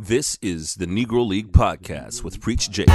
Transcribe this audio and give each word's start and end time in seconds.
This 0.00 0.38
is 0.40 0.76
the 0.76 0.86
Negro 0.86 1.26
League 1.26 1.50
Podcast 1.50 2.22
with 2.22 2.40
Preach 2.40 2.70
Jacobs. 2.70 2.94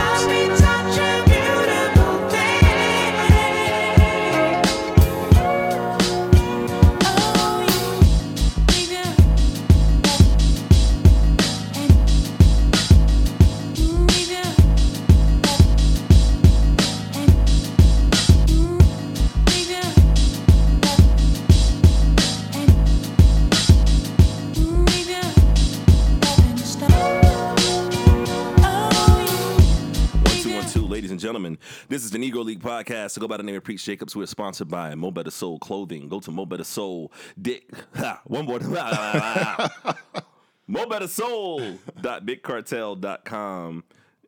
League 32.43 32.61
podcast. 32.61 33.17
I 33.17 33.21
go 33.21 33.27
by 33.27 33.37
the 33.37 33.43
name 33.43 33.55
of 33.55 33.63
Preach 33.63 33.83
Jacobs. 33.83 34.15
We're 34.15 34.25
sponsored 34.25 34.67
by 34.67 34.93
Mo' 34.95 35.11
Betta 35.11 35.31
Soul 35.31 35.59
Clothing. 35.59 36.09
Go 36.09 36.19
to 36.19 36.31
Mo' 36.31 36.45
Betta 36.45 36.63
Soul. 36.63 37.11
Dick. 37.41 37.69
Ha, 37.95 38.21
one 38.25 38.45
more. 38.45 38.59
Mo' 40.67 40.85
Betta 40.85 41.07
Soul. 41.07 41.79
Bigcartel.com. 42.01 43.83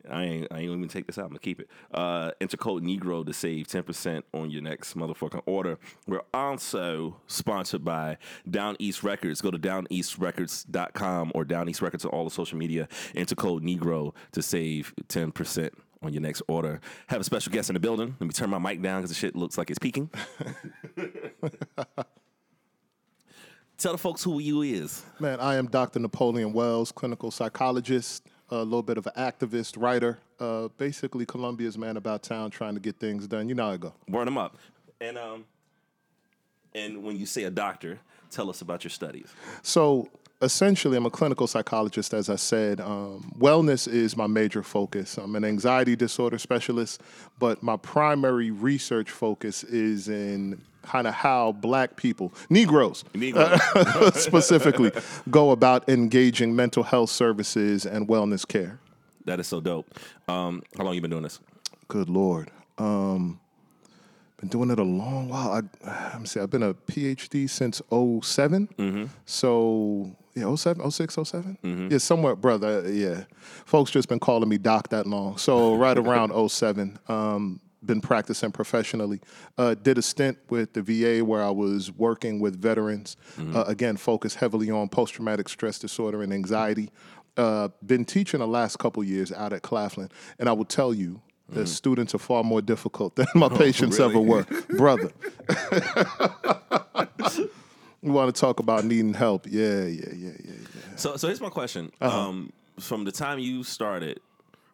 I 0.08 0.24
ain't, 0.24 0.46
I 0.50 0.58
ain't 0.58 0.70
even 0.70 0.88
take 0.88 1.06
this 1.06 1.18
out. 1.18 1.24
I'm 1.24 1.30
gonna 1.30 1.40
keep 1.40 1.60
it. 1.60 1.68
Uh, 1.92 2.30
enter 2.40 2.56
code 2.56 2.82
Negro 2.82 3.24
to 3.26 3.32
save 3.32 3.66
10% 3.66 4.22
on 4.32 4.50
your 4.50 4.62
next 4.62 4.96
motherfucking 4.96 5.42
order. 5.46 5.78
We're 6.06 6.22
also 6.32 7.20
sponsored 7.26 7.84
by 7.84 8.18
Down 8.48 8.76
East 8.78 9.02
Records. 9.02 9.40
Go 9.40 9.50
to 9.50 9.58
downeastrecords.com 9.58 11.32
or 11.34 11.44
Down 11.44 11.68
East 11.68 11.82
Records 11.82 12.04
on 12.04 12.10
all 12.12 12.24
the 12.24 12.30
social 12.30 12.58
media. 12.58 12.88
Enter 13.14 13.34
code 13.34 13.62
Negro 13.62 14.14
to 14.32 14.42
save 14.42 14.94
10% 15.08 15.70
on 16.06 16.12
your 16.12 16.22
next 16.22 16.42
order. 16.48 16.80
Have 17.08 17.20
a 17.20 17.24
special 17.24 17.52
guest 17.52 17.68
in 17.68 17.74
the 17.74 17.80
building. 17.80 18.16
Let 18.18 18.26
me 18.26 18.32
turn 18.32 18.48
my 18.48 18.58
mic 18.58 18.80
down 18.80 19.02
because 19.02 19.10
the 19.10 19.16
shit 19.16 19.36
looks 19.36 19.58
like 19.58 19.68
it's 19.70 19.78
peaking. 19.78 20.08
Tell 23.78 23.92
the 23.92 23.98
folks 23.98 24.24
who 24.24 24.38
you 24.38 24.62
is. 24.62 25.04
Man, 25.20 25.38
I 25.38 25.56
am 25.56 25.66
Dr. 25.66 25.98
Napoleon 25.98 26.54
Wells, 26.54 26.90
clinical 26.90 27.30
psychologist, 27.30 28.26
a 28.48 28.56
little 28.56 28.82
bit 28.82 28.96
of 28.96 29.06
an 29.06 29.12
activist, 29.18 29.80
writer, 29.80 30.18
uh, 30.40 30.68
basically 30.78 31.26
Columbia's 31.26 31.76
man 31.76 31.98
about 31.98 32.22
town 32.22 32.50
trying 32.50 32.74
to 32.74 32.80
get 32.80 32.98
things 32.98 33.26
done. 33.26 33.48
You 33.48 33.54
know 33.54 33.66
how 33.66 33.72
I 33.72 33.76
go. 33.76 33.92
Burn 34.08 34.24
them 34.24 34.38
up. 34.38 34.56
And 35.00 35.18
um, 35.18 35.44
and 36.74 37.02
when 37.02 37.16
you 37.16 37.26
say 37.26 37.44
a 37.44 37.50
doctor, 37.50 37.98
tell 38.30 38.48
us 38.48 38.62
about 38.62 38.84
your 38.84 38.90
studies. 38.90 39.28
So 39.62 40.08
essentially, 40.42 40.96
I'm 40.96 41.06
a 41.06 41.10
clinical 41.10 41.46
psychologist, 41.46 42.12
as 42.14 42.28
I 42.30 42.36
said. 42.36 42.80
Um, 42.80 43.32
wellness 43.38 43.88
is 43.88 44.16
my 44.16 44.26
major 44.26 44.62
focus. 44.62 45.16
I'm 45.18 45.34
an 45.36 45.44
anxiety 45.44 45.96
disorder 45.96 46.38
specialist, 46.38 47.00
but 47.38 47.62
my 47.62 47.76
primary 47.76 48.50
research 48.50 49.10
focus 49.10 49.64
is 49.64 50.08
in 50.08 50.60
kind 50.82 51.06
of 51.08 51.14
how 51.14 51.50
black 51.52 51.96
people, 51.96 52.32
Negroes, 52.48 53.04
Negro. 53.12 54.12
specifically, 54.14 54.92
go 55.30 55.50
about 55.50 55.88
engaging 55.88 56.54
mental 56.54 56.84
health 56.84 57.10
services 57.10 57.84
and 57.86 58.06
wellness 58.06 58.46
care. 58.46 58.78
that 59.24 59.40
is 59.40 59.46
so 59.48 59.60
dope. 59.60 59.86
Um, 60.28 60.62
how 60.76 60.84
long 60.84 60.94
you 60.94 61.00
been 61.00 61.10
doing 61.10 61.24
this? 61.24 61.40
Good 61.88 62.08
Lord. 62.08 62.50
Um, 62.78 63.40
been 64.38 64.48
doing 64.48 64.70
it 64.70 64.78
a 64.78 64.84
long 64.84 65.28
while. 65.28 65.50
I, 65.84 66.10
let 66.12 66.20
me 66.20 66.26
see. 66.26 66.38
I've 66.38 66.50
been 66.50 66.62
a 66.62 66.74
PhD 66.74 67.48
since 67.50 67.80
7 68.28 69.10
So, 69.24 70.14
yeah, 70.36 70.54
07, 70.54 70.90
06, 70.90 71.14
7? 71.24 71.88
Yeah, 71.90 71.98
somewhere, 71.98 72.36
brother. 72.36 72.82
uh, 72.84 72.88
Yeah. 72.88 73.24
Folks 73.64 73.90
just 73.90 74.08
been 74.08 74.20
calling 74.20 74.48
me 74.48 74.58
Doc 74.58 74.88
that 74.90 75.06
long. 75.06 75.36
So, 75.38 75.74
right 75.84 75.96
around 75.98 76.32
07. 76.50 76.98
Um, 77.08 77.60
been 77.84 78.00
practicing 78.00 78.50
professionally. 78.52 79.20
Uh, 79.56 79.74
did 79.74 79.96
a 79.96 80.02
stint 80.02 80.36
with 80.50 80.72
the 80.72 80.82
VA 80.82 81.24
where 81.24 81.42
I 81.42 81.50
was 81.50 81.92
working 81.92 82.40
with 82.40 82.60
veterans. 82.60 83.16
Uh, 83.38 83.62
again, 83.66 83.96
focused 83.96 84.36
heavily 84.36 84.70
on 84.70 84.88
post 84.88 85.14
traumatic 85.14 85.48
stress 85.48 85.78
disorder 85.78 86.22
and 86.22 86.32
anxiety. 86.32 86.90
Uh, 87.36 87.68
been 87.84 88.04
teaching 88.04 88.40
the 88.40 88.46
last 88.46 88.78
couple 88.78 89.04
years 89.04 89.30
out 89.30 89.52
at 89.52 89.62
Claflin, 89.62 90.08
and 90.38 90.48
I 90.48 90.52
will 90.52 90.64
tell 90.64 90.92
you, 90.94 91.20
the 91.48 91.64
students 91.66 92.12
are 92.12 92.18
far 92.18 92.42
more 92.42 92.60
difficult 92.60 93.14
than 93.14 93.26
my 93.36 93.48
patients 93.64 94.00
ever 94.00 94.18
were, 94.18 94.44
brother. 94.70 95.12
we 98.02 98.10
want 98.10 98.34
to 98.34 98.40
talk 98.40 98.58
about 98.58 98.84
needing 98.84 99.14
help. 99.14 99.46
Yeah, 99.48 99.84
yeah, 99.84 100.12
yeah. 100.16 100.25
So, 100.96 101.16
so 101.16 101.26
here's 101.28 101.40
my 101.40 101.50
question. 101.50 101.92
Uh-huh. 102.00 102.18
Um, 102.28 102.52
from 102.80 103.04
the 103.04 103.12
time 103.12 103.38
you 103.38 103.62
started, 103.64 104.20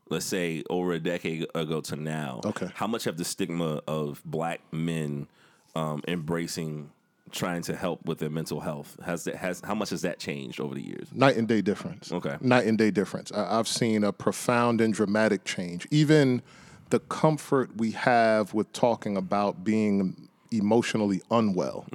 let's 0.08 0.26
say 0.26 0.62
over 0.70 0.92
a 0.92 0.98
decade 1.00 1.46
ago 1.54 1.80
to 1.82 1.96
now, 1.96 2.40
Okay. 2.44 2.68
how 2.74 2.86
much 2.86 3.04
have 3.04 3.16
the 3.16 3.24
stigma 3.24 3.80
of 3.86 4.20
black 4.24 4.60
men 4.72 5.26
um, 5.74 6.02
embracing 6.08 6.90
trying 7.30 7.62
to 7.62 7.74
help 7.74 8.04
with 8.04 8.18
their 8.18 8.28
mental 8.28 8.60
health 8.60 8.98
has 9.06 9.24
that 9.24 9.34
has 9.36 9.62
how 9.64 9.74
much 9.74 9.88
has 9.88 10.02
that 10.02 10.18
changed 10.18 10.60
over 10.60 10.74
the 10.74 10.82
years? 10.82 11.08
Night 11.14 11.36
and 11.38 11.48
day 11.48 11.62
difference. 11.62 12.12
Okay. 12.12 12.36
Night 12.42 12.66
and 12.66 12.76
day 12.76 12.90
difference. 12.90 13.32
I, 13.32 13.58
I've 13.58 13.68
seen 13.68 14.04
a 14.04 14.12
profound 14.12 14.82
and 14.82 14.92
dramatic 14.92 15.44
change. 15.44 15.86
Even 15.90 16.42
the 16.90 16.98
comfort 17.00 17.74
we 17.76 17.92
have 17.92 18.52
with 18.52 18.70
talking 18.74 19.16
about 19.16 19.64
being 19.64 20.28
emotionally 20.50 21.22
unwell 21.30 21.86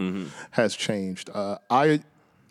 has 0.52 0.76
changed. 0.76 1.30
Uh, 1.32 1.60
I 1.70 2.00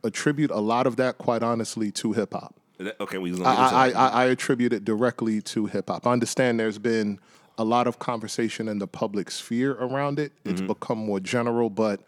attribute 0.04 0.50
a 0.50 0.60
lot 0.60 0.86
of 0.86 0.96
that, 0.96 1.18
quite 1.18 1.42
honestly, 1.42 1.90
to 1.92 2.12
hip 2.12 2.32
hop. 2.32 2.54
Okay, 3.00 3.18
we 3.18 3.30
gonna 3.30 3.44
I, 3.44 3.88
I, 3.88 3.90
I, 3.90 4.08
I 4.08 4.24
attribute 4.26 4.72
it 4.72 4.84
directly 4.84 5.40
to 5.42 5.66
hip 5.66 5.88
hop. 5.88 6.06
I 6.06 6.12
understand 6.12 6.60
there's 6.60 6.78
been 6.78 7.18
a 7.58 7.64
lot 7.64 7.86
of 7.86 7.98
conversation 7.98 8.68
in 8.68 8.78
the 8.78 8.86
public 8.86 9.30
sphere 9.30 9.72
around 9.72 10.18
it. 10.18 10.32
It's 10.44 10.60
mm-hmm. 10.60 10.66
become 10.66 10.98
more 10.98 11.20
general, 11.20 11.70
but 11.70 12.00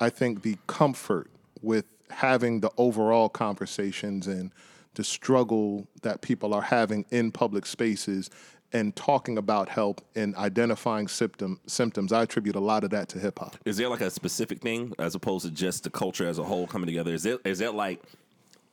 I 0.00 0.10
think 0.10 0.42
the 0.42 0.56
comfort 0.66 1.30
with 1.60 1.84
having 2.10 2.60
the 2.60 2.70
overall 2.78 3.28
conversations 3.28 4.26
and 4.26 4.50
the 4.94 5.04
struggle 5.04 5.86
that 6.02 6.20
people 6.22 6.54
are 6.54 6.62
having 6.62 7.04
in 7.10 7.32
public 7.32 7.66
spaces 7.66 8.30
and 8.74 8.94
talking 8.94 9.38
about 9.38 9.68
help 9.70 10.02
and 10.14 10.34
identifying 10.36 11.08
symptom, 11.08 11.60
symptoms, 11.66 12.12
I 12.12 12.22
attribute 12.24 12.56
a 12.56 12.60
lot 12.60 12.84
of 12.84 12.90
that 12.90 13.08
to 13.10 13.18
hip 13.18 13.38
hop. 13.38 13.56
Is 13.64 13.76
there 13.78 13.88
like 13.88 14.00
a 14.02 14.10
specific 14.10 14.60
thing 14.60 14.92
as 14.98 15.14
opposed 15.14 15.46
to 15.46 15.50
just 15.52 15.84
the 15.84 15.90
culture 15.90 16.26
as 16.26 16.38
a 16.38 16.42
whole 16.44 16.66
coming 16.66 16.86
together? 16.88 17.12
Is 17.14 17.22
there 17.22 17.38
is 17.44 17.58
there 17.60 17.70
like 17.70 18.02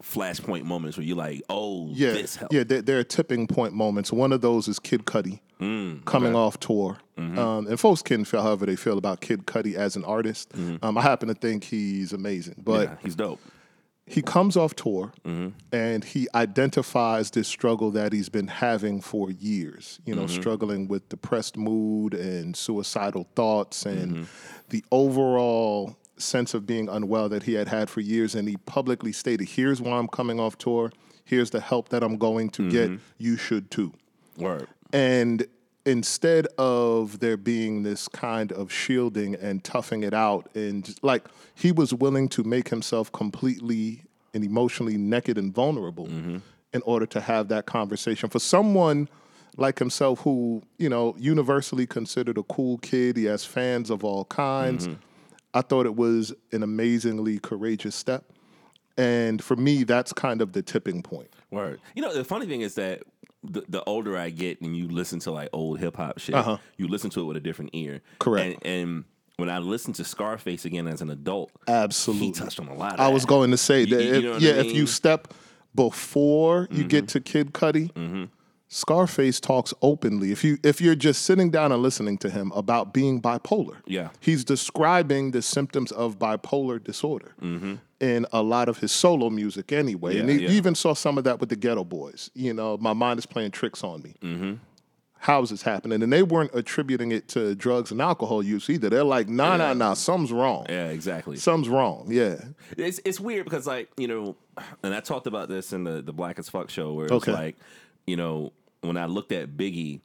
flashpoint 0.03 0.63
moments 0.63 0.97
where 0.97 1.05
you're 1.05 1.15
like, 1.17 1.43
oh, 1.49 1.89
Yeah, 1.91 2.13
this 2.13 2.35
helped? 2.35 2.53
yeah. 2.53 2.63
There, 2.63 2.81
there 2.81 2.99
are 2.99 3.03
tipping 3.03 3.45
point 3.47 3.73
moments. 3.73 4.11
One 4.11 4.33
of 4.33 4.41
those 4.41 4.67
is 4.67 4.79
Kid 4.79 5.05
Cudi 5.05 5.39
Mm, 5.59 6.03
coming 6.05 6.35
off 6.35 6.59
tour, 6.59 6.97
Mm-hmm. 7.19 7.37
um, 7.37 7.67
and 7.67 7.79
folks 7.79 8.01
can 8.01 8.25
feel 8.25 8.41
however 8.41 8.65
they 8.65 8.75
feel 8.75 8.97
about 8.97 9.21
Kid 9.21 9.45
Cudi 9.45 9.75
as 9.75 9.95
an 9.95 10.03
artist. 10.05 10.51
Um, 10.81 10.97
I 10.97 11.01
happen 11.03 11.27
to 11.27 11.35
think 11.35 11.63
he's 11.65 12.13
amazing, 12.13 12.55
but 12.65 12.87
Mm-hmm. 12.87 12.93
Yeah, 12.93 12.97
he's 13.03 13.15
dope. 13.15 13.39
He 14.15 14.21
comes 14.21 14.55
off 14.57 14.75
tour 14.75 15.13
Mm-hmm. 15.25 15.49
and 15.71 16.03
he 16.03 16.27
identifies 16.35 17.31
this 17.31 17.47
struggle 17.47 17.91
that 17.91 18.11
he's 18.13 18.29
been 18.29 18.47
having 18.47 19.01
for 19.01 19.31
years. 19.31 19.99
You 20.05 20.15
know, 20.15 20.23
Mm-hmm. 20.25 20.41
struggling 20.41 20.87
with 20.87 21.07
depressed 21.09 21.55
mood 21.57 22.13
and 22.13 22.55
suicidal 22.55 23.25
thoughts 23.35 23.85
and 23.85 24.11
Mm-hmm. 24.11 24.23
the 24.69 24.83
overall 24.91 25.95
sense 26.17 26.53
of 26.53 26.65
being 26.67 26.87
unwell 26.89 27.29
that 27.29 27.43
he 27.43 27.53
had 27.53 27.67
had 27.67 27.89
for 27.89 28.01
years. 28.01 28.35
And 28.35 28.47
he 28.47 28.57
publicly 28.65 29.11
stated, 29.11 29.47
"Here's 29.49 29.81
why 29.81 29.97
I'm 29.97 30.07
coming 30.07 30.39
off 30.39 30.57
tour. 30.57 30.91
Here's 31.23 31.49
the 31.51 31.61
help 31.61 31.89
that 31.89 32.03
I'm 32.03 32.17
going 32.17 32.49
to 32.51 32.69
get. 32.69 32.89
Mm-hmm. 32.89 33.03
You 33.17 33.37
should 33.37 33.71
too." 33.71 33.93
Word. 34.37 34.67
And 34.93 35.45
instead 35.85 36.47
of 36.57 37.19
there 37.19 37.37
being 37.37 37.83
this 37.83 38.07
kind 38.07 38.51
of 38.51 38.71
shielding 38.71 39.35
and 39.35 39.63
toughing 39.63 40.03
it 40.03 40.13
out, 40.13 40.49
and 40.55 40.85
just, 40.85 41.03
like 41.03 41.25
he 41.55 41.71
was 41.71 41.93
willing 41.93 42.29
to 42.29 42.43
make 42.43 42.69
himself 42.69 43.11
completely 43.11 44.03
and 44.33 44.43
emotionally 44.43 44.97
naked 44.97 45.37
and 45.37 45.53
vulnerable 45.53 46.07
mm-hmm. 46.07 46.37
in 46.73 46.81
order 46.83 47.05
to 47.05 47.19
have 47.19 47.47
that 47.49 47.65
conversation. 47.65 48.29
For 48.29 48.39
someone 48.39 49.09
like 49.57 49.79
himself, 49.79 50.21
who, 50.21 50.63
you 50.77 50.87
know, 50.87 51.15
universally 51.17 51.85
considered 51.85 52.37
a 52.37 52.43
cool 52.43 52.77
kid, 52.77 53.17
he 53.17 53.25
has 53.25 53.43
fans 53.43 53.89
of 53.89 54.03
all 54.03 54.25
kinds. 54.25 54.87
Mm-hmm. 54.87 54.99
I 55.53 55.61
thought 55.61 55.85
it 55.85 55.95
was 55.95 56.33
an 56.53 56.63
amazingly 56.63 57.39
courageous 57.39 57.95
step. 57.95 58.23
And 58.97 59.43
for 59.43 59.55
me, 59.55 59.83
that's 59.83 60.13
kind 60.13 60.41
of 60.41 60.53
the 60.53 60.61
tipping 60.61 61.01
point. 61.01 61.29
Word. 61.49 61.81
You 61.95 62.01
know, 62.01 62.13
the 62.13 62.23
funny 62.23 62.45
thing 62.45 62.61
is 62.61 62.75
that 62.75 63.03
the, 63.43 63.63
the 63.67 63.83
older 63.85 64.17
I 64.17 64.29
get 64.29 64.61
and 64.61 64.75
you 64.75 64.87
listen 64.87 65.19
to 65.21 65.31
like 65.31 65.49
old 65.53 65.79
hip 65.79 65.97
hop 65.97 66.19
shit, 66.19 66.35
Uh-huh. 66.35 66.57
you 66.77 66.87
listen 66.87 67.09
to 67.11 67.21
it 67.21 67.23
with 67.25 67.37
a 67.37 67.41
different 67.41 67.71
ear. 67.73 68.01
Correct. 68.19 68.63
And, 68.65 68.73
and 68.93 69.03
when 69.37 69.49
I 69.49 69.57
listened 69.59 69.95
to 69.95 70.03
Scarface 70.03 70.65
again 70.65 70.87
as 70.87 71.01
an 71.01 71.09
adult, 71.09 71.51
Absolutely. 71.67 72.27
he 72.27 72.31
touched 72.33 72.59
on 72.59 72.67
a 72.67 72.75
lot 72.75 72.93
of 72.95 72.99
I 72.99 73.07
that. 73.07 73.13
was 73.13 73.25
going 73.25 73.49
to 73.51 73.57
say 73.57 73.85
that 73.85 74.03
you 74.03 74.13
if, 74.13 74.23
know 74.23 74.31
what 74.33 74.41
yeah, 74.41 74.51
I 74.51 74.57
if 74.57 74.71
you 74.73 74.85
step 74.85 75.33
before 75.73 76.67
you 76.71 76.83
get 76.83 77.07
to 77.09 77.19
Kid 77.19 77.53
Cudi, 77.53 77.89
Scarface 78.73 79.41
talks 79.41 79.73
openly. 79.81 80.31
If 80.31 80.45
you 80.45 80.57
if 80.63 80.79
you're 80.79 80.95
just 80.95 81.23
sitting 81.23 81.51
down 81.51 81.73
and 81.73 81.83
listening 81.83 82.17
to 82.19 82.29
him 82.29 82.53
about 82.55 82.93
being 82.93 83.21
bipolar, 83.21 83.75
Yeah. 83.85 84.11
he's 84.21 84.45
describing 84.45 85.31
the 85.31 85.41
symptoms 85.41 85.91
of 85.91 86.17
bipolar 86.17 86.81
disorder 86.81 87.35
in 87.99 88.25
a 88.31 88.41
lot 88.41 88.69
of 88.69 88.77
his 88.77 88.93
solo 88.93 89.29
music 89.29 89.73
anyway. 89.73 90.17
and 90.19 90.29
he 90.29 90.43
yeah. 90.43 90.49
even 90.51 90.73
saw 90.73 90.93
some 90.93 91.17
of 91.17 91.25
that 91.25 91.41
with 91.41 91.49
the 91.49 91.57
Geto 91.57 91.87
Boys. 91.87 92.31
You 92.33 92.53
know, 92.53 92.77
my 92.77 92.93
mind 92.93 93.19
is 93.19 93.25
playing 93.25 93.51
tricks 93.51 93.83
on 93.83 94.03
me. 94.03 94.15
Mm-hmm. 94.21 94.53
How's 95.19 95.49
this 95.49 95.63
happening? 95.63 96.01
And 96.01 96.11
they 96.13 96.23
weren't 96.23 96.51
attributing 96.55 97.11
it 97.11 97.27
to 97.27 97.53
drugs 97.55 97.91
and 97.91 98.01
alcohol 98.01 98.41
use 98.41 98.69
either. 98.69 98.89
They're 98.89 99.03
like, 99.03 99.27
nah, 99.27 99.57
nah, 99.57 99.73
nah, 99.73 99.95
something's 99.95 100.31
wrong. 100.31 100.65
Yeah, 100.69 100.87
exactly. 100.87 101.35
Something's 101.35 101.67
wrong. 101.67 102.07
Yeah. 102.09 102.41
It's 102.77 103.01
it's 103.03 103.19
weird 103.19 103.43
because 103.43 103.67
like 103.67 103.89
you 103.97 104.07
know, 104.07 104.37
and 104.81 104.95
I 104.95 105.01
talked 105.01 105.27
about 105.27 105.49
this 105.49 105.73
in 105.73 105.83
the 105.83 106.01
the 106.01 106.13
Black 106.13 106.39
as 106.39 106.47
Fuck 106.47 106.69
show 106.69 106.93
where 106.93 107.07
it 107.07 107.11
was 107.11 107.23
Okay. 107.23 107.33
like, 107.33 107.57
you 108.07 108.15
know, 108.15 108.53
when 108.81 108.97
I 108.97 109.05
looked 109.05 109.31
at 109.31 109.49
Biggie, 109.57 110.01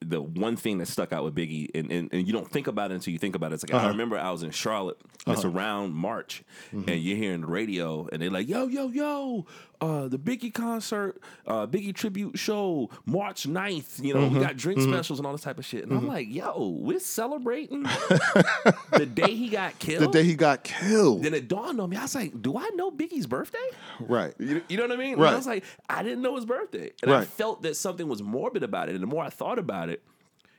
the 0.00 0.22
one 0.22 0.54
thing 0.56 0.78
that 0.78 0.86
stuck 0.86 1.12
out 1.12 1.24
with 1.24 1.34
Biggie, 1.34 1.68
and, 1.74 1.90
and, 1.90 2.08
and 2.12 2.24
you 2.26 2.32
don't 2.32 2.48
think 2.48 2.68
about 2.68 2.92
it 2.92 2.94
until 2.94 3.12
you 3.12 3.18
think 3.18 3.34
about 3.34 3.50
it. 3.50 3.54
It's 3.56 3.64
like 3.64 3.74
Uh-huh. 3.74 3.86
I 3.86 3.90
remember 3.90 4.16
I 4.16 4.30
was 4.30 4.44
in 4.44 4.52
Charlotte. 4.52 4.96
and 5.26 5.34
It's 5.34 5.44
around 5.44 5.92
March, 5.92 6.44
Mm-hmm. 6.72 6.88
and 6.88 7.00
you're 7.02 7.16
hearing 7.16 7.40
the 7.40 7.48
radio, 7.48 8.08
and 8.12 8.22
they're 8.22 8.30
like, 8.30 8.48
"Yo, 8.48 8.68
yo, 8.68 8.88
yo, 8.88 9.46
uh, 9.80 10.08
the 10.08 10.18
Biggie 10.18 10.52
concert, 10.52 11.20
uh, 11.46 11.66
Biggie 11.66 11.94
tribute 11.94 12.38
show, 12.38 12.90
March 13.06 13.46
9th. 13.48 14.02
You 14.04 14.14
know, 14.14 14.20
Mm-hmm. 14.20 14.34
we 14.38 14.40
got 14.44 14.56
drink 14.56 14.80
specials 14.82 15.18
and 15.20 15.26
all 15.26 15.32
this 15.32 15.42
type 15.42 15.58
of 15.58 15.64
shit." 15.64 15.84
And 15.84 15.92
I'm 15.92 16.06
like, 16.08 16.28
"Yo, 16.28 16.76
we're 16.80 16.98
celebrating 16.98 17.82
the 18.92 19.06
day 19.12 19.34
he 19.34 19.48
got 19.48 19.78
killed." 19.78 20.02
The 20.02 20.08
day 20.08 20.24
he 20.24 20.34
got 20.34 20.64
killed. 20.64 21.22
then 21.22 21.34
it 21.34 21.48
dawned 21.48 21.80
on 21.80 21.90
me. 21.90 21.96
I 21.96 22.02
was 22.02 22.14
like, 22.14 22.40
"Do 22.42 22.56
I 22.58 22.68
know 22.74 22.90
Biggie's 22.90 23.26
birthday?" 23.26 23.58
right. 24.00 24.34
You, 24.38 24.62
you 24.68 24.76
know 24.76 24.84
what 24.84 24.92
I 24.92 24.96
mean? 24.96 25.12
And 25.14 25.22
Right. 25.22 25.32
I 25.32 25.36
was 25.36 25.46
like, 25.46 25.64
I 25.88 26.02
didn't 26.02 26.22
know 26.22 26.36
his 26.36 26.44
birthday, 26.44 26.92
and 27.02 27.12
I 27.12 27.24
felt 27.24 27.62
that 27.62 27.76
something 27.76 28.08
was 28.08 28.22
morbid 28.22 28.62
about 28.62 28.88
it. 28.88 28.94
And 28.94 29.02
the 29.02 29.06
more 29.06 29.22
I 29.24 29.30
thought 29.30 29.58
about 29.58 29.88
it, 29.88 30.02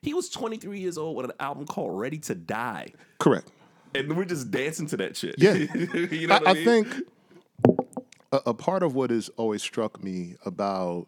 he 0.02 0.14
was 0.14 0.30
23 0.30 0.80
years 0.80 0.98
old 0.98 1.16
with 1.18 1.26
an 1.26 1.34
album 1.40 1.66
called 1.66 2.00
"Ready 2.00 2.18
to 2.20 2.36
Die," 2.36 2.94
Correct. 3.20 3.50
and 3.94 4.16
we're 4.16 4.26
just 4.26 4.50
dancing 4.52 4.88
to 4.88 4.98
that 4.98 5.18
shit. 5.18 5.36
Yeah. 5.38 5.54
you 6.12 6.28
know 6.28 6.36
I, 6.36 6.40
what 6.40 6.48
I, 6.48 6.52
I 6.52 6.54
mean? 6.54 6.66
think 6.86 7.08
a, 8.32 8.42
a 8.48 8.54
part 8.54 8.84
of 8.84 8.96
what 8.96 9.10
has 9.10 9.30
always 9.38 9.62
struck 9.62 10.04
me 10.04 10.36
about 10.46 11.08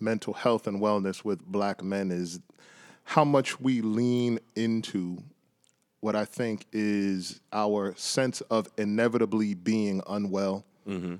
mental 0.00 0.34
health 0.34 0.66
and 0.66 0.80
wellness 0.80 1.24
with 1.24 1.44
black 1.44 1.82
men 1.82 2.10
is 2.10 2.40
how 3.04 3.24
much 3.24 3.60
we 3.60 3.80
lean 3.80 4.38
into 4.56 5.18
what 6.00 6.14
I 6.14 6.24
think 6.24 6.66
is 6.72 7.40
our 7.52 7.94
sense 7.96 8.40
of 8.42 8.68
inevitably 8.76 9.54
being 9.54 10.02
unwell, 10.06 10.66
mm-hmm. 10.86 11.14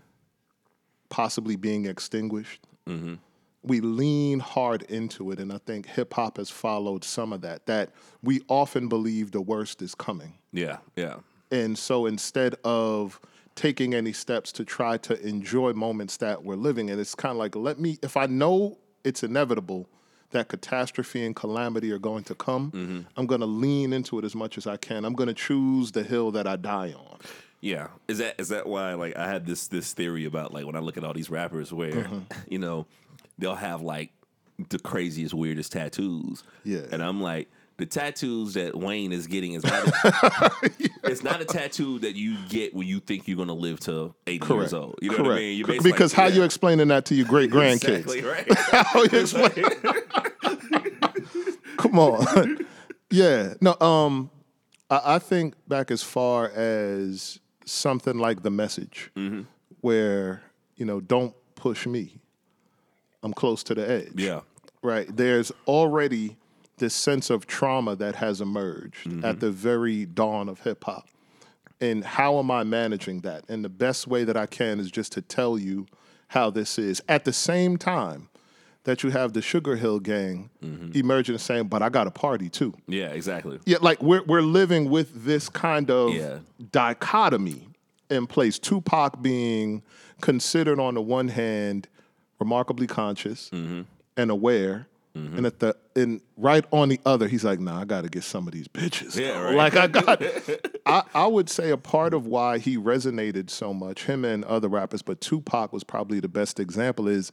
possibly 1.09 1.57
being 1.57 1.87
extinguished. 1.87 2.61
Mm-hmm. 2.87 3.15
We 3.63 3.81
lean 3.81 4.41
hard 4.41 4.83
into 4.83 5.31
it, 5.31 5.41
and 5.41 5.51
I 5.51 5.59
think 5.65 5.87
hip 5.87 6.13
hop 6.13 6.37
has 6.37 6.51
followed 6.51 7.03
some 7.03 7.33
of 7.33 7.41
that. 7.41 7.65
That 7.65 7.93
we 8.23 8.43
often 8.49 8.89
believe 8.89 9.31
the 9.31 9.41
worst 9.41 9.81
is 9.81 9.95
coming. 9.95 10.35
Yeah, 10.53 10.79
yeah, 10.97 11.17
And 11.51 11.79
so 11.79 12.05
instead 12.05 12.57
of 12.63 13.19
taking 13.55 13.95
any 13.95 14.13
steps 14.13 14.51
to 14.53 14.65
try 14.65 14.97
to 14.99 15.21
enjoy 15.27 15.73
moments 15.73 16.17
that 16.19 16.45
we're 16.45 16.57
living 16.57 16.89
in, 16.89 16.99
it's 16.99 17.15
kind 17.15 17.33
of 17.33 17.37
like, 17.39 17.55
let 17.55 17.79
me, 17.79 17.99
if 18.03 18.17
I 18.17 18.27
know 18.27 18.79
it's 19.05 19.23
inevitable 19.23 19.89
that 20.31 20.49
catastrophe 20.49 21.25
and 21.25 21.37
calamity 21.37 21.93
are 21.93 21.99
going 21.99 22.25
to 22.25 22.35
come, 22.35 23.07
I'm 23.17 23.27
going 23.27 23.41
to 23.41 23.47
lean 23.47 23.93
into 23.93 24.19
it 24.19 24.25
as 24.25 24.35
much 24.35 24.59
as 24.59 24.67
I 24.67 24.77
can. 24.77 25.05
I'm 25.05 25.15
going 25.15 25.29
to 25.29 25.35
choose 25.35 25.93
the 25.93 26.03
hill 26.03 26.33
that 26.33 26.47
I 26.49 26.57
die 26.57 26.93
on. 26.93 27.19
yeah. 27.61 27.89
Is 28.09 28.19
that 28.19 28.35
is 28.41 28.49
that 28.49 28.67
why? 28.67 28.95
Like, 28.95 29.17
I 29.17 29.29
had 29.29 29.47
this 29.47 29.69
this 29.69 29.93
theory 29.93 30.25
about 30.25 30.53
like 30.53 30.67
when 30.67 30.75
I 30.75 30.81
look 30.81 30.97
at 30.97 31.05
all 31.05 31.13
these 31.15 31.31
rappers 31.31 31.73
where 31.73 31.93
Mm-hmm. 31.93 32.19
you 32.49 32.59
know 32.59 32.87
they'll 33.39 33.55
have 33.55 33.81
like 33.83 34.11
the 34.71 34.79
craziest, 34.81 35.35
weirdest 35.35 35.71
tattoos. 35.73 36.43
Yeah. 36.65 36.81
and 36.91 37.03
I'm 37.03 37.21
like. 37.21 37.49
The 37.77 37.87
tattoos 37.87 38.55
that 38.55 38.77
Wayne 38.77 39.13
is 39.13 39.27
getting 39.27 39.53
is 39.55 39.65
not. 39.65 39.89
A, 40.05 40.51
It's 41.07 41.23
not 41.23 41.41
a 41.41 41.45
tattoo 41.45 41.99
that 41.99 42.15
you 42.17 42.37
get 42.49 42.73
when 42.75 42.87
you 42.87 42.99
think 43.01 43.29
you're 43.29 43.37
gonna 43.37 43.53
live 43.53 43.79
to 43.81 44.15
80 44.27 44.55
years 44.55 44.73
old. 44.73 44.99
You 45.03 45.11
know 45.11 45.17
Correct. 45.17 45.29
what 45.29 45.37
I 45.37 45.41
mean? 45.41 45.59
You're 45.59 45.83
because 45.83 46.13
like, 46.13 46.17
how 46.23 46.27
yeah, 46.29 46.35
you 46.37 46.43
explaining 46.45 46.89
that 46.89 47.05
to 47.07 47.15
your 47.15 47.27
great 47.27 47.51
grandkids? 47.53 47.99
Exactly 48.15 48.23
right. 48.23 48.47
How 48.59 49.03
you 49.03 49.19
explain? 49.21 49.65
Come 51.77 51.99
on. 51.99 52.59
yeah. 53.11 53.55
No. 53.61 53.77
Um. 53.81 54.31
I, 54.91 55.17
I 55.17 55.19
think 55.19 55.55
back 55.69 55.91
as 55.91 56.03
far 56.03 56.49
as 56.51 57.41
something 57.65 58.19
like 58.19 58.43
the 58.43 58.51
message, 58.51 59.11
Mm-hmm. 59.17 59.43
where 59.81 60.43
you 60.77 60.85
know, 60.85 61.01
don't 61.01 61.35
push 61.55 61.87
me. 61.87 62.21
I'm 63.23 63.33
close 63.33 63.63
to 63.65 63.75
the 63.75 63.89
edge. 63.91 64.13
yeah. 64.17 64.41
Right. 64.83 65.07
There's 65.15 65.51
already 65.67 66.37
this 66.79 66.95
sense 66.95 67.31
of 67.31 67.47
trauma 67.47 67.95
that 67.97 68.17
has 68.17 68.41
emerged 68.41 69.07
Mm-hmm. 69.09 69.25
at 69.25 69.41
the 69.41 69.51
very 69.51 70.05
dawn 70.07 70.49
of 70.49 70.61
hip 70.61 70.85
hop. 70.85 71.09
And 71.81 72.05
how 72.05 72.39
am 72.39 72.51
I 72.51 72.63
managing 72.65 73.21
that? 73.21 73.45
And 73.49 73.65
the 73.65 73.69
best 73.69 74.07
way 74.07 74.25
that 74.25 74.37
I 74.37 74.47
can 74.47 74.81
is 74.81 74.91
just 74.91 75.13
to 75.13 75.23
tell 75.23 75.59
you 75.59 75.87
how 76.29 76.51
this 76.51 76.79
is. 76.79 77.03
At 77.09 77.25
the 77.25 77.33
same 77.33 77.77
time 77.77 78.29
that 78.85 79.03
you 79.03 79.11
have 79.11 79.33
the 79.33 79.43
Sugar 79.43 79.77
Hill 79.77 79.99
gang 80.01 80.51
Mm-hmm. 80.63 80.93
emerging 80.99 81.35
and 81.35 81.41
saying, 81.41 81.65
but 81.69 81.83
I 81.83 81.89
got 81.89 82.07
a 82.07 82.11
party 82.11 82.49
too. 82.49 82.75
Yeah. 82.87 83.09
Exactly. 83.09 83.59
Yeah, 83.67 83.79
like 83.81 84.03
we're 84.03 84.23
we're 84.25 84.43
living 84.43 84.89
with 84.91 85.25
this 85.25 85.49
kind 85.49 85.91
of 85.91 86.15
Yeah. 86.15 86.39
dichotomy 86.73 87.69
in 88.11 88.27
place. 88.27 88.59
Tupac 88.59 89.21
being 89.23 89.83
considered 90.21 90.79
on 90.79 90.95
the 90.95 91.03
one 91.03 91.29
hand 91.29 91.89
remarkably 92.39 92.87
conscious 92.87 93.51
Mm-hmm. 93.51 93.83
and 94.17 94.31
aware, 94.31 94.87
and 95.15 95.47
at 95.47 95.61
the 95.61 95.77
and 95.95 96.21
right 96.37 96.65
on 96.73 96.89
the 96.89 96.99
other, 97.07 97.29
he's 97.29 97.45
like, 97.45 97.61
"Nah, 97.61 97.81
I 97.81 97.85
got 97.85 98.03
to 98.03 98.09
get 98.09 98.25
some 98.25 98.49
of 98.49 98.53
these 98.53 98.67
bitches." 98.67 99.17
Yeah, 99.17 99.41
right. 99.45 99.55
Like 99.55 99.77
I 99.77 99.87
got, 99.87 100.23
I, 100.87 101.03
I 101.15 101.27
would 101.29 101.49
say 101.49 101.71
a 101.71 101.77
part 101.77 102.15
of 102.15 102.27
why 102.27 102.59
he 102.59 102.77
resonated 102.77 103.49
so 103.49 103.73
much, 103.73 104.05
him 104.07 104.25
and 104.25 104.45
other 104.45 104.69
rappers, 104.69 105.03
but 105.03 105.21
Tupac 105.21 105.73
was 105.73 105.85
probably 105.85 106.19
the 106.19 106.29
best 106.29 106.59
example. 106.59 107.07
Is 107.07 107.31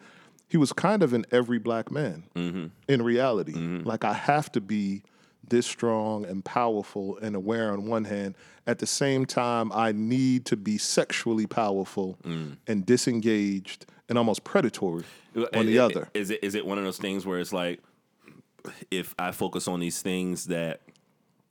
he 0.48 0.58
was 0.58 0.72
kind 0.74 1.02
of 1.02 1.14
in 1.14 1.26
every 1.32 1.58
black 1.58 1.90
man 1.92 2.24
Mm-hmm. 2.36 2.66
in 2.88 3.02
reality. 3.02 3.54
Like 3.54 4.04
I 4.06 4.14
have 4.14 4.52
to 4.52 4.62
be 4.62 5.02
this 5.48 5.66
strong 5.66 6.24
and 6.26 6.46
powerful 6.46 7.18
and 7.18 7.36
aware 7.36 7.72
on 7.74 7.86
one 7.88 8.06
hand. 8.06 8.36
At 8.68 8.78
the 8.80 8.86
same 8.86 9.26
time, 9.26 9.72
I 9.74 9.92
need 9.92 10.46
to 10.46 10.56
be 10.56 10.78
sexually 10.78 11.48
powerful 11.48 12.20
Mm. 12.24 12.58
and 12.68 12.86
disengaged 12.86 13.86
and 14.12 14.18
almost 14.20 14.44
predatory 14.44 15.06
on 15.56 15.66
the 15.66 15.80
other. 15.80 16.10
Is 16.14 16.30
it 16.30 16.44
is 16.44 16.54
it 16.54 16.66
one 16.66 16.78
of 16.78 16.84
those 16.84 16.98
things 17.00 17.26
where 17.26 17.40
it's 17.40 17.54
like 17.54 17.80
if 18.92 19.16
I 19.18 19.32
focus 19.32 19.68
on 19.68 19.80
these 19.80 20.02
things 20.02 20.46
that 20.46 20.82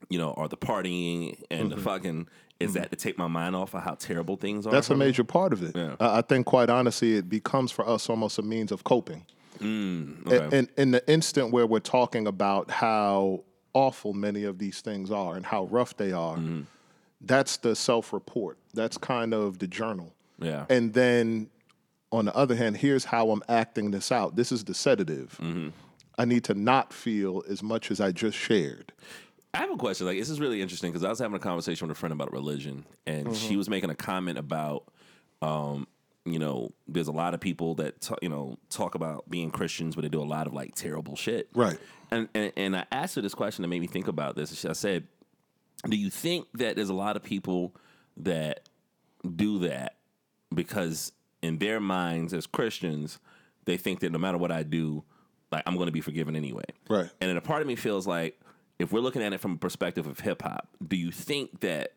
you 0.08 0.18
know 0.18 0.32
are 0.34 0.46
the 0.46 0.56
partying 0.56 1.42
and 1.50 1.72
the 1.72 1.76
fucking 1.76 2.28
is 2.60 2.74
that 2.74 2.90
to 2.90 2.96
take 2.96 3.16
my 3.16 3.26
mind 3.26 3.56
off 3.56 3.74
of 3.74 3.82
how 3.82 3.94
terrible 3.94 4.36
things 4.36 4.66
are? 4.66 4.68
Mm-hmm. 4.68 4.76
That's 4.76 4.90
a 4.90 4.94
me? 4.94 5.06
major 5.06 5.24
part 5.24 5.52
of 5.54 5.62
it. 5.62 5.74
Yeah. 5.74 5.96
I 5.98 6.18
I 6.18 6.22
think, 6.22 6.44
quite 6.46 6.68
honestly, 6.70 7.16
it 7.16 7.28
becomes 7.28 7.72
for 7.72 7.88
us 7.88 8.08
almost 8.10 8.38
a 8.38 8.42
means 8.42 8.70
of 8.70 8.84
coping. 8.84 9.24
okay. 9.62 10.58
in, 10.58 10.68
in 10.76 10.90
the 10.90 11.02
instant 11.11 11.52
where 11.52 11.66
we're 11.66 11.80
talking 11.80 12.26
about 12.26 12.70
how 12.70 13.42
awful 13.73 14.12
many 14.12 14.44
of 14.44 14.58
these 14.58 14.80
things 14.82 15.11
are 15.11 15.37
and 15.37 15.46
how 15.46 15.64
rough 15.64 15.96
they 15.96 16.12
are, 16.12 16.37
Mm-hmm. 16.37 16.62
that's 17.23 17.56
the 17.58 17.75
self 17.75 18.12
report. 18.12 18.58
That's 18.75 18.99
kind 18.99 19.32
of 19.32 19.58
the 19.58 19.66
journal. 19.66 20.12
Yeah. 20.38 20.66
And 20.68 20.92
then 20.92 21.49
on 22.12 22.25
the 22.25 22.37
other 22.37 22.57
hand, 22.57 22.76
here's 22.76 23.05
how 23.05 23.31
I'm 23.31 23.43
acting 23.49 23.90
this 23.90 24.11
out. 24.11 24.37
This 24.37 24.52
is 24.52 24.64
the 24.64 24.75
sedative. 24.75 25.38
Mm-hmm. 25.40 25.69
I 26.19 26.25
need 26.25 26.45
to 26.45 26.55
not 26.55 26.93
feel 26.93 27.43
as 27.49 27.62
much 27.62 27.90
as 27.90 28.00
I 28.00 28.12
just 28.12 28.37
shared. 28.37 28.93
I 29.55 29.59
have 29.59 29.71
a 29.71 29.76
question. 29.76 30.07
Like, 30.07 30.19
this 30.19 30.29
is 30.31 30.40
really 30.40 30.61
interesting 30.61 30.93
because 30.93 31.05
I 31.05 31.09
was 31.09 31.19
having 31.19 31.37
a 31.37 31.40
conversation 31.40 31.88
with 31.88 31.97
a 31.97 31.99
friend 31.99 32.12
about 32.12 32.33
religion, 32.33 32.85
and 33.07 33.35
she 33.37 33.57
was 33.57 33.69
making 33.69 33.90
a 33.90 33.95
comment 33.95 34.38
about, 34.38 34.85
um, 35.43 35.87
you 36.25 36.38
know, 36.38 36.73
there's 36.87 37.09
a 37.09 37.12
lot 37.12 37.35
of 37.35 37.40
people 37.40 37.75
that 37.76 38.00
ta- 38.00 38.17
you 38.23 38.29
know 38.29 38.59
talk 38.69 38.95
about 38.95 39.29
being 39.29 39.50
Christians, 39.50 39.95
but 39.95 40.02
they 40.02 40.09
do 40.09 40.23
a 40.23 40.25
lot 40.25 40.47
of 40.47 40.52
like 40.52 40.75
terrible 40.75 41.17
shit. 41.17 41.49
Right. 41.55 41.79
And 42.11 42.29
and, 42.35 42.52
and 42.57 42.76
I 42.76 42.85
asked 42.93 43.17
her 43.17 43.23
this 43.23 43.35
question 43.35 43.62
that 43.62 43.69
made 43.69 43.81
me 43.81 43.87
think 43.87 44.07
about 44.07 44.37
this. 44.37 44.64
I 44.64 44.73
said, 44.73 45.09
"Do 45.88 45.97
you 45.97 46.11
think 46.11 46.47
that 46.55 46.76
there's 46.76 46.90
a 46.90 46.95
lot 46.95 47.17
of 47.17 47.23
people 47.23 47.75
that 48.19 48.69
do 49.37 49.61
that 49.61 49.97
because 50.55 51.12
in 51.42 51.59
their 51.59 51.80
minds 51.80 52.32
as 52.35 52.47
Christians, 52.47 53.18
they 53.64 53.76
think 53.76 54.00
that 54.00 54.12
no 54.12 54.18
matter 54.18 54.38
what 54.38 54.50
I 54.52 54.62
do, 54.62 55.04
like 55.52 55.62
I'm 55.66 55.75
going 55.76 55.87
to 55.87 55.92
be 55.92 56.00
forgiven 56.00 56.37
anyway." 56.37 56.64
Right. 56.88 57.09
And 57.20 57.28
then 57.30 57.37
a 57.37 57.40
part 57.40 57.61
of 57.62 57.68
me 57.68 57.76
feels 57.76 58.06
like 58.06 58.40
if 58.78 58.92
we're 58.92 59.00
looking 59.00 59.23
at 59.23 59.32
it 59.32 59.40
from 59.40 59.52
a 59.52 59.59
perspective 59.59 60.06
of 60.06 60.20
hip 60.20 60.42
hop, 60.42 60.68
do 60.87 60.97
you 60.97 61.11
think 61.11 61.61
that 61.61 61.92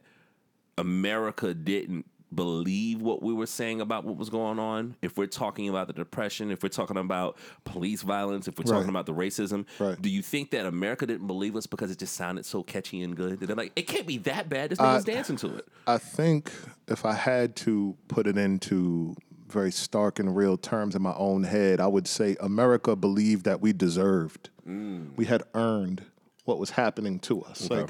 America 0.78 1.54
didn't 1.54 2.06
believe 2.34 3.00
what 3.00 3.22
we 3.22 3.32
were 3.32 3.46
saying 3.46 3.80
about 3.80 4.04
what 4.06 4.18
was 4.18 4.30
going 4.32 4.58
on? 4.58 4.96
If 5.04 5.18
we're 5.18 5.28
talking 5.28 5.70
about 5.70 5.86
the 5.86 5.94
depression, 5.94 6.50
if 6.50 6.64
we're 6.64 6.70
talking 6.70 6.98
about 6.98 7.38
police 7.64 8.02
violence, 8.02 8.48
if 8.48 8.58
we're 8.58 8.64
Right. 8.64 8.78
talking 8.80 8.90
about 8.90 9.06
the 9.06 9.14
racism, 9.14 9.66
Right. 9.80 10.02
do 10.02 10.10
you 10.10 10.24
think 10.24 10.50
that 10.50 10.66
America 10.66 11.06
didn't 11.06 11.28
believe 11.28 11.56
us 11.56 11.68
because 11.68 11.92
it 11.92 12.00
just 12.00 12.16
sounded 12.16 12.46
so 12.46 12.64
catchy 12.64 13.04
and 13.04 13.16
good? 13.16 13.40
That 13.40 13.46
they're 13.46 13.56
like, 13.56 13.72
it 13.76 13.84
can't 13.88 14.08
be 14.08 14.18
that 14.20 14.50
bad. 14.50 14.72
This 14.72 14.80
nigga's 14.80 15.04
dancing 15.06 15.36
to 15.38 15.56
it. 15.58 15.68
I 15.86 16.00
think 16.00 16.52
if 16.88 17.06
I 17.06 17.14
had 17.14 17.56
to 17.58 17.96
put 18.08 18.26
it 18.26 18.38
into 18.38 19.16
very 19.54 19.72
stark 19.72 20.20
and 20.20 20.36
real 20.36 20.58
terms 20.58 20.96
in 20.96 21.02
my 21.02 21.14
own 21.16 21.44
head, 21.44 21.80
I 21.80 21.88
would 21.88 22.08
say 22.08 22.36
America 22.42 22.96
believed 22.96 23.46
that 23.46 23.62
we 23.62 23.72
deserved, 23.72 24.50
we 24.66 25.26
had 25.26 25.44
earned 25.54 26.04
what 26.46 26.58
was 26.60 26.72
happening 26.72 27.20
to 27.20 27.42
us. 27.44 27.70
Like 27.70 27.90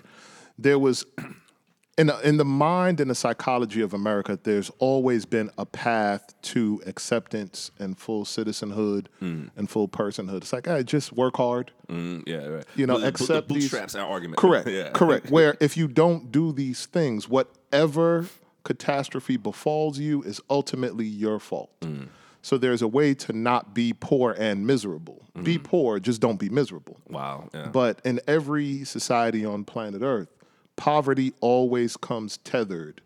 there 0.60 0.77
was 0.77 1.05
in 1.98 2.08
the, 2.08 2.20
in 2.27 2.38
the 2.38 2.46
mind 2.46 3.00
and 3.00 3.10
the 3.10 3.15
psychology 3.15 3.82
of 3.82 3.93
America, 3.93 4.38
there's 4.43 4.70
always 4.79 5.25
been 5.25 5.50
a 5.58 5.65
path 5.65 6.34
to 6.41 6.82
acceptance 6.88 7.70
and 7.79 7.98
full 7.98 8.25
citizenhood 8.25 9.10
and 9.22 9.70
full 9.70 9.88
personhood. 9.88 10.38
It's 10.38 10.53
like, 10.53 10.65
hey, 10.65 10.84
just 10.84 11.13
work 11.13 11.38
hard. 11.38 11.72
Mm, 11.89 12.24
yeah, 12.27 12.46
right. 12.48 12.65
You 12.75 12.88
know, 12.88 13.00
But- 13.00 13.08
accept 13.08 13.48
the 13.48 13.53
these- 13.55 13.63
bootstraps 13.65 13.96
our 13.96 14.08
argument. 14.08 14.38
Correct. 14.38 14.67
yeah. 14.79 14.89
Correct. 14.91 15.29
Where 15.29 15.55
if 15.60 15.77
you 15.77 15.88
don't 15.88 16.32
do 16.32 16.51
these 16.51 16.86
things, 16.88 17.29
whatever 17.29 18.25
catastrophe 18.63 19.38
befalls 19.38 20.00
you 20.00 20.22
is 20.24 20.41
ultimately 20.50 21.05
your 21.05 21.39
fault. 21.39 21.72
Mm. 21.82 22.08
So 22.41 22.58
there's 22.58 22.82
a 22.82 22.88
way 22.88 23.13
to 23.15 23.34
not 23.34 23.74
be 23.74 23.93
poor 23.98 24.36
and 24.38 24.67
miserable. 24.67 25.25
Be 25.43 25.58
Mm. 25.58 25.63
poor, 25.63 26.00
just 26.00 26.20
don't 26.22 26.38
be 26.39 26.50
miserable. 26.50 26.98
Wow. 27.10 27.50
Yeah. 27.53 27.67
But 27.70 28.01
in 28.03 28.20
every 28.27 28.84
society 28.84 29.46
on 29.46 29.63
planet 29.63 30.01
Earth, 30.01 30.29
poverty 30.75 31.34
always 31.39 31.96
comes 31.98 32.38
tethered 32.39 33.01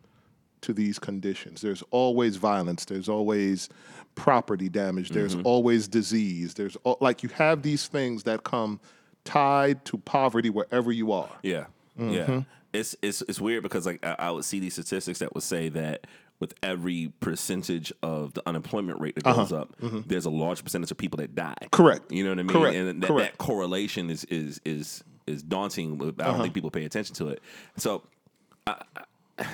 to 0.61 0.73
these 0.73 0.97
conditions. 0.99 1.61
There's 1.61 1.83
always 1.91 2.37
violence. 2.37 2.85
There's 2.85 3.07
always 3.07 3.69
property 4.15 4.69
damage. 4.69 5.09
There's 5.09 5.35
Mm-hmm. 5.35 5.45
always 5.45 5.87
disease. 5.87 6.55
There's 6.55 6.75
like 6.99 7.21
you 7.21 7.29
have 7.29 7.61
these 7.61 7.87
things 7.87 8.23
that 8.23 8.43
come 8.43 8.79
tied 9.23 9.85
to 9.85 9.97
poverty 9.99 10.49
wherever 10.49 10.91
you 10.91 11.11
are. 11.11 11.29
Yeah, 11.43 11.65
Mm-hmm. 11.99 12.09
yeah. 12.13 12.41
It's 12.73 12.95
it's 13.01 13.21
it's 13.23 13.39
weird 13.41 13.63
because 13.63 13.85
like 13.85 14.05
I, 14.05 14.15
I 14.19 14.31
would 14.31 14.45
see 14.45 14.59
these 14.59 14.73
statistics 14.73 15.19
that 15.19 15.33
would 15.33 15.43
say 15.43 15.69
that 15.69 16.05
with 16.39 16.53
every 16.61 17.11
percentage 17.19 17.91
of 18.03 18.33
the 18.33 18.43
unemployment 18.47 19.01
rate 19.01 19.15
that 19.15 19.23
goes 19.23 19.51
up, 19.51 19.75
there's 19.79 20.25
a 20.25 20.29
large 20.29 20.63
percentage 20.63 20.91
of 20.91 20.97
people 20.97 21.17
that 21.17 21.33
die. 21.33 21.55
Uh-huh. 21.61 21.67
Correct. 21.71 22.11
You 22.11 22.23
know 22.23 22.29
what 22.31 22.39
I 22.39 22.43
mean? 22.43 22.51
Correct. 22.55 22.75
And 22.75 23.01
that, 23.03 23.07
Correct. 23.07 23.37
that 23.39 23.43
correlation 23.43 24.09
is 24.09 24.23
is 24.25 24.61
is 24.65 25.03
is 25.25 25.41
daunting. 25.43 25.99
I 26.01 26.05
Uh-huh. 26.05 26.31
don't 26.33 26.41
think 26.41 26.53
people 26.53 26.69
pay 26.71 26.85
attention 26.85 27.15
to 27.15 27.29
it. 27.29 27.41
So. 27.77 28.03
I, 28.65 28.75
I- 28.95 29.03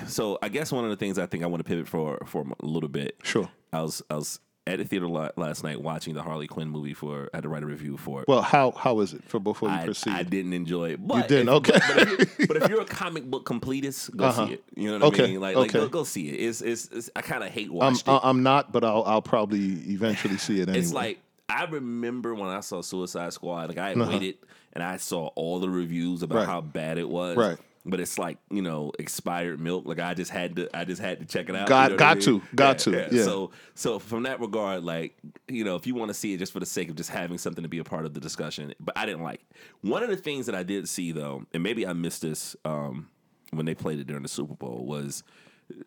so 0.08 0.40
I 0.42 0.48
guess 0.48 0.72
one 0.72 0.86
of 0.86 0.92
the 0.92 0.96
things 0.96 1.20
I 1.20 1.26
think 1.26 1.44
I 1.44 1.48
want 1.48 1.60
to 1.60 1.66
pivot 1.68 1.90
for 1.90 2.18
for 2.26 2.46
a 2.62 2.66
little 2.66 2.88
bit. 2.88 3.18
Sure. 3.22 3.50
I 3.74 3.82
was 3.82 4.02
I 4.10 4.16
was 4.16 4.40
at 4.66 4.78
the 4.80 4.86
theater 4.86 5.08
la- 5.08 5.30
last 5.36 5.62
night 5.64 5.82
watching 5.82 6.14
the 6.14 6.22
Harley 6.24 6.48
Quinn 6.48 6.70
movie 6.70 6.94
for 6.94 7.30
I 7.34 7.38
had 7.38 7.44
to 7.44 7.50
write 7.50 7.64
a 7.64 7.66
review 7.66 7.98
for 7.98 8.22
it. 8.22 8.28
Well, 8.28 8.42
how 8.42 8.72
how 8.72 9.00
is 9.02 9.14
it 9.14 9.24
for 9.26 9.40
before 9.40 9.70
you 9.70 9.76
I, 9.76 9.84
proceed? 9.86 10.14
I 10.14 10.24
didn't 10.24 10.54
enjoy 10.54 10.92
it. 10.92 11.06
But 11.06 11.28
didn't? 11.28 11.50
if- 11.50 11.54
Okay. 11.56 11.74
But, 11.74 11.98
but, 11.98 12.08
if 12.08 12.38
you're, 12.40 12.48
but 12.48 12.58
if 12.58 12.70
you're 12.70 12.82
a 12.82 12.86
comic 13.02 13.26
book 13.26 13.46
completist, 13.46 14.16
go 14.16 14.32
see 14.32 14.54
it. 14.54 14.64
You 14.76 14.88
know 14.88 15.06
what 15.06 15.14
Okay, 15.14 15.24
I 15.26 15.28
mean? 15.28 15.42
Like, 15.42 15.56
like 15.58 15.72
go, 15.74 15.88
go 15.90 16.04
see 16.06 16.30
it. 16.30 16.36
It's, 16.48 16.62
it's, 16.62 16.88
it's 16.92 17.10
I 17.16 17.22
kind 17.22 17.44
of 17.44 17.50
hate 17.50 17.70
I'm, 17.72 17.82
I- 18.08 18.16
it. 18.16 18.22
I'm 18.24 18.42
not, 18.44 18.72
but 18.72 18.84
I'll 18.86 19.04
I'll 19.04 19.22
probably 19.22 19.60
eventually 19.92 20.38
see 20.38 20.60
it 20.62 20.64
anyway. 20.70 20.80
It's 20.80 20.94
like 20.94 21.20
I 21.50 21.66
remember 21.66 22.34
when 22.34 22.48
I 22.50 22.62
saw 22.62 22.82
Suicide 22.82 23.34
Squad. 23.34 23.68
Like 23.70 23.78
I 23.78 23.94
Uh-huh. 23.94 24.10
waited 24.10 24.38
and 24.72 24.82
I 24.82 24.98
saw 24.98 25.28
all 25.36 25.60
the 25.60 25.70
reviews 25.70 26.24
about 26.24 26.38
Right. 26.38 26.48
how 26.48 26.62
bad 26.62 26.98
it 26.98 27.08
was. 27.10 27.36
Right. 27.38 27.58
But 27.86 28.00
it's 28.00 28.18
like 28.18 28.38
you 28.50 28.62
know 28.62 28.92
expired 28.98 29.60
milk. 29.60 29.86
Like 29.86 30.00
I 30.00 30.14
just 30.14 30.32
had 30.32 30.56
to. 30.56 30.70
I 30.78 30.86
just 30.86 31.02
had 31.02 31.20
to 31.20 31.26
check 31.26 31.50
it 31.50 31.56
out. 31.56 31.68
Got- 31.68 31.92
you 31.92 31.98
know 31.98 32.04
what 32.04 32.04
I 32.04 32.14
got 32.16 32.18
mean? 32.28 32.40
to, 32.40 32.56
got 32.56 32.78
to, 32.80 32.92
yeah. 33.12 33.24
So 33.24 33.52
so 33.76 34.00
from 34.00 34.24
that 34.24 34.40
regard, 34.40 34.84
like 34.84 35.18
you 35.50 35.64
know, 35.66 35.76
if 35.76 35.86
you 35.86 35.94
want 35.94 36.10
to 36.10 36.14
see 36.14 36.34
it 36.34 36.38
just 36.38 36.54
for 36.54 36.62
the 36.62 36.66
sake 36.66 36.90
of 36.90 36.96
just 36.96 37.10
having 37.10 37.38
something 37.38 37.64
to 37.64 37.68
be 37.68 37.80
a 37.80 37.84
part 37.84 38.06
of 38.06 38.14
the 38.14 38.22
discussion, 38.22 38.74
but 38.80 38.98
I 38.98 39.06
didn't 39.06 39.24
like 39.24 39.42
it. 39.42 39.58
One 39.88 40.02
of 40.02 40.10
the 40.10 40.16
things 40.16 40.46
that 40.46 40.56
I 40.56 40.64
did 40.64 40.88
see 40.88 41.12
though, 41.12 41.44
and 41.54 41.62
maybe 41.62 41.86
I 41.86 41.92
missed 41.94 42.22
this 42.22 42.56
um, 42.64 43.10
when 43.52 43.66
they 43.66 43.76
played 43.76 44.00
it 44.00 44.08
during 44.08 44.24
the 44.24 44.30
Super 44.30 44.56
Bowl, 44.56 44.86
was 44.86 45.24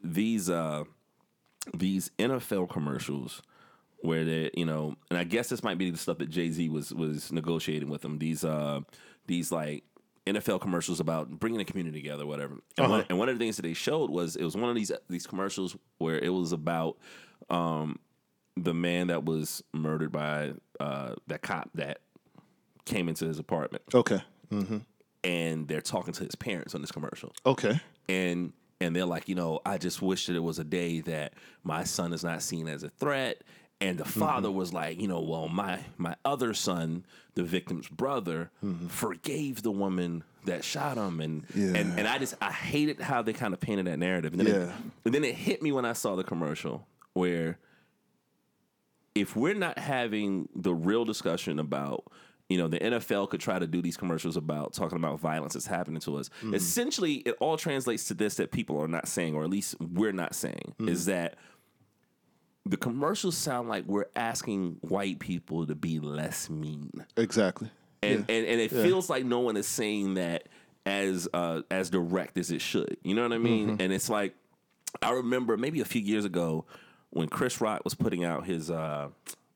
these 0.04 0.50
uh, 0.50 0.84
these 1.74 2.10
NFL 2.18 2.68
commercials 2.70 3.42
where 4.00 4.24
they, 4.24 4.50
you 4.54 4.66
know, 4.66 4.94
and 5.10 5.18
I 5.18 5.24
guess 5.24 5.48
this 5.48 5.62
might 5.62 5.78
be 5.78 5.90
the 5.90 5.98
stuff 5.98 6.18
that 6.18 6.30
Jay 6.30 6.50
Z 6.50 6.68
was 6.68 6.92
was 6.92 7.32
negotiating 7.32 7.88
with 7.88 8.02
them. 8.02 8.18
These 8.18 8.44
uh, 8.44 8.80
these 9.26 9.50
like 9.50 9.84
NFL 10.26 10.60
commercials 10.60 10.98
about 11.00 11.30
bringing 11.30 11.58
the 11.58 11.64
community 11.64 12.00
together, 12.00 12.26
whatever. 12.26 12.58
And, 12.76 12.90
one, 12.90 13.04
and 13.08 13.18
one 13.18 13.28
of 13.28 13.38
the 13.38 13.44
things 13.44 13.56
that 13.56 13.62
they 13.62 13.74
showed 13.74 14.10
was 14.10 14.36
it 14.36 14.44
was 14.44 14.56
one 14.56 14.68
of 14.68 14.74
these 14.76 14.90
these 15.08 15.26
commercials 15.26 15.76
where 15.98 16.18
it 16.18 16.30
was 16.30 16.52
about 16.52 16.98
um, 17.48 17.98
the 18.56 18.74
man 18.74 19.06
that 19.08 19.24
was 19.24 19.62
murdered 19.72 20.10
by 20.12 20.52
uh, 20.80 21.14
that 21.28 21.42
cop 21.42 21.70
that 21.74 22.00
came 22.84 23.08
into 23.08 23.26
his 23.26 23.38
apartment, 23.38 23.82
okay, 23.94 24.22
and 25.24 25.68
they're 25.68 25.80
talking 25.80 26.12
to 26.14 26.24
his 26.24 26.34
parents 26.34 26.74
on 26.74 26.80
this 26.80 26.90
commercial. 26.92 27.32
Okay, 27.44 27.80
and 28.08 28.52
and 28.80 28.94
they're 28.94 29.06
like, 29.06 29.28
you 29.28 29.34
know, 29.34 29.60
I 29.64 29.78
just 29.78 30.02
wish 30.02 30.26
that 30.26 30.36
it 30.36 30.42
was 30.42 30.58
a 30.58 30.64
day 30.64 31.00
that 31.02 31.34
my 31.62 31.84
son 31.84 32.12
is 32.12 32.24
not 32.24 32.42
seen 32.42 32.68
as 32.68 32.82
a 32.82 32.90
threat. 32.90 33.42
And 33.78 33.98
the 33.98 34.06
father 34.06 34.48
mm-hmm. 34.48 34.56
was 34.56 34.72
like, 34.72 35.00
you 35.00 35.06
know, 35.06 35.20
well, 35.20 35.48
my 35.48 35.80
my 35.98 36.16
other 36.24 36.54
son, 36.54 37.04
the 37.34 37.42
victim's 37.42 37.88
brother, 37.88 38.50
mm-hmm. 38.64 38.86
forgave 38.86 39.62
the 39.62 39.70
woman 39.70 40.24
that 40.46 40.64
shot 40.64 40.96
him, 40.96 41.20
and 41.20 41.44
and 41.54 41.74
Yeah. 41.74 41.94
and 41.98 42.08
I 42.08 42.16
just 42.18 42.34
I 42.40 42.52
hated 42.52 43.00
how 43.00 43.20
they 43.20 43.34
kind 43.34 43.52
of 43.52 43.60
painted 43.60 43.86
that 43.86 43.98
narrative, 43.98 44.32
and 44.32 44.40
then 44.40 44.46
it, 44.46 44.70
and 45.04 45.14
then 45.14 45.24
it 45.24 45.34
hit 45.34 45.62
me 45.62 45.72
when 45.72 45.84
I 45.84 45.92
saw 45.92 46.16
the 46.16 46.24
commercial 46.24 46.86
where 47.12 47.58
if 49.14 49.34
we're 49.34 49.54
not 49.54 49.78
having 49.78 50.48
the 50.54 50.74
real 50.74 51.04
discussion 51.04 51.58
about 51.58 52.04
you 52.48 52.58
know 52.58 52.68
the 52.68 52.78
NFL 52.78 53.30
could 53.30 53.40
try 53.40 53.58
to 53.58 53.66
do 53.66 53.82
these 53.82 53.96
commercials 53.96 54.36
about 54.36 54.72
talking 54.72 54.96
about 54.96 55.18
violence 55.18 55.54
that's 55.54 55.66
happening 55.66 56.00
to 56.00 56.16
us 56.16 56.28
mm-hmm. 56.28 56.54
essentially 56.54 57.14
it 57.14 57.34
all 57.40 57.56
translates 57.56 58.04
to 58.04 58.14
this 58.14 58.36
that 58.36 58.52
people 58.52 58.80
are 58.80 58.88
not 58.88 59.08
saying 59.08 59.34
or 59.34 59.42
at 59.42 59.50
least 59.50 59.74
we're 59.80 60.12
not 60.12 60.34
saying 60.34 60.74
is 60.80 61.06
that 61.06 61.36
the 62.68 62.76
commercials 62.76 63.36
sound 63.36 63.68
like 63.68 63.84
we're 63.86 64.06
asking 64.16 64.78
white 64.80 65.18
people 65.18 65.66
to 65.66 65.74
be 65.74 66.00
less 66.00 66.50
mean 66.50 66.90
exactly. 67.16 67.70
and 68.02 68.24
and, 68.28 68.46
and 68.46 68.60
it 68.60 68.70
feels 68.70 69.08
like 69.08 69.24
no 69.24 69.40
one 69.40 69.56
is 69.56 69.66
saying 69.66 70.14
that 70.14 70.48
as 70.86 71.28
uh, 71.34 71.62
as 71.70 71.90
direct 71.90 72.38
as 72.38 72.50
it 72.50 72.60
should. 72.60 72.96
You 73.02 73.14
know 73.14 73.22
what 73.22 73.32
I 73.32 73.38
mean? 73.38 73.70
Mm-hmm. 73.70 73.82
And 73.82 73.92
it's 73.92 74.08
like 74.08 74.34
I 75.02 75.10
remember 75.10 75.56
maybe 75.56 75.80
a 75.80 75.84
few 75.84 76.00
years 76.00 76.24
ago 76.24 76.64
when 77.10 77.28
Chris 77.28 77.60
Rock 77.60 77.82
was 77.84 77.94
putting 77.94 78.24
out 78.24 78.46
his 78.46 78.70
uh, 78.70 79.08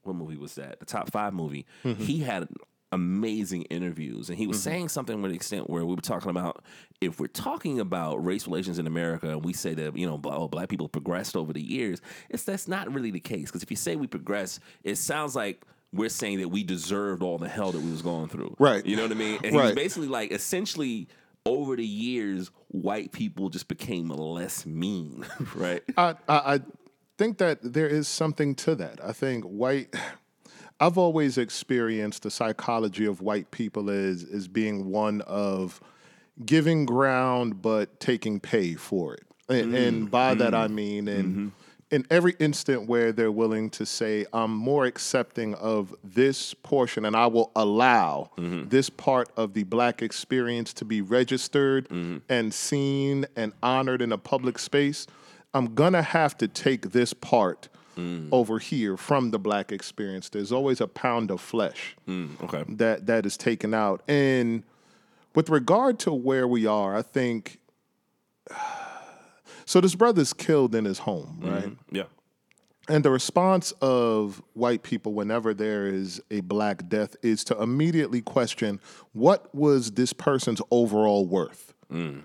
what 0.03 0.17
movie 0.17 0.37
was 0.37 0.57
that? 0.57 0.81
The 0.81 0.87
top 0.87 1.11
five 1.11 1.33
movie. 1.33 1.67
Mm-hmm. 1.85 2.03
He 2.03 2.19
had 2.19 2.49
amazing 2.93 3.63
interviews 3.63 4.29
and 4.29 4.39
he 4.39 4.47
was 4.47 4.57
mm-hmm. 4.59 4.71
saying 4.71 4.89
something 4.89 5.23
to 5.23 5.29
the 5.29 5.35
extent 5.35 5.71
where 5.71 5.85
we 5.85 5.95
were 5.95 6.01
talking 6.01 6.31
about 6.31 6.65
if 7.01 7.21
we're 7.21 7.29
talking 7.29 7.79
about 7.79 8.25
race 8.25 8.47
relations 8.47 8.79
in 8.79 8.87
America 8.87 9.29
and 9.29 9.45
we 9.45 9.53
say 9.53 9.75
that 9.75 9.97
you 9.97 10.07
know 10.07 10.19
blah, 10.19 10.37
oh, 10.37 10.49
black 10.49 10.69
people 10.69 10.89
progressed 10.89 11.37
over 11.37 11.53
the 11.53 11.63
years 11.63 12.01
it's 12.31 12.43
that's 12.43 12.67
not 12.67 12.93
really 12.93 13.11
the 13.11 13.21
case 13.21 13.47
because 13.47 13.63
if 13.63 13.71
you 13.71 13.77
say 13.77 13.95
we 13.95 14.07
progress 14.07 14.59
it 14.83 14.97
sounds 14.97 15.37
like 15.37 15.65
we're 15.93 16.09
saying 16.09 16.41
that 16.41 16.49
we 16.49 16.65
deserved 16.65 17.23
all 17.23 17.39
the 17.39 17.49
hell 17.49 17.71
that 17.71 17.81
we 17.81 17.91
was 17.91 18.03
going 18.03 18.29
through 18.29 18.55
Right. 18.59 18.85
you 18.85 18.97
know 18.97 19.03
what 19.03 19.13
I 19.13 19.15
mean 19.15 19.39
and 19.45 19.55
Right. 19.55 19.75
basically 19.75 20.09
like 20.09 20.33
essentially 20.33 21.09
over 21.47 21.77
the 21.77 21.87
years 21.87 22.51
white 22.69 23.13
people 23.13 23.51
just 23.51 23.69
became 23.69 24.09
less 24.09 24.67
mean 24.67 25.25
right 25.55 25.83
I, 25.97 26.17
I 26.29 26.55
I 26.55 26.61
think 27.21 27.37
that 27.37 27.59
there 27.63 27.87
is 27.87 28.09
something 28.09 28.55
to 28.55 28.75
that. 28.77 28.99
I 29.05 29.13
think 29.13 29.45
white. 29.45 29.95
I've 30.81 30.97
always 30.97 31.37
experienced 31.37 32.23
the 32.23 32.31
psychology 32.31 33.05
of 33.05 33.21
white 33.21 33.51
people 33.51 33.91
as 33.91 34.25
as 34.25 34.49
being 34.49 34.91
one 34.91 35.21
of 35.23 35.81
giving 36.45 36.87
ground 36.87 37.61
but 37.61 38.01
taking 38.01 38.41
pay 38.41 38.75
for 38.75 39.15
it, 39.15 39.25
and, 39.49 39.73
mm, 39.73 39.89
and 39.89 40.11
by 40.11 40.35
that 40.35 40.55
I 40.55 40.69
mm, 40.69 40.73
mean 40.73 41.09
in 41.09 41.27
mm-hmm. 41.27 41.49
in 41.91 42.07
every 42.11 42.35
instant 42.39 42.89
where 42.89 43.13
they're 43.13 43.31
willing 43.31 43.69
to 43.71 43.85
say, 43.85 44.25
"I'm 44.33 44.55
more 44.55 44.87
accepting 44.87 45.55
of 45.57 45.95
this 46.03 46.55
portion, 46.55 47.05
and 47.05 47.15
I 47.15 47.27
will 47.27 47.53
allow 47.55 48.31
mm-hmm. 48.39 48.69
this 48.69 48.89
part 48.89 49.29
of 49.37 49.53
the 49.53 49.65
black 49.65 50.01
experience 50.01 50.73
to 50.75 50.87
be 50.87 51.03
registered 51.03 51.91
mm-hmm. 51.91 52.19
and 52.31 52.55
seen 52.55 53.27
and 53.37 53.53
honored 53.63 54.01
in 54.01 54.13
a 54.13 54.19
public 54.19 54.59
space." 54.59 55.07
I'm 55.53 55.75
gonna 55.75 56.03
have 56.03 56.39
to 56.39 56.47
take 56.47 56.93
this 56.93 57.13
part 57.13 57.69
Mm. 58.01 58.29
over 58.33 58.59
here 58.59 58.97
from 58.97 59.31
the 59.31 59.39
black 59.39 59.73
experience. 59.73 60.29
There's 60.29 60.53
always 60.53 60.81
a 60.81 60.87
pound 60.87 61.31
of 61.31 61.41
flesh 61.41 61.97
mm, 62.09 62.41
okay 62.43 62.65
that 62.77 63.07
that 63.07 63.27
is 63.27 63.37
taken 63.37 63.75
out. 63.75 64.03
And 64.09 64.65
with 65.35 65.49
regard 65.49 65.99
to 66.01 66.13
where 66.13 66.49
we 66.49 66.67
are, 66.67 66.97
I 66.97 67.03
think 67.03 67.59
so. 69.67 69.81
This 69.81 69.95
brother's 69.95 70.33
killed 70.33 70.75
in 70.75 70.85
his 70.85 71.01
home, 71.01 71.39
mm-hmm. 71.41 71.55
right? 71.55 71.77
yeah 71.91 72.05
And 72.89 73.05
the 73.05 73.11
response 73.11 73.73
of 73.81 74.43
white 74.55 74.83
people 74.83 75.13
whenever 75.13 75.55
there 75.55 75.87
is 75.87 76.21
a 76.31 76.41
black 76.41 76.89
death 76.89 77.17
is 77.23 77.45
to 77.45 77.63
immediately 77.63 78.23
question 78.23 78.81
what 79.13 79.55
was 79.55 79.93
this 79.93 80.13
person's 80.13 80.63
overall 80.71 81.27
worth? 81.27 81.75
Mm. 81.93 82.23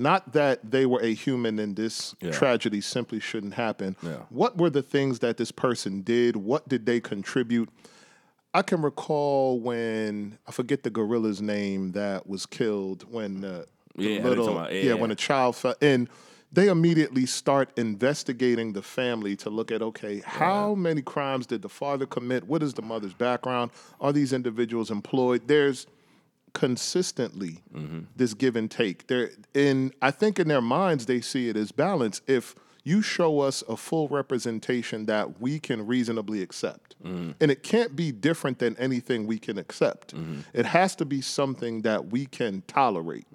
Not 0.00 0.32
that 0.32 0.70
they 0.70 0.86
were 0.86 1.00
a 1.00 1.12
human 1.12 1.58
and 1.58 1.76
this 1.76 2.14
Yeah. 2.22 2.30
tragedy 2.30 2.80
simply 2.80 3.20
shouldn't 3.20 3.54
happen. 3.54 3.96
Yeah. 4.02 4.22
What 4.30 4.56
were 4.56 4.70
the 4.70 4.82
things 4.82 5.18
that 5.18 5.36
this 5.36 5.52
person 5.52 6.00
did? 6.00 6.36
What 6.36 6.68
did 6.68 6.86
they 6.86 7.00
contribute? 7.00 7.68
I 8.54 8.62
can 8.62 8.80
recall 8.82 9.60
when 9.60 10.38
I 10.48 10.52
forget 10.52 10.82
the 10.82 10.90
gorilla's 10.90 11.40
name 11.42 11.92
that 11.92 12.26
was 12.26 12.46
killed 12.46 13.04
when 13.10 13.44
uh, 13.44 13.64
the 13.94 14.02
Yeah, 14.02 14.08
I 14.10 14.18
know 14.22 14.28
what 14.30 14.36
you're 14.36 14.44
little. 14.44 14.54
Yeah, 14.54 14.68
yeah, 14.70 14.82
yeah. 14.88 14.94
when 14.94 15.10
a 15.10 15.14
child 15.14 15.54
fell 15.56 15.74
and 15.82 16.08
they 16.52 16.66
immediately 16.68 17.26
start 17.26 17.70
investigating 17.76 18.72
the 18.72 18.82
family 18.82 19.36
to 19.36 19.50
look 19.50 19.70
at 19.70 19.82
okay, 19.82 20.20
how 20.24 20.74
many 20.74 21.02
crimes 21.02 21.46
did 21.46 21.62
the 21.62 21.68
father 21.68 22.06
commit? 22.06 22.44
What 22.48 22.62
is 22.62 22.72
the 22.74 22.82
mother's 22.82 23.14
background? 23.14 23.70
Are 24.00 24.12
these 24.12 24.32
individuals 24.32 24.90
employed? 24.90 25.42
There's 25.46 25.86
consistently 26.52 27.62
mm-hmm. 27.74 28.00
this 28.16 28.34
give 28.34 28.56
and 28.56 28.70
take. 28.70 29.06
There 29.06 29.30
in 29.54 29.92
I 30.00 30.10
think 30.10 30.38
in 30.38 30.48
their 30.48 30.60
minds 30.60 31.06
they 31.06 31.20
see 31.20 31.48
it 31.48 31.56
as 31.56 31.72
balance. 31.72 32.20
If 32.26 32.54
you 32.82 33.02
show 33.02 33.40
us 33.40 33.62
a 33.68 33.76
full 33.76 34.08
representation 34.08 35.06
that 35.06 35.40
we 35.40 35.58
can 35.58 35.86
reasonably 35.86 36.42
accept. 36.42 36.96
Mm-hmm. 37.04 37.32
And 37.40 37.50
it 37.50 37.62
can't 37.62 37.94
be 37.94 38.10
different 38.10 38.58
than 38.58 38.76
anything 38.78 39.26
we 39.26 39.38
can 39.38 39.58
accept. 39.58 40.14
Mm-hmm. 40.14 40.40
It 40.54 40.66
has 40.66 40.96
to 40.96 41.04
be 41.04 41.20
something 41.20 41.82
that 41.82 42.06
we 42.06 42.26
can 42.26 42.62
tolerate. 42.66 43.26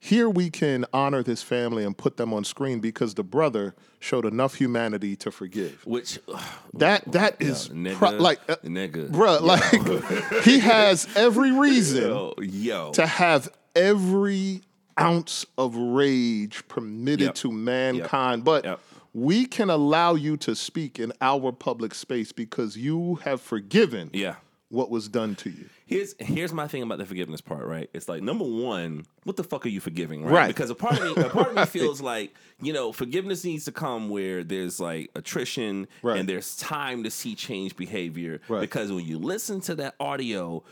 Here 0.00 0.28
we 0.30 0.48
can 0.48 0.84
honor 0.92 1.22
this 1.24 1.42
family 1.42 1.84
and 1.84 1.96
put 1.96 2.16
them 2.18 2.32
on 2.32 2.44
screen 2.44 2.78
because 2.78 3.14
the 3.14 3.24
brother 3.24 3.74
showed 3.98 4.24
enough 4.24 4.54
humanity 4.54 5.16
to 5.16 5.30
forgive. 5.30 5.84
Which 5.84 6.18
That 6.74 7.10
that 7.12 7.36
is 7.40 7.68
nigga, 7.70 7.94
pro- 7.96 8.10
like 8.12 8.38
uh, 8.48 8.56
nigga, 8.64 9.10
bruh, 9.10 9.40
like 9.40 10.42
he 10.44 10.60
has 10.60 11.08
every 11.16 11.50
reason 11.50 12.04
yo, 12.10 12.34
yo, 12.40 12.92
to 12.92 13.06
have 13.06 13.48
every 13.74 14.62
ounce 15.00 15.44
of 15.56 15.74
rage 15.76 16.66
permitted 16.68 17.20
Yep. 17.26 17.34
to 17.36 17.52
mankind. 17.52 18.44
But 18.44 18.64
Yep. 18.64 18.80
we 19.14 19.46
can 19.46 19.68
allow 19.70 20.14
you 20.14 20.36
to 20.38 20.54
speak 20.54 21.00
in 21.00 21.12
our 21.20 21.50
public 21.50 21.92
space 21.94 22.30
because 22.30 22.76
you 22.76 23.16
have 23.24 23.40
forgiven 23.40 24.10
yeah. 24.12 24.36
What 24.70 24.90
was 24.90 25.08
done 25.08 25.34
to 25.36 25.50
you. 25.50 25.66
Here's 25.86 26.14
here's 26.18 26.52
my 26.52 26.68
thing 26.68 26.82
about 26.82 26.98
the 26.98 27.06
forgiveness 27.06 27.40
part, 27.40 27.64
right? 27.66 27.88
It's 27.94 28.08
like 28.08 28.22
number 28.22 28.44
one, 28.44 29.06
what 29.24 29.36
the 29.36 29.44
fuck 29.44 29.64
are 29.64 29.70
you 29.70 29.80
forgiving, 29.80 30.24
right? 30.24 30.32
Right. 30.32 30.46
Because 30.48 30.68
a 30.70 30.74
part 30.74 30.98
of 31.00 31.16
me, 31.16 31.22
a 31.22 31.30
part 31.30 31.48
of 31.48 31.54
me 31.56 31.64
feels 31.66 32.00
like 32.02 32.34
you 32.60 32.72
know 32.74 32.92
forgiveness 32.92 33.44
needs 33.44 33.64
to 33.64 33.72
come 33.72 34.10
where 34.10 34.44
there's 34.44 34.78
like 34.78 35.10
attrition 35.14 35.88
Right. 36.02 36.18
and 36.18 36.28
there's 36.28 36.56
time 36.56 37.04
to 37.04 37.10
see 37.10 37.34
change 37.34 37.76
behavior. 37.76 38.40
Right. 38.48 38.60
Because 38.60 38.92
when 38.92 39.06
you 39.06 39.18
listen 39.18 39.60
to 39.62 39.74
that 39.76 39.94
audio, 39.98 40.62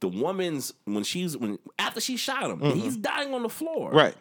the 0.00 0.08
woman's 0.08 0.74
when 0.84 1.04
she's 1.04 1.36
when 1.36 1.58
after 1.78 2.00
she 2.00 2.18
shot 2.18 2.50
him, 2.50 2.62
and 2.62 2.78
he's 2.78 2.96
dying 2.96 3.32
on 3.32 3.42
the 3.42 3.48
floor, 3.48 3.88
Mm-hmm. 3.88 3.96
Right. 3.96 4.14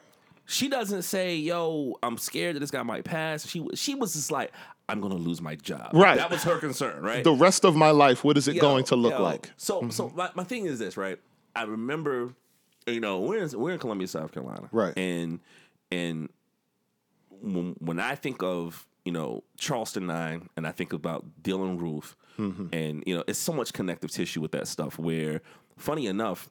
She 0.46 0.68
doesn't 0.70 1.02
say, 1.04 1.36
"Yo, 1.38 1.96
I'm 2.04 2.18
scared 2.18 2.56
that 2.56 2.60
this 2.60 2.72
guy 2.72 2.84
might 2.84 3.04
pass." 3.04 3.48
She 3.48 3.66
she 3.74 3.96
was 3.96 4.14
just 4.14 4.32
like, 4.32 4.52
"I'm 4.88 5.02
gonna 5.02 5.16
lose 5.16 5.42
my 5.42 5.56
job." 5.56 5.90
Right. 5.94 6.18
That 6.18 6.30
was 6.30 6.44
her 6.44 6.58
concern, 6.60 7.02
right? 7.02 7.24
The 7.24 7.34
rest 7.34 7.66
of 7.66 7.76
my 7.76 7.90
life, 7.92 8.24
what 8.24 8.38
is 8.38 8.48
it 8.48 8.56
Yo, 8.56 8.62
going 8.62 8.84
to 8.86 8.96
look 8.96 9.14
yo. 9.14 9.24
like? 9.24 9.52
So, 9.58 9.90
so 9.90 10.10
my, 10.16 10.30
my 10.36 10.44
thing 10.44 10.66
is 10.68 10.78
this, 10.80 10.98
right? 10.98 11.20
I 11.56 11.64
remember, 11.64 12.34
you 12.86 13.00
know, 13.00 13.22
we're 13.22 13.44
in, 13.44 13.60
we're 13.60 13.72
in 13.72 13.80
Columbia, 13.80 14.08
South 14.08 14.32
Carolina, 14.32 14.70
Right. 14.72 14.94
And 14.98 15.40
and 15.92 16.30
when 17.42 17.76
when 17.80 18.00
I 18.00 18.16
think 18.16 18.44
of 18.44 18.88
you 19.04 19.12
know 19.12 19.44
Charleston 19.58 20.06
Nine, 20.08 20.50
and 20.58 20.68
I 20.68 20.72
think 20.72 20.94
about 20.94 21.26
Dylann 21.42 21.80
Roof, 21.80 22.16
Mm-hmm. 22.38 22.68
and 22.74 23.02
you 23.08 23.16
know, 23.16 23.24
it's 23.30 23.40
so 23.40 23.54
much 23.54 23.72
connective 23.72 24.12
tissue 24.12 24.42
with 24.42 24.52
that 24.52 24.68
stuff. 24.68 25.00
Where, 25.00 25.42
funny 25.78 26.06
enough, 26.08 26.50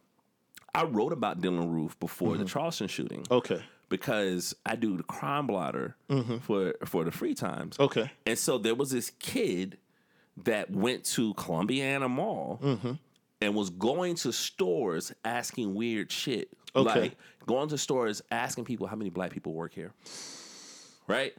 I 0.74 0.84
wrote 0.84 1.12
about 1.12 1.40
Dylann 1.42 1.70
Roof 1.70 1.98
before 2.00 2.32
Mm-hmm. 2.32 2.42
the 2.44 2.48
Charleston 2.48 2.88
shooting 2.88 3.26
Okay. 3.30 3.62
Because 3.98 4.56
I 4.66 4.74
do 4.74 4.96
the 4.96 5.04
crime 5.04 5.46
blotter 5.46 5.94
for 6.42 6.74
for 6.84 7.04
the 7.04 7.12
free 7.12 7.34
times. 7.34 7.74
Mm-hmm. 7.74 7.82
Okay. 7.84 8.10
And 8.26 8.36
so 8.36 8.58
there 8.58 8.74
was 8.74 8.90
this 8.90 9.10
kid 9.20 9.78
that 10.44 10.68
went 10.70 11.04
to 11.04 11.32
Columbiana 11.34 12.08
Mall 12.10 12.58
Mm-hmm. 12.60 12.92
and 13.40 13.54
was 13.54 13.70
going 13.70 14.16
to 14.16 14.32
stores 14.32 15.12
asking 15.24 15.74
weird 15.76 16.10
shit. 16.10 16.48
Okay. 16.74 17.00
Like 17.00 17.16
going 17.46 17.68
to 17.68 17.78
stores 17.78 18.20
asking 18.32 18.64
people 18.64 18.88
how 18.88 18.96
many 18.96 19.10
black 19.10 19.30
people 19.30 19.52
work 19.52 19.72
here. 19.72 19.92
Right? 21.06 21.34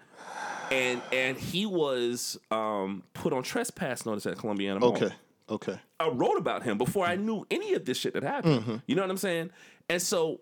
And 0.71 1.01
and 1.11 1.37
he 1.37 1.65
was 1.65 2.39
um, 2.51 3.03
put 3.13 3.33
on 3.33 3.43
trespass 3.43 4.05
notice 4.05 4.25
at 4.25 4.37
Columbiana 4.37 4.79
Mall. 4.79 4.93
Okay. 4.93 5.09
Okay. 5.49 5.77
I 5.99 6.07
wrote 6.07 6.37
about 6.37 6.63
him 6.63 6.77
before 6.77 7.05
I 7.05 7.15
knew 7.15 7.45
any 7.51 7.73
of 7.73 7.83
this 7.85 7.97
shit 7.97 8.13
that 8.13 8.23
happened. 8.23 8.61
Mm-hmm. 8.61 8.75
You 8.87 8.95
know 8.95 9.01
what 9.01 9.11
I'm 9.11 9.17
saying? 9.17 9.51
And 9.89 10.01
so 10.01 10.39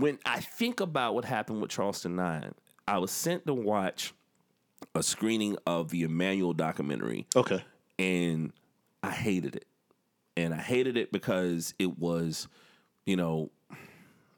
when 0.00 0.18
I 0.24 0.40
think 0.40 0.80
about 0.80 1.14
what 1.14 1.24
happened 1.24 1.60
with 1.60 1.70
Charleston 1.70 2.16
Nine, 2.16 2.54
I 2.86 2.98
was 2.98 3.10
sent 3.10 3.46
to 3.46 3.54
watch 3.54 4.12
a 4.94 5.02
screening 5.02 5.56
of 5.66 5.90
the 5.90 6.02
Emanuel 6.02 6.52
documentary, 6.52 7.26
Okay. 7.34 7.62
and 7.98 8.52
I 9.02 9.10
hated 9.10 9.56
it. 9.56 9.66
And 10.36 10.52
I 10.52 10.58
hated 10.58 10.96
it 10.96 11.12
because 11.12 11.74
it 11.78 11.98
was, 11.98 12.48
you 13.06 13.16
know, 13.16 13.50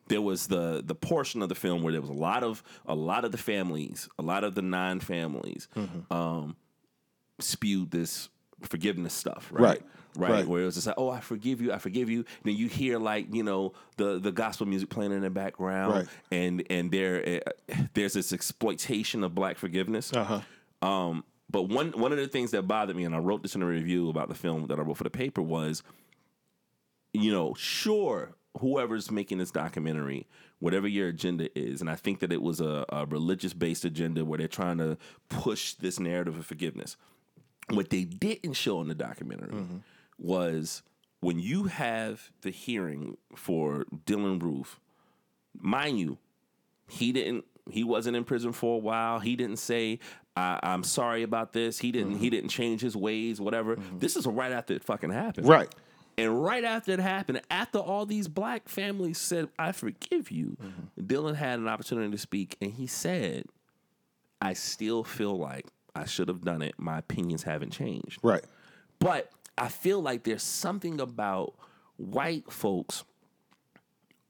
there 0.08 0.20
was 0.22 0.46
the 0.46 0.82
the 0.84 0.94
portion 0.94 1.42
of 1.42 1.48
the 1.48 1.54
film 1.54 1.82
where 1.82 1.90
there 1.92 2.00
was 2.02 2.10
a 2.10 2.14
lot 2.14 2.44
of 2.44 2.62
a 2.84 2.94
lot 2.94 3.24
of 3.24 3.32
the 3.32 3.38
families, 3.38 4.08
a 4.18 4.22
lot 4.22 4.44
of 4.44 4.54
the 4.54 4.62
nine 4.62 5.00
families, 5.00 5.68
um, 6.10 6.54
spewed 7.40 7.90
this 7.90 8.28
forgiveness 8.62 9.14
stuff, 9.14 9.48
right? 9.52 9.62
Right. 9.62 9.82
Right, 10.18 10.30
Right. 10.30 10.46
where 10.48 10.62
it 10.62 10.64
was 10.64 10.76
just 10.76 10.86
like, 10.86 10.96
oh, 10.98 11.10
I 11.10 11.20
forgive 11.20 11.60
you, 11.60 11.74
I 11.74 11.78
forgive 11.78 12.08
you. 12.08 12.24
then 12.42 12.56
you 12.56 12.68
hear 12.68 12.98
like, 12.98 13.34
you 13.34 13.42
know, 13.42 13.74
the 13.98 14.18
the 14.18 14.32
gospel 14.32 14.66
music 14.66 14.88
playing 14.88 15.12
in 15.12 15.20
the 15.20 15.28
background, 15.28 15.92
Right. 15.92 16.06
and 16.32 16.64
and 16.70 16.90
there 16.90 17.42
uh, 17.68 17.74
there's 17.92 18.14
this 18.14 18.32
exploitation 18.32 19.22
of 19.24 19.34
black 19.34 19.58
forgiveness. 19.58 20.12
Uh-huh. 20.14 20.40
Um, 20.80 21.22
but 21.50 21.64
one 21.64 21.92
one 21.92 22.12
of 22.12 22.18
the 22.18 22.28
things 22.28 22.50
that 22.52 22.62
bothered 22.62 22.96
me, 22.96 23.04
and 23.04 23.14
I 23.14 23.18
wrote 23.18 23.42
this 23.42 23.54
in 23.54 23.62
a 23.62 23.66
review 23.66 24.08
about 24.08 24.28
the 24.30 24.34
film 24.34 24.68
that 24.68 24.78
I 24.78 24.82
wrote 24.82 24.96
for 24.96 25.04
the 25.04 25.10
paper, 25.10 25.42
was, 25.42 25.82
you 27.12 27.30
know, 27.30 27.52
sure, 27.54 28.34
whoever's 28.60 29.10
making 29.10 29.36
this 29.38 29.50
documentary, 29.50 30.26
whatever 30.60 30.88
your 30.88 31.08
agenda 31.08 31.48
is, 31.58 31.80
and 31.82 31.90
I 31.90 31.94
think 31.94 32.20
that 32.20 32.32
it 32.32 32.40
was 32.42 32.60
a, 32.60 32.84
a 32.88 33.04
religious 33.06 33.52
based 33.52 33.84
agenda 33.84 34.24
where 34.24 34.38
they're 34.38 34.48
trying 34.48 34.78
to 34.78 34.96
push 35.28 35.74
this 35.74 36.00
narrative 36.00 36.38
of 36.38 36.46
forgiveness. 36.46 36.96
What 37.70 37.90
they 37.90 38.04
didn't 38.04 38.52
show 38.52 38.80
in 38.80 38.88
the 38.88 38.94
documentary 38.94 39.52
mm-hmm. 39.52 39.78
was 40.18 40.82
when 41.20 41.38
you 41.40 41.64
have 41.64 42.30
the 42.42 42.50
hearing 42.50 43.16
for 43.34 43.84
Dylann 44.06 44.40
Roof, 44.40 44.80
mind 45.58 45.98
you, 45.98 46.18
he 46.88 47.12
didn't 47.12 47.44
he 47.68 47.82
wasn't 47.82 48.16
in 48.16 48.24
prison 48.24 48.52
for 48.52 48.76
a 48.76 48.78
while. 48.78 49.18
He 49.18 49.34
didn't 49.34 49.56
say 49.56 49.98
I, 50.36 50.60
i'm 50.62 50.84
sorry 50.84 51.22
about 51.22 51.52
this. 51.52 51.78
He 51.78 51.90
didn't 51.90 52.18
he 52.18 52.26
mm-hmm. 52.26 52.28
didn't 52.28 52.50
change 52.50 52.80
his 52.80 52.96
ways 52.96 53.40
whatever. 53.40 53.76
Mm-hmm. 53.76 53.98
This 53.98 54.16
is 54.16 54.26
right 54.26 54.52
after 54.52 54.74
it 54.74 54.84
fucking 54.84 55.10
happened. 55.10 55.48
Right. 55.48 55.74
and 56.18 56.42
right 56.42 56.64
after 56.64 56.92
it 56.92 57.00
happened 57.00 57.42
after 57.50 57.78
all 57.78 58.06
these 58.06 58.28
black 58.28 58.68
families 58.68 59.18
said 59.18 59.48
i 59.58 59.72
forgive 59.72 60.30
you 60.30 60.56
dylann 60.98 61.34
had 61.34 61.58
an 61.58 61.68
opportunity 61.68 62.10
to 62.10 62.18
speak 62.18 62.56
and 62.62 62.72
he 62.72 62.86
said 62.86 63.44
i 64.40 64.54
still 64.54 65.04
feel 65.04 65.36
like 65.36 65.66
i 65.96 66.04
should 66.04 66.28
have 66.28 66.42
done 66.42 66.62
it 66.62 66.74
my 66.78 66.98
opinions 66.98 67.42
haven't 67.42 67.70
changed 67.70 68.18
Right. 68.22 68.44
but 68.98 69.30
I 69.58 69.68
feel 69.68 70.02
like 70.02 70.24
there's 70.24 70.42
something 70.42 71.00
about 71.00 71.54
white 71.96 72.52
folks, 72.52 73.04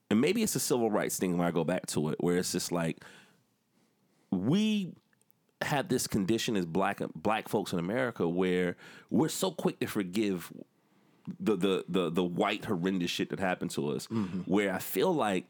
and 0.09 0.20
maybe 0.20 0.44
it's 0.44 0.55
a 0.55 0.61
civil 0.61 0.88
rights 0.88 1.18
thing 1.18 1.37
when 1.37 1.44
I 1.44 1.50
go 1.50 1.64
back 1.64 1.87
to 1.87 2.11
it, 2.11 2.16
where 2.20 2.37
it's 2.37 2.52
just 2.52 2.70
like 2.70 3.02
we 4.31 4.92
have 5.62 5.88
this 5.88 6.07
condition 6.07 6.57
as 6.57 6.64
black 6.64 7.00
black 7.14 7.48
folks 7.48 7.72
in 7.72 7.79
America 7.81 8.29
where 8.29 8.76
we're 9.11 9.29
so 9.29 9.50
quick 9.50 9.81
to 9.81 9.87
forgive 9.87 10.52
the 11.40 11.57
the 11.57 11.85
the, 11.88 12.11
the 12.11 12.22
white 12.24 12.64
horrendous 12.66 13.11
shit 13.11 13.31
that 13.31 13.40
happened 13.40 13.72
to 13.72 13.88
us. 13.90 14.07
Mm-hmm. 14.07 14.40
Where 14.42 14.72
I 14.72 14.79
feel 14.79 15.12
like 15.12 15.48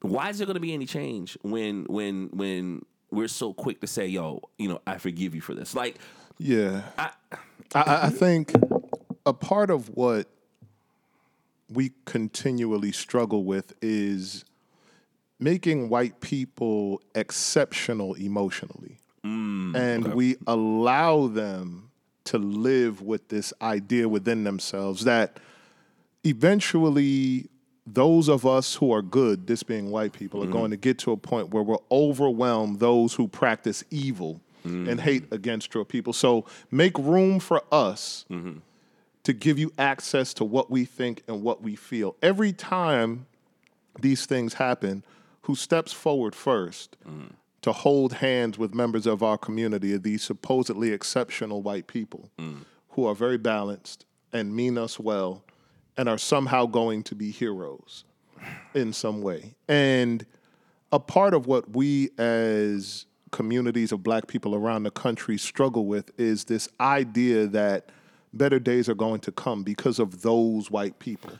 why 0.00 0.30
is 0.30 0.38
there 0.38 0.46
going 0.46 0.54
to 0.54 0.60
be 0.60 0.72
any 0.72 0.86
change 0.86 1.36
when 1.42 1.84
when 1.84 2.30
when 2.32 2.82
we're 3.16 3.28
so 3.28 3.52
quick 3.52 3.80
to 3.80 3.86
say, 3.86 4.06
"Yo, 4.06 4.42
you 4.58 4.68
know, 4.68 4.80
I 4.86 4.98
forgive 4.98 5.34
you 5.34 5.40
for 5.40 5.54
this." 5.54 5.74
Like, 5.74 5.96
Yeah. 6.38 6.82
I, 6.98 7.10
I, 7.74 8.06
I 8.06 8.10
think 8.10 8.52
a 9.24 9.32
part 9.32 9.70
of 9.70 9.88
what 9.88 10.28
we 11.68 11.92
continually 12.04 12.92
struggle 12.92 13.42
with 13.44 13.72
is 13.82 14.44
making 15.40 15.88
white 15.88 16.20
people 16.20 17.02
exceptional 17.14 18.14
emotionally. 18.14 18.98
Mm, 19.24 19.74
and 19.74 20.14
we 20.14 20.36
allow 20.46 21.26
them 21.26 21.90
to 22.24 22.38
live 22.38 23.02
with 23.02 23.28
this 23.28 23.52
idea 23.60 24.08
within 24.08 24.44
themselves 24.44 25.04
that 25.04 25.38
eventually 26.24 27.48
those 27.86 28.28
of 28.28 28.44
us 28.44 28.74
who 28.74 28.92
are 28.92 29.02
good, 29.02 29.46
this 29.46 29.62
being 29.62 29.90
white 29.90 30.12
people, 30.12 30.42
are 30.42 30.44
mm-hmm. 30.44 30.52
going 30.52 30.70
to 30.72 30.76
get 30.76 30.98
to 30.98 31.12
a 31.12 31.16
point 31.16 31.50
where 31.50 31.62
we'll 31.62 31.84
overwhelm 31.90 32.78
those 32.78 33.14
who 33.14 33.28
practice 33.28 33.84
evil 33.90 34.40
and 34.64 34.86
mm-hmm. 34.86 34.98
hate 34.98 35.32
against 35.32 35.72
your 35.74 35.84
people. 35.84 36.12
So 36.12 36.44
make 36.72 36.98
room 36.98 37.38
for 37.38 37.62
us 37.70 38.24
mm-hmm. 38.28 38.58
to 39.22 39.32
give 39.32 39.60
you 39.60 39.72
access 39.78 40.34
to 40.34 40.44
what 40.44 40.70
we 40.70 40.84
think 40.84 41.22
and 41.28 41.42
what 41.42 41.62
we 41.62 41.76
feel. 41.76 42.16
Every 42.20 42.52
time 42.52 43.26
these 44.00 44.26
things 44.26 44.54
happen, 44.54 45.04
who 45.42 45.54
steps 45.54 45.92
forward 45.92 46.34
first 46.34 46.96
to 47.62 47.72
hold 47.72 48.14
hands 48.14 48.58
with 48.58 48.74
members 48.74 49.06
of 49.06 49.22
our 49.22 49.38
community 49.38 49.94
are 49.94 49.98
these 49.98 50.22
supposedly 50.22 50.92
exceptional 50.92 51.62
white 51.62 51.86
people 51.86 52.30
mm. 52.38 52.58
who 52.90 53.06
are 53.06 53.14
very 53.14 53.38
balanced 53.38 54.04
and 54.32 54.54
mean 54.54 54.76
us 54.76 54.98
well 54.98 55.42
and 55.96 56.08
are 56.08 56.18
somehow 56.18 56.66
going 56.66 57.02
to 57.04 57.14
be 57.14 57.30
heroes 57.30 58.04
in 58.74 58.92
some 58.92 59.22
way. 59.22 59.54
And 59.68 60.24
a 60.92 61.00
part 61.00 61.34
of 61.34 61.46
what 61.46 61.70
we 61.70 62.10
as 62.18 63.06
communities 63.32 63.92
of 63.92 64.02
black 64.02 64.26
people 64.26 64.54
around 64.54 64.84
the 64.84 64.90
country 64.90 65.36
struggle 65.36 65.86
with 65.86 66.10
is 66.18 66.44
this 66.44 66.68
idea 66.80 67.46
that 67.46 67.90
better 68.32 68.58
days 68.58 68.88
are 68.88 68.94
going 68.94 69.20
to 69.20 69.32
come 69.32 69.62
because 69.62 69.98
of 69.98 70.22
those 70.22 70.70
white 70.70 70.98
people. 70.98 71.32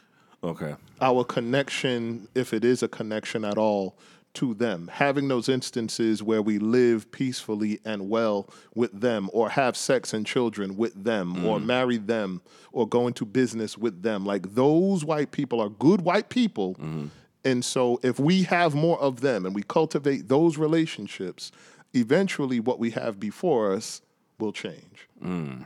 Okay. 0.43 0.75
Our 1.01 1.25
connection, 1.25 2.29
if 2.35 2.53
it 2.53 2.65
is 2.65 2.83
a 2.83 2.89
connection 2.89 3.45
at 3.45 3.59
all, 3.59 3.97
to 4.37 4.55
them, 4.55 4.89
having 4.93 5.29
those 5.29 5.49
instances 5.49 6.23
where 6.23 6.43
we 6.43 6.59
live 6.59 7.11
peacefully 7.11 7.81
and 7.85 8.09
well 8.09 8.49
with 8.75 9.01
them, 9.01 9.29
or 9.33 9.51
have 9.51 9.77
sex 9.77 10.13
and 10.13 10.27
children 10.27 10.77
with 10.77 11.05
them, 11.05 11.45
or 11.45 11.59
mm. 11.59 11.65
marry 11.65 11.97
them, 11.97 12.41
or 12.73 12.87
go 12.89 13.07
into 13.07 13.25
business 13.25 13.77
with 13.77 14.03
them. 14.03 14.25
Like 14.25 14.55
those 14.55 15.05
white 15.05 15.33
people 15.33 15.61
are 15.61 15.69
good 15.69 16.03
white 16.03 16.29
people. 16.29 16.75
Mm-hmm. 16.75 17.07
And 17.45 17.65
so 17.65 18.01
if 18.03 18.19
we 18.19 18.43
have 18.45 18.75
more 18.75 18.99
of 19.01 19.21
them 19.21 19.47
and 19.47 19.55
we 19.55 19.63
cultivate 19.63 20.29
those 20.29 20.59
relationships, 20.59 21.53
eventually 21.95 22.61
what 22.61 22.79
we 22.79 22.91
have 22.91 23.19
before 23.21 23.73
us 23.73 24.03
will 24.39 24.53
change. 24.53 25.09
Mm. 25.23 25.65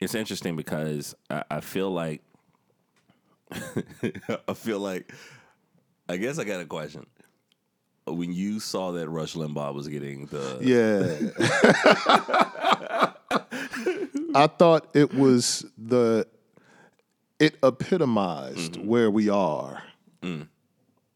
It's 0.00 0.14
interesting 0.14 0.56
because 0.56 1.14
I, 1.30 1.44
I 1.50 1.60
feel 1.60 1.90
like 1.90 2.22
I 4.48 4.54
feel 4.54 4.78
like 4.78 5.12
I 6.08 6.16
guess 6.16 6.38
I 6.38 6.44
got 6.44 6.60
a 6.60 6.66
question. 6.66 7.06
When 8.06 8.32
you 8.32 8.58
saw 8.58 8.92
that 8.92 9.08
Rush 9.08 9.34
Limbaugh 9.34 9.74
was 9.74 9.88
getting 9.88 10.26
the 10.26 10.58
Yeah. 10.60 11.30
I 14.34 14.46
thought 14.46 14.88
it 14.94 15.14
was 15.14 15.64
the 15.78 16.26
it 17.38 17.56
epitomized 17.62 18.74
mm-hmm. 18.74 18.86
where 18.86 19.10
we 19.10 19.28
are 19.28 19.82
mm. 20.22 20.46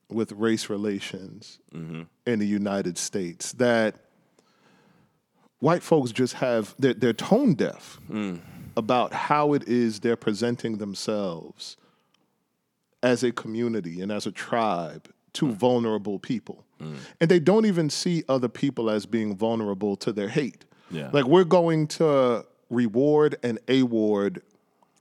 with 0.09 0.33
race 0.33 0.69
relations 0.69 1.61
mm-hmm. 1.73 2.03
in 2.27 2.39
the 2.39 2.47
United 2.47 2.99
States 2.99 3.53
that 3.53 3.97
white 5.61 5.83
folks 5.83 6.13
just 6.13 6.35
have 6.35 6.75
they're, 6.79 6.95
they're 6.95 7.13
tone 7.13 7.55
deaf 7.55 8.01
mm. 8.11 8.41
about 8.77 9.13
how 9.13 9.53
it 9.53 9.67
is 9.69 10.01
they're 10.01 10.17
presenting 10.17 10.79
themselves 10.79 11.77
as 13.03 13.23
a 13.23 13.31
community 13.31 14.01
and 14.01 14.11
as 14.11 14.27
a 14.27 14.33
tribe 14.33 15.09
to 15.37 15.51
vulnerable 15.53 16.19
people. 16.19 16.65
And 17.21 17.31
they 17.31 17.39
don't 17.39 17.65
even 17.65 17.89
see 17.89 18.23
other 18.29 18.49
people 18.49 18.91
as 18.91 19.07
being 19.07 19.35
vulnerable 19.37 19.97
to 19.97 20.13
their 20.13 20.29
hate. 20.29 20.65
Yeah. 20.91 21.09
Like 21.13 21.25
we're 21.25 21.45
going 21.45 21.87
to 21.99 22.45
reward 22.69 23.37
and 23.43 23.59
award 23.69 24.43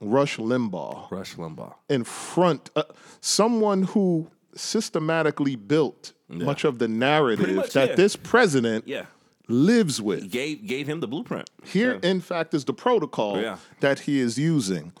Rush 0.00 0.36
Limbaugh 0.38 1.10
Rush 1.10 1.34
Limbaugh. 1.36 1.74
in 1.88 2.04
front 2.04 2.70
uh, 2.76 2.82
someone 3.20 3.82
who 3.82 4.30
systematically 4.54 5.56
built 5.56 6.12
much 6.28 6.64
of 6.64 6.78
the 6.78 6.88
narrative 6.88 7.56
much, 7.56 7.72
that 7.72 7.90
yeah. 7.90 7.94
this 7.94 8.14
president 8.16 8.86
Yeah. 8.86 9.06
lives 9.48 10.00
with. 10.02 10.30
Gave 10.30 10.66
gave 10.66 10.86
him 10.86 11.00
the 11.00 11.08
blueprint. 11.08 11.48
Here, 11.64 11.98
in 12.02 12.20
fact, 12.20 12.52
is 12.54 12.64
the 12.64 12.74
protocol 12.74 13.40
Yeah. 13.40 13.56
that 13.80 14.00
he 14.00 14.20
is 14.20 14.38
using. 14.38 14.92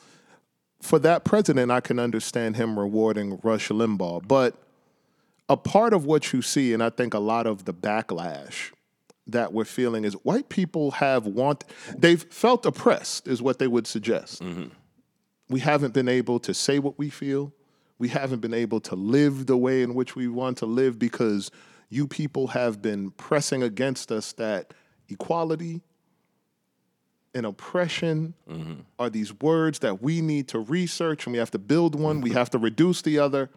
For 0.82 0.98
that 1.00 1.24
president, 1.24 1.70
I 1.72 1.80
can 1.80 1.98
understand 1.98 2.56
him 2.56 2.78
rewarding 2.78 3.38
Rush 3.42 3.68
Limbaugh. 3.70 4.26
But 4.28 4.54
a 5.48 5.56
part 5.56 5.92
of 5.92 6.04
what 6.04 6.32
you 6.32 6.42
see, 6.42 6.72
and 6.72 6.82
I 6.82 6.90
think 6.90 7.14
a 7.14 7.18
lot 7.18 7.46
of 7.46 7.64
the 7.64 7.74
backlash 7.74 8.72
that 9.28 9.52
we're 9.52 9.64
feeling 9.64 10.04
is 10.04 10.14
white 10.14 10.48
people 10.48 10.92
have 10.92 11.26
want 11.26 11.64
they've 11.96 12.22
felt 12.22 12.64
oppressed, 12.64 13.26
is 13.26 13.42
what 13.42 13.58
they 13.58 13.66
would 13.66 13.86
suggest. 13.86 14.42
Mm-hmm. 14.42 14.68
We 15.48 15.60
haven't 15.60 15.94
been 15.94 16.08
able 16.08 16.40
to 16.40 16.54
say 16.54 16.78
what 16.78 16.98
we 16.98 17.08
feel. 17.10 17.52
We 17.98 18.08
haven't 18.08 18.40
been 18.40 18.54
able 18.54 18.80
to 18.80 18.94
live 18.94 19.46
the 19.46 19.56
way 19.56 19.82
in 19.82 19.94
which 19.94 20.16
we 20.16 20.28
want 20.28 20.58
to 20.58 20.66
live 20.66 20.98
because 20.98 21.50
you 21.88 22.06
people 22.06 22.48
have 22.48 22.82
been 22.82 23.10
pressing 23.12 23.62
against 23.62 24.10
us 24.10 24.32
that 24.34 24.74
equality, 25.08 25.82
and 27.36 27.44
oppression 27.44 28.34
mm-hmm. 28.48 28.80
are 28.98 29.10
these 29.10 29.32
words 29.40 29.80
that 29.80 30.02
we 30.02 30.22
need 30.22 30.48
to 30.48 30.58
research 30.58 31.26
and 31.26 31.32
we 31.34 31.38
have 31.38 31.50
to 31.50 31.58
build 31.58 31.94
one, 31.94 32.22
we 32.22 32.30
mm-hmm. 32.30 32.38
have 32.38 32.50
to 32.50 32.58
reduce 32.58 33.02
the 33.02 33.18
other. 33.18 33.50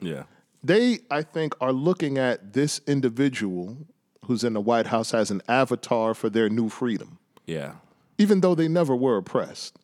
Yeah. 0.00 0.22
They, 0.64 1.00
I 1.10 1.22
think, 1.22 1.54
are 1.60 1.72
looking 1.72 2.16
at 2.18 2.54
this 2.54 2.80
individual 2.86 3.76
who's 4.24 4.42
in 4.42 4.54
the 4.54 4.60
White 4.60 4.86
House 4.86 5.12
as 5.12 5.30
an 5.30 5.42
avatar 5.46 6.14
for 6.14 6.30
their 6.30 6.48
new 6.48 6.68
freedom, 6.70 7.18
Yeah. 7.46 7.74
even 8.16 8.40
though 8.40 8.54
they 8.54 8.68
never 8.68 8.96
were 8.96 9.18
oppressed. 9.18 9.78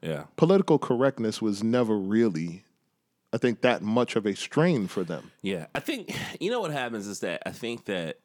Yeah. 0.00 0.24
Political 0.36 0.78
correctness 0.78 1.42
was 1.42 1.62
never 1.62 1.96
really, 1.98 2.64
I 3.32 3.36
think, 3.38 3.60
that 3.60 3.82
much 3.82 4.16
of 4.16 4.24
a 4.26 4.34
strain 4.34 4.88
for 4.88 5.04
them. 5.04 5.30
Yeah, 5.42 5.66
I 5.74 5.80
think 5.80 6.12
you 6.40 6.50
know 6.50 6.60
what 6.60 6.72
happens 6.72 7.06
is 7.06 7.20
that 7.20 7.42
I 7.46 7.50
think 7.52 7.84
that 7.84 8.18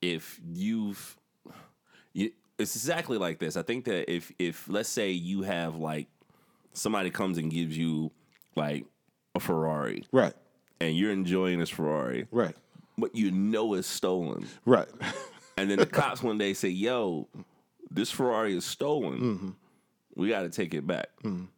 if 0.00 0.40
you've, 0.52 1.16
you, 2.14 2.32
it's 2.58 2.74
exactly 2.74 3.18
like 3.18 3.38
this. 3.38 3.56
I 3.56 3.62
think 3.62 3.84
that 3.84 4.10
if 4.10 4.32
if 4.38 4.66
let's 4.68 4.88
say 4.88 5.10
you 5.12 5.42
have 5.42 5.76
like 5.76 6.08
somebody 6.72 7.10
comes 7.10 7.38
and 7.38 7.50
gives 7.52 7.76
you 7.78 8.10
like 8.56 8.84
a 9.36 9.40
Ferrari 9.40 10.04
Right, 10.10 10.34
and 10.82 10.96
you're 10.96 11.12
enjoying 11.12 11.58
this 11.58 11.70
Ferrari, 11.70 12.26
right, 12.30 12.54
but 12.98 13.14
you 13.14 13.30
know 13.30 13.74
it's 13.74 13.88
stolen, 13.88 14.46
right. 14.64 14.88
and 15.56 15.70
then 15.70 15.78
the 15.78 15.86
cops 15.86 16.22
one 16.22 16.38
day 16.38 16.52
say, 16.54 16.68
"Yo, 16.68 17.28
this 17.90 18.10
Ferrari 18.10 18.56
is 18.56 18.64
stolen. 18.64 19.18
Mm-hmm. 19.20 19.48
We 20.16 20.28
got 20.28 20.42
to 20.42 20.50
take 20.50 20.74
it 20.74 20.86
back." 20.86 21.08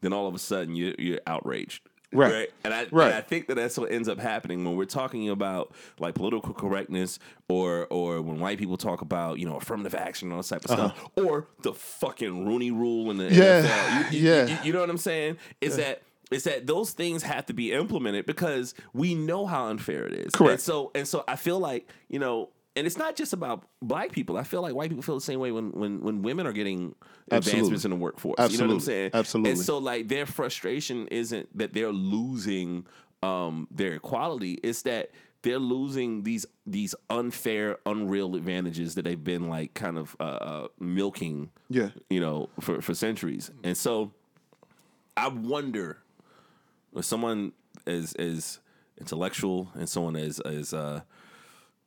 Then 0.01 0.13
all 0.13 0.27
of 0.27 0.35
a 0.35 0.39
sudden 0.39 0.75
you 0.75 0.95
you're 0.99 1.21
outraged. 1.27 1.83
Right. 2.13 2.49
And 2.63 2.73
I, 2.73 2.87
Right. 2.93 3.07
and 3.07 3.15
I 3.15 3.23
think 3.23 3.49
that 3.49 3.57
that's 3.57 3.77
what 3.77 3.91
ends 3.91 4.09
up 4.09 4.21
happening 4.21 4.65
when 4.65 4.77
we're 4.77 4.85
talking 4.85 5.31
about 5.31 5.75
like 5.99 6.15
political 6.15 6.55
correctness 6.55 7.19
or 7.49 7.89
or 7.91 8.23
when 8.23 8.39
white 8.39 8.57
people 8.57 8.77
talk 8.77 9.01
about, 9.01 9.41
you 9.41 9.47
know, 9.47 9.57
affirmative 9.57 9.97
action 9.97 10.29
and 10.29 10.33
all 10.35 10.39
this 10.39 10.49
type 10.51 10.65
of 10.65 10.71
stuff 10.71 11.05
or 11.17 11.49
the 11.63 11.73
fucking 11.75 12.47
Rooney 12.47 12.71
rule 12.71 13.11
in 13.11 13.17
the 13.17 13.27
Uh-huh. 13.27 13.35
Yeah. 13.35 13.63
NFL. 13.63 14.13
You, 14.13 14.19
you- 14.21 14.29
Yeah. 14.31 14.47
you- 14.47 14.59
you 14.67 14.73
know 14.73 14.79
what 14.79 14.91
I'm 14.91 14.97
saying? 14.97 15.39
Is 15.61 15.75
that 15.77 16.03
is 16.31 16.45
that 16.45 16.67
those 16.67 16.93
things 16.93 17.23
have 17.23 17.47
to 17.47 17.53
be 17.53 17.73
implemented 17.73 18.27
because 18.27 18.75
we 18.93 19.15
know 19.15 19.47
how 19.47 19.67
unfair 19.67 20.07
it 20.07 20.15
is. 20.15 20.35
Correct. 20.35 20.53
And 20.53 20.61
so 20.61 20.91
and 20.95 21.07
so 21.09 21.25
I 21.29 21.37
feel 21.37 21.59
like, 21.59 21.89
you 22.09 22.19
know, 22.19 22.51
and 22.77 22.87
it's 22.87 22.97
not 22.97 23.15
just 23.15 23.33
about 23.33 23.65
black 23.81 24.11
people. 24.13 24.37
I 24.37 24.43
feel 24.43 24.63
like 24.63 24.75
white 24.75 24.91
people 24.91 25.03
feel 25.03 25.15
the 25.15 25.21
same 25.21 25.41
way 25.41 25.53
when 25.53 25.71
when, 25.73 26.01
when 26.01 26.23
women 26.23 26.47
are 26.47 26.53
getting 26.53 26.95
advancements 27.31 27.49
Absolutely. 27.49 27.85
in 27.85 27.91
the 27.91 27.97
workforce. 28.03 28.53
You 28.53 28.59
know 28.59 28.67
what 28.67 28.73
I'm 28.75 28.81
saying? 28.81 29.11
Absolutely. 29.15 29.53
And 29.53 29.61
so 29.61 29.79
like 29.79 30.09
their 30.09 30.27
frustration 30.27 31.07
isn't 31.09 31.57
that 31.57 31.73
they're 31.73 31.93
losing 31.93 32.87
um, 33.23 33.69
their 33.71 33.95
equality. 33.95 34.55
It's 34.63 34.83
that 34.83 35.11
they're 35.43 35.59
losing 35.59 36.23
these 36.25 36.47
these 36.67 36.95
unfair, 37.11 37.79
unreal 37.87 38.35
advantages 38.35 38.95
that 38.97 39.03
they've 39.03 39.23
been 39.23 39.49
like 39.49 39.75
kind 39.75 39.99
of 39.99 40.17
uh, 40.19 40.23
uh, 40.23 40.69
milking. 40.81 41.51
Yeah. 41.71 41.91
You 42.11 42.21
know, 42.21 42.49
for 42.61 42.81
for 42.81 42.95
centuries. 42.95 43.51
And 43.63 43.77
so 43.77 44.13
I 45.17 45.29
wonder 45.29 45.99
someone 47.03 47.53
as 47.87 48.13
as 48.15 48.61
intellectual 49.01 49.71
and 49.75 49.89
someone 49.89 50.17
as 50.17 50.41
as 50.41 50.73
uh, 50.75 51.01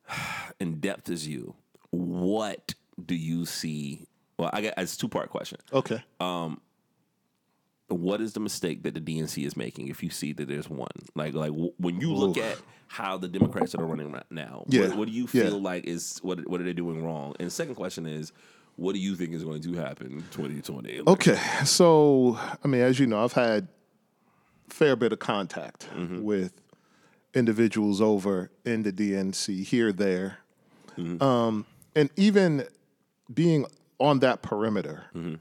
in 0.59 0.79
depth 0.79 1.09
as 1.09 1.27
you, 1.27 1.55
what 1.91 2.73
do 3.03 3.15
you 3.15 3.45
see? 3.45 4.05
Well, 4.37 4.49
I 4.53 4.61
got 4.61 4.73
it's 4.77 4.95
a 4.95 4.97
two 4.99 5.09
part 5.09 5.29
question. 5.29 5.59
Okay. 5.73 6.03
Um, 6.19 6.61
What 7.89 8.19
is 8.21 8.33
the 8.33 8.39
mistake 8.41 8.83
that 8.83 8.93
the 8.93 9.01
DNC 9.01 9.45
is 9.45 9.55
making? 9.55 9.87
If 9.87 10.03
you 10.03 10.09
see 10.09 10.33
that 10.33 10.47
there's 10.47 10.69
one, 10.69 10.89
like 11.15 11.33
like 11.33 11.51
w- 11.51 11.73
when 11.77 11.99
you 12.01 12.13
look 12.13 12.37
Oof. 12.37 12.43
at 12.43 12.57
how 12.87 13.17
the 13.17 13.27
Democrats 13.29 13.73
are 13.75 13.85
running 13.85 14.11
right 14.11 14.29
now, 14.29 14.65
Yeah. 14.67 14.89
what, 14.89 14.97
what 14.97 15.07
do 15.07 15.13
you 15.13 15.23
Yeah. 15.31 15.43
feel 15.43 15.61
like 15.61 15.85
is 15.85 16.19
what 16.21 16.45
what 16.49 16.59
are 16.61 16.65
they 16.65 16.73
doing 16.73 17.03
wrong? 17.03 17.33
And 17.39 17.51
second 17.51 17.75
question 17.75 18.05
is, 18.05 18.33
what 18.75 18.93
do 18.93 18.99
you 18.99 19.15
think 19.15 19.33
is 19.33 19.43
going 19.43 19.61
to 19.61 19.73
happen 19.75 20.07
in 20.11 20.21
2020? 20.31 21.01
Okay, 21.07 21.39
so 21.65 22.37
I 22.63 22.67
mean, 22.67 22.81
as 22.81 22.99
you 22.99 23.07
know, 23.07 23.23
I've 23.23 23.33
had 23.33 23.67
fair 24.69 24.95
bit 24.95 25.13
of 25.13 25.19
contact 25.19 25.89
mm-hmm. 25.95 26.23
with 26.23 26.53
individuals 27.34 28.01
over 28.01 28.51
in 28.65 28.84
the 28.84 28.91
DNC 28.91 29.63
here, 29.63 29.91
there, 29.91 30.39
mm-hmm. 30.97 31.21
um, 31.21 31.65
and 31.95 32.10
even 32.15 32.65
being 33.34 33.65
on 33.99 34.19
that 34.19 34.41
perimeter 34.41 35.06
mm-hmm. 35.15 35.36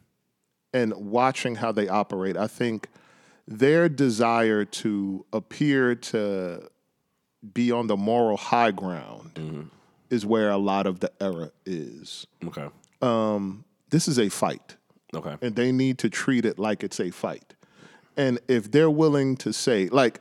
and 0.73 0.95
watching 0.95 1.57
how 1.57 1.73
they 1.73 1.89
operate. 1.89 2.37
I 2.37 2.47
think 2.47 2.89
their 3.47 3.89
desire 3.89 4.65
to 4.65 5.25
appear 5.33 5.95
to 5.95 6.69
be 7.53 7.71
on 7.71 7.87
the 7.87 7.97
moral 7.97 8.37
high 8.37 8.73
ground 8.73 9.71
is 10.11 10.27
where 10.27 10.51
a 10.51 10.57
lot 10.57 10.87
of 10.87 11.01
the 11.01 11.13
error 11.21 11.53
is. 11.65 12.27
Okay. 12.45 12.69
Um, 13.03 13.65
this 13.91 14.09
is 14.09 14.19
a 14.19 14.29
fight 14.29 14.77
Okay. 15.15 15.37
and 15.41 15.57
they 15.57 15.73
need 15.73 15.99
to 15.99 16.11
treat 16.11 16.45
it 16.45 16.59
like 16.59 16.83
it's 16.83 17.01
a 17.01 17.11
fight. 17.11 17.55
And 18.17 18.39
if 18.49 18.71
they're 18.71 18.91
willing 18.91 19.37
to 19.39 19.53
say, 19.53 19.89
like, 19.89 20.21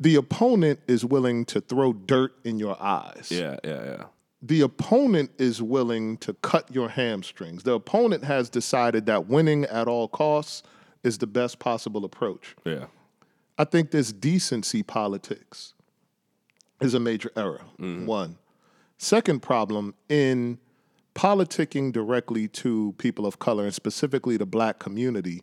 the 0.00 0.16
opponent 0.16 0.80
is 0.86 1.04
willing 1.04 1.44
to 1.46 1.60
throw 1.60 1.92
dirt 1.92 2.34
in 2.44 2.58
your 2.58 2.80
eyes. 2.80 3.28
Yeah. 3.30 3.56
Yeah. 3.64 3.84
Yeah. 3.84 4.04
The 4.40 4.60
opponent 4.60 5.32
is 5.38 5.60
willing 5.60 6.16
to 6.18 6.32
cut 6.34 6.72
your 6.72 6.88
hamstrings. 6.88 7.64
The 7.64 7.72
opponent 7.72 8.22
has 8.24 8.48
decided 8.48 9.06
that 9.06 9.26
winning 9.26 9.64
at 9.64 9.88
all 9.88 10.06
costs 10.06 10.62
is 11.02 11.18
the 11.18 11.26
best 11.26 11.58
possible 11.58 12.04
approach. 12.04 12.54
Yeah. 12.64 12.86
I 13.58 13.64
think 13.64 13.90
this 13.90 14.12
decency 14.12 14.84
politics 14.84 15.74
is 16.80 16.94
a 16.94 17.00
major 17.00 17.32
error. 17.36 17.62
Mm-hmm. 17.80 18.06
One. 18.06 18.38
Second 18.98 19.42
problem 19.42 19.94
in 20.08 20.58
politicking 21.14 21.92
directly 21.92 22.46
to 22.46 22.94
people 22.98 23.26
of 23.26 23.40
color 23.40 23.64
and 23.64 23.74
specifically 23.74 24.36
the 24.36 24.46
black 24.46 24.78
community, 24.78 25.42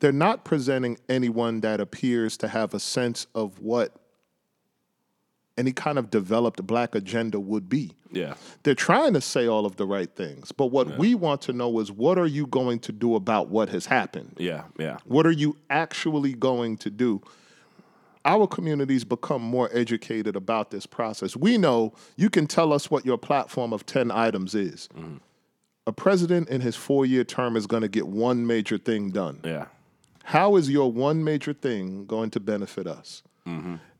they're 0.00 0.12
not 0.12 0.44
presenting 0.44 0.98
anyone 1.08 1.60
that 1.60 1.80
appears 1.80 2.36
to 2.38 2.48
have 2.48 2.74
a 2.74 2.80
sense 2.80 3.26
of 3.34 3.60
what 3.60 3.94
any 5.56 5.72
kind 5.72 5.98
of 5.98 6.10
developed 6.10 6.66
black 6.66 6.94
agenda 6.94 7.38
would 7.38 7.68
be. 7.68 7.92
Yeah. 8.10 8.34
They're 8.62 8.74
trying 8.74 9.12
to 9.12 9.20
say 9.20 9.46
all 9.46 9.66
of 9.66 9.76
the 9.76 9.86
right 9.86 10.10
things, 10.10 10.52
but 10.52 10.66
what 10.66 10.98
we 10.98 11.14
want 11.14 11.42
to 11.42 11.52
know 11.52 11.78
is 11.80 11.92
what 11.92 12.18
are 12.18 12.26
you 12.26 12.46
going 12.46 12.80
to 12.80 12.92
do 12.92 13.14
about 13.14 13.48
what 13.48 13.68
has 13.68 13.86
happened? 13.86 14.36
Yeah. 14.38 14.64
Yeah. 14.78 14.98
What 15.04 15.26
are 15.26 15.32
you 15.32 15.56
actually 15.68 16.32
going 16.32 16.78
to 16.78 16.90
do? 16.90 17.20
Our 18.24 18.46
communities 18.46 19.04
become 19.04 19.42
more 19.42 19.70
educated 19.72 20.34
about 20.34 20.70
this 20.70 20.86
process. 20.86 21.36
We 21.36 21.56
know 21.56 21.92
you 22.16 22.30
can 22.30 22.46
tell 22.46 22.72
us 22.72 22.90
what 22.90 23.06
your 23.06 23.18
platform 23.18 23.72
of 23.72 23.86
10 23.86 24.10
items 24.10 24.54
is. 24.54 24.88
Mm-hmm. 24.96 25.16
A 25.86 25.92
president 25.92 26.48
in 26.48 26.60
his 26.60 26.76
four 26.76 27.06
year 27.06 27.24
term 27.24 27.56
is 27.56 27.66
going 27.66 27.82
to 27.82 27.88
get 27.88 28.06
one 28.06 28.46
major 28.46 28.78
thing 28.78 29.10
done. 29.10 29.40
Yeah. 29.44 29.66
How 30.24 30.56
is 30.56 30.70
your 30.70 30.90
one 30.92 31.24
major 31.24 31.52
thing 31.52 32.06
going 32.06 32.30
to 32.30 32.40
benefit 32.40 32.86
us? 32.86 33.22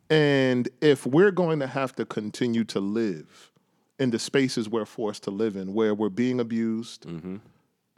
And 0.09 0.69
if 0.81 1.07
we're 1.07 1.31
going 1.33 1.59
to 1.61 1.67
have 1.67 1.95
to 1.97 2.05
continue 2.05 2.65
to 2.65 2.81
live 2.81 3.51
in 3.99 4.11
the 4.11 4.19
spaces 4.19 4.69
we're 4.69 4.85
forced 4.85 5.25
to 5.25 5.31
live 5.31 5.57
in, 5.57 5.75
where 5.75 5.95
we're 5.95 6.09
being 6.09 6.41
abused, 6.41 7.07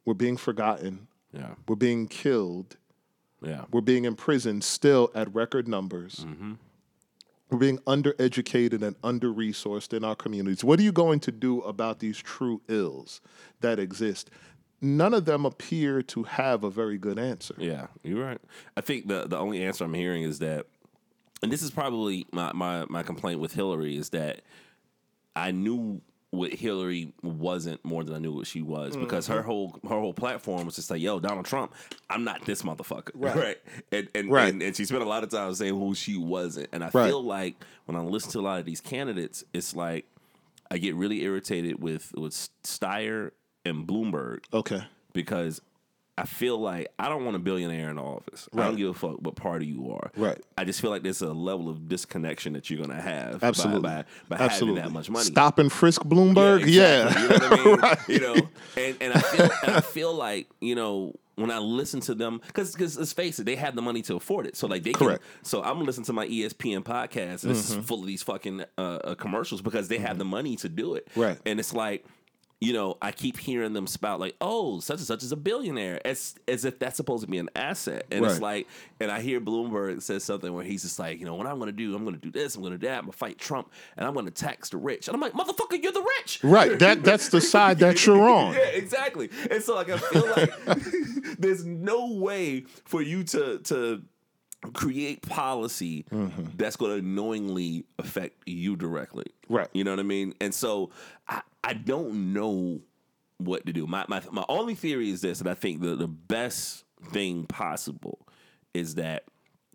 we're 0.05 0.15
being 0.15 0.37
forgotten, 0.37 1.09
Yeah. 1.33 1.55
we're 1.69 1.77
being 1.77 2.09
killed, 2.09 2.77
Yeah. 3.43 3.65
we're 3.71 3.81
being 3.83 4.05
imprisoned 4.05 4.65
still 4.65 5.11
at 5.15 5.33
record 5.35 5.69
numbers. 5.69 6.25
We're 7.51 7.59
being 7.59 7.79
undereducated 7.81 8.81
and 8.83 8.97
under 9.05 9.29
resourced 9.31 9.93
in 9.95 10.05
our 10.05 10.17
communities. 10.17 10.65
What 10.65 10.81
are 10.81 10.83
you 10.83 10.93
going 10.93 11.21
to 11.21 11.33
do 11.33 11.61
about 11.61 11.99
these 11.99 12.17
true 12.17 12.63
ills 12.69 13.21
that 13.61 13.79
exist? 13.79 14.31
None 14.83 15.15
of 15.15 15.25
them 15.25 15.47
appear 15.47 16.03
to 16.03 16.25
have 16.25 16.65
a 16.65 16.71
very 16.71 16.99
good 16.99 17.19
answer. 17.19 17.55
Yeah, 17.57 17.87
you're 18.03 18.23
right. 18.25 18.41
I 18.77 18.81
think 18.81 19.07
the 19.09 19.27
the 19.29 19.39
only 19.39 19.63
answer 19.65 19.85
I'm 19.85 19.95
hearing 19.95 20.25
is 20.25 20.41
that, 20.41 20.67
and 21.43 21.53
this 21.53 21.63
is 21.63 21.71
probably 21.71 22.27
my 22.33 22.53
my, 22.53 22.85
my 22.89 23.03
complaint 23.05 23.39
with 23.41 23.55
Hillary 23.55 23.97
is 23.97 24.11
that 24.11 24.41
I 25.37 25.53
knew 25.53 26.01
what 26.31 26.53
Hillary 26.53 27.13
wasn't 27.23 27.85
more 27.85 28.03
than 28.03 28.15
I 28.15 28.19
knew 28.19 28.33
what 28.33 28.47
she 28.47 28.63
was 28.63 28.97
because 28.97 29.27
Mm-hmm. 29.27 29.35
her 29.37 29.43
whole 29.43 29.79
her 29.85 30.01
whole 30.01 30.15
platform 30.15 30.65
was 30.67 30.75
just 30.77 30.91
like, 30.91 31.01
"Yo, 31.01 31.21
Donald 31.21 31.45
Trump, 31.47 31.75
I'm 32.11 32.25
not 32.25 32.45
this 32.45 32.63
motherfucker." 32.63 33.11
Right. 33.15 33.59
And 33.93 34.09
and, 34.15 34.31
Right. 34.33 34.49
and 34.53 34.63
and 34.63 34.75
she 34.75 34.85
spent 34.85 35.03
a 35.03 35.09
lot 35.09 35.23
of 35.23 35.29
time 35.31 35.55
saying 35.55 35.75
who 35.79 35.95
she 35.95 36.17
wasn't. 36.17 36.69
And 36.73 36.83
I 36.83 36.91
Right. 36.93 37.07
feel 37.09 37.23
like 37.23 37.63
when 37.85 37.97
I 37.97 38.01
listen 38.01 38.33
to 38.33 38.41
a 38.41 38.43
lot 38.43 38.59
of 38.59 38.65
these 38.65 38.81
candidates, 38.81 39.45
it's 39.53 39.77
like 39.77 40.07
I 40.71 40.79
get 40.79 40.95
really 40.97 41.23
irritated 41.23 41.83
with 41.83 42.13
with 42.17 42.33
Steyer 42.65 43.31
and 43.65 43.87
Bloomberg 43.87 44.41
Okay. 44.53 44.83
because 45.13 45.61
I 46.19 46.27
feel 46.27 46.59
like 46.59 46.89
I 46.99 47.09
don't 47.09 47.25
want 47.25 47.37
a 47.37 47.39
billionaire 47.39 47.89
in 47.89 47.97
the 47.97 48.03
office. 48.03 48.47
I 48.53 48.57
don't 48.57 48.67
Right. 48.67 48.77
give 48.77 48.91
a 48.91 48.95
fuck 48.95 49.23
what 49.23 49.35
party 49.35 49.65
you 49.67 49.93
are. 49.93 50.11
Right. 50.15 50.39
I 50.59 50.65
just 50.65 50.81
feel 50.83 50.91
like 50.91 51.03
there's 51.03 51.23
a 51.23 51.33
level 51.33 51.71
of 51.71 51.89
disconnection 51.89 52.53
that 52.53 52.69
you're 52.69 52.85
gonna 52.85 53.01
have 53.01 53.41
by- 53.41 53.47
Absolutely. 53.49 53.81
by, 53.81 54.05
by, 54.29 54.37
Absolutely. 54.37 54.81
having 54.83 54.93
that 54.93 54.99
much 54.99 55.09
money. 55.11 55.25
Stop 55.25 55.59
and 55.59 55.73
frisk 55.73 56.03
Bloomberg? 56.03 56.65
Yeah, 56.67 57.09
Yeah. 57.09 57.23
You 57.23 57.29
know 57.29 57.71
what 57.71 57.85
I 57.85 57.89
mean? 57.89 57.99
You 58.09 58.21
know, 58.21 58.35
and, 58.77 58.97
and 59.01 59.13
I 59.15 59.21
feel 59.21 59.51
and 59.63 59.73
I 59.77 59.81
feel 59.81 60.15
like 60.15 60.49
you 60.61 60.75
know 60.75 61.15
when 61.37 61.51
I 61.51 61.59
listen 61.59 62.01
to 62.01 62.15
them 62.15 62.43
because 62.47 62.73
because 62.73 62.99
let's 62.99 63.15
face 63.15 63.39
it, 63.39 63.45
they 63.45 63.57
have 63.57 63.75
the 63.75 63.83
money 63.83 64.03
to 64.03 64.15
afford 64.15 64.47
it. 64.47 64.55
So 64.55 64.67
like 64.67 64.83
they 64.83 64.93
Correct. 64.93 65.23
can. 65.23 65.45
So 65.45 65.63
I'm 65.63 65.83
listening 65.83 66.05
to 66.07 66.13
my 66.13 66.27
ESPN 66.29 66.85
podcast 66.85 67.45
and 67.45 67.53
it's 67.53 67.75
full 67.75 68.01
of 68.01 68.07
these 68.07 68.23
fucking 68.23 68.65
uh, 68.77 68.81
uh, 68.81 69.15
commercials 69.15 69.63
because 69.63 69.89
they 69.89 69.97
have 69.99 70.19
the 70.19 70.27
money 70.27 70.57
to 70.57 70.69
do 70.69 70.95
it. 70.95 71.09
Right. 71.17 71.39
And 71.47 71.59
it's 71.59 71.73
like. 71.73 72.05
You 72.63 72.73
know, 72.73 72.97
I 73.03 73.11
keep 73.11 73.39
hearing 73.39 73.73
them 73.73 73.89
spout 73.89 74.21
like, 74.21 74.37
"Oh, 74.41 74.79
such 74.79 74.99
and 74.99 75.07
such 75.07 75.25
is 75.25 75.33
a 75.33 75.37
billionaire," 75.37 76.01
as 76.07 76.37
as 76.47 76.65
if 76.65 76.79
that's 76.79 76.97
supposed 76.97 77.25
to 77.25 77.29
be 77.29 77.39
an 77.39 77.51
asset. 77.57 78.07
And 78.13 78.25
it's 78.25 78.39
like, 78.39 78.69
and 79.01 79.11
I 79.11 79.21
hear 79.21 79.41
Bloomberg 79.41 80.01
says 80.01 80.23
something 80.23 80.55
where 80.55 80.65
he's 80.65 80.83
just 80.83 80.97
like, 80.97 81.19
you 81.19 81.27
know, 81.27 81.35
what 81.35 81.49
I'm 81.49 81.59
going 81.59 81.67
to 81.67 81.73
do, 81.73 81.93
I'm 81.97 82.05
going 82.05 82.15
to 82.15 82.21
do 82.21 82.31
this, 82.31 82.55
I'm 82.55 82.63
going 82.63 82.73
to 82.73 82.79
do 82.79 82.87
that, 82.87 82.99
I'm 82.99 83.07
going 83.07 83.11
to 83.11 83.19
fight 83.19 83.37
Trump, 83.39 83.73
and 83.97 84.07
I'm 84.07 84.15
going 84.15 84.27
to 84.27 84.31
tax 84.31 84.71
the 84.71 84.77
rich. 84.77 85.09
And 85.09 85.17
I'm 85.17 85.21
like, 85.21 85.33
motherfucker, 85.33 85.83
you're 85.83 85.91
the 85.91 86.07
rich. 86.21 86.39
Right. 86.45 86.79
That 86.79 87.03
that's 87.03 87.31
the 87.31 87.41
side 87.41 87.81
that 87.81 88.07
you're 88.07 88.31
on. 88.31 88.55
Yeah, 88.55 88.61
exactly. 88.61 89.29
And 89.51 89.61
so 89.61 89.75
like 89.75 89.91
I 89.91 89.99
feel 89.99 90.29
like 90.29 90.53
there's 91.41 91.65
no 91.65 92.13
way 92.13 92.61
for 92.85 93.03
you 93.03 93.25
to 93.25 93.59
to 93.59 94.03
create 94.73 95.23
policy 95.23 96.05
mm-hmm. 96.11 96.45
that's 96.57 96.77
going 96.77 97.01
to 97.01 97.07
knowingly 97.07 97.85
affect 97.99 98.37
you 98.47 98.77
directly. 98.77 99.27
Right. 99.49 99.69
You 99.73 99.85
know 99.85 99.91
what 99.91 100.01
I 100.01 100.05
mean? 100.05 100.35
And 100.41 100.55
so 100.55 100.91
I 101.29 101.43
I 101.65 101.75
don't 101.75 102.33
know 102.33 102.81
what 103.39 103.67
to 103.67 103.73
do. 103.73 103.87
My 103.87 104.05
my 104.09 104.23
my 104.31 104.45
only 104.49 104.75
theory 104.75 105.11
is 105.11 105.21
this, 105.21 105.41
and 105.41 105.49
I 105.49 105.55
think 105.55 105.81
the 105.81 105.97
the 105.97 106.09
best 106.09 106.85
thing 107.11 107.47
possible 107.47 108.27
is 108.75 108.95
that 108.95 109.25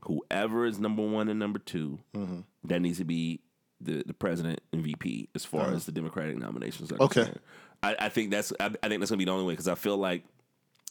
whoever 0.04 0.65
is 0.65 0.80
number 0.80 1.06
one 1.06 1.28
and 1.28 1.39
number 1.39 1.60
2 1.60 2.00
mm-hmm. 2.15 2.39
that 2.63 2.80
needs 2.80 2.97
to 2.97 3.04
be 3.04 3.41
the, 3.82 4.04
the 4.06 4.13
president 4.13 4.62
and 4.71 4.82
VP 4.82 5.30
as 5.36 5.43
far 5.43 5.62
uh-huh. 5.62 5.76
as 5.76 5.86
the 5.86 5.91
Democratic 5.91 6.38
nominations 6.38 6.91
are 6.91 6.95
Okay. 6.95 7.21
concerned. 7.21 7.39
I, 7.84 7.95
I 8.00 8.10
think 8.10 8.32
that's 8.32 8.54
I, 8.60 8.65
I 8.65 8.88
think 8.88 9.02
that's 9.02 9.12
gonna 9.12 9.19
be 9.19 9.26
the 9.26 9.32
only 9.32 9.45
way 9.45 9.54
because 9.54 9.67
I 9.67 9.76
feel 9.76 9.97
like 9.97 10.23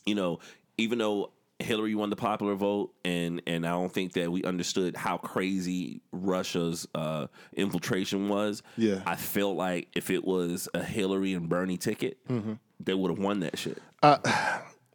you 0.04 0.14
know 0.14 0.38
even 0.78 0.98
though 0.98 1.32
Hillary 1.58 1.94
won 1.94 2.10
the 2.10 2.16
popular 2.16 2.54
vote 2.54 2.92
and 3.04 3.40
and 3.46 3.66
I 3.66 3.70
don't 3.70 3.92
think 3.92 4.12
that 4.14 4.30
we 4.30 4.42
understood 4.44 4.96
how 4.96 5.16
crazy 5.16 6.02
Russia's 6.12 6.86
uh, 6.94 7.28
infiltration 7.54 8.28
was. 8.28 8.62
Yeah. 8.76 9.02
I 9.06 9.16
felt 9.16 9.56
like 9.56 9.88
if 9.94 10.10
it 10.10 10.24
was 10.24 10.68
a 10.74 10.82
Hillary 10.82 11.32
and 11.32 11.48
Bernie 11.48 11.78
ticket, 11.78 12.18
mm-hmm. 12.28 12.54
they 12.80 12.94
would 12.94 13.10
have 13.10 13.18
won 13.18 13.40
that 13.40 13.58
shit. 13.58 13.82
Uh, 14.02 14.18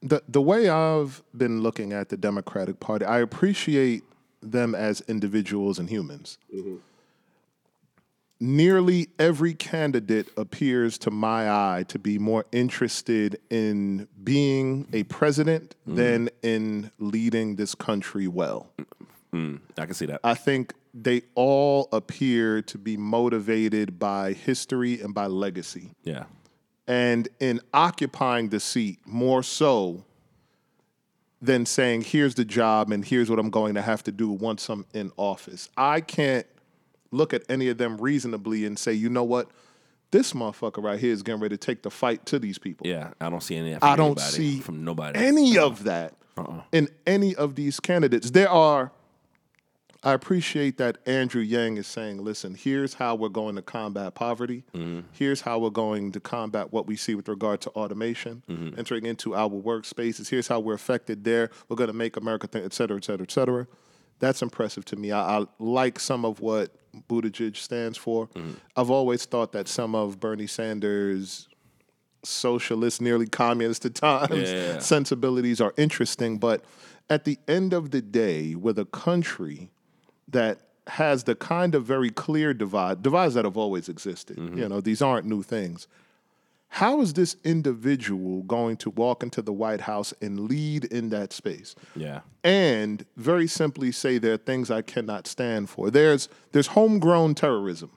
the 0.02 0.22
the 0.28 0.42
way 0.42 0.70
I've 0.70 1.24
been 1.36 1.62
looking 1.62 1.94
at 1.94 2.10
the 2.10 2.18
Democratic 2.18 2.80
Party, 2.80 3.06
I 3.06 3.20
appreciate 3.20 4.04
them 4.42 4.76
as 4.76 5.02
individuals 5.02 5.80
and 5.80 5.90
humans. 5.90 6.38
Mm-hmm. 6.54 6.78
Nearly 8.44 9.10
every 9.20 9.54
candidate 9.54 10.30
appears 10.36 10.98
to 11.00 11.12
my 11.12 11.52
eye 11.52 11.86
to 11.90 12.00
be 12.00 12.18
more 12.18 12.46
interested 12.52 13.40
in 13.52 14.08
being 14.24 14.88
a 14.94 15.04
president 15.04 15.76
mm-hmm. 15.88 15.96
than 15.96 16.30
in 16.44 16.92
leading 17.00 17.56
this 17.56 17.76
country 17.76 18.28
well. 18.28 18.72
Mm, 19.34 19.62
I 19.78 19.86
can 19.86 19.94
see 19.94 20.06
that. 20.08 20.20
I 20.24 20.34
think 20.34 20.74
they 20.94 21.22
all 21.36 21.88
appear 21.92 22.62
to 22.64 22.78
be 22.78 22.98
motivated 22.98 23.98
by 23.98 24.34
history 24.34 25.00
and 25.00 25.14
by 25.14 25.28
legacy 25.28 25.92
yeah. 26.04 26.26
and 26.86 27.30
in 27.40 27.62
occupying 27.74 28.50
the 28.50 28.60
seat 28.60 29.00
more 29.06 29.42
so 29.42 30.04
than 31.42 31.66
saying, 31.66 32.02
here's 32.02 32.36
the 32.36 32.46
job 32.46 32.92
and 32.92 33.04
here's 33.04 33.30
what 33.30 33.40
I'm 33.40 33.50
going 33.50 33.74
to 33.76 33.82
have 33.82 34.04
to 34.04 34.12
do 34.12 34.30
once 34.30 34.70
I'm 34.70 34.86
in 34.94 35.12
office. 35.18 35.70
I 35.76 36.02
can't 36.02 36.46
look 37.12 37.34
at 37.34 37.44
any 37.50 37.70
of 37.70 37.78
them 37.78 37.98
reasonably 37.98 38.66
and 38.66 38.78
say, 38.78 38.94
you 38.94 39.10
know 39.10 39.24
what? 39.24 39.50
This 40.12 40.34
motherfucker 40.34 40.84
right 40.84 41.00
here 41.00 41.14
is 41.14 41.24
getting 41.24 41.42
ready 41.42 41.58
to 41.58 41.66
take 41.66 41.84
the 41.84 41.90
fight 41.90 42.26
to 42.28 42.38
these 42.38 42.60
people. 42.60 42.86
Yeah. 42.86 43.12
I 43.20 43.30
don't 43.30 43.42
see 43.42 43.56
any. 43.56 43.72
of 43.72 43.80
that 43.80 43.88
I 43.88 43.96
don't 43.96 44.20
anybody, 44.20 44.32
see 44.32 44.60
from 44.60 44.84
nobody. 44.84 45.18
any 45.18 45.58
of 45.58 45.86
that 45.86 46.14
Uh-uh. 46.38 46.62
in 46.72 46.88
any 47.06 47.36
of 47.36 47.56
these 47.56 47.80
candidates. 47.80 48.32
There 48.32 48.50
are, 48.50 48.92
I 50.04 50.14
appreciate 50.14 50.78
that 50.78 50.98
Andrew 51.06 51.42
Yang 51.42 51.78
is 51.78 51.88
saying, 51.88 52.24
listen, 52.24 52.56
here's 52.56 52.96
how 52.96 53.16
we're 53.16 53.30
going 53.30 53.56
to 53.56 53.62
combat 53.62 54.16
poverty. 54.16 54.64
Mm-hmm. 54.74 55.02
Here's 55.12 55.42
how 55.42 55.60
we're 55.60 55.70
going 55.70 56.12
to 56.14 56.20
combat 56.20 56.74
what 56.74 56.88
we 56.88 56.96
see 56.96 57.14
with 57.14 57.28
regard 57.28 57.62
to 57.62 57.70
automation, 57.72 58.44
mm-hmm. 58.50 58.80
entering 58.80 59.06
into 59.06 59.36
our 59.36 59.50
workspaces. 59.50 60.30
Here's 60.30 60.48
how 60.48 60.60
we're 60.60 60.74
affected 60.74 61.24
there. 61.24 61.52
We're 61.70 61.76
going 61.76 61.90
to 61.90 61.94
make 61.94 62.18
America 62.18 62.48
think, 62.48 62.66
et 62.66 62.74
cetera, 62.74 62.98
et 62.98 63.04
cetera, 63.04 63.24
et 63.24 63.32
cetera. 63.32 63.68
That's 64.20 64.42
impressive 64.42 64.86
to 64.86 64.96
me. 64.96 65.12
I, 65.12 65.40
I 65.40 65.46
like 65.60 66.00
some 66.00 66.26
of 66.26 66.40
what 66.40 66.76
Buttigieg 67.10 67.58
stands 67.58 67.98
for. 67.98 68.28
Mm-hmm. 68.28 68.54
I've 68.76 68.90
always 68.90 69.26
thought 69.26 69.52
that 69.52 69.68
some 69.68 69.96
of 69.96 70.20
Bernie 70.20 70.48
Sanders' 70.48 71.48
socialist, 72.24 73.02
nearly 73.02 73.28
communist 73.28 73.86
at 73.86 73.96
times, 73.96 74.52
Yeah. 74.52 74.80
sensibilities 74.96 75.60
are 75.62 75.74
interesting. 75.78 76.38
But 76.38 76.64
at 77.10 77.26
the 77.26 77.38
end 77.48 77.74
of 77.74 77.92
the 77.92 78.02
day, 78.02 78.56
with 78.56 78.78
a 78.80 78.86
country 78.86 79.70
that 80.28 80.60
has 80.88 81.24
the 81.24 81.36
kind 81.36 81.76
of 81.76 81.86
very 81.86 82.10
clear 82.10 82.54
divide, 82.54 83.02
divides 83.02 83.34
that 83.36 83.46
have 83.46 83.58
always 83.58 83.90
existed, 83.90 84.38
mm-hmm. 84.38 84.58
you 84.58 84.70
know, 84.70 84.82
these 84.82 85.02
aren't 85.02 85.26
new 85.26 85.44
things. 85.44 85.88
How 86.76 87.02
is 87.02 87.14
this 87.14 87.36
individual 87.44 88.44
going 88.44 88.78
to 88.78 88.90
walk 88.92 89.24
into 89.24 89.42
the 89.42 89.52
White 89.52 89.82
House 89.82 90.14
and 90.22 90.40
lead 90.50 90.86
in 90.86 91.10
that 91.10 91.34
space? 91.34 91.76
Yeah. 91.96 92.22
and 92.46 93.06
very 93.18 93.46
simply 93.48 93.92
say 93.92 94.18
there 94.18 94.34
are 94.34 94.38
things 94.38 94.72
I 94.72 94.82
cannot 94.82 95.28
stand 95.28 95.70
for. 95.70 95.92
There's 95.92 96.30
there's 96.54 96.68
homegrown 96.68 97.36
terrorism. 97.36 97.92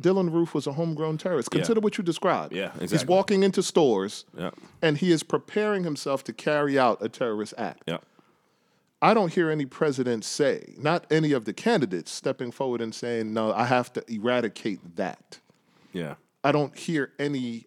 Dylann 0.00 0.32
Roof 0.32 0.54
was 0.54 0.66
a 0.66 0.72
homegrown 0.72 1.18
terrorist. 1.18 1.50
Consider 1.50 1.80
what 1.80 1.98
you 1.98 2.04
described. 2.04 2.54
Yeah, 2.54 2.66
exactly. 2.66 2.88
He's 2.88 3.06
walking 3.06 3.42
into 3.42 3.62
stores 3.62 4.24
Yeah. 4.36 4.50
and 4.80 4.98
he 4.98 5.12
is 5.12 5.22
preparing 5.22 5.84
himself 5.84 6.24
to 6.24 6.32
carry 6.32 6.78
out 6.78 6.98
a 7.02 7.08
terrorist 7.08 7.54
act. 7.58 7.82
Yeah. 7.86 7.98
I 9.02 9.14
don't 9.14 9.32
hear 9.32 9.50
any 9.50 9.66
president 9.66 10.24
say, 10.24 10.74
not 10.78 11.06
any 11.10 11.32
of 11.32 11.44
the 11.44 11.52
candidates 11.52 12.10
stepping 12.12 12.52
forward 12.52 12.80
and 12.80 12.94
saying, 12.94 13.34
no, 13.34 13.52
I 13.52 13.64
have 13.64 13.92
to 13.94 14.04
eradicate 14.12 14.96
that. 14.96 15.40
Yeah. 15.92 16.14
I 16.44 16.52
don't 16.52 16.76
hear 16.78 17.12
any 17.18 17.66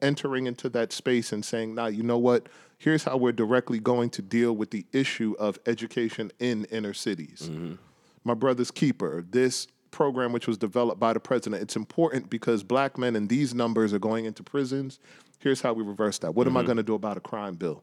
entering 0.00 0.46
into 0.46 0.68
that 0.68 0.92
space 0.92 1.32
and 1.32 1.44
saying, 1.44 1.74
"Nah, 1.74 1.86
you 1.86 2.02
know 2.02 2.18
what? 2.18 2.48
Here's 2.78 3.04
how 3.04 3.16
we're 3.16 3.32
directly 3.32 3.78
going 3.78 4.10
to 4.10 4.22
deal 4.22 4.54
with 4.54 4.70
the 4.70 4.84
issue 4.92 5.34
of 5.38 5.58
education 5.66 6.30
in 6.38 6.66
inner 6.66 6.92
cities." 6.94 7.48
Mm-hmm. 7.50 7.74
My 8.22 8.34
brother's 8.34 8.70
keeper. 8.70 9.24
This 9.28 9.66
program, 9.94 10.32
which 10.32 10.46
was 10.46 10.58
developed 10.58 11.00
by 11.00 11.14
the 11.14 11.20
president, 11.20 11.62
it's 11.62 11.76
important 11.76 12.28
because 12.28 12.62
black 12.62 12.98
men 12.98 13.16
in 13.16 13.28
these 13.28 13.54
numbers 13.54 13.94
are 13.94 13.98
going 13.98 14.26
into 14.26 14.42
prisons. 14.42 14.98
Here's 15.38 15.62
how 15.62 15.72
we 15.72 15.82
reverse 15.82 16.18
that. 16.18 16.34
What 16.34 16.46
am 16.46 16.56
I 16.56 16.60
mm-hmm. 16.60 16.66
going 16.66 16.76
to 16.78 16.82
do 16.82 16.94
about 16.94 17.16
a 17.16 17.20
crime 17.20 17.54
bill? 17.54 17.82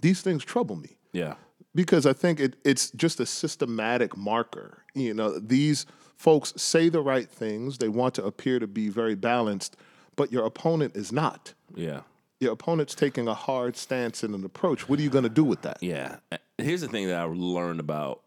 These 0.00 0.22
things 0.22 0.44
trouble 0.44 0.76
me 0.76 0.96
Yeah. 1.12 1.34
because 1.74 2.06
I 2.06 2.12
think 2.12 2.38
it, 2.40 2.56
it's 2.64 2.90
just 2.92 3.20
a 3.20 3.26
systematic 3.26 4.16
marker. 4.16 4.84
You 4.94 5.12
know, 5.12 5.38
these 5.38 5.86
folks 6.16 6.54
say 6.56 6.88
the 6.88 7.00
right 7.00 7.28
things, 7.28 7.78
they 7.78 7.88
want 7.88 8.14
to 8.14 8.24
appear 8.24 8.58
to 8.58 8.66
be 8.66 8.88
very 8.88 9.14
balanced, 9.14 9.76
but 10.14 10.30
your 10.30 10.46
opponent 10.46 10.96
is 10.96 11.12
not. 11.12 11.54
Yeah. 11.74 12.00
Your 12.38 12.52
opponent's 12.52 12.94
taking 12.94 13.28
a 13.28 13.34
hard 13.34 13.76
stance 13.76 14.22
and 14.22 14.34
an 14.34 14.44
approach. 14.44 14.88
What 14.88 14.98
are 14.98 15.02
you 15.02 15.10
going 15.10 15.24
to 15.24 15.30
do 15.30 15.44
with 15.44 15.62
that? 15.62 15.78
Yeah. 15.82 16.16
Here's 16.58 16.82
the 16.82 16.88
thing 16.88 17.08
that 17.08 17.18
I 17.18 17.24
learned 17.24 17.80
about 17.80 18.22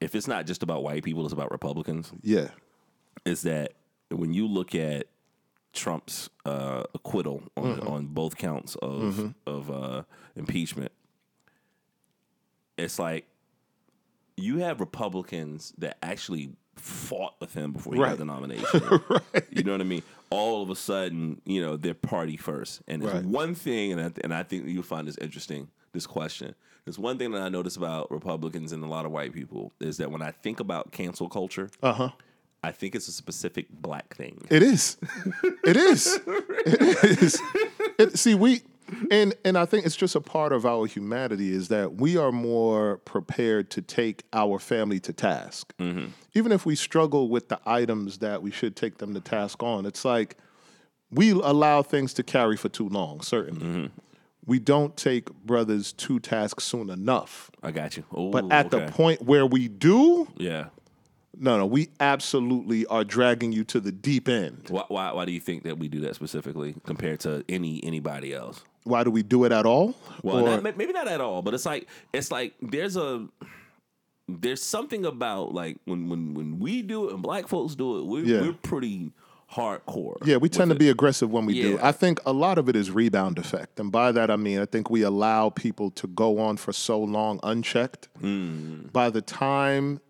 if 0.00 0.14
it's 0.14 0.26
not 0.28 0.46
just 0.46 0.62
about 0.62 0.82
white 0.82 1.02
people, 1.04 1.24
it's 1.24 1.32
about 1.32 1.50
Republicans, 1.50 2.12
Yeah. 2.22 2.48
is 3.24 3.42
that 3.42 3.72
when 4.10 4.32
you 4.32 4.46
look 4.46 4.74
at 4.74 5.06
Trump's 5.72 6.30
uh, 6.46 6.84
acquittal 6.94 7.42
on, 7.56 7.64
Mm-hmm. 7.76 7.88
on 7.88 8.06
both 8.06 8.36
counts 8.36 8.74
of 8.76 9.34
of 9.46 9.70
uh, 9.70 10.02
impeachment, 10.36 10.92
it's 12.76 12.98
like 12.98 13.26
you 14.36 14.58
have 14.58 14.80
Republicans 14.80 15.72
that 15.78 15.98
actually 16.02 16.50
fought 16.76 17.34
with 17.40 17.54
him 17.54 17.72
before 17.72 17.94
he 17.94 18.00
Right. 18.00 18.10
got 18.10 18.18
the 18.18 18.24
nomination. 18.24 18.80
You 19.50 19.64
know 19.64 19.72
what 19.72 19.80
I 19.80 19.84
mean? 19.84 20.02
All 20.30 20.62
of 20.62 20.70
a 20.70 20.76
sudden, 20.76 21.40
you 21.44 21.60
know, 21.60 21.76
they're 21.76 21.94
party 21.94 22.36
first. 22.36 22.82
And 22.86 23.02
Right. 23.02 23.24
one 23.24 23.54
thing, 23.56 23.92
and 23.92 24.00
I, 24.00 24.10
and 24.22 24.32
I 24.32 24.44
think 24.44 24.68
you'll 24.68 24.82
find 24.84 25.08
this 25.08 25.18
interesting, 25.18 25.68
this 25.92 26.06
question. 26.06 26.54
There's 26.88 26.98
one 26.98 27.18
thing 27.18 27.32
that 27.32 27.42
I 27.42 27.50
notice 27.50 27.76
about 27.76 28.10
Republicans 28.10 28.72
and 28.72 28.82
a 28.82 28.86
lot 28.86 29.04
of 29.04 29.12
white 29.12 29.34
people 29.34 29.74
is 29.78 29.98
that 29.98 30.10
when 30.10 30.22
I 30.22 30.30
think 30.30 30.58
about 30.58 30.90
cancel 30.90 31.28
culture, 31.28 31.68
Uh 31.82 31.92
huh. 31.92 32.10
I 32.62 32.72
think 32.72 32.94
it's 32.94 33.06
a 33.08 33.12
specific 33.12 33.66
black 33.70 34.16
thing. 34.16 34.46
It 34.48 34.62
is. 34.62 34.96
It 35.64 35.76
is. 35.76 36.18
It 36.66 37.22
is. 37.22 37.42
It, 37.98 38.18
see, 38.18 38.34
we 38.34 38.62
and 39.10 39.34
and 39.44 39.58
I 39.58 39.66
think 39.66 39.84
it's 39.84 39.96
just 39.96 40.14
a 40.14 40.20
part 40.22 40.54
of 40.54 40.64
our 40.64 40.86
humanity 40.86 41.52
is 41.52 41.68
that 41.68 41.96
we 41.96 42.16
are 42.16 42.32
more 42.32 42.96
prepared 43.04 43.68
to 43.72 43.82
take 43.82 44.22
our 44.32 44.58
family 44.58 44.98
to 45.00 45.12
task, 45.12 45.74
even 45.78 46.52
if 46.52 46.64
we 46.64 46.74
struggle 46.74 47.28
with 47.28 47.48
the 47.50 47.60
items 47.66 48.18
that 48.18 48.42
we 48.42 48.50
should 48.50 48.76
take 48.76 48.96
them 48.96 49.12
to 49.12 49.20
task 49.20 49.62
on. 49.62 49.84
It's 49.84 50.06
like 50.06 50.38
we 51.10 51.32
allow 51.32 51.82
things 51.82 52.14
to 52.14 52.22
carry 52.22 52.56
for 52.56 52.70
too 52.70 52.88
long. 52.88 53.20
Certainly, 53.20 53.90
we 54.48 54.58
don't 54.58 54.96
take 54.96 55.30
brothers 55.44 55.92
to 55.92 56.18
task 56.18 56.60
soon 56.60 56.88
enough. 56.90 57.50
I 57.62 57.70
got 57.70 57.96
you. 57.96 58.04
Oh, 58.12 58.30
But 58.30 58.50
at 58.50 58.72
okay. 58.74 58.86
the 58.86 58.90
point 58.92 59.22
where 59.22 59.44
we 59.46 59.68
do, 59.68 60.26
yeah. 60.38 60.68
no, 61.38 61.58
no, 61.58 61.66
we 61.66 61.88
absolutely 62.00 62.86
are 62.86 63.04
dragging 63.04 63.52
you 63.52 63.62
to 63.64 63.78
the 63.78 63.92
deep 63.92 64.26
end. 64.28 64.64
Why, 64.70 64.84
why, 64.88 65.12
why 65.12 65.24
do 65.26 65.32
you 65.32 65.40
think 65.40 65.64
that 65.64 65.78
we 65.78 65.86
do 65.88 66.00
that 66.00 66.14
specifically 66.16 66.74
compared 66.86 67.20
to 67.20 67.44
any 67.48 67.84
anybody 67.84 68.34
else? 68.34 68.64
Why 68.84 69.04
do 69.04 69.10
we 69.10 69.22
do 69.22 69.44
it 69.44 69.52
at 69.52 69.66
all? 69.66 69.94
Well, 70.22 70.48
Or- 70.48 70.60
not, 70.62 70.76
maybe 70.78 70.92
not 70.94 71.08
at 71.08 71.20
all, 71.20 71.42
but 71.42 71.52
it's 71.52 71.66
like 71.66 71.86
it's 72.14 72.30
like 72.32 72.54
there's 72.62 72.96
a 72.96 73.28
there's 74.28 74.62
something 74.62 75.04
about 75.04 75.52
like 75.54 75.76
when 75.84 76.08
when 76.08 76.32
when 76.34 76.58
we 76.58 76.80
do 76.82 77.08
it 77.08 77.12
and 77.14 77.22
black 77.22 77.48
folks 77.48 77.74
do 77.74 77.98
it, 77.98 78.06
we're, 78.06 78.24
Yeah. 78.24 78.40
we're 78.42 78.52
pretty 78.54 79.12
hardcore. 79.54 80.16
yeah, 80.24 80.36
we 80.36 80.48
tend 80.48 80.68
to 80.70 80.74
with 80.74 80.78
be 80.80 80.88
aggressive 80.88 81.30
when 81.30 81.46
we 81.46 81.54
do. 81.60 81.78
I 81.82 81.92
think 81.92 82.20
a 82.26 82.32
lot 82.32 82.58
of 82.58 82.68
it 82.68 82.76
is 82.76 82.90
rebound 82.90 83.38
effect. 83.38 83.80
And 83.80 83.90
by 83.90 84.12
that, 84.12 84.30
I 84.30 84.36
mean, 84.36 84.58
I 84.60 84.66
think 84.66 84.90
we 84.90 85.02
allow 85.02 85.50
people 85.50 85.90
to 85.92 86.06
go 86.06 86.38
on 86.38 86.56
for 86.56 86.72
so 86.72 86.98
long 87.00 87.40
unchecked. 87.42 88.08
Hmm. 88.20 88.82
By 88.92 89.10
the 89.10 89.22
time 89.22 90.00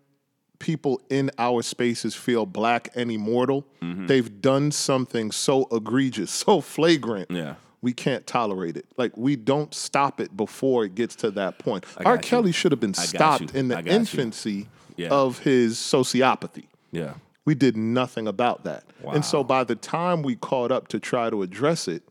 people 0.59 0.99
in 1.09 1.31
our 1.37 1.61
spaces 1.61 2.15
feel 2.15 2.45
black 2.45 2.89
and 2.95 3.09
immortal, 3.11 3.65
Mm-hmm. 3.81 4.07
they've 4.07 4.41
done 4.41 4.71
something 4.71 5.31
so 5.31 5.67
egregious, 5.71 6.31
so 6.45 6.59
flagrant. 6.59 7.31
Yeah. 7.31 7.55
We 7.81 7.93
can't 7.93 8.27
tolerate 8.27 8.75
it. 8.75 8.85
Like 8.97 9.15
we 9.15 9.37
don't 9.37 9.73
stop 9.73 10.19
it 10.19 10.35
before 10.35 10.83
it 10.83 10.95
gets 10.95 11.15
to 11.17 11.31
that 11.31 11.59
point. 11.59 11.85
R. 12.05 12.15
you. 12.15 12.19
Kelly 12.21 12.51
should 12.51 12.73
have 12.73 12.81
been 12.81 12.93
stopped 12.93 13.55
in 13.55 13.69
the 13.69 13.81
you. 13.81 13.89
infancy 13.89 14.67
Yeah. 14.97 15.07
of 15.11 15.39
his 15.39 15.77
sociopathy. 15.77 16.65
Yeah. 16.91 17.13
We 17.49 17.55
did 17.55 17.75
nothing 17.75 18.27
about 18.27 18.63
that. 18.65 18.83
And 19.11 19.25
so 19.25 19.43
by 19.43 19.63
the 19.63 19.73
time 19.73 20.21
we 20.21 20.35
caught 20.35 20.71
up 20.71 20.87
to 20.89 20.99
try 20.99 21.31
to 21.31 21.41
address 21.41 21.87
it, 21.87 22.03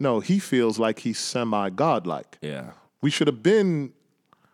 no, 0.00 0.18
he 0.18 0.40
feels 0.40 0.80
like 0.80 0.98
he's 0.98 1.16
semi 1.16 1.70
godlike. 1.70 2.38
Yeah. 2.40 2.72
We 3.00 3.08
should 3.08 3.28
have 3.28 3.40
been 3.40 3.92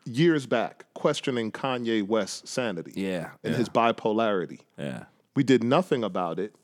years 0.04 0.44
back 0.44 0.84
questioning 0.92 1.50
Kanye 1.52 2.06
West's 2.06 2.50
sanity 2.50 2.92
Yeah. 2.96 3.30
and 3.42 3.52
yeah. 3.52 3.56
his 3.56 3.70
bipolarity. 3.70 4.58
Yeah. 4.76 5.04
We 5.34 5.42
did 5.42 5.64
nothing 5.64 6.04
about 6.04 6.38
it. 6.38 6.54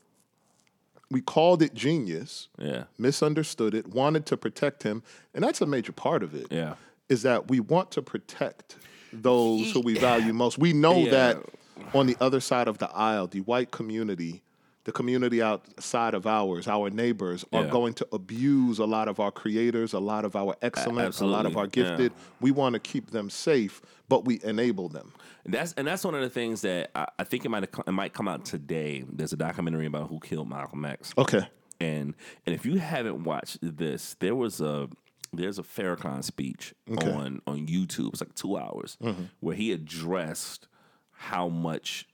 We 1.11 1.23
called 1.23 1.63
it 1.63 1.73
genius, 1.73 2.49
Yeah. 2.59 2.85
misunderstood 2.99 3.73
it, 3.75 3.87
wanted 3.87 4.27
to 4.27 4.37
protect 4.37 4.83
him. 4.83 5.03
And 5.33 5.43
that's 5.43 5.63
a 5.63 5.67
major 5.67 5.93
part 5.93 6.23
of 6.23 6.35
it. 6.35 6.49
Yeah. 6.51 6.75
Is 7.09 7.23
that 7.23 7.49
we 7.49 7.61
want 7.61 7.91
to 7.93 8.03
protect 8.03 8.77
those 9.15 9.73
who 9.73 9.81
we 9.81 9.95
value 9.99 10.35
most. 10.35 10.59
We 10.59 10.75
know 10.75 10.99
Yeah. 10.99 11.11
that 11.13 11.39
on 11.95 12.07
the 12.07 12.17
other 12.21 12.41
side 12.41 12.69
of 12.69 12.79
the 12.79 12.91
aisle, 12.91 13.27
the 13.27 13.41
white 13.41 13.71
community, 13.71 14.43
the 14.85 14.93
community 14.93 15.43
outside 15.43 16.15
of 16.15 16.27
ours, 16.27 16.69
our 16.69 16.91
neighbors, 16.91 17.45
are 17.53 17.65
going 17.67 17.93
to 17.95 18.07
abuse 18.13 18.79
a 18.79 18.85
lot 18.85 19.09
of 19.09 19.19
our 19.19 19.33
creators, 19.33 19.93
a 19.93 19.99
lot 19.99 20.25
of 20.25 20.37
our 20.37 20.55
excellent, 20.63 21.21
a 21.21 21.27
lot 21.27 21.45
of 21.45 21.57
our 21.57 21.67
gifted. 21.67 22.13
We 22.41 22.53
want 22.53 22.75
to 22.75 22.79
keep 22.79 23.11
them 23.11 23.29
safe, 23.29 23.83
but 24.09 24.25
we 24.25 24.41
enable 24.45 24.89
them. 24.89 25.13
And 25.45 25.53
that's 25.55 25.73
and 25.75 25.87
that's 25.87 26.05
one 26.05 26.15
of 26.15 26.21
the 26.21 26.31
things 26.31 26.61
that 26.63 26.91
I, 26.95 27.07
I 27.19 27.25
think 27.25 27.45
it 27.45 27.49
might 27.49 27.65
it 27.65 27.93
might 27.93 28.13
come 28.13 28.29
out 28.29 28.45
today. 28.45 29.05
There's 29.11 29.33
a 29.33 29.37
documentary 29.37 29.87
about 29.87 30.09
who 30.09 30.21
killed 30.21 30.49
Malcolm 30.49 30.85
X. 30.85 31.13
Okay. 31.19 31.47
And 31.81 32.15
and 32.47 32.55
if 32.55 32.65
you 32.65 32.79
haven't 32.79 33.25
watched 33.25 33.59
this, 33.61 34.15
there 34.21 34.35
was 34.35 34.61
a 34.61 34.89
there's 35.33 35.59
a 35.59 35.63
Farrakhan 35.63 36.23
speech 36.23 36.75
Okay. 36.91 37.11
on 37.11 37.43
on 37.47 37.67
YouTube. 37.67 38.11
It's 38.11 38.21
like 38.21 38.35
two 38.35 38.57
hours 38.57 38.97
mm-hmm. 39.03 39.25
where 39.41 39.57
he 39.57 39.73
addressed 39.73 40.69
how 41.17 41.49
much 41.49 42.07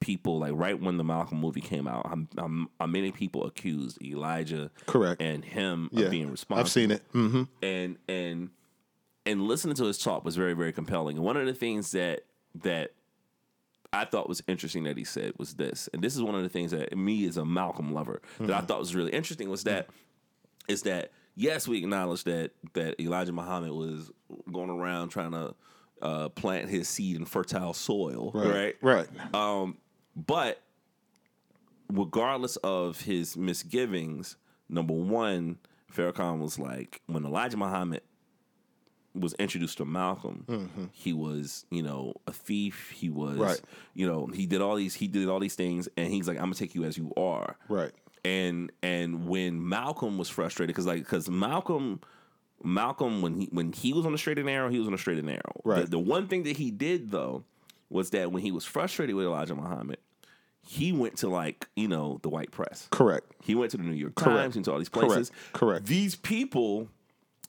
people 0.00 0.40
like 0.40 0.52
right 0.54 0.80
when 0.80 0.96
the 0.96 1.04
Malcolm 1.04 1.38
movie 1.38 1.60
came 1.60 1.86
out, 1.86 2.06
how, 2.08 2.18
how, 2.36 2.66
how 2.80 2.86
many 2.86 3.12
people 3.12 3.44
accused 3.44 4.02
Elijah 4.02 4.70
Correct. 4.86 5.22
and 5.22 5.44
him 5.44 5.88
Yeah. 5.92 6.06
of 6.06 6.10
being 6.10 6.30
responsible 6.30 6.60
I've 6.66 6.70
seen 6.70 6.90
it. 6.90 7.02
hmm 7.12 7.44
and 7.62 7.98
and 8.08 8.50
and 9.24 9.42
listening 9.46 9.76
to 9.76 9.84
his 9.84 9.98
talk 9.98 10.24
was 10.24 10.34
very 10.34 10.54
very 10.54 10.72
compelling. 10.72 11.16
And 11.16 11.24
one 11.24 11.36
of 11.36 11.46
the 11.46 11.54
things 11.54 11.92
that 11.92 12.24
that 12.62 12.92
I 13.92 14.04
thought 14.06 14.28
was 14.28 14.42
interesting 14.48 14.84
that 14.84 14.96
he 14.96 15.04
said 15.04 15.34
was 15.38 15.54
this, 15.54 15.88
and 15.92 16.02
this 16.02 16.16
is 16.16 16.22
one 16.22 16.34
of 16.34 16.42
the 16.42 16.48
things 16.48 16.70
that 16.72 16.96
me 16.96 17.26
as 17.26 17.36
a 17.36 17.44
Malcolm 17.44 17.92
lover 17.92 18.22
that 18.40 18.50
I 18.50 18.60
thought 18.62 18.78
was 18.80 18.94
really 18.96 19.12
interesting 19.12 19.50
was 19.50 19.64
that 19.64 19.88
is 20.66 20.82
that 20.82 21.12
yes 21.36 21.68
we 21.68 21.78
acknowledge 21.78 22.24
that 22.24 22.50
that 22.72 22.98
Elijah 23.00 23.32
Muhammad 23.32 23.70
was 23.72 24.10
going 24.50 24.70
around 24.70 25.10
trying 25.10 25.30
to 25.32 25.54
uh, 26.02 26.28
plant 26.30 26.68
his 26.68 26.88
seed 26.88 27.16
in 27.16 27.24
fertile 27.24 27.72
soil, 27.72 28.30
right? 28.34 28.76
Right. 28.82 29.08
Um, 29.34 29.78
but 30.14 30.60
regardless 31.90 32.56
of 32.56 33.00
his 33.02 33.36
misgivings, 33.36 34.36
number 34.68 34.94
one, 34.94 35.58
Farrakhan 35.92 36.38
was 36.38 36.58
like 36.58 37.00
when 37.06 37.24
Elijah 37.24 37.56
Muhammad 37.56 38.00
was 39.14 39.34
introduced 39.34 39.76
to 39.78 39.84
Malcolm, 39.84 40.90
he 40.92 41.12
was, 41.12 41.66
you 41.70 41.82
know, 41.82 42.14
a 42.26 42.32
thief. 42.32 42.90
He 42.94 43.10
was, 43.10 43.32
Mm-hmm. 43.32 43.42
Right. 43.42 43.60
you 43.94 44.06
know, 44.06 44.26
he 44.26 44.46
did 44.46 44.62
all 44.62 44.74
these, 44.76 44.94
he 44.94 45.06
did 45.06 45.28
all 45.28 45.38
these 45.38 45.54
things, 45.54 45.88
and 45.98 46.10
he's 46.10 46.26
like, 46.26 46.38
I'm 46.38 46.44
gonna 46.44 46.54
take 46.54 46.74
you 46.74 46.84
as 46.84 46.96
you 46.96 47.12
are. 47.16 47.56
Right. 47.68 47.92
And 48.24 48.72
and 48.82 49.26
when 49.28 49.68
Malcolm 49.68 50.16
was 50.16 50.28
frustrated, 50.28 50.68
because 50.74 50.86
like 50.86 51.00
because 51.00 51.28
Malcolm. 51.28 52.00
Malcolm, 52.64 53.22
when 53.22 53.40
he 53.40 53.48
when 53.52 53.72
he 53.72 53.92
was 53.92 54.06
on 54.06 54.12
the 54.12 54.18
straight 54.18 54.38
and 54.38 54.46
narrow, 54.46 54.68
he 54.68 54.78
was 54.78 54.86
on 54.86 54.92
the 54.92 54.98
straight 54.98 55.18
and 55.18 55.26
narrow. 55.26 55.60
Right. 55.64 55.82
The, 55.82 55.92
the 55.92 55.98
one 55.98 56.28
thing 56.28 56.44
that 56.44 56.56
he 56.56 56.70
did 56.70 57.10
though 57.10 57.44
was 57.90 58.10
that 58.10 58.32
when 58.32 58.42
he 58.42 58.50
was 58.50 58.64
frustrated 58.64 59.14
with 59.14 59.26
Elijah 59.26 59.54
Muhammad, 59.54 59.98
he 60.62 60.92
went 60.92 61.18
to 61.18 61.28
like 61.28 61.68
you 61.76 61.88
know 61.88 62.18
the 62.22 62.28
white 62.28 62.50
press. 62.50 62.88
Correct. 62.90 63.26
He 63.42 63.54
went 63.54 63.70
to 63.72 63.76
the 63.76 63.82
New 63.82 63.92
York 63.94 64.14
Correct. 64.14 64.38
Times 64.38 64.56
and 64.56 64.64
to 64.64 64.72
all 64.72 64.78
these 64.78 64.88
Correct. 64.88 65.08
places. 65.08 65.32
Correct. 65.52 65.86
These 65.86 66.16
people 66.16 66.88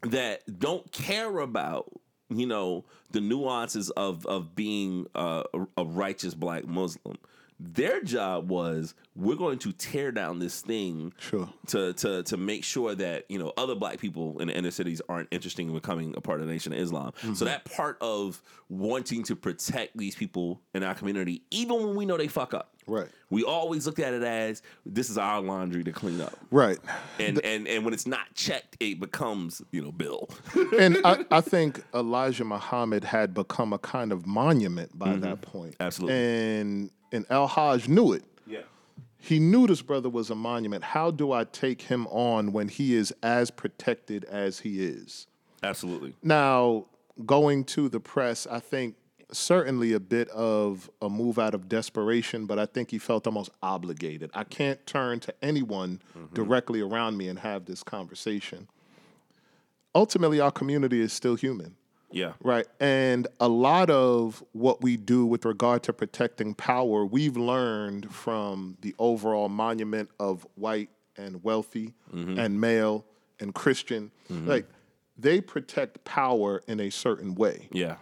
that 0.01 0.59
don't 0.59 0.91
care 0.91 1.39
about 1.39 1.91
you 2.30 2.45
know 2.45 2.86
the 3.11 3.22
nuances 3.22 3.89
of 3.91 4.26
of 4.26 4.55
being 4.55 5.07
uh, 5.16 5.43
a, 5.53 5.82
a 5.82 5.86
righteous 5.86 6.34
black 6.34 6.66
Muslim. 6.68 7.18
Their 7.66 8.01
job 8.01 8.49
was 8.49 8.93
we're 9.16 9.36
going 9.38 9.59
to 9.59 9.72
tear 9.72 10.11
down 10.11 10.39
this 10.39 10.61
thing 10.61 11.14
Sure. 11.20 11.47
to 11.68 11.93
to 11.93 12.24
to 12.24 12.38
make 12.38 12.64
sure 12.64 12.93
that 12.95 13.26
you 13.30 13.39
know 13.39 13.53
other 13.57 13.74
black 13.76 13.99
people 13.99 14.39
in 14.39 14.47
the 14.49 14.53
inner 14.57 14.72
cities 14.72 15.01
aren't 15.07 15.30
interested 15.32 15.61
in 15.66 15.74
becoming 15.74 16.14
a 16.18 16.22
part 16.22 16.41
of 16.41 16.47
the 16.47 16.51
Nation 16.53 16.74
of 16.74 16.80
Islam. 16.80 17.14
Mm-hmm. 17.22 17.34
So 17.36 17.45
that 17.45 17.64
part 17.66 17.97
of 18.01 18.41
wanting 18.70 19.24
to 19.24 19.36
protect 19.36 19.95
these 19.97 20.16
people 20.16 20.61
in 20.74 20.84
our 20.84 20.93
community, 20.93 21.43
even 21.51 21.78
when 21.86 21.95
we 21.95 22.05
know 22.05 22.18
they 22.18 22.28
fuck 22.28 22.53
up, 22.53 22.72
Right. 22.86 23.07
We 23.30 23.43
always 23.45 23.86
looked 23.86 23.99
at 23.99 24.14
it 24.14 24.24
as 24.24 24.61
this 24.86 25.09
is 25.09 25.18
our 25.18 25.39
laundry 25.41 25.86
to 25.86 25.93
clean 25.93 26.20
up, 26.20 26.38
Right. 26.51 26.80
and 27.18 27.39
and 27.45 27.66
and 27.66 27.86
when 27.86 27.93
it's 27.93 28.05
not 28.07 28.34
checked, 28.36 28.76
it 28.82 28.99
becomes 28.99 29.61
you 29.72 29.82
know 29.82 29.91
Bill. 29.93 30.28
and 30.78 30.97
I, 31.05 31.24
I 31.32 31.39
think 31.39 31.82
Elijah 31.93 32.43
Muhammad 32.43 33.05
had 33.05 33.34
become 33.34 33.72
a 33.72 33.80
kind 33.80 34.11
of 34.11 34.28
monument 34.28 34.97
by 34.99 35.16
that 35.16 35.41
point. 35.41 35.76
Absolutely. 35.80 36.18
And 36.18 36.89
and 37.14 37.26
El 37.30 37.47
Hajj 37.47 37.88
knew 37.88 38.14
it. 38.14 38.24
yeah. 38.45 38.61
He 39.18 39.39
knew 39.39 39.68
this 39.68 39.82
brother 39.82 40.09
was 40.09 40.30
a 40.30 40.36
monument. 40.36 40.84
How 40.84 41.09
do 41.09 41.32
I 41.32 41.45
take 41.45 41.84
him 41.84 42.07
on 42.07 42.51
when 42.51 42.68
he 42.68 42.93
is 42.93 43.14
as 43.24 43.51
protected 43.51 44.26
as 44.26 44.59
he 44.59 44.84
is? 44.84 45.28
Absolutely. 45.64 46.14
Now, 46.22 46.88
going 47.26 47.64
to 47.66 47.88
the 47.88 48.01
press, 48.01 48.45
I 48.45 48.59
think 48.59 48.95
certainly 49.32 49.93
a 49.93 49.99
bit 49.99 50.28
of 50.30 50.89
a 51.01 51.09
move 51.09 51.39
out 51.39 51.53
of 51.53 51.70
desperation, 51.70 52.45
but 52.45 52.59
I 52.59 52.66
think 52.66 52.91
he 52.91 52.97
felt 52.97 53.26
almost 53.26 53.49
obligated. 53.61 54.30
I 54.34 54.43
can't 54.43 54.86
turn 54.86 55.20
to 55.22 55.34
anyone 55.41 56.01
mm-hmm. 56.18 56.34
directly 56.34 56.82
around 56.82 57.18
me 57.18 57.30
and 57.30 57.39
have 57.39 57.66
this 57.66 57.82
conversation. 57.82 58.68
Ultimately, 59.95 60.39
our 60.39 60.51
community 60.51 61.01
is 61.01 61.14
still 61.14 61.36
human. 61.36 61.76
Yeah. 62.14 62.34
Right. 62.41 62.68
And 62.80 63.28
a 63.39 63.47
lot 63.47 63.89
of 63.89 64.43
what 64.53 64.82
we 64.82 64.97
do 64.97 65.26
with 65.26 65.45
regard 65.45 65.84
to 65.84 65.93
protecting 65.93 66.53
power, 66.53 67.05
we've 67.05 67.36
learned 67.36 68.14
from 68.14 68.78
the 68.82 68.95
overall 68.99 69.49
monument 69.49 70.09
of 70.20 70.47
white 70.55 70.89
and 71.18 71.43
wealthy 71.43 71.93
mm-hmm. 72.14 72.39
and 72.39 72.61
male 72.61 73.05
and 73.39 73.53
Christian. 73.53 74.11
Mm-hmm. 74.32 74.47
Like 74.47 74.68
they 75.18 75.41
protect 75.41 76.03
power 76.05 76.61
in 76.68 76.80
a 76.80 76.89
certain 76.89 77.36
way. 77.36 77.68
Yeah. 77.72 77.97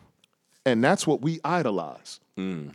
And 0.66 0.84
that's 0.84 1.08
what 1.08 1.22
we 1.22 1.40
idolize. 1.44 2.20
Mm. 2.38 2.74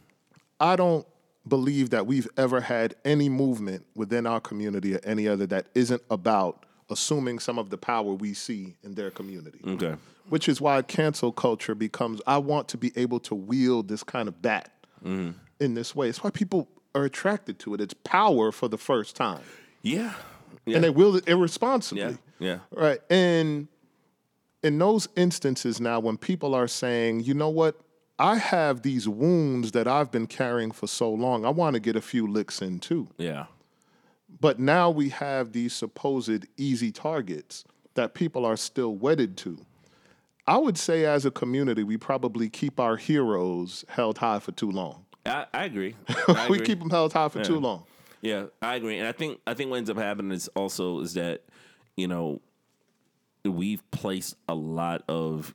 I 0.59 0.77
don't 0.77 1.07
believe 1.47 1.91
that 1.91 2.07
we've 2.07 2.29
ever 2.37 2.61
had 2.61 2.97
any 3.05 3.29
movement 3.29 3.87
within 3.95 4.27
our 4.27 4.41
community 4.41 4.97
or 4.97 5.01
any 5.05 5.29
other 5.29 5.47
that 5.47 5.67
isn't 5.75 6.03
about 6.11 6.66
assuming 6.91 7.39
some 7.39 7.59
of 7.59 7.71
the 7.71 7.79
power 7.79 8.13
we 8.15 8.33
see 8.35 8.77
in 8.83 8.95
their 8.95 9.11
community 9.11 9.61
Okay. 9.67 9.95
which 10.29 10.49
is 10.49 10.61
why 10.61 10.81
cancel 10.83 11.33
culture 11.33 11.75
becomes 11.75 12.21
I 12.27 12.39
want 12.39 12.69
to 12.69 12.77
be 12.79 12.93
able 12.97 13.21
to 13.21 13.35
wield 13.35 13.89
this 13.89 14.03
kind 14.03 14.29
of 14.29 14.41
bat 14.43 14.71
mm-hmm. 15.05 15.33
in 15.61 15.75
this 15.75 15.95
way. 15.95 16.09
It's 16.09 16.23
why 16.23 16.31
people 16.31 16.69
are 16.95 17.05
attracted 17.05 17.59
to 17.61 17.75
it. 17.75 17.81
It's 17.81 17.95
power 18.05 18.53
for 18.53 18.69
the 18.69 18.79
first 18.79 19.17
time. 19.17 19.43
Yeah. 19.83 20.15
Yeah. 20.65 20.77
And 20.77 20.85
they 20.85 20.91
wield 20.91 21.17
it 21.17 21.29
irresponsibly. 21.29 22.03
yeah. 22.03 22.17
Yeah. 22.39 22.59
Right. 22.71 23.01
And 23.11 23.69
in 24.63 24.79
those 24.79 25.09
instances 25.17 25.81
now 25.81 26.01
when 26.01 26.17
people 26.17 26.55
are 26.55 26.69
saying, 26.69 27.21
you 27.21 27.35
know 27.35 27.49
what, 27.49 27.81
I 28.19 28.37
have 28.39 28.83
these 28.83 29.07
wounds 29.09 29.73
that 29.73 29.87
I've 29.87 30.11
been 30.11 30.27
carrying 30.27 30.71
for 30.71 30.87
so 30.87 31.11
long. 31.11 31.45
I 31.45 31.51
want 31.51 31.75
to 31.75 31.81
get 31.81 31.97
a 31.97 32.01
few 32.01 32.27
licks 32.27 32.63
in 32.63 32.81
too. 32.81 33.09
Yeah. 33.19 33.47
But 34.41 34.59
now 34.59 34.91
we 34.91 35.09
have 35.11 35.53
these 35.53 35.73
supposed 35.73 36.47
easy 36.57 36.93
targets 36.93 37.65
that 37.95 38.15
people 38.15 38.45
are 38.45 38.57
still 38.57 38.95
wedded 38.95 39.37
to. 39.39 39.59
I 40.47 40.59
would 40.59 40.79
say, 40.79 41.05
as 41.05 41.25
a 41.27 41.31
community, 41.31 41.83
we 41.83 41.97
probably 41.97 42.49
keep 42.49 42.79
our 42.79 42.97
heroes 42.97 43.85
held 43.89 44.19
high 44.19 44.39
for 44.39 44.53
too 44.53 44.71
long. 44.71 45.05
I, 45.25 45.47
I 45.53 45.65
agree. 45.65 45.97
I 46.29 46.47
we 46.49 46.57
agree. 46.57 46.67
keep 46.67 46.79
them 46.79 46.91
held 46.91 47.13
high 47.13 47.29
for 47.29 47.43
too 47.43 47.59
long. 47.59 47.85
Yeah, 48.21 48.47
I 48.63 48.77
agree, 48.77 48.99
and 48.99 49.07
I 49.09 49.13
think 49.13 49.41
I 49.47 49.55
think 49.55 49.71
what 49.71 49.77
ends 49.77 49.91
up 49.91 49.97
happening 49.97 50.33
is 50.33 50.49
also 50.55 51.01
is 51.01 51.15
that 51.15 51.43
you 51.97 52.07
know 52.07 52.41
we've 53.45 53.89
placed 53.91 54.37
a 54.49 54.55
lot 54.55 55.03
of 55.09 55.55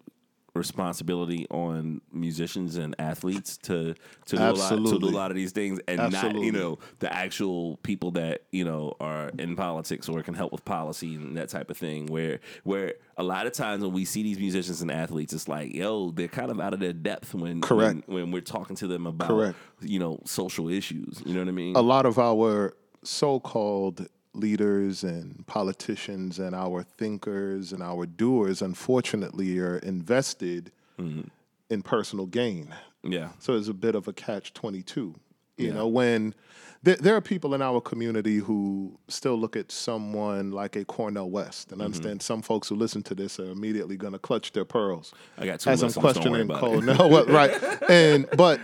responsibility 0.54 1.48
on 1.50 2.02
musicians 2.12 2.76
and 2.76 2.94
athletes 3.00 3.58
to 3.58 3.96
to 4.26 4.36
do 4.36 4.44
a 4.44 4.52
lot 4.52 4.70
to 4.70 5.00
do 5.00 5.08
a 5.08 5.10
lot 5.10 5.32
of 5.32 5.36
these 5.36 5.54
things 5.54 5.80
and 5.88 6.12
not 6.12 6.36
you 6.36 6.52
know 6.52 6.78
the 7.00 7.14
actual 7.14 7.78
people 7.84 8.12
that 8.12 8.42
you 8.52 8.66
know 8.66 8.94
are 9.00 9.30
in 9.40 9.56
politics 9.56 10.10
or 10.10 10.22
can 10.22 10.34
help 10.34 10.52
with 10.52 10.66
policy 10.66 11.16
and 11.16 11.38
that 11.38 11.48
type 11.48 11.70
of 11.70 11.78
thing 11.78 12.06
where 12.08 12.42
where 12.66 12.96
a 13.16 13.24
lot 13.24 13.48
of 13.48 13.54
times 13.54 13.82
when 13.82 13.94
we 13.94 14.04
see 14.04 14.24
these 14.24 14.40
musicians 14.40 14.82
and 14.82 14.92
athletes 14.92 15.32
it's 15.32 15.48
like 15.48 15.74
yo 15.74 16.12
they're 16.12 16.28
kind 16.28 16.52
of 16.52 16.60
out 16.60 16.74
of 16.74 16.82
their 16.82 16.94
depth 16.94 17.34
when 17.34 17.62
Correct. 17.62 18.06
when, 18.08 18.24
when 18.24 18.32
we're 18.32 18.42
talking 18.42 18.76
to 18.76 18.88
them 18.88 19.08
about 19.08 19.30
Correct. 19.30 19.58
you 19.80 20.00
know 20.00 20.20
social 20.26 20.68
issues 20.68 21.24
you 21.26 21.34
know 21.34 21.40
what 21.40 21.48
I 21.48 21.52
mean 21.52 21.78
A 21.78 21.82
lot 21.82 22.06
of 22.06 22.20
our 22.20 22.74
so 23.04 23.40
called 23.40 24.08
leaders 24.34 25.04
and 25.04 25.46
politicians 25.48 26.40
and 26.40 26.56
our 26.56 26.84
thinkers 26.84 27.72
and 27.74 27.84
our 27.84 28.06
doers, 28.06 28.62
unfortunately, 28.62 29.58
are 29.60 29.78
invested 29.78 30.72
in 30.98 31.82
personal 31.84 32.26
gain. 32.28 32.74
yeah 33.04 33.30
So 33.40 33.56
it's 33.56 33.68
a 33.68 33.74
bit 33.74 33.96
of 33.96 34.08
a 34.08 34.14
catch 34.14 34.54
22. 34.54 35.16
You 35.58 35.72
know, 35.74 35.88
when 35.88 36.34
there, 36.82 36.96
there 36.96 37.16
are 37.16 37.22
people 37.22 37.54
in 37.54 37.62
our 37.62 37.80
community 37.82 38.38
who 38.38 38.98
still 39.08 39.36
look 39.38 39.56
at 39.56 39.72
someone 39.72 40.50
like 40.52 40.76
a 40.76 40.84
Cornel 40.86 41.30
West, 41.30 41.68
Mm-hmm. 41.68 41.74
and 41.74 41.82
understand 41.84 42.22
some 42.24 42.42
folks 42.42 42.68
who 42.70 42.76
listen 42.76 43.04
to 43.04 43.14
this 43.16 43.40
are 43.40 43.52
immediately 43.52 43.96
going 43.96 44.14
to 44.14 44.20
clutch 44.20 44.54
their 44.54 44.66
pearls. 44.66 45.14
I 45.38 45.46
got 45.46 45.60
two 45.60 45.70
as 45.70 45.82
I'm 45.84 45.88
lists, 45.88 45.98
almost 45.98 46.22
don't 46.24 46.32
worry 46.32 46.48
questioning. 46.48 46.98
No, 46.98 47.26
right? 47.28 47.90
And 47.92 48.28
but 48.36 48.60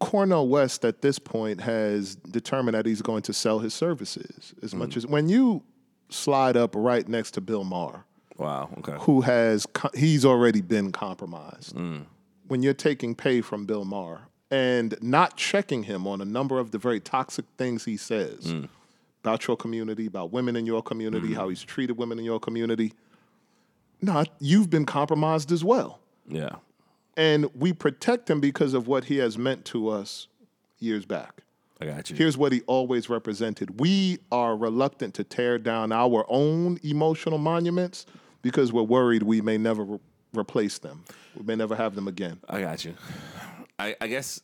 Cornel 0.00 0.48
West 0.48 0.84
at 0.84 1.02
this 1.02 1.18
point 1.18 1.60
has 1.60 2.16
determined 2.16 2.74
that 2.74 2.84
he's 2.86 3.02
going 3.02 3.22
to 3.22 3.32
sell 3.32 3.60
his 3.60 3.72
services 3.74 4.54
as 4.62 4.72
Mm. 4.74 4.78
much 4.78 4.96
as 4.96 5.06
when 5.06 5.28
you 5.28 5.62
slide 6.08 6.56
up 6.56 6.74
right 6.76 7.08
next 7.08 7.32
to 7.32 7.40
Bill 7.40 7.64
Maher 7.64 8.04
Wow. 8.36 8.70
Okay. 8.78 8.96
who 9.00 9.20
has 9.22 9.66
he's 9.94 10.24
already 10.24 10.60
been 10.60 10.90
compromised. 10.92 11.74
Mm. 11.76 12.06
When 12.48 12.62
you're 12.62 12.74
taking 12.74 13.14
pay 13.14 13.40
from 13.40 13.64
Bill 13.66 13.84
Maher 13.84 14.22
and 14.50 14.96
not 15.00 15.36
checking 15.36 15.84
him 15.84 16.06
on 16.06 16.20
a 16.20 16.24
number 16.24 16.58
of 16.58 16.70
the 16.72 16.78
very 16.78 17.00
toxic 17.00 17.44
things 17.56 17.84
he 17.84 17.96
says 17.96 18.46
Mm. 18.52 18.68
about 19.22 19.46
your 19.46 19.56
community, 19.56 20.06
about 20.06 20.32
women 20.32 20.56
in 20.56 20.66
your 20.66 20.82
community, 20.82 21.28
Mm-hmm. 21.28 21.36
how 21.36 21.48
he's 21.48 21.62
treated 21.62 21.96
women 21.96 22.18
in 22.18 22.24
your 22.24 22.40
community, 22.40 22.92
Not 24.02 24.28
you've 24.40 24.68
been 24.68 24.84
compromised 24.84 25.50
as 25.52 25.64
well. 25.64 26.00
Yeah. 26.28 26.56
And 27.16 27.48
we 27.54 27.72
protect 27.72 28.28
him 28.28 28.40
because 28.40 28.74
of 28.74 28.86
what 28.88 29.04
he 29.04 29.18
has 29.18 29.38
meant 29.38 29.64
to 29.66 29.88
us 29.88 30.28
years 30.78 31.06
back. 31.06 31.42
I 31.80 31.86
got 31.86 32.10
you. 32.10 32.16
Here's 32.16 32.36
what 32.36 32.52
he 32.52 32.62
always 32.62 33.08
represented. 33.08 33.80
We 33.80 34.18
are 34.30 34.56
reluctant 34.56 35.14
to 35.14 35.24
tear 35.24 35.58
down 35.58 35.92
our 35.92 36.24
own 36.28 36.78
emotional 36.82 37.38
monuments 37.38 38.06
because 38.42 38.72
we're 38.72 38.82
worried 38.82 39.22
we 39.22 39.40
may 39.40 39.58
never 39.58 39.84
re- 39.84 39.98
replace 40.34 40.78
them. 40.78 41.04
We 41.36 41.44
may 41.44 41.56
never 41.56 41.74
have 41.74 41.94
them 41.94 42.08
again. 42.08 42.38
I 42.48 42.60
got 42.60 42.84
you. 42.84 42.94
I, 43.78 43.96
I 44.00 44.06
guess 44.06 44.40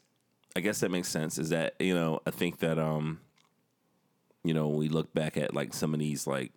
I 0.56 0.60
guess 0.60 0.80
that 0.80 0.90
makes 0.90 1.08
sense. 1.08 1.38
Is 1.38 1.50
that 1.50 1.74
you 1.78 1.94
know 1.94 2.20
I 2.26 2.30
think 2.30 2.58
that 2.58 2.78
um 2.78 3.20
you 4.42 4.54
know 4.54 4.68
when 4.68 4.78
we 4.78 4.88
look 4.88 5.14
back 5.14 5.36
at 5.36 5.54
like 5.54 5.72
some 5.72 5.94
of 5.94 6.00
these 6.00 6.26
like 6.26 6.52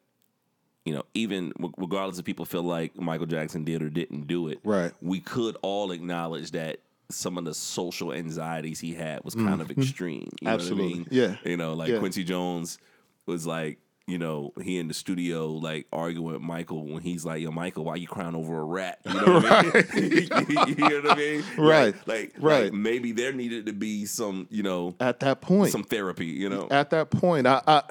you 0.86 0.94
know 0.94 1.04
even 1.14 1.54
regardless 1.78 2.20
of 2.20 2.26
people 2.26 2.46
feel 2.46 2.64
like 2.64 2.96
Michael 2.98 3.26
Jackson 3.26 3.64
did 3.64 3.82
or 3.82 3.90
didn't 3.90 4.28
do 4.28 4.48
it, 4.48 4.60
Right. 4.64 4.92
We 5.02 5.20
could 5.20 5.58
all 5.62 5.92
acknowledge 5.92 6.52
that 6.52 6.80
some 7.10 7.38
of 7.38 7.46
the 7.46 7.54
social 7.54 8.14
anxieties 8.14 8.80
he 8.80 8.94
had 8.94 9.24
was 9.24 9.36
mm. 9.36 9.48
kind 9.48 9.62
of 9.62 9.68
mm-hmm. 9.68 9.82
extreme. 9.82 10.32
You 10.42 10.48
know 10.48 10.54
Absolutely. 10.54 10.86
what 10.86 10.94
I 10.94 10.96
mean? 10.96 11.08
Yeah. 11.12 11.36
You 11.52 11.58
know, 11.58 11.74
like 11.74 11.90
Yeah. 11.90 12.00
Quincy 12.00 12.24
Jones 12.24 12.80
was 13.26 13.46
like, 13.46 13.78
you 14.08 14.18
know, 14.18 14.52
he 14.62 14.80
in 14.80 14.90
the 14.90 14.94
studio 14.94 15.48
like 15.48 15.88
arguing 15.94 16.34
with 16.34 16.42
Michael 16.42 16.86
when 16.86 17.02
he's 17.02 17.24
like, 17.24 17.42
"Yo, 17.42 17.52
Michael, 17.52 17.86
why 17.86 17.96
you 17.96 18.08
crying 18.08 18.36
over 18.36 18.60
a 18.60 18.64
rat?" 18.66 19.00
You 19.06 19.14
know 19.14 19.34
what 19.36 19.46
I 19.46 19.62
mean? 19.62 19.72
you 20.68 20.76
hear 20.76 21.02
what 21.02 21.12
I 21.12 21.16
mean? 21.16 21.44
Right. 21.58 21.96
Like, 21.96 22.08
like, 22.08 22.34
Right. 22.38 22.64
like 22.66 22.74
maybe 22.74 23.14
there 23.14 23.32
needed 23.32 23.68
to 23.68 23.74
be 23.74 24.06
some, 24.06 24.48
you 24.50 24.62
know, 24.62 24.96
At 25.00 25.22
that 25.22 25.40
point, 25.40 25.72
some 25.72 25.84
therapy. 25.84 26.26
You 26.26 26.50
know? 26.50 26.68
at 26.70 26.90
that 26.90 27.12
point, 27.12 27.48
I, 27.48 27.62
I 27.66 27.84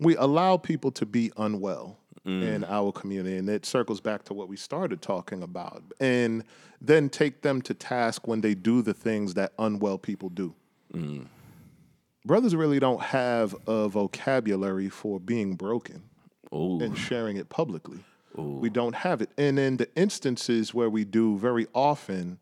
we 0.00 0.16
allow 0.16 0.56
people 0.56 0.90
to 0.92 1.06
be 1.06 1.30
unwell 1.36 1.98
mm. 2.26 2.42
in 2.42 2.64
our 2.64 2.90
community, 2.92 3.36
and 3.36 3.48
it 3.48 3.64
circles 3.66 4.00
back 4.00 4.24
to 4.24 4.34
what 4.34 4.48
we 4.48 4.56
started 4.56 5.02
talking 5.02 5.42
about, 5.42 5.82
and 6.00 6.44
then 6.80 7.08
take 7.08 7.42
them 7.42 7.62
to 7.62 7.74
task 7.74 8.26
when 8.26 8.40
they 8.40 8.54
do 8.54 8.82
the 8.82 8.94
things 8.94 9.34
that 9.34 9.52
unwell 9.58 9.98
people 9.98 10.28
do. 10.28 10.54
Mm. 10.92 11.26
Brothers 12.24 12.54
really 12.54 12.78
don't 12.78 13.02
have 13.02 13.54
a 13.66 13.88
vocabulary 13.88 14.88
for 14.88 15.18
being 15.18 15.54
broken 15.54 16.02
Oh, 16.52 16.80
and 16.80 16.98
sharing 16.98 17.36
it 17.36 17.48
publicly. 17.48 18.00
We 18.36 18.70
don't 18.70 18.94
have 18.94 19.20
it. 19.20 19.30
And 19.36 19.58
in 19.58 19.76
the 19.76 19.88
instances 19.96 20.72
where 20.72 20.88
we 20.88 21.04
do, 21.04 21.36
very 21.36 21.66
often, 21.74 22.38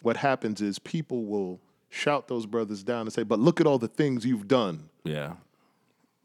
what 0.00 0.16
happens 0.16 0.62
is 0.62 0.78
people 0.78 1.24
will 1.24 1.60
shout 1.90 2.28
those 2.28 2.46
brothers 2.46 2.82
down 2.82 3.02
and 3.02 3.12
say, 3.12 3.24
But 3.24 3.40
look 3.40 3.60
at 3.60 3.66
all 3.66 3.78
the 3.78 3.88
things 3.88 4.24
you've 4.24 4.48
done. 4.48 4.88
yeah, 5.04 5.34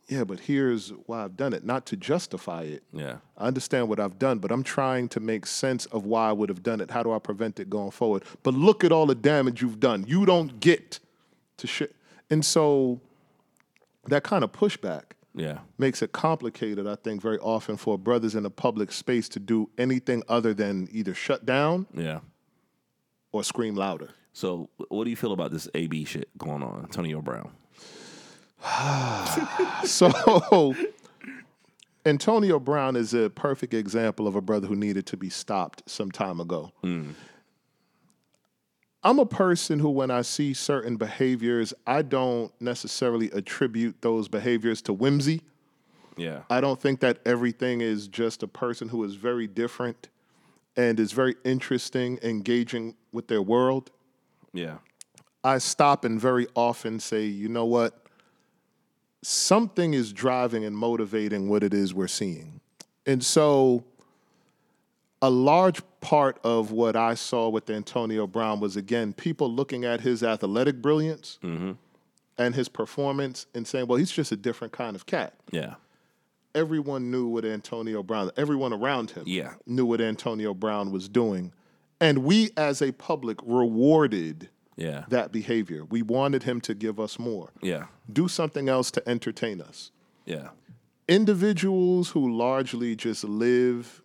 Yeah, 0.09 0.23
but 0.23 0.39
here's 0.39 0.89
why 1.05 1.23
I've 1.23 1.37
done 1.37 1.53
it, 1.53 1.63
not 1.63 1.85
to 1.87 1.95
justify 1.95 2.63
it. 2.63 2.83
yeah, 2.91 3.17
I 3.37 3.45
understand 3.47 3.87
what 3.89 3.99
I've 3.99 4.17
done, 4.17 4.39
but 4.39 4.51
I'm 4.51 4.63
trying 4.63 5.07
to 5.09 5.19
make 5.19 5.45
sense 5.45 5.85
of 5.87 6.05
why 6.05 6.29
I 6.29 6.31
would 6.31 6.49
have 6.49 6.63
done 6.63 6.81
it. 6.81 6.89
How 6.89 7.03
do 7.03 7.11
I 7.11 7.19
prevent 7.19 7.59
it 7.59 7.69
going 7.69 7.91
forward? 7.91 8.23
But 8.41 8.55
look 8.55 8.83
at 8.83 8.91
all 8.91 9.05
the 9.05 9.13
damage 9.15 9.61
you've 9.61 9.79
done. 9.79 10.05
You 10.07 10.25
don't 10.25 10.59
get 10.59 10.99
to 11.57 11.67
shit. 11.67 11.95
And 12.31 12.43
so 12.43 12.99
that 14.07 14.23
kind 14.23 14.43
of 14.43 14.51
pushback 14.51 15.03
Yeah. 15.35 15.59
makes 15.77 16.01
it 16.01 16.11
complicated, 16.11 16.87
I 16.87 16.95
think, 16.95 17.21
very 17.21 17.37
often 17.37 17.77
for 17.77 17.97
brothers 17.97 18.33
in 18.33 18.41
the 18.43 18.49
public 18.49 18.91
space 18.91 19.29
to 19.29 19.39
do 19.39 19.69
anything 19.77 20.23
other 20.27 20.53
than 20.55 20.87
either 20.91 21.13
shut 21.13 21.45
down 21.45 21.85
Yeah. 21.93 22.21
or 23.31 23.43
scream 23.43 23.75
louder. 23.75 24.09
So, 24.33 24.69
what 24.89 25.03
do 25.03 25.09
you 25.11 25.15
feel 25.15 25.33
about 25.33 25.51
this 25.51 25.67
AB 25.75 26.05
shit 26.05 26.35
going 26.37 26.63
on, 26.63 26.81
Antonio 26.83 27.21
Brown? 27.21 27.51
So 29.85 30.75
Antonio 32.05 32.59
Brown 32.59 32.95
is 32.95 33.13
a 33.13 33.29
perfect 33.29 33.73
example 33.73 34.27
of 34.27 34.35
a 34.35 34.41
brother 34.41 34.67
who 34.67 34.75
needed 34.75 35.05
to 35.07 35.17
be 35.17 35.29
stopped 35.29 35.83
some 35.89 36.11
time 36.11 36.39
ago. 36.39 36.71
Hmm. 36.81 37.11
I'm 39.03 39.19
a 39.19 39.25
person 39.25 39.79
who, 39.79 39.89
when 39.89 40.11
I 40.11 40.23
see 40.23 40.53
certain 40.53 40.97
behaviors, 40.97 41.73
I 41.87 42.01
don't 42.01 42.51
necessarily 42.59 43.31
attribute 43.31 44.01
those 44.01 44.27
behaviors 44.27 44.81
to 44.83 44.93
whimsy. 44.93 45.41
Yeah. 46.17 46.41
I 46.49 46.59
don't 46.59 46.81
think 46.81 46.99
that 46.99 47.19
everything 47.25 47.79
is 47.79 48.09
just 48.09 48.43
a 48.43 48.47
person 48.47 48.89
who 48.89 49.03
is 49.05 49.15
very 49.15 49.47
different 49.47 50.09
and 50.75 50.99
is 50.99 51.13
very 51.13 51.35
interesting, 51.45 52.19
engaging 52.21 52.95
with 53.13 53.29
their 53.29 53.41
world. 53.41 53.89
Yeah. 54.53 54.77
I 55.43 55.59
stop 55.59 56.03
and 56.03 56.19
very 56.19 56.47
often 56.53 56.99
say, 56.99 57.25
you 57.25 57.47
know 57.47 57.65
what? 57.65 57.98
Something 59.21 59.93
is 59.93 60.13
driving 60.13 60.63
and 60.63 60.75
motivating 60.75 61.49
what 61.49 61.63
it 61.63 61.73
is 61.73 61.93
we're 61.93 62.07
seeing. 62.07 62.61
And 63.05 63.23
so, 63.23 63.83
a 65.21 65.29
large 65.29 65.81
part 65.99 66.39
of 66.43 66.71
what 66.71 66.95
I 66.95 67.15
saw 67.15 67.49
with 67.49 67.69
Antonio 67.69 68.25
Brown 68.27 68.59
was, 68.59 68.77
again, 68.77 69.11
people 69.13 69.51
looking 69.51 69.83
at 69.83 70.01
his 70.01 70.23
athletic 70.23 70.81
brilliance 70.81 71.39
mm-hmm. 71.43 71.73
and 72.37 72.55
his 72.55 72.69
performance 72.69 73.45
and 73.53 73.67
saying, 73.67 73.87
well, 73.87 73.97
he's 73.97 74.11
just 74.11 74.31
a 74.31 74.37
different 74.37 74.71
kind 74.71 74.95
of 74.95 75.05
cat. 75.05 75.33
Yeah. 75.51 75.75
Everyone 76.55 77.11
knew 77.11 77.27
what 77.27 77.43
Antonio 77.45 78.01
Brown, 78.01 78.31
everyone 78.37 78.73
around 78.73 79.11
him 79.11 79.23
Yeah. 79.25 79.53
knew 79.65 79.85
what 79.85 79.99
Antonio 80.01 80.53
Brown 80.53 80.91
was 80.91 81.09
doing. 81.09 81.51
And 81.99 82.19
we, 82.19 82.51
as 82.55 82.81
a 82.81 82.93
public, 82.93 83.39
rewarded 83.43 84.49
Yeah. 84.79 85.03
that 85.09 85.31
behavior. 85.31 85.85
We 85.85 86.01
wanted 86.01 86.43
him 86.43 86.61
to 86.61 86.73
give 86.73 86.99
us 86.99 87.19
more. 87.19 87.51
Yeah. 87.61 87.85
Do 88.11 88.27
something 88.27 88.69
else 88.69 88.91
to 88.91 89.07
entertain 89.07 89.61
us. 89.61 89.91
Yeah. 90.25 90.49
Individuals 91.07 92.09
who 92.09 92.31
largely 92.31 92.95
just 92.95 93.23
live, 93.23 94.01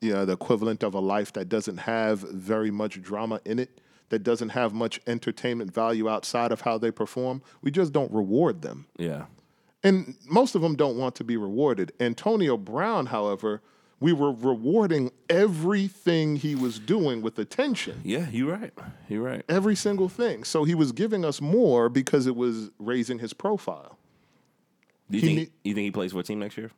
you 0.00 0.12
know, 0.12 0.24
the 0.24 0.34
equivalent 0.34 0.82
of 0.82 0.94
a 0.94 1.00
life 1.00 1.32
that 1.32 1.48
doesn't 1.48 1.78
have 1.78 2.20
very 2.20 2.70
much 2.70 3.02
drama 3.02 3.40
in 3.44 3.58
it, 3.58 3.80
that 4.10 4.20
doesn't 4.20 4.50
have 4.50 4.72
much 4.72 5.00
entertainment 5.06 5.72
value 5.72 6.08
outside 6.08 6.52
of 6.52 6.62
how 6.62 6.78
they 6.78 6.90
perform, 6.90 7.42
we 7.62 7.70
just 7.70 7.92
don't 7.92 8.12
reward 8.12 8.62
them. 8.62 8.86
Yeah. 8.98 9.26
And 9.82 10.16
most 10.26 10.54
of 10.54 10.62
them 10.62 10.76
don't 10.76 10.96
want 10.96 11.14
to 11.16 11.24
be 11.24 11.36
rewarded. 11.36 11.92
Antonio 12.00 12.56
Brown, 12.56 13.06
however, 13.06 13.62
we 14.00 14.12
were 14.12 14.30
rewarding 14.32 15.10
everything 15.28 16.36
he 16.36 16.54
was 16.54 16.78
doing 16.78 17.20
with 17.22 17.38
attention. 17.38 18.00
Yeah. 18.04 18.28
You're 18.30 18.56
right. 18.56 18.72
You're 19.08 19.22
right. 19.22 19.44
every 19.48 19.74
single 19.74 20.08
thing. 20.08 20.44
So 20.44 20.64
he 20.64 20.74
was 20.74 20.92
giving 20.92 21.24
us 21.24 21.40
more 21.40 21.88
because 21.88 22.26
it 22.26 22.36
was 22.36 22.70
raising 22.78 23.18
his 23.18 23.32
profile. 23.32 23.98
Do 25.10 25.16
you 25.18 25.20
He 25.22 25.26
think 25.26 25.38
need- 25.38 25.50
you 25.64 25.74
think 25.74 25.84
he 25.84 25.90
plays 25.90 26.12
for 26.12 26.20
a 26.20 26.22
team 26.22 26.38
next 26.38 26.56
year? 26.56 26.70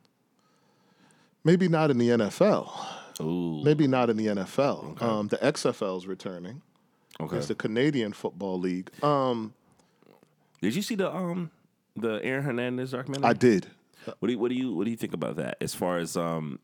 Maybe 1.43 1.67
not 1.67 1.91
in 1.91 1.97
the 1.97 2.09
NFL. 2.09 2.71
Ooh. 3.19 3.61
Maybe 3.63 3.87
not 3.87 4.09
in 4.09 4.17
the 4.17 4.27
NFL. 4.27 5.01
Um, 5.01 5.27
the 5.27 5.37
XFL 5.37 5.97
is 5.97 6.07
returning. 6.07 6.61
Okay. 7.19 7.37
It's 7.37 7.47
the 7.47 7.55
Canadian 7.55 8.13
Football 8.13 8.59
League. 8.59 8.89
Um, 9.03 9.53
Did 10.61 10.75
you 10.75 10.81
see 10.81 10.95
the 10.95 11.13
um 11.13 11.51
the 11.95 12.19
Aaron 12.23 12.43
Hernandez 12.43 12.91
documentary? 12.91 13.29
I 13.29 13.33
did. 13.33 13.67
What 14.05 14.27
do 14.27 14.31
you 14.33 14.39
what 14.39 14.49
do 14.49 14.55
you 14.55 14.73
what 14.73 14.85
do 14.85 14.91
you 14.91 14.97
think 14.97 15.13
about 15.13 15.35
that? 15.35 15.57
As 15.61 15.75
far 15.75 15.97
as 15.97 16.15
um, 16.17 16.59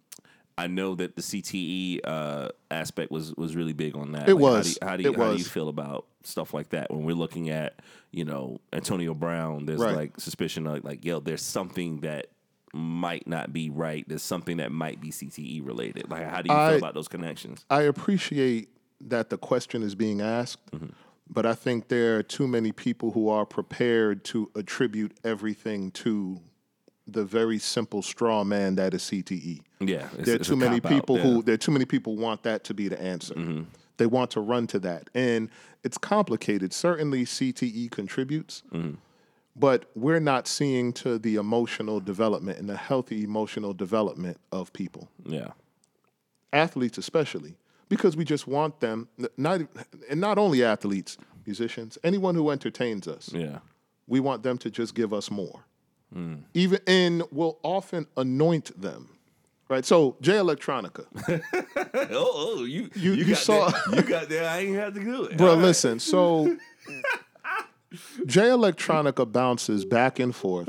I 0.58 0.68
know 0.68 0.96
that 0.96 1.16
the 1.16 1.22
CTE 1.22 2.00
uh, 2.04 2.50
aspect 2.72 3.12
was 3.12 3.34
was 3.36 3.56
really 3.56 3.74
big 3.74 3.96
on 3.96 4.14
that. 4.14 4.28
It 4.28 4.34
Like, 4.36 4.42
was. 4.42 4.78
How 4.82 4.98
do 4.98 5.04
you, 5.04 5.10
how, 5.10 5.14
do 5.14 5.18
you, 5.20 5.24
how 5.26 5.32
do 5.34 5.38
you 5.38 5.44
feel 5.46 5.70
about 5.70 6.06
stuff 6.24 6.54
like 6.54 6.70
that 6.70 6.92
when 6.92 7.04
we're 7.04 7.16
looking 7.16 7.50
at 7.50 7.80
you 8.12 8.26
know 8.26 8.60
Antonio 8.74 9.14
Brown? 9.14 9.66
There's 9.66 9.80
Right. 9.80 9.96
like 9.96 10.20
suspicion 10.20 10.66
of 10.68 10.84
like 10.84 11.06
yo, 11.06 11.20
there's 11.20 11.44
something 11.44 12.02
that 12.02 12.28
might 12.74 13.28
not 13.28 13.54
be 13.54 13.70
right. 13.70 14.04
There's 14.08 14.24
something 14.24 14.58
that 14.58 14.72
might 14.72 15.00
be 15.00 15.10
CTE 15.12 15.66
related. 15.66 16.10
Like 16.10 16.28
how 16.28 16.42
do 16.42 16.52
you 16.52 16.58
I- 16.58 16.70
feel 16.70 16.78
about 16.80 16.94
those 16.96 17.08
connections? 17.08 17.66
I 17.70 17.84
appreciate 17.84 18.70
that 19.02 19.30
the 19.30 19.38
question 19.38 19.84
is 19.84 19.94
being 19.94 20.22
asked, 20.22 20.60
but 21.30 21.46
I 21.46 21.54
think 21.54 21.88
there 21.90 22.18
are 22.18 22.24
too 22.24 22.48
many 22.48 22.72
people 22.72 23.12
who 23.12 23.30
are 23.30 23.46
prepared 23.46 24.24
to 24.26 24.50
attribute 24.56 25.16
everything 25.24 25.92
to 25.92 26.40
the 27.08 27.24
very 27.24 27.58
simple 27.60 28.02
straw 28.02 28.44
man 28.44 28.76
that 28.76 28.94
is 28.94 29.02
CTE. 29.04 29.62
Yeah, 29.80 30.10
it's, 30.18 30.26
there 30.26 30.36
are 30.36 30.40
too 30.40 30.56
many 30.56 30.80
people 30.82 31.18
yeah. 31.18 31.24
Mm-hmm. 31.24 31.34
who 31.36 31.42
there 31.44 31.54
are 31.54 31.58
too 31.58 31.72
many 31.72 31.86
people 31.86 32.16
want 32.18 32.44
that 32.44 32.64
to 32.66 32.74
be 32.74 32.88
the 32.88 33.02
answer. 33.02 33.36
They 33.98 34.06
want 34.06 34.30
to 34.32 34.42
run 34.42 34.68
to 34.68 34.80
that, 34.80 35.10
and 35.16 35.50
it's 35.84 35.98
complicated. 35.98 36.72
Certainly, 36.74 37.26
CTE 37.26 37.90
contributes, 37.92 38.62
Mm-hmm. 38.74 38.96
but 39.56 39.90
we're 39.96 40.20
not 40.20 40.48
seeing 40.48 40.94
to 40.94 41.18
the 41.18 41.36
emotional 41.36 42.00
development 42.00 42.60
and 42.60 42.70
the 42.70 42.78
healthy 42.78 43.24
emotional 43.24 43.74
development 43.74 44.38
of 44.52 44.72
people, 44.74 45.10
yeah, 45.26 45.52
athletes 46.54 46.98
especially, 46.98 47.56
because 47.90 48.16
we 48.18 48.24
just 48.24 48.48
want 48.48 48.80
them. 48.82 49.08
Not 49.38 49.62
and 50.10 50.22
not 50.22 50.38
only 50.38 50.64
athletes, 50.64 51.18
musicians, 51.46 51.98
anyone 52.04 52.36
who 52.36 52.50
entertains 52.52 53.08
us 53.08 53.32
yeah, 53.34 53.60
we 54.08 54.20
want 54.20 54.44
them 54.44 54.58
to 54.60 54.70
just 54.70 54.94
give 54.96 55.14
us 55.14 55.32
more. 55.32 55.64
Hmm. 56.14 56.36
Even 56.54 56.80
and 56.88 57.24
we'll 57.32 57.58
often 57.64 58.08
anoint 58.16 58.80
them. 58.80 59.10
Right? 59.70 59.84
So 59.86 60.16
Jay 60.22 60.34
Electronica. 60.36 61.06
oh, 62.12 62.56
oh, 62.60 62.64
you 62.64 62.90
You- 62.96 63.14
you 63.14 63.36
saw- 63.36 63.70
that. 63.70 63.96
you 63.96 64.02
got 64.04 64.30
that. 64.30 64.46
I 64.46 64.60
ain't 64.60 64.76
had 64.76 64.94
to 64.96 65.04
do 65.04 65.26
it, 65.26 65.38
Bro, 65.38 65.56
listen, 65.56 66.00
so 66.00 66.56
Jay 68.26 68.48
Electronica 68.50 69.30
bounces 69.32 69.86
back 69.86 70.20
and 70.20 70.36
forth 70.36 70.68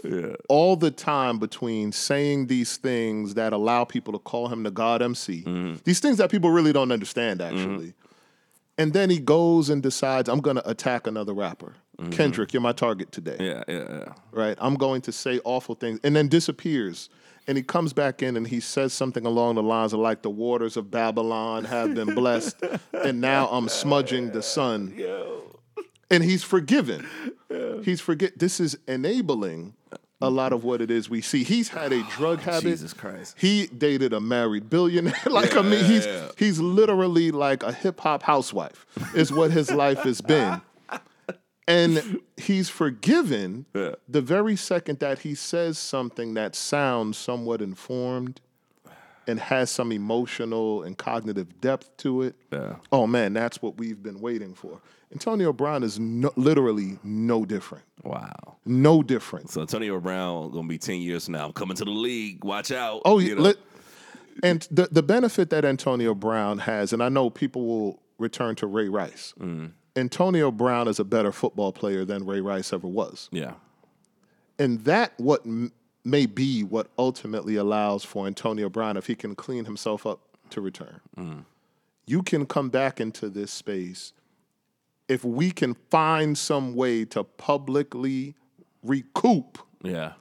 all 0.49 0.77
the 0.77 0.91
time 0.93 1.39
between 1.39 1.91
saying 1.91 2.47
these 2.47 2.77
things 2.77 3.35
that 3.35 3.53
allow 3.53 3.85
people 3.85 4.13
to 4.13 4.19
call 4.21 4.49
him 4.49 4.63
the 4.63 4.71
God 4.71 5.03
MC, 5.03 5.43
Mm-hmm. 5.43 5.77
these 5.85 5.99
things 6.01 6.19
that 6.19 6.31
people 6.31 6.51
really 6.51 6.73
don't 6.73 6.93
understand, 6.93 7.41
actually. 7.43 7.95
And 8.79 8.93
then 8.93 9.11
he 9.11 9.19
goes 9.19 9.69
and 9.69 9.83
decides, 9.83 10.29
I'm 10.29 10.41
going 10.41 10.57
to 10.57 10.69
attack 10.69 11.07
another 11.07 11.35
rapper. 11.35 11.75
Kendrick, 12.13 12.53
you're 12.53 12.63
my 12.63 12.73
target 12.73 13.11
today. 13.11 13.37
Mm-hmm. 13.39 13.71
Yeah, 13.71 13.77
yeah, 13.77 13.99
yeah. 13.99 14.13
right? 14.31 14.57
I'm 14.61 14.77
going 14.77 15.03
to 15.03 15.13
say 15.13 15.41
awful 15.45 15.75
things, 15.75 15.99
and 16.05 16.15
then 16.15 16.29
disappears. 16.29 17.11
And 17.49 17.57
he 17.57 17.65
comes 17.65 17.93
back 17.93 18.23
in 18.23 18.37
and 18.37 18.47
he 18.47 18.61
says 18.61 18.93
something 18.93 19.25
along 19.27 19.57
the 19.57 19.63
lines 19.63 19.93
of 19.95 20.01
like 20.01 20.23
the 20.23 20.31
waters 20.31 20.77
of 20.77 20.91
Babylon 20.91 21.65
have 21.65 21.95
been 21.95 22.15
blessed, 22.15 22.63
and 22.93 23.21
now 23.21 23.49
I'm 23.49 23.69
smudging 23.69 24.31
the 24.31 24.43
sun. 24.43 24.95
And 26.11 26.23
he's 26.23 26.45
forgiven. 26.45 27.07
He's 27.83 28.01
forget. 28.01 28.39
This 28.39 28.61
is 28.61 28.79
enabling 28.87 29.75
a 30.21 30.31
lot 30.31 30.53
of 30.53 30.65
what 30.65 30.81
it 30.81 30.91
is 30.91 31.09
we 31.09 31.21
see. 31.21 31.45
He's 31.45 31.69
had 31.69 31.93
a 31.93 32.03
drug 32.11 32.41
oh, 32.41 32.51
habit. 32.51 32.65
Jesus 32.65 32.93
Christ. 32.93 33.37
He 33.39 33.67
dated 33.67 34.13
a 34.13 34.21
married 34.21 34.69
billionaire. 34.69 35.15
like 35.27 35.57
I 35.57 35.63
mean, 35.63 35.85
he's 35.85 36.07
he's 36.37 36.61
literally 36.61 37.31
like 37.31 37.63
a 37.63 37.73
hip 37.73 38.01
hop 38.01 38.23
housewife. 38.23 38.87
Is 39.15 39.33
what 39.33 39.51
his 39.51 39.71
life 39.71 39.99
has 40.01 40.21
been. 40.21 40.61
And 41.69 42.23
he's 42.39 42.71
forgiven 42.71 43.67
the 43.75 44.23
very 44.23 44.57
second 44.57 45.01
that 45.01 45.19
he 45.19 45.35
says 45.35 45.77
something 45.77 46.33
that 46.33 46.57
sounds 46.57 47.19
somewhat 47.19 47.61
informed 47.61 48.41
and 49.29 49.39
has 49.39 49.71
some 49.71 49.93
emotional 49.93 50.83
and 50.83 50.99
cognitive 50.99 51.61
depth 51.61 51.97
to 51.99 52.23
it. 52.23 52.35
Yeah. 52.53 52.77
Oh 52.91 53.07
man, 53.07 53.33
that's 53.35 53.63
what 53.63 53.77
we've 53.79 54.03
been 54.03 54.21
waiting 54.21 54.55
for. 54.55 54.81
Antonio 55.13 55.53
Brown 55.53 55.83
is 55.85 55.99
no, 56.01 56.33
literally 56.37 56.99
no 57.05 57.45
different. 57.45 57.85
Wow. 58.03 58.57
No 58.67 59.03
different. 59.03 59.51
So 59.51 59.61
Antonio 59.61 60.01
Brown 60.01 60.51
gonna 60.51 60.67
be 60.67 60.79
ten 60.79 61.01
years 61.01 61.27
from 61.27 61.35
now. 61.35 61.47
I'm 61.47 61.53
coming 61.53 61.77
to 61.77 61.85
the 61.85 61.91
league. 61.91 62.45
Watch 62.45 62.73
out. 62.73 63.03
Oh, 63.05 63.19
You 63.21 63.29
yeah. 63.29 63.35
know? 63.37 63.43
Let, 63.43 63.57
and 64.43 64.67
the 64.71 64.89
the 64.91 65.03
benefit 65.03 65.51
that 65.51 65.65
Antonio 65.65 66.15
Brown 66.15 66.59
has, 66.59 66.93
and 66.93 67.03
I 67.03 67.09
know 67.09 67.31
people 67.31 67.67
will 67.67 68.03
return 68.19 68.55
to 68.57 68.67
Ray 68.67 68.89
Rice. 68.89 69.35
Mm. 69.39 69.73
Antonio 69.97 70.51
Brown 70.51 70.89
is 70.89 70.99
a 71.01 71.05
better 71.05 71.33
football 71.33 71.73
player 71.73 72.05
than 72.05 72.25
Ray 72.25 72.41
Rice 72.41 72.73
ever 72.73 72.87
was, 72.87 73.29
yeah. 73.33 73.55
and 74.59 74.81
that 74.85 75.13
what 75.17 75.45
m- 75.45 75.73
may 76.09 76.27
be 76.27 76.63
what 76.65 76.89
ultimately 76.99 77.57
allows 77.57 78.05
for 78.05 78.27
Antonio 78.27 78.69
Brown, 78.69 78.97
if 78.97 79.07
he 79.07 79.15
can 79.15 79.35
clean 79.35 79.65
himself 79.65 80.07
up, 80.07 80.21
to 80.51 80.61
return. 80.61 81.01
Mm. 81.17 81.45
You 82.07 82.23
can 82.23 82.47
come 82.47 82.71
back 82.71 83.01
into 83.01 83.29
this 83.29 83.53
space 83.53 84.13
if 85.09 85.25
we 85.25 85.51
can 85.51 85.75
find 85.91 86.37
some 86.39 86.75
way 86.75 87.05
to 87.07 87.25
publicly 87.25 88.35
recoup 88.83 89.59
Yeah. 89.83 90.13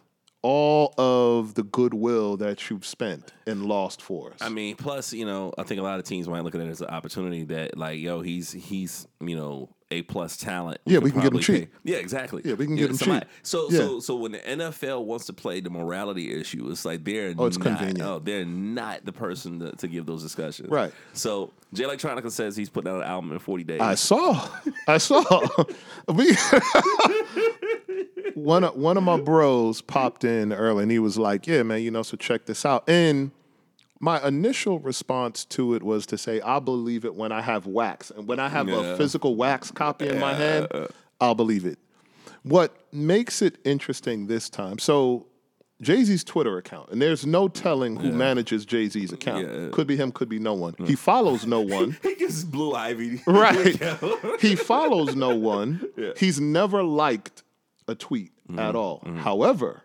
all 0.42 0.94
of 0.98 1.54
the 1.56 1.64
goodwill 1.64 2.38
that 2.38 2.70
you've 2.70 2.86
spent 2.86 3.34
and 3.46 3.66
lost 3.66 4.02
for 4.02 4.32
us. 4.34 4.38
I 4.42 4.50
mean, 4.50 4.76
plus, 4.76 5.14
you 5.14 5.26
know, 5.26 5.54
I 5.58 5.64
think 5.64 5.80
a 5.80 5.84
lot 5.84 6.00
of 6.00 6.06
teams 6.06 6.28
might 6.28 6.44
look 6.44 6.56
at 6.56 6.62
it 6.62 6.68
as 6.68 6.82
an 6.82 6.88
opportunity 6.88 7.44
that, 7.46 7.78
like, 7.78 8.00
yo, 8.00 8.22
he's 8.22 8.52
he's, 8.52 9.08
you 9.20 9.36
know, 9.36 9.70
A 9.90 10.02
plus 10.02 10.36
talent. 10.36 10.82
Yeah, 10.86 11.00
we 11.00 11.12
can 11.12 11.22
get 11.22 11.28
'em 11.28 11.32
probably 11.32 11.44
cheap. 11.44 11.72
pay- 11.72 11.92
Yeah, 11.92 11.98
exactly. 11.98 12.42
Yeah, 12.44 12.56
we 12.56 12.66
can 12.66 12.76
You 12.76 12.88
get 12.88 12.90
know, 12.90 12.90
'em 12.94 12.98
somebody- 12.98 13.26
cheap. 13.26 13.30
So 13.44 13.68
Yeah. 13.72 13.78
so 13.80 14.00
so 14.02 14.16
when 14.18 14.34
the 14.34 14.40
NFL 14.40 15.06
wants 15.06 15.26
to 15.28 15.34
play 15.34 15.62
the 15.62 15.70
morality 15.70 16.34
issue, 16.38 16.70
it's 16.70 16.84
like 16.84 17.06
they're 17.06 17.34
Oh, 17.38 17.46
it's 17.46 17.58
not, 17.58 17.78
convenient. 17.80 18.02
Oh, 18.02 18.20
they're 18.20 18.44
not 18.46 19.06
the 19.06 19.14
person 19.14 19.60
to, 19.60 19.72
to 19.78 19.88
give 19.88 20.06
those 20.06 20.24
discussions. 20.24 20.70
Right. 20.70 20.92
So 21.14 21.54
Jay 21.74 21.86
Electronica 21.86 22.30
says 22.32 22.58
he's 22.58 22.70
putting 22.70 22.92
out 22.92 22.98
an 22.98 23.04
album 23.08 23.32
in 23.32 23.40
40 23.40 23.64
days. 23.64 23.80
I 23.80 23.96
saw. 23.96 24.50
I 24.88 24.98
saw. 24.98 25.24
we, 26.14 26.36
one 28.36 28.64
of 28.64 28.76
one 28.76 28.98
of 28.98 29.04
my 29.04 29.20
bros 29.20 29.82
popped 29.82 30.24
in 30.24 30.54
early 30.54 30.84
and 30.84 30.92
he 30.92 31.00
was 31.00 31.18
like, 31.18 31.48
"Yeah, 31.48 31.64
man, 31.64 31.82
you 31.82 31.92
know, 31.92 32.04
so 32.04 32.18
check 32.18 32.46
this 32.46 32.66
out." 32.66 32.84
And 32.90 33.32
my 34.00 34.26
initial 34.28 34.80
response 34.80 35.46
to 35.46 35.74
it 35.74 35.84
was 35.84 36.06
to 36.08 36.18
say, 36.18 36.40
"I 36.42 36.60
believe 36.60 37.06
it 37.06 37.16
when 37.16 37.32
I 37.32 37.42
have 37.42 37.66
wax, 37.66 38.12
and 38.12 38.28
when 38.28 38.40
I 38.40 38.50
have 38.50 38.68
Yeah. 38.70 38.80
a 38.82 38.98
physical 38.98 39.36
wax 39.36 39.72
copy 39.72 40.08
in 40.08 40.20
my 40.20 40.34
hand, 40.34 40.68
I'll 41.20 41.36
believe 41.36 41.66
it." 41.66 41.80
What 42.44 42.76
makes 42.94 43.42
it 43.42 43.58
interesting 43.66 44.28
this 44.28 44.50
time? 44.50 44.80
So. 44.80 45.26
Jay 45.80 46.04
Z's 46.04 46.24
Twitter 46.24 46.58
account, 46.58 46.90
and 46.90 47.00
there's 47.00 47.24
no 47.24 47.48
telling 47.48 47.98
who 47.98 48.12
manages 48.12 48.66
Jay 48.66 48.90
Z's 48.90 49.12
account. 49.12 49.46
Yeah. 49.48 49.68
Could 49.72 49.86
be 49.86 49.96
him, 49.96 50.12
could 50.12 50.28
be 50.28 50.40
no 50.40 50.56
one. 50.56 50.74
He 50.88 50.96
follows 50.96 51.46
no 51.46 51.62
one. 51.62 51.96
he 52.02 52.16
gets 52.16 52.44
blue 52.44 52.74
ivy. 52.74 53.22
Right. 53.28 53.80
he 54.42 54.56
follows 54.56 55.16
no 55.16 55.36
one. 55.36 55.88
He's 56.18 56.42
never 56.42 56.82
liked 56.82 57.44
a 57.88 57.94
tweet 57.94 58.32
Mm-hmm. 58.50 58.58
at 58.58 58.76
all. 58.76 59.04
However, 59.18 59.84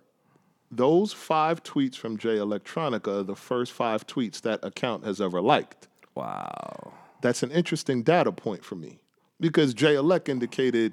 those 0.73 1.13
five 1.13 1.63
tweets 1.63 1.97
from 1.97 2.17
Jay 2.17 2.37
Electronica 2.37 3.21
are 3.21 3.23
the 3.23 3.37
first 3.37 3.73
five 3.73 4.07
tweets 4.07 4.41
that 4.41 4.65
account 4.65 5.05
has 5.05 5.21
ever 5.21 5.41
liked. 5.41 5.87
wow. 6.15 6.93
That's 7.21 7.45
an 7.45 7.53
interesting 7.53 8.03
data 8.03 8.33
point 8.33 8.65
for 8.65 8.75
me 8.75 8.99
because 9.39 9.75
Jay 9.75 9.95
Elect 9.95 10.29
indicated 10.29 10.93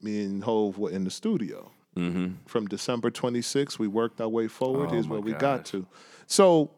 me 0.00 0.24
and 0.24 0.42
Hove 0.42 0.76
were 0.76 0.90
in 0.90 1.04
the 1.04 1.10
studio. 1.10 1.70
From 1.94 2.66
December 2.68 3.10
26th, 3.10 3.78
we 3.78 3.86
worked 3.86 4.20
our 4.20 4.28
way 4.28 4.48
forward. 4.48 4.86
Mm-hmm. 4.86 4.88
Oh, 4.88 4.92
Here's 4.94 5.06
where 5.08 5.20
we 5.20 5.32
got 5.34 5.66
to. 5.66 5.86
So, 6.26 6.70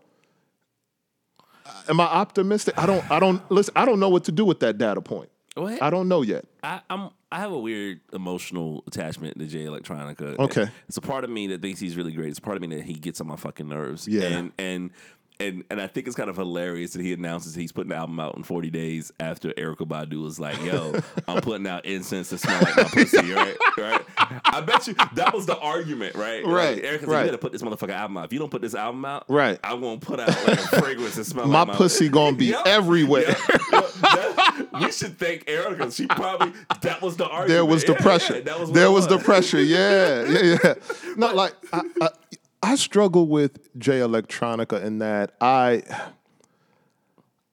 uh, 1.65 1.71
am 1.89 2.01
I 2.01 2.05
optimistic? 2.05 2.77
I 2.77 2.85
don't. 2.85 3.09
I 3.11 3.21
don't. 3.21 3.49
Listen. 3.51 3.73
I 3.77 3.85
don't 3.87 4.01
know 4.01 4.09
what 4.09 4.25
to 4.25 4.33
do 4.33 4.45
with 4.45 4.59
that 4.61 4.77
data 4.77 5.01
point. 5.01 5.31
What? 5.55 5.81
I 5.83 5.91
don't 5.91 6.09
know 6.09 6.23
yet. 6.23 6.45
I, 6.63 6.81
I'm 6.91 7.11
I 7.31 7.39
have 7.39 7.53
a 7.53 7.59
weird 7.59 8.01
emotional 8.13 8.83
attachment 8.87 9.39
to 9.39 9.47
Jay 9.47 9.65
Electronica. 9.65 10.39
Okay. 10.39 10.67
It's 10.89 10.97
a 10.97 11.01
part 11.01 11.25
of 11.25 11.31
me 11.31 11.49
that 11.49 11.63
thinks 11.63 11.81
he's 11.81 11.97
really 11.97 12.13
great. 12.13 12.29
It's 12.29 12.39
a 12.39 12.43
part 12.43 12.57
of 12.57 12.61
me 12.63 12.75
that 12.77 12.85
he 12.85 12.95
gets 12.95 13.21
on 13.21 13.27
my 13.29 13.37
fucking 13.37 13.69
nerves. 13.69 14.07
Yeah. 14.09 14.23
And 14.25 14.53
and 14.59 14.91
and 15.41 15.65
and 15.69 15.81
I 15.81 15.89
think 15.89 16.07
it's 16.07 16.15
kind 16.15 16.31
of 16.31 16.37
hilarious 16.37 16.93
that 16.93 17.03
he 17.03 17.13
announces 17.13 17.57
he's 17.57 17.73
putting 17.73 17.91
the 17.91 17.97
album 17.97 18.21
out 18.21 18.37
in 18.37 18.45
40 18.45 18.71
days 18.71 19.11
after 19.19 19.51
Erykah 19.51 19.79
Badu 19.87 20.23
was 20.23 20.39
like, 20.39 20.63
"Yo, 20.63 20.95
I'm 21.29 21.43
putting 21.43 21.67
out 21.67 21.85
incense 21.85 22.31
that 22.31 22.39
smell 22.39 22.61
like 22.63 22.77
my 22.77 22.85
pussy." 22.85 23.33
Right, 23.33 23.57
right. 23.77 24.01
I 24.45 24.61
bet 24.61 24.87
you 24.87 24.95
that 25.15 25.35
was 25.35 25.47
the 25.47 25.59
argument, 25.59 26.15
right? 26.15 26.47
Right, 26.47 26.77
Like, 26.77 26.85
Erykah's 26.85 27.03
right. 27.07 27.09
like, 27.17 27.25
"You 27.25 27.31
gotta 27.33 27.39
put 27.39 27.51
this 27.53 27.63
motherfucker 27.63 27.91
album 27.95 28.17
out. 28.17 28.27
If 28.27 28.33
you 28.33 28.39
don't 28.39 28.51
put 28.51 28.63
this 28.63 28.77
album 28.77 29.05
out, 29.05 29.25
Right. 29.29 29.59
I'm 29.65 29.81
gonna 29.81 29.99
put 29.99 30.21
out 30.21 30.29
like 30.29 30.59
a 30.59 30.81
fragrance 30.81 31.17
that 31.17 31.25
smells 31.25 31.49
My 31.49 31.59
like 31.61 31.69
my 31.69 31.75
pussy 31.75 32.09
gonna 32.09 32.37
be 32.37 32.47
Yep. 32.51 32.67
everywhere. 32.67 33.23
Yep. 33.27 33.39
Yep. 33.73 33.93
That- 34.03 34.64
we 34.81 34.91
should 34.93 35.19
thank 35.19 35.45
Erykah. 35.47 35.95
She 35.95 36.07
probably 36.07 36.53
that 36.83 37.01
was 37.03 37.17
the 37.17 37.25
argument. 37.27 37.49
There 37.49 37.65
was 37.65 37.85
the 37.85 37.93
Yeah, 37.93 37.99
pressure. 38.01 38.35
yeah, 38.37 38.41
that 38.43 38.61
was 38.61 38.73
there 38.73 38.87
it 38.87 38.91
was 38.91 39.07
the 39.09 39.19
pressure. 39.19 39.63
Yeah, 39.63 40.25
yeah, 40.25 40.57
yeah. 40.65 40.75
Not 41.17 41.35
like 41.35 41.55
I, 41.73 41.83
I, 42.01 42.09
I 42.63 42.75
struggle 42.77 43.27
with 43.29 43.77
Jay 43.79 43.99
Electronica 44.01 44.83
in 44.83 44.99
that 44.99 45.33
I 45.41 45.83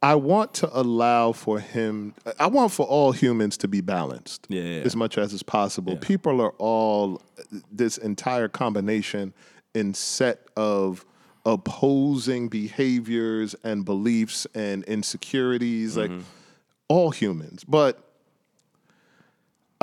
I 0.03 0.15
want 0.15 0.55
to 0.55 0.69
allow 0.79 1.31
for 1.31 1.59
him. 1.59 2.15
I 2.39 2.47
want 2.47 2.71
for 2.71 2.85
all 2.87 3.11
humans 3.11 3.55
to 3.57 3.67
be 3.67 3.81
balanced, 3.81 4.47
Yeah, 4.49 4.61
yeah, 4.63 4.77
yeah. 4.79 4.83
as 4.83 4.95
much 4.95 5.17
as 5.17 5.31
is 5.31 5.43
possible. 5.43 5.95
People 5.97 6.41
are 6.41 6.53
all 6.57 7.21
this 7.71 7.97
entire 7.99 8.47
combination 8.47 9.33
in 9.75 9.93
set 9.93 10.39
of 10.57 11.05
opposing 11.45 12.47
behaviors 12.49 13.55
and 13.63 13.85
beliefs 13.85 14.47
and 14.55 14.83
insecurities, 14.85 15.97
like 15.97 16.09
Mm-hmm. 16.09 16.21
All 16.91 17.11
humans, 17.11 17.63
but. 17.63 18.07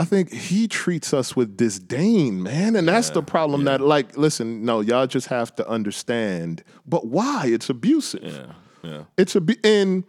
I 0.01 0.05
think 0.05 0.33
he 0.33 0.69
treats 0.69 1.13
us 1.13 1.35
with 1.35 1.57
disdain, 1.57 2.41
man. 2.41 2.77
And 2.77 2.87
that's 2.87 3.11
the 3.11 3.21
problem 3.21 3.65
that, 3.65 3.81
like, 3.81 4.17
listen, 4.17 4.65
no, 4.65 4.79
y'all 4.81 5.09
just 5.09 5.27
have 5.27 5.53
to 5.57 5.69
understand. 5.69 6.63
But 6.87 7.09
why? 7.09 7.47
It's 7.49 7.69
abusive. 7.69 8.23
Yeah, 8.23 8.53
yeah. 8.89 9.05
It's 9.17 9.35
a 9.35 9.43
and 9.65 10.05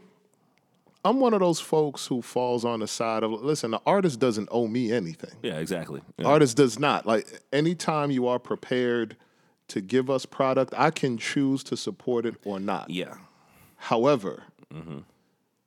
I'm 1.03 1.19
one 1.19 1.33
of 1.33 1.39
those 1.39 1.59
folks 1.59 2.05
who 2.07 2.21
falls 2.21 2.65
on 2.65 2.81
the 2.81 2.87
side 2.87 3.23
of 3.23 3.31
listen, 3.31 3.71
the 3.71 3.81
artist 3.85 4.19
doesn't 4.19 4.49
owe 4.51 4.67
me 4.67 4.91
anything. 4.91 5.31
Yeah, 5.41 5.57
exactly. 5.57 6.01
Yeah. 6.17 6.27
Artist 6.27 6.57
does 6.57 6.77
not. 6.77 7.05
Like 7.05 7.27
anytime 7.53 8.11
you 8.11 8.27
are 8.27 8.39
prepared 8.39 9.15
to 9.69 9.81
give 9.81 10.09
us 10.09 10.25
product, 10.25 10.73
I 10.77 10.91
can 10.91 11.17
choose 11.17 11.63
to 11.65 11.77
support 11.77 12.25
it 12.25 12.35
or 12.43 12.59
not. 12.59 12.89
yeah. 12.89 13.15
However, 13.77 14.43
mm-hmm. 14.73 14.99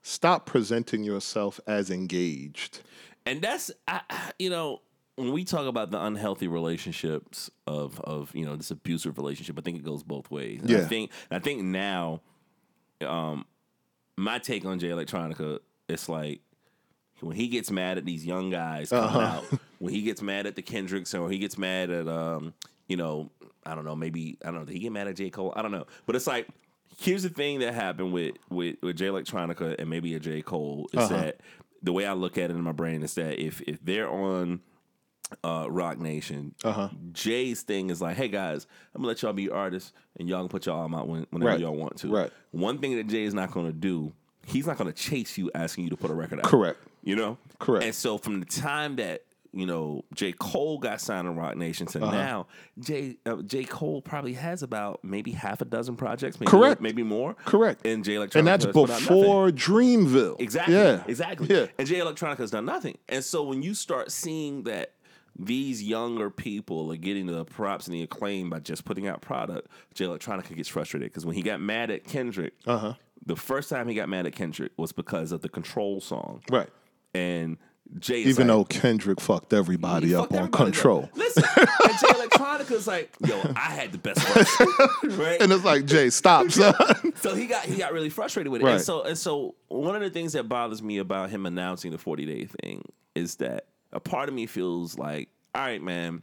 Stop 0.03 0.47
presenting 0.47 1.05
yourself 1.05 1.61
as 1.67 1.91
engaged. 1.91 2.81
And 3.25 3.41
that's 3.41 3.71
I, 3.89 4.01
I- 4.11 4.33
you 4.39 4.51
know 4.51 4.83
when 5.17 5.33
we 5.33 5.45
talk 5.45 5.67
about 5.67 5.91
the 5.91 6.03
unhealthy 6.03 6.49
relationships 6.49 7.51
of 7.67 8.01
of 8.01 8.35
you 8.35 8.45
know 8.45 8.57
this 8.57 8.71
abusive 8.71 9.17
relationship, 9.19 9.59
I 9.59 9.63
think 9.63 9.79
it 9.79 9.85
goes 9.85 10.03
both 10.03 10.31
ways. 10.31 10.61
And 10.63 10.71
I 10.73 10.85
think 10.85 11.11
I 11.31 11.39
think 11.39 11.63
now, 11.63 12.21
um, 13.07 13.45
my 14.17 14.39
take 14.39 14.65
on 14.65 14.79
Jay 14.79 14.89
Electronica, 14.89 15.61
it's 15.89 16.09
like 16.09 16.41
when 17.21 17.37
he 17.37 17.47
gets 17.49 17.71
mad 17.71 17.99
at 17.99 18.05
these 18.05 18.27
young 18.27 18.51
guys 18.51 18.91
coming 18.91 19.05
Uh-huh. 19.05 19.21
out, 19.21 19.45
when 19.79 19.93
he 19.95 20.03
gets 20.03 20.21
mad 20.23 20.47
at 20.47 20.57
the 20.57 20.63
Kendricks, 20.63 21.15
or 21.15 21.31
he 21.31 21.39
gets 21.39 21.57
mad 21.57 21.91
at 21.91 22.09
um, 22.09 22.53
you 22.89 22.97
know, 22.97 23.31
I 23.65 23.75
don't 23.77 23.85
know, 23.85 23.95
maybe 23.95 24.39
I 24.43 24.47
don't 24.47 24.57
know, 24.61 24.65
did 24.65 24.73
he 24.73 24.81
get 24.81 24.93
mad 24.93 25.07
at 25.09 25.15
J 25.17 25.31
Cole? 25.31 25.53
I 25.55 25.63
don't 25.63 25.71
know, 25.73 25.87
but 26.07 26.17
it's 26.17 26.27
like. 26.27 26.49
Here's 26.99 27.23
the 27.23 27.29
thing 27.31 27.61
that 27.61 27.75
happened 27.75 28.13
with 28.13 28.37
with, 28.51 28.77
with 28.83 28.97
Jay 28.97 29.07
Electronica 29.07 29.77
and 29.79 29.89
maybe 29.91 30.15
a 30.15 30.21
J 30.21 30.43
Cole 30.43 30.89
is 30.93 30.99
Uh-huh. 31.01 31.17
that 31.17 31.41
the 31.83 31.93
way 31.93 32.07
I 32.07 32.13
look 32.13 32.39
at 32.39 32.51
it 32.51 32.55
in 32.55 32.63
my 32.63 32.73
brain 32.73 33.03
is 33.03 33.15
that 33.15 33.41
if 33.41 33.61
if 33.63 33.79
they're 33.85 34.09
on 34.11 34.61
uh, 35.43 35.67
Roc 35.71 35.99
Nation, 35.99 36.55
Uh-huh. 36.63 36.91
Jay's 37.13 37.63
thing 37.63 37.89
is 37.91 38.03
like, 38.03 38.17
hey 38.17 38.29
guys, 38.29 38.67
I'm 38.95 39.01
gonna 39.01 39.09
let 39.09 39.23
y'all 39.23 39.33
be 39.33 39.49
artists 39.49 39.93
and 40.19 40.29
y'all 40.29 40.41
can 40.41 40.49
put 40.49 40.67
y'all 40.67 40.77
album 40.83 40.95
out 40.95 41.09
when, 41.09 41.27
whenever 41.31 41.51
Right. 41.53 41.61
y'all 41.61 41.75
want 41.75 41.97
to. 41.99 42.09
Right. 42.13 42.31
One 42.51 42.79
thing 42.79 42.97
that 42.97 43.07
Jay 43.07 43.25
is 43.25 43.33
not 43.35 43.51
gonna 43.51 43.73
do, 43.73 44.13
he's 44.47 44.67
not 44.67 44.77
gonna 44.77 44.93
chase 44.93 45.39
you 45.39 45.51
asking 45.55 45.85
you 45.85 45.91
to 45.91 45.97
put 45.97 46.11
a 46.11 46.15
record 46.15 46.41
out. 46.41 46.45
Correct. 46.45 46.79
You 47.03 47.17
know? 47.17 47.39
Correct. 47.59 47.85
And 47.87 47.95
so 47.95 48.19
from 48.19 48.41
the 48.41 48.47
time 48.47 48.97
that 48.97 49.23
you 49.53 49.67
know 49.67 50.05
J 50.15 50.33
Cole 50.33 50.79
got 50.79 51.01
signed 51.01 51.27
to 51.27 51.31
Roc 51.33 51.57
Nation 51.57 51.87
to 51.89 52.03
Uh-huh. 52.03 52.11
now, 52.13 52.47
J 52.79 53.17
uh, 53.27 53.43
J 53.43 53.65
Cole 53.65 54.01
probably 54.03 54.33
has 54.35 54.63
about 54.63 55.01
maybe 55.05 55.33
half 55.33 55.61
a 55.61 55.65
dozen 55.65 55.97
projects, 55.97 56.41
maybe 56.41 56.51
Correct. 56.51 56.81
maybe 56.81 57.03
more. 57.03 57.35
Correct. 57.45 57.87
And 57.87 58.03
Jay 58.05 58.15
Electronica 58.15 58.35
And 58.37 58.47
that's 58.47 58.65
has 58.65 58.73
put 58.73 58.91
out 58.91 58.99
before 59.01 59.51
Dreamville. 59.51 60.41
Exactly. 60.41 60.75
Yeah. 60.75 61.03
Exactly. 61.07 61.49
Yeah. 61.55 61.67
And 61.79 61.87
Jay 61.87 61.99
Electronica 62.01 62.39
has 62.39 62.51
done 62.51 62.65
nothing. 62.65 62.97
And 63.09 63.23
so 63.25 63.43
when 63.43 63.63
you 63.63 63.75
start 63.75 64.11
seeing 64.11 64.63
that 64.65 64.93
these 65.39 65.83
younger 65.83 66.29
people 66.31 66.93
are 66.93 66.97
getting 66.97 67.27
the 67.27 67.45
props 67.45 67.87
and 67.87 67.95
the 67.95 68.03
acclaim 68.03 68.51
by 68.51 68.59
just 68.61 68.85
putting 68.85 69.07
out 69.07 69.23
product, 69.23 69.69
Jay 69.95 70.05
Electronica 70.05 70.55
gets 70.55 70.69
frustrated 70.69 71.11
because 71.11 71.25
when 71.25 71.35
he 71.35 71.43
got 71.43 71.61
mad 71.61 71.91
at 71.91 72.05
Kendrick, 72.05 72.53
Uh-huh. 72.67 72.95
the 73.25 73.37
first 73.37 73.71
time 73.71 73.89
he 73.89 73.95
got 73.95 74.09
mad 74.11 74.27
at 74.27 74.35
Kendrick 74.35 74.73
was 74.77 74.93
because 74.93 75.33
of 75.33 75.41
the 75.41 75.49
Control 75.49 76.01
song. 76.01 76.43
Right. 76.51 76.69
And 77.15 77.57
Jay, 77.99 78.21
Even 78.23 78.49
like, 78.49 78.57
though 78.57 78.65
Kendrick 78.65 79.21
fucked 79.21 79.53
everybody 79.53 80.09
he 80.09 80.15
up 80.15 80.23
fucked 80.31 80.33
on 80.33 80.39
everybody 80.39 80.63
up. 80.63 80.73
control. 80.73 81.11
Listen, 81.15 81.45
and 81.57 81.99
Jay 82.01 82.15
Electronica's 82.15 82.87
like, 82.87 83.15
yo, 83.21 83.41
I 83.57 83.71
had 83.71 83.93
the 83.93 83.99
best 83.99 84.21
verse. 84.29 85.17
right? 85.19 85.41
And 85.41 85.53
it's 85.53 85.65
like, 85.65 85.85
Jay, 85.85 86.11
stop, 86.11 86.51
son. 86.51 86.75
So 87.17 87.35
he 87.35 87.47
got 87.47 87.65
he 87.65 87.77
got 87.77 87.93
really 87.93 88.09
frustrated 88.11 88.51
with 88.51 88.63
it. 88.63 88.65
Right. 88.65 88.75
And 88.75 88.83
so 88.83 89.03
and 89.03 89.17
so 89.19 89.55
one 89.69 89.95
of 89.95 90.03
the 90.03 90.11
things 90.11 90.33
that 90.33 90.49
bothers 90.49 90.83
me 90.83 90.99
about 90.99 91.31
him 91.31 91.47
announcing 91.47 91.91
the 91.91 91.99
40 91.99 92.25
day 92.27 92.45
thing 92.63 92.83
is 93.15 93.37
that 93.37 93.67
a 93.93 94.01
part 94.01 94.29
of 94.29 94.35
me 94.35 94.47
feels 94.47 94.99
like, 94.99 95.29
all 95.55 95.63
right, 95.63 95.83
man, 95.83 96.23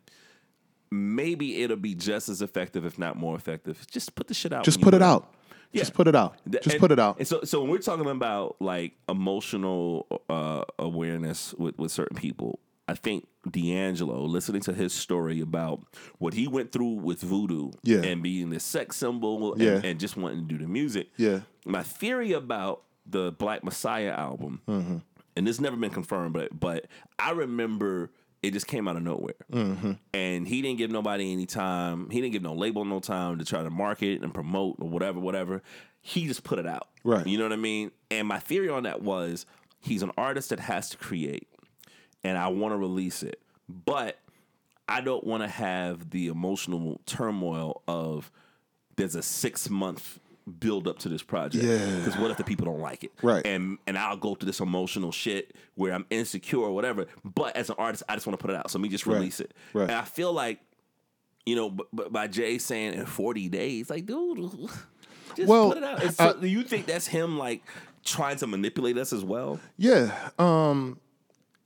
maybe 0.92 1.62
it'll 1.62 1.78
be 1.78 1.96
just 1.96 2.30
as 2.30 2.42
effective, 2.42 2.86
if 2.86 2.98
not 2.98 3.16
more 3.16 3.36
effective. 3.36 3.86
Just 3.92 4.16
put 4.16 4.28
the 4.28 4.34
shit 4.34 4.52
out. 4.54 4.64
Just 4.64 4.82
put 4.82 4.94
it 4.94 5.02
out. 5.02 5.34
Yeah. 5.72 5.82
Just 5.82 5.94
put 5.94 6.08
it 6.08 6.16
out. 6.16 6.36
Just 6.50 6.68
and- 6.68 6.80
put 6.80 6.92
it 6.92 7.00
out. 7.00 7.20
And 7.20 7.28
so, 7.28 7.42
so 7.44 7.62
when 7.62 7.70
we're 7.70 7.78
talking 7.78 8.10
about 8.10 8.56
like 8.60 8.94
emotional 9.08 10.08
uh, 10.30 10.64
awareness 10.80 11.54
with, 11.56 11.78
with 11.78 11.92
certain 11.92 12.18
people, 12.18 12.60
I 12.88 12.96
think 12.96 13.28
D'Angelo, 13.50 14.24
listening 14.26 14.62
to 14.64 14.74
his 14.74 14.94
story 14.94 15.42
about 15.42 15.82
what 16.18 16.34
he 16.34 16.48
went 16.48 16.72
through 16.72 16.94
with 16.96 17.22
voodoo 17.22 17.70
Yeah. 17.84 18.02
and 18.02 18.24
being 18.24 18.50
this 18.50 18.64
sex 18.64 18.96
symbol 18.98 19.54
and, 19.54 19.62
Yeah. 19.62 19.82
and 19.84 20.00
just 20.00 20.18
wanting 20.18 20.48
to 20.48 20.58
do 20.58 20.58
the 20.58 20.68
music. 20.68 21.10
Yeah. 21.18 21.42
My 21.66 21.84
theory 21.84 22.32
about 22.32 22.82
the 23.06 23.32
Black 23.32 23.64
Messiah 23.64 24.10
album, 24.12 24.62
Mm-hmm. 24.68 24.98
and 25.36 25.48
this 25.48 25.60
never 25.60 25.76
been 25.76 25.90
confirmed, 25.92 26.34
but 26.34 26.60
but 26.60 26.88
I 27.20 27.32
remember 27.32 28.12
it 28.42 28.52
just 28.52 28.68
came 28.68 28.88
out 28.88 28.96
of 28.96 29.04
nowhere. 29.04 29.34
Mm-hmm. 29.52 29.94
And 30.14 30.48
he 30.48 30.62
didn't 30.62 30.78
give 30.78 30.92
nobody 30.92 31.32
any 31.32 31.46
time. 31.46 32.10
He 32.10 32.22
didn't 32.22 32.34
give 32.34 32.42
no 32.44 32.54
label 32.54 32.86
no 32.86 33.00
time 33.00 33.38
to 33.40 33.46
try 33.46 33.64
to 33.64 33.70
market 33.70 34.22
and 34.22 34.34
promote 34.34 34.78
or 34.80 34.88
whatever, 34.90 35.20
whatever. 35.20 35.62
He 36.02 36.28
just 36.28 36.44
put 36.44 36.60
it 36.60 36.66
out. 36.66 36.88
Right. 37.04 37.28
You 37.28 37.38
know 37.38 37.44
what 37.44 37.54
I 37.54 37.58
mean? 37.58 37.92
And 38.10 38.28
my 38.28 38.40
theory 38.40 38.70
on 38.70 38.84
that 38.84 39.02
was 39.02 39.46
he's 39.82 40.02
an 40.04 40.12
artist 40.18 40.50
that 40.52 40.60
has 40.62 40.90
to 40.92 40.98
create. 40.98 41.48
and 42.24 42.38
I 42.38 42.48
want 42.48 42.74
to 42.74 42.78
release 42.78 43.24
it, 43.24 43.42
but 43.68 44.20
I 44.88 45.02
don't 45.02 45.24
want 45.24 45.44
to 45.44 45.50
have 45.50 46.10
the 46.10 46.28
emotional 46.28 47.00
turmoil 47.06 47.82
of 47.88 48.32
there's 48.96 49.16
a 49.16 49.22
six 49.22 49.70
month 49.70 50.20
build 50.50 50.88
up 50.88 51.00
to 51.00 51.10
this 51.10 51.22
project. 51.24 51.64
Yeah. 51.64 51.78
Because 51.97 52.18
what 52.18 52.32
if 52.32 52.38
the 52.38 52.43
people 52.43 52.66
don't 52.66 52.80
like 52.80 53.04
it? 53.04 53.12
Right. 53.22 53.45
And 53.45 53.78
and 53.88 53.97
I'll 53.97 54.18
go 54.18 54.36
through 54.36 54.47
this 54.47 54.60
emotional 54.60 55.12
shit 55.12 55.56
where 55.76 55.93
I'm 55.93 56.06
insecure 56.10 56.60
or 56.60 56.72
whatever. 56.72 57.06
But 57.24 57.56
as 57.56 57.70
an 57.70 57.76
artist, 57.78 58.04
I 58.10 58.16
just 58.16 58.26
want 58.28 58.39
to 58.39 58.41
put 58.45 58.52
it 58.54 58.58
out. 58.58 58.70
So 58.72 58.80
let 58.80 58.84
me 58.84 58.89
just 58.89 59.06
Right. 59.06 59.16
release 59.16 59.39
it. 59.39 59.54
Right. 59.74 59.84
And 59.84 59.91
I 59.93 60.04
feel 60.04 60.34
like, 60.34 60.60
you 61.45 61.56
know, 61.56 61.70
b- 61.70 61.84
b- 61.95 62.04
by 62.10 62.28
Jay 62.28 62.58
saying 62.58 62.93
in 62.95 63.06
40 63.06 63.50
days, 63.50 63.89
like, 63.89 64.06
dude, 64.06 64.38
just 65.36 65.47
Well, 65.47 65.70
put 65.70 65.78
it 65.78 65.84
out. 65.84 66.04
It's 66.04 66.20
I- 66.20 66.34
do 66.34 66.47
you 66.47 66.64
think 66.64 66.86
that's 66.86 67.08
him 67.08 67.38
like 67.38 67.64
trying 68.04 68.38
to 68.38 68.47
manipulate 68.47 68.97
us 68.97 69.14
as 69.14 69.24
well? 69.24 69.60
Yeah. 69.78 70.30
Um, 70.38 71.00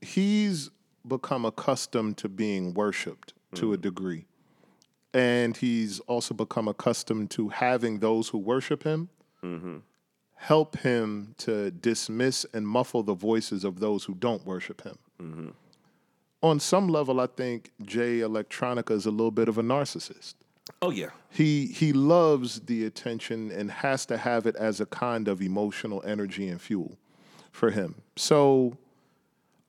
he's 0.02 0.70
become 1.08 1.46
accustomed 1.46 2.18
to 2.18 2.30
being 2.30 2.74
worshiped 2.74 3.34
to 3.56 3.74
a 3.74 3.78
degree. 3.78 4.26
And 5.14 5.56
he's 5.56 6.00
also 6.02 6.34
become 6.34 6.68
accustomed 6.68 7.30
to 7.32 7.50
having 7.50 8.00
those 8.00 8.30
who 8.30 8.38
worship 8.40 8.84
him 8.84 9.10
mm-hmm. 9.44 9.78
help 10.36 10.78
him 10.78 11.36
to 11.40 11.72
dismiss 11.72 12.46
and 12.54 12.68
muffle 12.68 13.04
the 13.04 13.14
voices 13.14 13.64
of 13.64 13.80
those 13.80 14.06
who 14.06 14.16
don't 14.16 14.46
worship 14.46 14.82
him. 14.84 14.98
Mm-hmm. 15.22 15.50
On 16.42 16.60
some 16.60 16.88
level, 16.88 17.20
I 17.20 17.28
think 17.28 17.72
Jay 17.84 18.20
Electronica 18.20 18.92
is 18.92 19.06
a 19.06 19.12
little 19.12 19.32
bit 19.32 19.48
of 19.48 19.58
a 19.58 19.64
narcissist 19.64 20.36
Oh 20.82 20.92
yeah. 20.92 21.10
he 21.30 21.68
he 21.68 21.92
loves 21.92 22.62
the 22.62 22.86
attention 22.86 23.52
and 23.52 23.70
has 23.70 24.06
to 24.08 24.18
have 24.18 24.46
it 24.46 24.56
as 24.56 24.80
a 24.80 24.86
kind 24.86 25.28
of 25.28 25.42
emotional 25.42 26.02
energy 26.06 26.48
and 26.48 26.62
fuel 26.62 26.98
for 27.52 27.70
him. 27.70 27.96
So 28.16 28.78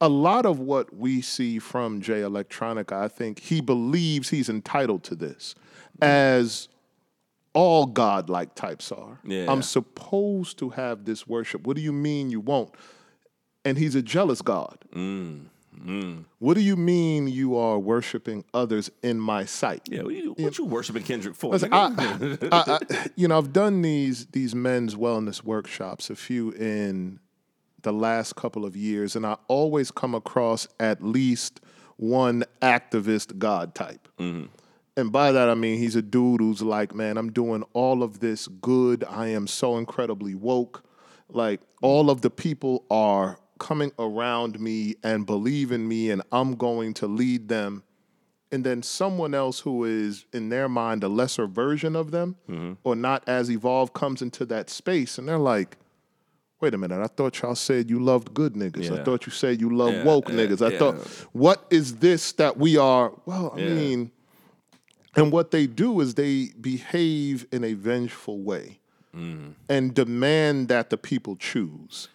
a 0.01 0.09
lot 0.09 0.45
of 0.47 0.59
what 0.59 0.95
we 0.95 1.20
see 1.20 1.59
from 1.59 2.01
Jay 2.01 2.20
Electronica, 2.20 2.92
I 2.92 3.09
think 3.09 3.38
he 3.40 3.61
believes 3.61 4.30
he's 4.30 4.49
entitled 4.49 5.05
to 5.05 5.14
this, 5.14 5.55
mm. 5.99 6.07
as 6.07 6.68
all 7.55 7.86
godlike 7.86 8.55
types 8.55 8.90
are. 8.92 9.20
Yeah. 9.24 9.51
I'm 9.51 9.62
supposed 9.62 10.59
to 10.59 10.70
have 10.70 11.05
this 11.05 11.26
worship. 11.26 11.66
What 11.66 11.76
do 11.76 11.82
you 11.82 11.92
mean 11.92 12.30
you 12.30 12.40
won't? 12.40 12.74
And 13.64 13.78
he's 13.78 13.95
a 13.95 14.03
jealous 14.03 14.42
God. 14.42 14.76
Mm, 14.95 15.47
mm. 15.78 16.24
What 16.38 16.55
do 16.55 16.61
you 16.61 16.76
mean 16.76 17.28
you 17.28 17.57
are 17.57 17.78
worshiping 17.78 18.45
others 18.53 18.90
in 19.03 19.18
my 19.18 19.47
sight? 19.47 19.82
Yeah. 19.88 20.03
What 20.03 20.14
you, 20.14 20.34
what 20.36 20.59
you 20.59 20.64
worshiping 20.66 21.05
Kendrick 21.05 21.34
for? 21.34 21.53
Listen, 21.53 21.70
nigga? 21.70 22.49
I, 22.53 22.78
I, 22.90 23.07
you 23.16 23.28
know, 23.28 23.38
I've 23.38 23.53
done 23.53 23.80
these 23.80 24.26
these 24.26 24.55
men's 24.55 24.97
wellness 24.97 25.42
workshops, 25.45 26.11
a 26.11 26.16
few 26.16 26.51
in 26.51 27.20
the 27.85 27.93
last 27.93 28.37
couple 28.37 28.64
of 28.64 28.76
years, 28.76 29.14
and 29.14 29.24
I 29.24 29.37
always 29.49 29.91
come 29.91 30.14
across 30.14 30.66
at 30.80 31.03
least 31.03 31.61
one 31.97 32.45
activist 32.61 33.39
God 33.39 33.74
type. 33.74 34.09
Mm-hmm. 34.18 34.47
And 34.97 35.12
by 35.12 35.32
that 35.32 35.49
I 35.49 35.55
mean 35.55 35.78
he's 35.78 35.97
a 35.97 36.03
dude 36.03 36.41
who's 36.41 36.62
like, 36.62 36.95
man, 36.95 37.16
I'm 37.16 37.32
doing 37.32 37.64
all 37.72 38.03
of 38.03 38.20
this 38.20 38.47
good. 38.47 39.05
I 39.05 39.28
am 39.28 39.47
so 39.47 39.76
incredibly 39.76 40.35
woke. 40.35 40.85
Like 41.28 41.61
all 41.82 42.11
of 42.11 42.20
the 42.20 42.30
people 42.30 42.85
are 42.91 43.39
coming 43.59 43.93
around 43.99 44.61
me 44.61 44.97
and 45.03 45.26
believe 45.26 45.72
in 45.72 45.87
me, 45.89 46.11
and 46.11 46.22
I'm 46.32 46.57
going 46.57 46.95
to 46.95 47.07
lead 47.07 47.49
them 47.49 47.85
and 48.55 48.62
then 48.62 48.85
someone 48.85 49.35
else 49.35 49.59
who 49.59 49.82
is 49.82 50.26
in 50.32 50.49
their 50.49 50.68
mind 50.68 51.03
a 51.03 51.09
lesser 51.09 51.49
version 51.49 51.97
of 51.97 52.12
them 52.12 52.37
mm-hmm. 52.49 52.74
or 52.85 52.95
not 52.95 53.24
as 53.26 53.51
evolved 53.51 53.93
comes 53.95 54.22
into 54.22 54.47
that 54.47 54.70
space 54.70 55.18
and 55.18 55.28
they're 55.28 55.39
like 55.39 55.76
wait 56.61 56.74
a 56.74 56.78
minute 56.78 57.00
i 57.02 57.07
thought 57.07 57.40
y'all 57.42 57.55
said 57.55 57.90
you 57.90 57.98
loved 58.00 58.32
good 58.32 58.55
niggas 58.55 58.90
i 58.98 59.02
thought 59.05 59.26
you 59.26 59.32
said 59.32 59.61
you 59.61 59.74
love 59.74 59.92
Yeah, 59.92 60.05
woke 60.05 60.28
yeah, 60.28 60.34
niggas 60.36 60.64
i 60.66 60.70
yeah. 60.72 60.78
thought 60.78 60.96
what 61.32 61.66
is 61.70 61.96
this 61.96 62.32
that 62.32 62.57
we 62.57 62.76
are 62.76 63.12
well 63.26 63.52
i 63.55 63.59
Yeah. 63.61 63.74
mean 63.74 64.11
and 65.16 65.30
what 65.30 65.50
they 65.52 65.66
do 65.66 66.00
is 66.00 66.14
they 66.14 66.50
behave 66.61 67.46
in 67.52 67.64
a 67.64 67.74
vengeful 67.74 68.40
way 68.40 68.78
Mm-hmm. 69.16 69.50
and 69.68 69.94
demand 69.94 70.66
that 70.68 70.90
the 70.90 70.96
people 70.96 71.36
choose 71.36 72.09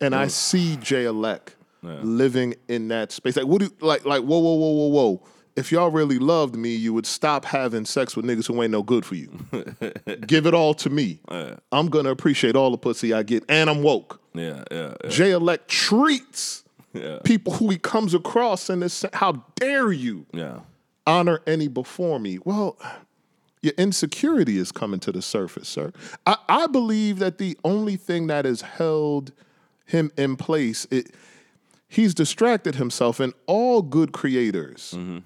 and 0.00 0.16
I 0.16 0.26
see 0.26 0.76
Jay 0.76 1.04
Elect 1.04 1.54
living 2.02 2.56
in 2.66 2.88
that 2.88 3.12
space. 3.12 3.36
Like, 3.36 3.46
what 3.46 3.60
do 3.60 3.66
you, 3.66 3.86
like, 3.86 4.04
like, 4.04 4.22
whoa, 4.22 4.38
whoa, 4.40 4.54
whoa, 4.54 4.70
whoa, 4.72 4.88
whoa. 4.88 5.22
If 5.56 5.70
y'all 5.70 5.90
really 5.90 6.18
loved 6.18 6.56
me, 6.56 6.74
you 6.74 6.92
would 6.94 7.06
stop 7.06 7.44
having 7.44 7.84
sex 7.84 8.16
with 8.16 8.24
niggas 8.24 8.46
who 8.48 8.60
ain't 8.62 8.72
no 8.72 8.82
good 8.82 9.04
for 9.06 9.14
you. 9.14 9.28
Give 10.26 10.46
it 10.46 10.54
all 10.54 10.74
to 10.74 10.90
me. 10.90 11.20
I'm 11.70 11.88
gonna 11.88 12.10
appreciate 12.10 12.56
all 12.56 12.70
the 12.72 12.78
pussy 12.78 13.12
I 13.12 13.22
get, 13.22 13.44
and 13.48 13.70
I'm 13.70 13.82
woke. 13.82 14.20
yeah. 14.34 14.64
Yeah. 14.70 14.94
Yeah. 15.02 15.10
Jay 15.10 15.30
Elect 15.30 15.68
treats 15.68 16.64
Yeah. 16.92 17.18
people 17.24 17.54
who 17.54 17.70
he 17.70 17.78
comes 17.78 18.14
across 18.14 18.70
in 18.70 18.80
this. 18.80 19.04
How 19.12 19.44
dare 19.56 19.90
you 19.92 20.26
Yeah. 20.32 20.60
honor 21.06 21.40
any 21.46 21.68
before 21.68 22.18
me? 22.20 22.38
Well, 22.44 22.76
your 23.62 23.72
insecurity 23.78 24.58
is 24.58 24.70
coming 24.72 25.00
to 25.00 25.10
the 25.12 25.22
surface, 25.22 25.68
sir. 25.68 25.92
I, 26.26 26.36
I 26.48 26.66
believe 26.66 27.18
that 27.20 27.38
the 27.38 27.56
only 27.64 27.96
thing 27.96 28.26
that 28.28 28.44
has 28.44 28.60
held 28.60 29.32
him 29.86 30.10
in 30.16 30.36
place, 30.36 30.86
it, 30.90 31.10
he's 31.88 32.12
distracted 32.14 32.74
himself, 32.76 33.20
and 33.20 33.32
all 33.46 33.82
good 33.82 34.12
creators, 34.12 34.94
mm-hmm. 34.96 35.18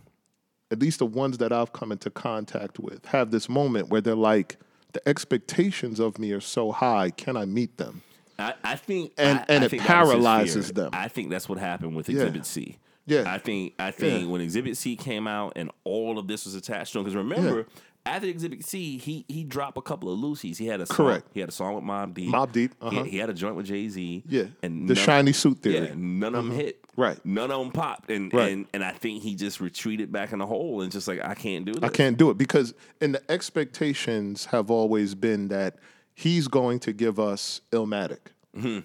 At 0.70 0.78
least 0.80 0.98
the 0.98 1.06
ones 1.06 1.38
that 1.38 1.52
I've 1.52 1.72
come 1.72 1.92
into 1.92 2.10
contact 2.10 2.78
with, 2.78 3.06
have 3.06 3.30
this 3.30 3.48
moment 3.48 3.88
where 3.88 4.00
they're 4.00 4.14
like, 4.14 4.56
the 4.92 5.06
expectations 5.08 6.00
of 6.00 6.18
me 6.18 6.32
are 6.32 6.40
so 6.40 6.72
high, 6.72 7.10
can 7.10 7.36
I 7.36 7.44
meet 7.44 7.76
them? 7.76 8.02
I, 8.38 8.54
I 8.62 8.76
think 8.76 9.12
And- 9.18 9.40
I- 9.40 9.44
and 9.48 9.62
I 9.64 9.66
it 9.66 9.70
think 9.70 9.82
that 9.86 10.00
was 10.00 10.08
his 10.08 10.14
paralyzes 10.14 10.72
them. 10.72 10.90
I 10.92 11.08
think 11.08 11.30
that's 11.30 11.48
what 11.48 11.58
happened 11.58 11.96
with 11.96 12.08
Exhibit 12.08 12.46
C. 12.46 12.78
Yeah. 13.06 13.24
I 13.32 13.38
think 13.38 13.72
I 13.78 13.90
think 13.90 14.24
Yeah. 14.24 14.28
when 14.28 14.42
Exhibit 14.42 14.76
C 14.76 14.94
came 14.94 15.26
out 15.26 15.54
and 15.56 15.70
all 15.84 16.18
of 16.18 16.28
this 16.28 16.44
was 16.44 16.54
attached 16.54 16.92
to 16.92 16.98
him, 16.98 17.04
because 17.04 17.16
remember. 17.16 17.66
After 18.08 18.26
Exhibit 18.28 18.64
C, 18.64 18.96
he 18.98 19.24
he 19.28 19.44
dropped 19.44 19.76
a 19.78 19.82
couple 19.82 20.12
of 20.12 20.18
loosies. 20.18 20.56
He 20.56 20.66
had 20.66 20.80
a 20.80 20.86
song, 20.86 20.96
Correct. 20.96 21.26
He 21.34 21.40
had 21.40 21.48
a 21.48 21.52
song 21.52 21.74
with 21.74 21.84
Mobb 21.84 22.14
Deep. 22.14 22.30
Mobb 22.32 22.52
Deep, 22.52 22.74
He- 22.80 22.86
uh-huh. 22.86 23.02
He, 23.04 23.16
had 23.18 23.28
a 23.30 23.34
joint 23.34 23.54
with 23.56 23.66
Jay 23.66 23.88
Z. 23.88 24.24
Yeah, 24.28 24.44
and 24.62 24.88
the 24.88 24.94
none- 24.94 25.04
shiny 25.04 25.32
suit 25.32 25.58
theory. 25.58 25.88
Yeah, 25.88 25.94
none 25.96 26.34
of 26.34 26.44
them 26.46 26.54
hit. 26.54 26.84
Right. 26.96 27.24
None 27.24 27.50
of 27.52 27.60
them 27.60 27.70
popped, 27.70 28.10
and 28.10 28.32
Right. 28.32 28.50
and 28.52 28.66
and 28.72 28.82
I 28.84 28.90
think 28.92 29.22
he 29.22 29.34
just 29.34 29.60
retreated 29.60 30.10
back 30.10 30.32
in 30.32 30.38
the 30.40 30.46
hole 30.46 30.80
and 30.80 30.90
just 30.90 31.06
like 31.06 31.20
I 31.24 31.34
can't 31.34 31.64
do 31.64 31.72
it. 31.72 31.84
I 31.84 31.88
can't 31.90 32.16
do 32.16 32.30
it 32.30 32.38
because 32.38 32.74
and 33.00 33.14
the 33.14 33.30
expectations 33.30 34.46
have 34.46 34.70
always 34.70 35.14
been 35.14 35.48
that 35.48 35.76
he's 36.14 36.48
going 36.48 36.80
to 36.80 36.92
give 36.92 37.20
us 37.20 37.60
Illmatic 37.72 38.18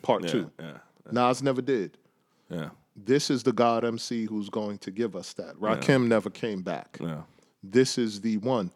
part 0.01 0.28
two. 0.28 0.51
Mm-hmm. 0.59 0.65
yeah, 0.65 0.78
Nas 1.11 1.41
never 1.41 1.61
did. 1.61 1.97
Yeah. 2.49 2.69
This 2.95 3.32
is 3.32 3.41
the 3.41 3.51
God 3.53 3.84
MC 3.84 4.26
who's 4.26 4.49
going 4.49 4.78
to 4.80 4.91
give 4.91 5.15
us 5.15 5.34
that. 5.34 5.55
Rakim 5.55 6.07
never 6.07 6.30
came 6.30 6.61
back. 6.61 6.97
Yeah. 7.01 7.21
This 7.63 7.97
is 7.97 8.21
the 8.21 8.38
one. 8.38 8.69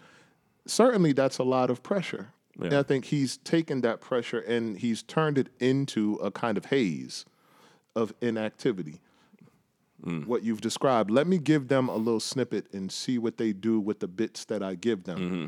Certainly, 0.70 1.14
that's 1.14 1.38
a 1.38 1.44
lot 1.44 1.70
of 1.70 1.84
pressure. 1.84 2.34
And 2.60 2.74
I 2.74 2.82
think 2.82 3.06
he's 3.06 3.38
taken 3.38 3.82
that 3.82 4.02
pressure 4.02 4.40
and 4.40 4.80
he's 4.80 5.04
turned 5.04 5.38
it 5.38 5.50
into 5.60 6.16
a 6.16 6.32
kind 6.32 6.58
of 6.58 6.66
haze 6.66 7.24
of 7.96 8.14
inactivity. 8.20 9.00
Mm. 10.04 10.26
What 10.26 10.44
you've 10.44 10.62
described. 10.62 11.12
Let 11.12 11.28
me 11.28 11.38
give 11.38 11.68
them 11.68 11.88
a 11.88 11.96
little 11.96 12.20
snippet 12.20 12.72
and 12.74 12.92
see 12.92 13.18
what 13.18 13.38
they 13.38 13.54
do 13.54 13.80
with 13.80 14.00
the 14.00 14.08
bits 14.08 14.46
that 14.46 14.64
I 14.64 14.76
give 14.76 15.04
them. 15.04 15.18
Mm-hmm. 15.20 15.46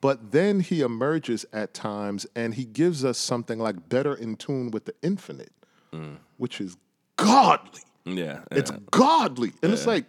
But 0.00 0.32
then 0.32 0.60
he 0.60 0.80
emerges 0.80 1.46
at 1.52 1.72
times 1.72 2.26
and 2.34 2.54
he 2.54 2.64
gives 2.64 3.04
us 3.04 3.18
something 3.18 3.58
like 3.58 3.88
better 3.88 4.14
in 4.14 4.36
tune 4.36 4.70
with 4.70 4.84
the 4.86 4.94
infinite, 5.02 5.52
Mm. 5.92 6.16
which 6.36 6.60
is 6.60 6.76
godly. 7.16 7.82
Yeah. 8.04 8.40
It's 8.50 8.70
godly. 8.90 9.52
And 9.62 9.72
it's 9.72 9.86
like, 9.86 10.04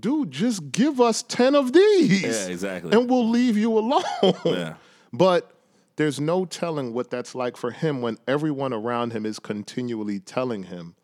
dude, 0.00 0.30
just 0.30 0.72
give 0.72 1.00
us 1.00 1.22
10 1.22 1.54
of 1.54 1.72
these. 1.72 2.22
Yeah, 2.22 2.46
exactly. 2.52 2.92
And 2.98 3.08
we'll 3.08 3.28
leave 3.28 3.56
you 3.56 3.76
alone. 3.78 4.02
Yeah. 4.44 4.74
But 5.12 5.52
there's 5.96 6.20
no 6.20 6.44
telling 6.44 6.94
what 6.94 7.10
that's 7.10 7.34
like 7.34 7.56
for 7.56 7.70
him 7.72 8.00
when 8.00 8.16
everyone 8.26 8.72
around 8.72 9.12
him 9.12 9.26
is 9.26 9.38
continually 9.38 10.18
telling 10.20 10.64
him 10.64 10.94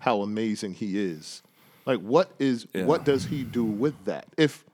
how 0.00 0.20
amazing 0.22 0.74
he 0.74 0.98
is. 1.00 1.42
Like 1.84 2.00
what 2.00 2.30
is 2.38 2.66
Yeah. 2.74 2.84
what 2.84 3.04
does 3.04 3.24
he 3.26 3.42
do 3.44 3.64
with 3.64 3.94
that? 4.04 4.26
If 4.36 4.64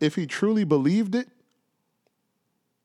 if 0.00 0.14
he 0.14 0.26
truly 0.26 0.64
believed 0.64 1.14
it, 1.14 1.28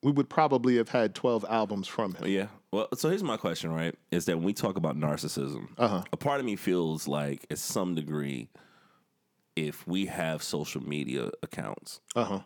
we 0.03 0.11
would 0.11 0.29
probably 0.29 0.77
have 0.77 0.89
had 0.89 1.15
12 1.15 1.45
albums 1.49 1.87
from 1.87 2.13
him. 2.15 2.27
Yeah. 2.27 2.47
Well, 2.71 2.87
so 2.95 3.09
here's 3.09 3.23
my 3.23 3.37
question, 3.37 3.71
right? 3.71 3.95
Is 4.11 4.25
that 4.25 4.35
when 4.37 4.45
we 4.45 4.53
talk 4.53 4.75
about 4.77 4.97
narcissism, 4.97 5.69
Uh-huh. 5.77 6.03
a 6.11 6.17
part 6.17 6.39
of 6.39 6.45
me 6.45 6.55
feels 6.57 7.07
like, 7.07 7.45
at 7.49 7.57
some 7.57 7.95
degree, 7.95 8.49
if 9.55 9.87
we 9.87 10.05
have 10.07 10.43
social 10.43 10.81
media 10.83 11.31
accounts, 11.43 12.01
Uh-huh. 12.15 12.41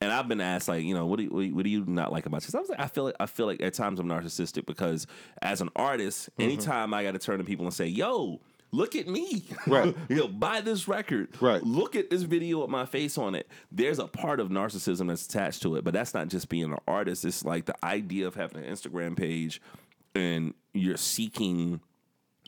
and 0.00 0.10
I've 0.12 0.28
been 0.28 0.40
asked, 0.40 0.68
like, 0.68 0.84
you 0.84 0.94
know, 0.94 1.06
what 1.06 1.16
do 1.18 1.24
you, 1.24 1.30
what 1.30 1.40
do 1.40 1.46
you, 1.46 1.54
what 1.54 1.64
do 1.64 1.70
you 1.70 1.84
not 1.86 2.12
like 2.12 2.26
about 2.26 2.42
this? 2.42 2.54
I 2.54 2.60
was 2.60 2.68
like, 2.68 2.80
I 2.80 2.86
feel 2.86 3.04
like 3.04 3.16
I 3.20 3.26
feel 3.26 3.46
like 3.46 3.60
at 3.62 3.74
times 3.74 3.98
I'm 4.00 4.06
narcissistic 4.08 4.66
because 4.66 5.06
as 5.42 5.60
an 5.60 5.70
artist, 5.76 6.30
Mm-hmm. 6.32 6.42
anytime 6.42 6.94
I 6.94 7.02
got 7.04 7.12
to 7.12 7.18
turn 7.18 7.38
to 7.38 7.44
people 7.44 7.64
and 7.66 7.74
say, 7.74 7.86
"Yo, 7.86 8.40
look 8.72 8.94
at 8.96 9.06
me," 9.08 9.44
Right. 9.66 9.94
you 10.08 10.16
know, 10.16 10.28
buy 10.28 10.60
this 10.60 10.86
record, 10.88 11.40
Right. 11.40 11.62
Look 11.62 11.96
at 11.96 12.10
this 12.10 12.22
video 12.22 12.60
with 12.60 12.70
my 12.70 12.86
face 12.86 13.16
on 13.18 13.34
it. 13.34 13.48
There's 13.72 13.98
a 13.98 14.06
part 14.06 14.40
of 14.40 14.48
narcissism 14.50 15.08
that's 15.08 15.26
attached 15.26 15.62
to 15.62 15.76
it, 15.76 15.84
but 15.84 15.94
that's 15.94 16.12
not 16.14 16.28
just 16.28 16.48
being 16.48 16.64
an 16.72 16.78
artist. 16.86 17.24
It's 17.24 17.44
like 17.44 17.66
the 17.66 17.76
idea 17.84 18.26
of 18.26 18.34
having 18.34 18.64
an 18.64 18.72
Instagram 18.72 19.16
page 19.16 19.60
and 20.14 20.54
you're 20.74 20.96
seeking 20.96 21.80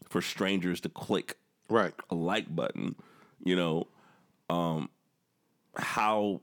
for 0.08 0.20
strangers 0.20 0.80
to 0.82 0.88
click 0.88 1.36
Right. 1.68 1.94
a 2.10 2.14
like 2.16 2.54
button, 2.54 2.96
you 3.44 3.54
know, 3.56 3.86
um, 4.50 4.90
how 5.76 6.40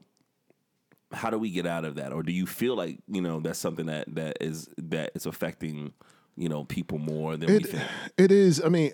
how 1.12 1.30
do 1.30 1.38
we 1.38 1.50
get 1.52 1.66
out 1.66 1.86
of 1.86 1.96
that, 1.96 2.12
or 2.12 2.22
do 2.24 2.32
you 2.32 2.46
feel 2.46 2.76
like 2.76 3.00
you 3.08 3.22
know 3.22 3.40
that's 3.40 3.60
something 3.60 3.86
that 3.88 4.06
that 4.16 4.38
is 4.42 4.70
that 4.78 5.12
is 5.16 5.26
affecting 5.26 5.94
you 6.36 6.50
know 6.50 6.64
people 6.66 6.98
more 6.98 7.38
than 7.38 7.50
we 7.50 7.56
It, 7.58 7.66
think? 7.68 7.84
it 8.18 8.32
is. 8.32 8.62
I 8.64 8.70
mean, 8.70 8.92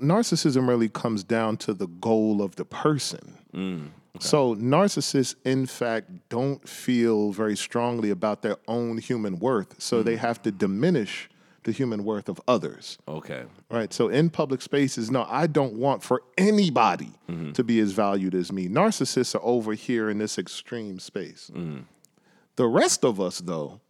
narcissism 0.00 0.68
really 0.68 0.88
comes 0.88 1.24
down 1.24 1.56
to 1.58 1.74
the 1.74 1.86
goal 1.86 2.42
of 2.42 2.56
the 2.56 2.64
person. 2.64 3.38
Mm, 3.54 3.88
So 4.20 4.54
narcissists, 4.54 5.34
in 5.44 5.66
fact, 5.66 6.10
don't 6.28 6.66
feel 6.68 7.32
very 7.32 7.56
strongly 7.56 8.10
about 8.10 8.42
their 8.42 8.56
own 8.68 8.98
human 8.98 9.38
worth. 9.38 9.80
So 9.82 10.02
Mm. 10.02 10.04
they 10.04 10.16
have 10.16 10.40
to 10.42 10.50
diminish 10.52 11.28
the 11.64 11.72
human 11.72 12.04
worth 12.04 12.28
of 12.28 12.40
others. 12.46 12.98
Okay, 13.08 13.44
Right. 13.70 13.92
So 13.92 14.08
in 14.08 14.30
public 14.30 14.62
spaces, 14.62 15.10
no, 15.10 15.26
I 15.28 15.46
don't 15.46 15.74
want 15.74 16.02
for 16.02 16.22
anybody 16.38 17.10
Mm-hmm. 17.28 17.52
to 17.52 17.64
be 17.64 17.80
as 17.80 17.92
valued 17.92 18.34
as 18.34 18.52
me. 18.52 18.68
Narcissists 18.68 19.34
are 19.34 19.42
over 19.42 19.72
here 19.74 20.08
in 20.10 20.18
this 20.18 20.38
extreme 20.38 20.98
space. 21.00 21.50
Mm-hmm. 21.54 21.80
The 22.56 22.66
rest 22.66 23.04
of 23.04 23.20
us, 23.20 23.40
though, 23.40 23.80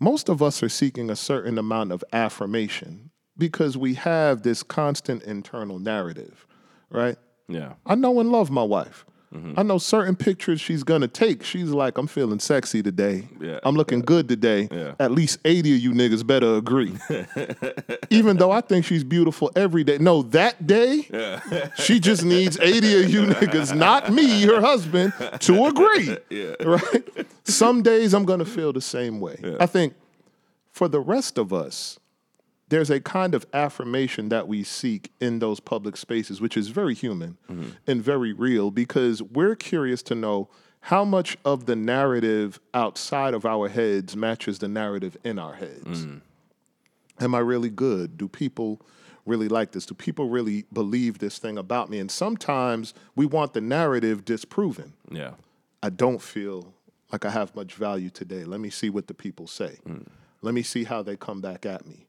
most 0.00 0.28
of 0.28 0.42
us 0.42 0.62
are 0.62 0.68
seeking 0.68 1.10
a 1.10 1.16
certain 1.16 1.58
amount 1.58 1.92
of 1.92 2.02
affirmation 2.12 3.10
because 3.36 3.76
we 3.76 3.94
have 3.94 4.42
this 4.42 4.62
constant 4.62 5.22
internal 5.24 5.78
narrative, 5.78 6.46
right? 6.90 7.16
yeah, 7.48 7.74
I 7.84 7.94
know 7.96 8.18
and 8.20 8.30
love 8.32 8.50
my 8.50 8.62
wife. 8.62 9.04
Mm-hmm. 9.36 9.60
I 9.60 9.62
know 9.62 9.78
certain 9.78 10.16
pictures 10.16 10.60
she's 10.60 10.82
gonna 10.82 11.08
take. 11.08 11.42
She's 11.42 11.70
like, 11.70 11.98
I'm 11.98 12.06
feeling 12.06 12.38
sexy 12.38 12.82
today. 12.82 13.28
Yeah. 13.40 13.58
I'm 13.64 13.74
looking 13.74 14.00
good 14.00 14.28
today. 14.28 14.68
Yeah. 14.70 14.94
At 14.98 15.12
least 15.12 15.38
80 15.44 15.74
of 15.74 15.80
you 15.80 15.92
niggas 15.92 16.26
better 16.26 16.56
agree. 16.56 16.96
Even 18.10 18.36
though 18.36 18.50
I 18.50 18.60
think 18.60 18.84
she's 18.84 19.04
beautiful 19.04 19.50
every 19.54 19.84
day. 19.84 19.98
No, 19.98 20.22
that 20.22 20.66
day, 20.66 21.02
she 21.76 22.00
just 22.00 22.24
needs 22.24 22.58
80 22.58 23.04
of 23.04 23.10
you 23.10 23.22
niggas, 23.26 23.76
not 23.76 24.12
me, 24.12 24.42
her 24.42 24.60
husband, 24.60 25.12
to 25.40 25.66
agree. 25.66 26.16
Yeah. 26.30 26.54
Right? 26.64 27.26
Some 27.44 27.82
days 27.82 28.12
I'm 28.14 28.24
gonna 28.24 28.44
feel 28.44 28.72
the 28.72 28.80
same 28.80 29.20
way. 29.20 29.56
I 29.60 29.66
think 29.66 29.94
for 30.72 30.88
the 30.88 31.00
rest 31.00 31.38
of 31.38 31.52
us, 31.52 31.98
there's 32.68 32.90
a 32.90 33.00
kind 33.00 33.34
of 33.34 33.46
affirmation 33.52 34.28
that 34.28 34.48
we 34.48 34.62
seek 34.64 35.12
in 35.20 35.38
those 35.38 35.60
public 35.60 35.96
spaces, 35.96 36.40
which 36.40 36.56
is 36.56 36.68
very 36.68 36.94
human 36.94 37.38
mm-hmm. 37.48 37.70
and 37.86 38.02
very 38.02 38.32
real 38.32 38.70
because 38.70 39.22
we're 39.22 39.54
curious 39.54 40.02
to 40.04 40.14
know 40.14 40.48
how 40.80 41.04
much 41.04 41.36
of 41.44 41.66
the 41.66 41.76
narrative 41.76 42.60
outside 42.74 43.34
of 43.34 43.44
our 43.44 43.68
heads 43.68 44.16
matches 44.16 44.58
the 44.58 44.68
narrative 44.68 45.16
in 45.24 45.38
our 45.38 45.54
heads. 45.54 46.06
Mm. 46.06 46.20
Am 47.20 47.34
I 47.34 47.38
really 47.38 47.70
good? 47.70 48.16
Do 48.16 48.28
people 48.28 48.80
really 49.24 49.48
like 49.48 49.72
this? 49.72 49.86
Do 49.86 49.94
people 49.94 50.28
really 50.28 50.64
believe 50.72 51.18
this 51.18 51.38
thing 51.38 51.58
about 51.58 51.90
me? 51.90 51.98
And 51.98 52.10
sometimes 52.10 52.94
we 53.16 53.26
want 53.26 53.52
the 53.52 53.60
narrative 53.60 54.24
disproven. 54.24 54.92
yeah, 55.10 55.32
I 55.82 55.90
don't 55.90 56.22
feel 56.22 56.72
like 57.12 57.24
I 57.24 57.30
have 57.30 57.54
much 57.54 57.74
value 57.74 58.10
today. 58.10 58.44
Let 58.44 58.60
me 58.60 58.70
see 58.70 58.90
what 58.90 59.06
the 59.06 59.14
people 59.14 59.46
say. 59.46 59.78
Mm. 59.88 60.06
Let 60.42 60.54
me 60.54 60.62
see 60.62 60.84
how 60.84 61.02
they 61.02 61.16
come 61.16 61.40
back 61.40 61.66
at 61.66 61.86
me. 61.86 62.06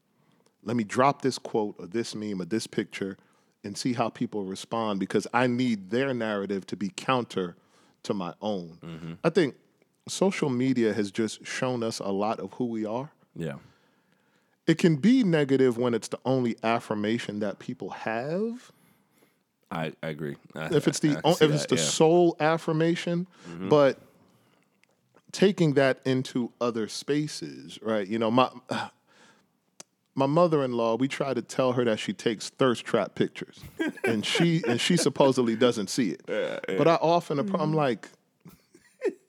Let 0.64 0.76
me 0.76 0.84
drop 0.84 1.22
this 1.22 1.38
quote 1.38 1.76
or 1.78 1.86
this 1.86 2.14
meme 2.14 2.40
or 2.42 2.44
this 2.44 2.66
picture 2.66 3.16
and 3.64 3.76
see 3.76 3.92
how 3.94 4.08
people 4.08 4.44
respond 4.44 5.00
because 5.00 5.26
I 5.32 5.46
need 5.46 5.90
their 5.90 6.12
narrative 6.14 6.66
to 6.68 6.76
be 6.76 6.90
counter 6.96 7.56
to 8.04 8.14
my 8.14 8.34
own. 8.40 9.18
I 9.24 9.30
think 9.30 9.54
social 10.08 10.48
media 10.50 10.92
has 10.94 11.10
just 11.10 11.44
shown 11.46 11.82
us 11.82 11.98
a 11.98 12.08
lot 12.10 12.38
of 12.40 12.52
who 12.54 12.66
we 12.66 12.84
are. 12.86 13.10
yeah, 13.36 13.56
It 14.66 14.78
can 14.78 14.96
be 14.96 15.22
negative 15.24 15.76
when 15.78 15.94
it's 15.94 16.08
the 16.08 16.18
only 16.24 16.56
affirmation 16.62 17.40
that 17.40 17.58
people 17.58 17.90
have. 17.90 18.70
I, 19.70 19.92
I 20.02 20.08
agree. 20.08 20.36
I- 20.54 20.74
if 20.74 20.86
it's 20.88 21.00
the 21.00 21.10
I 21.24 21.30
if 21.30 21.42
it's 21.42 21.62
that, 21.62 21.68
the 21.68 21.74
yeah. 21.76 21.82
Mm-hmm. 21.82 21.90
sole 21.90 22.36
affirmation, 22.40 23.26
but 23.68 23.98
taking 25.32 25.74
that 25.74 25.98
into 26.04 26.52
other 26.60 26.88
spaces, 26.88 27.78
right? 27.82 28.06
You 28.06 28.18
know, 28.18 28.30
my 28.30 28.50
my 30.18 30.26
mother-in-law, 30.26 30.96
we 30.96 31.08
try 31.08 31.32
to 31.32 31.40
tell 31.42 31.72
her 31.72 31.84
that 31.84 31.98
she 31.98 32.12
takes 32.12 32.50
thirst 32.50 32.84
trap 32.84 33.14
pictures, 33.14 33.60
and 34.04 34.26
she 34.26 34.62
and 34.66 34.80
she 34.80 34.96
supposedly 34.96 35.54
doesn't 35.56 35.88
see 35.88 36.10
it. 36.10 36.22
But 36.26 36.88
I 36.88 36.96
often 36.96 37.38
Mm-hmm. 37.38 37.56
I'm 37.56 37.72
like. 37.72 38.08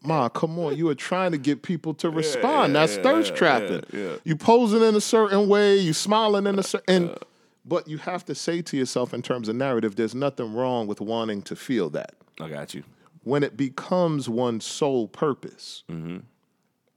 Ma, 0.02 0.30
come 0.30 0.58
on! 0.60 0.76
You 0.78 0.88
are 0.90 0.96
trying 0.96 1.32
to 1.34 1.38
get 1.38 1.62
people 1.62 1.94
to 1.96 2.10
respond. 2.10 2.74
That's 2.76 2.96
thirst 2.98 3.36
trapping. 3.36 3.84
yeah. 3.94 4.16
You 4.24 4.36
posing 4.36 4.82
in 4.82 4.96
a 4.96 5.02
certain 5.02 5.48
way. 5.48 5.78
You 5.78 5.94
smiling 5.94 6.48
in 6.48 6.58
a 6.58 6.64
certain. 6.64 7.10
And, 7.10 7.18
but 7.66 7.88
you 7.88 7.98
have 8.00 8.26
to 8.26 8.34
say 8.36 8.62
to 8.64 8.78
yourself, 8.78 9.14
in 9.14 9.22
terms 9.22 9.48
of 9.50 9.56
narrative, 9.58 9.96
there's 9.96 10.16
nothing 10.16 10.54
wrong 10.54 10.88
with 10.88 11.02
wanting 11.02 11.42
to 11.44 11.56
feel 11.56 11.90
that. 11.92 12.16
I 12.42 12.50
got 12.50 12.74
you. 12.74 12.84
When 13.24 13.44
it 13.44 13.58
becomes 13.58 14.28
one's 14.30 14.66
sole 14.66 15.08
purpose, 15.08 15.84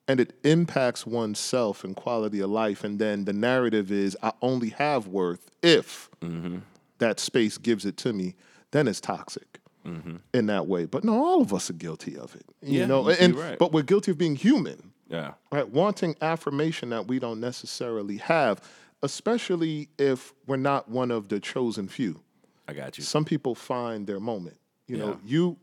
and 0.08 0.20
it 0.20 0.32
impacts 0.44 1.06
one's 1.06 1.38
self 1.38 1.84
and 1.84 1.94
quality 1.96 2.40
of 2.40 2.50
life, 2.50 2.84
and 2.84 2.98
then 2.98 3.24
the 3.24 3.32
narrative 3.32 3.90
is, 3.92 4.16
I 4.22 4.32
only 4.42 4.70
have 4.70 5.06
worth 5.06 5.50
if 5.62 6.10
mm-hmm. 6.20 6.58
that 6.98 7.20
space 7.20 7.58
gives 7.58 7.84
it 7.86 7.96
to 7.98 8.12
me, 8.12 8.34
then 8.72 8.88
it's 8.88 9.00
toxic. 9.00 9.58
Mm-hmm. 9.86 10.18
In 10.32 10.46
that 10.46 10.68
way, 10.68 10.84
but 10.84 11.02
no, 11.02 11.24
all 11.24 11.42
of 11.42 11.52
us 11.52 11.68
are 11.68 11.72
guilty 11.72 12.16
of 12.16 12.36
it. 12.36 12.44
You 12.62 12.80
Yeah, 12.80 12.86
know, 12.86 13.08
and 13.08 13.34
right. 13.34 13.58
but 13.58 13.72
we're 13.72 13.82
guilty 13.82 14.12
of 14.12 14.18
being 14.18 14.36
human 14.36 14.92
Yeah, 15.08 15.32
right? 15.50 15.68
Wanting 15.68 16.14
affirmation 16.22 16.90
that 16.90 17.08
we 17.08 17.18
don't 17.18 17.40
necessarily 17.40 18.18
have, 18.18 18.60
especially 19.02 19.88
if 19.98 20.34
we're 20.46 20.56
not 20.56 20.88
one 20.88 21.10
of 21.10 21.30
the 21.30 21.40
chosen 21.40 21.88
few. 21.88 22.20
I 22.68 22.74
got 22.74 22.96
you. 22.96 23.02
Some 23.02 23.24
people 23.24 23.56
find 23.56 24.06
their 24.06 24.20
moment. 24.20 24.58
You 24.86 24.98
know, 24.98 25.18
you 25.24 25.58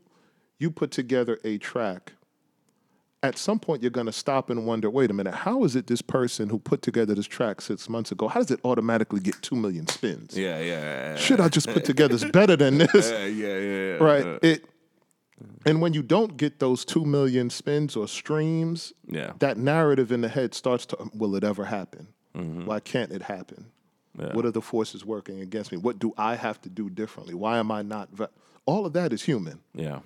you 0.58 0.70
put 0.70 0.90
together 0.90 1.38
a 1.42 1.56
track. 1.56 2.12
At 3.22 3.36
some 3.36 3.58
point, 3.58 3.82
you're 3.82 3.90
going 3.90 4.06
to 4.06 4.12
stop 4.12 4.48
and 4.48 4.66
wonder, 4.66 4.88
wait 4.88 5.10
a 5.10 5.12
minute, 5.12 5.34
how 5.34 5.64
is 5.64 5.76
it 5.76 5.86
this 5.88 6.00
person 6.00 6.48
who 6.48 6.58
put 6.58 6.80
together 6.80 7.14
this 7.14 7.26
track 7.26 7.60
six 7.60 7.86
months 7.86 8.10
ago, 8.10 8.28
how 8.28 8.40
does 8.40 8.50
it 8.50 8.60
automatically 8.64 9.20
get 9.20 9.34
two 9.42 9.56
million 9.56 9.86
spins? 9.88 10.36
Yeah, 10.38 10.58
yeah, 10.58 10.64
yeah. 11.12 11.16
should 11.16 11.38
I 11.38 11.50
just 11.50 11.68
put 11.68 11.84
together 11.84 12.14
is 12.14 12.24
better 12.24 12.56
than 12.56 12.78
this 12.92 13.10
yeah, 13.10 13.26
yeah, 13.26 13.58
yeah, 13.58 13.58
yeah. 13.58 13.92
right? 13.96 14.38
It 14.42 14.64
and 15.66 15.80
when 15.82 15.92
you 15.94 16.02
don't 16.02 16.36
get 16.38 16.60
those 16.60 16.84
two 16.84 17.04
million 17.04 17.50
spins 17.50 17.94
or 17.96 18.08
streams, 18.08 18.92
Yeah. 19.06 19.32
that 19.38 19.56
narrative 19.58 20.12
in 20.12 20.20
the 20.22 20.28
head 20.28 20.54
starts 20.54 20.86
to 20.86 21.00
um, 21.00 21.10
will 21.14 21.34
it 21.36 21.44
ever 21.44 21.64
happen? 21.66 22.08
Mm-hmm. 22.34 22.64
Why 22.66 22.80
can't 22.80 23.10
it 23.12 23.22
happen? 23.22 23.66
Yeah. 24.18 24.32
What 24.34 24.44
are 24.46 24.50
the 24.50 24.60
forces 24.62 25.04
working 25.04 25.40
against 25.40 25.72
me? 25.72 25.78
What 25.78 25.98
do 25.98 26.12
I 26.18 26.36
have 26.36 26.60
to 26.62 26.68
do 26.70 26.88
differently? 26.90 27.34
Why 27.34 27.58
am 27.58 27.70
I 27.70 27.82
not? 27.82 28.10
Va- 28.12 28.30
All 28.66 28.84
of 28.86 28.92
that 28.94 29.12
is 29.12 29.22
human. 29.22 29.60
yeah, 29.74 30.00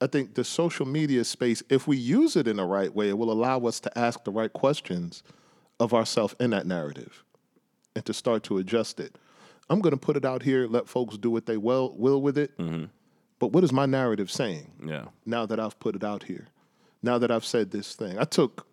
I 0.00 0.06
think 0.06 0.34
the 0.34 0.44
social 0.44 0.86
media 0.86 1.24
space, 1.24 1.62
if 1.68 1.88
we 1.88 1.96
use 1.96 2.36
it 2.36 2.46
in 2.46 2.56
the 2.56 2.64
right 2.64 2.94
way, 2.94 3.08
it 3.08 3.18
will 3.18 3.32
allow 3.32 3.60
us 3.60 3.80
to 3.80 3.98
ask 3.98 4.22
the 4.24 4.30
right 4.30 4.52
questions 4.52 5.22
of 5.80 5.92
ourselves 5.92 6.34
in 6.38 6.50
that 6.50 6.66
narrative 6.66 7.24
and 7.96 8.04
to 8.06 8.14
start 8.14 8.44
to 8.44 8.58
adjust 8.58 9.00
it. 9.00 9.16
I'm 9.70 9.80
going 9.80 9.92
to 9.92 9.98
put 9.98 10.16
it 10.16 10.24
out 10.24 10.42
here, 10.42 10.66
let 10.66 10.88
folks 10.88 11.18
do 11.18 11.30
what 11.30 11.46
they 11.46 11.56
will, 11.56 11.94
will 11.96 12.22
with 12.22 12.38
it. 12.38 12.56
Mm-hmm. 12.58 12.84
But 13.38 13.52
what 13.52 13.64
is 13.64 13.72
my 13.72 13.86
narrative 13.86 14.30
saying 14.30 14.72
yeah, 14.84 15.06
now 15.24 15.46
that 15.46 15.60
I've 15.60 15.78
put 15.78 15.94
it 15.94 16.04
out 16.04 16.24
here? 16.24 16.48
Now 17.02 17.18
that 17.18 17.30
I've 17.30 17.44
said 17.44 17.70
this 17.70 17.94
thing. 17.94 18.18
I 18.18 18.24
took 18.24 18.66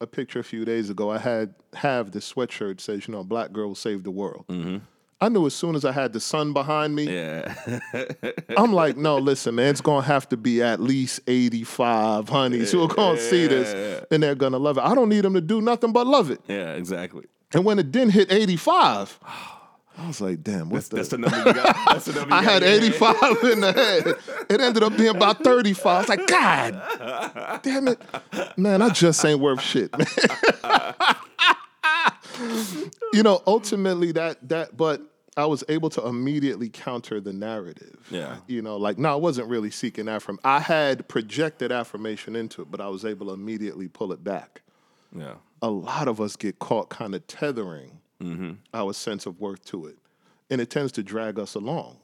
a 0.00 0.06
picture 0.06 0.40
a 0.40 0.44
few 0.44 0.64
days 0.64 0.90
ago. 0.90 1.10
I 1.10 1.18
had 1.18 1.54
have 1.74 2.10
this 2.10 2.30
sweatshirt 2.30 2.80
says, 2.80 3.08
you 3.08 3.12
know, 3.12 3.24
black 3.24 3.52
girl 3.52 3.74
save 3.74 4.02
the 4.02 4.10
world. 4.10 4.44
Mm-hmm. 4.48 4.78
I 5.20 5.28
knew 5.28 5.46
as 5.46 5.54
soon 5.54 5.74
as 5.74 5.84
I 5.84 5.92
had 5.92 6.12
the 6.12 6.20
sun 6.20 6.52
behind 6.52 6.94
me, 6.94 7.04
yeah, 7.04 7.54
I'm 8.56 8.72
like, 8.72 8.96
no, 9.08 9.16
listen, 9.18 9.54
man, 9.54 9.68
it's 9.70 9.80
gonna 9.80 10.04
have 10.06 10.28
to 10.30 10.36
be 10.36 10.62
at 10.62 10.80
least 10.80 11.20
85 11.26 12.28
honeys 12.28 12.72
who 12.72 12.82
are 12.82 12.88
gonna 12.88 13.18
see 13.18 13.46
this 13.46 14.04
and 14.10 14.22
they're 14.22 14.34
gonna 14.34 14.58
love 14.58 14.76
it. 14.78 14.82
I 14.82 14.94
don't 14.94 15.08
need 15.08 15.22
them 15.22 15.34
to 15.34 15.40
do 15.40 15.60
nothing 15.60 15.92
but 15.92 16.06
love 16.06 16.30
it. 16.30 16.40
yeah. 16.48 16.72
Exactly. 16.74 17.24
And 17.52 17.64
when 17.64 17.78
it 17.78 17.92
didn't 17.92 18.10
hit 18.12 18.32
85, 18.32 19.20
I 19.96 20.08
was 20.08 20.20
like, 20.20 20.42
damn, 20.42 20.70
what's 20.70 20.88
That's 20.88 21.08
the 21.10 21.18
the 21.18 21.28
number 21.30 21.38
you 21.38 21.54
got. 21.54 21.76
That's 21.86 22.06
the 22.06 22.14
number 22.14 22.34
I 22.34 22.42
had 22.42 22.64
in 22.64 22.82
your 22.82 22.92
head. 22.92 23.22
85 23.36 23.44
in 23.44 23.60
the 23.60 23.72
head. 23.72 24.06
It 24.50 24.60
ended 24.60 24.82
up 24.82 24.96
being 24.96 25.14
about 25.14 25.44
35. 25.44 25.86
I 25.86 25.98
was 26.00 26.08
like, 26.08 26.26
God 26.26 27.60
damn 27.62 27.86
it. 27.86 28.02
Man, 28.56 28.82
I 28.82 28.88
just 28.88 29.24
ain't 29.24 29.38
worth 29.38 29.60
shit, 29.62 29.96
man. 29.96 30.06
You 33.12 33.22
know, 33.22 33.42
ultimately 33.46 34.12
that 34.12 34.48
that 34.48 34.76
but 34.76 35.02
I 35.36 35.46
was 35.46 35.64
able 35.68 35.90
to 35.90 36.06
immediately 36.06 36.68
counter 36.68 37.20
the 37.20 37.32
narrative. 37.32 38.06
Yeah. 38.10 38.36
You 38.46 38.62
know, 38.62 38.76
like 38.76 38.98
no, 38.98 39.12
I 39.12 39.16
wasn't 39.16 39.48
really 39.48 39.70
seeking 39.70 40.08
affirmation. 40.08 40.40
I 40.44 40.60
had 40.60 41.08
projected 41.08 41.72
affirmation 41.72 42.36
into 42.36 42.62
it, 42.62 42.70
but 42.70 42.80
I 42.80 42.88
was 42.88 43.04
able 43.04 43.26
to 43.26 43.32
immediately 43.32 43.88
pull 43.88 44.12
it 44.12 44.22
back. 44.22 44.62
Yeah, 45.16 45.34
A 45.62 45.70
lot 45.70 46.08
of 46.08 46.20
us 46.20 46.34
get 46.34 46.58
caught 46.58 46.88
kind 46.88 47.14
of 47.14 47.24
tethering 47.28 48.00
mm-hmm. 48.20 48.52
our 48.72 48.92
sense 48.92 49.26
of 49.26 49.40
worth 49.40 49.64
to 49.66 49.86
it. 49.86 49.96
And 50.50 50.60
it 50.60 50.70
tends 50.70 50.92
to 50.92 51.02
drag 51.02 51.38
us 51.38 51.54
along 51.54 51.98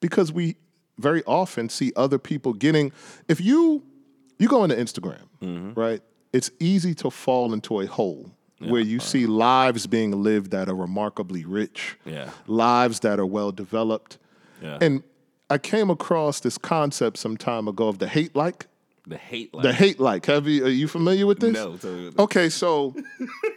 because 0.00 0.32
we 0.32 0.56
very 0.98 1.22
often 1.24 1.68
see 1.68 1.92
other 1.94 2.18
people 2.18 2.52
getting, 2.52 2.92
if 3.28 3.40
you, 3.40 3.84
you 4.38 4.48
go 4.48 4.64
into 4.64 4.76
Instagram, 4.76 5.22
mm-hmm. 5.42 5.78
right? 5.78 6.00
It's 6.32 6.50
easy 6.58 6.94
to 6.96 7.10
fall 7.10 7.52
into 7.52 7.80
a 7.80 7.86
hole 7.86 8.30
where 8.60 8.80
you 8.80 8.98
see 9.00 9.26
lives 9.26 9.86
being 9.86 10.22
lived 10.22 10.50
that 10.50 10.68
are 10.68 10.74
remarkably 10.74 11.44
rich, 11.44 11.96
Yeah. 12.04 12.30
lives 12.46 13.00
that 13.00 13.20
are 13.20 13.26
well 13.26 13.52
developed. 13.52 14.18
Yeah. 14.62 14.78
And 14.80 15.02
I 15.50 15.58
came 15.58 15.90
across 15.90 16.40
this 16.40 16.58
concept 16.58 17.18
some 17.18 17.36
time 17.36 17.68
ago 17.68 17.88
of 17.88 17.98
the 17.98 18.08
hate 18.08 18.34
like. 18.34 18.66
the 19.06 19.16
hate 19.16 19.54
like 19.54 19.62
The 19.62 19.72
hate 19.72 20.00
like. 20.00 20.26
Have 20.26 20.46
you 20.48 20.64
are 20.66 20.68
you 20.68 20.88
familiar 20.88 21.26
with 21.26 21.38
this? 21.40 21.54
No, 21.54 21.70
what- 21.70 22.18
Okay, 22.18 22.48
so 22.48 22.94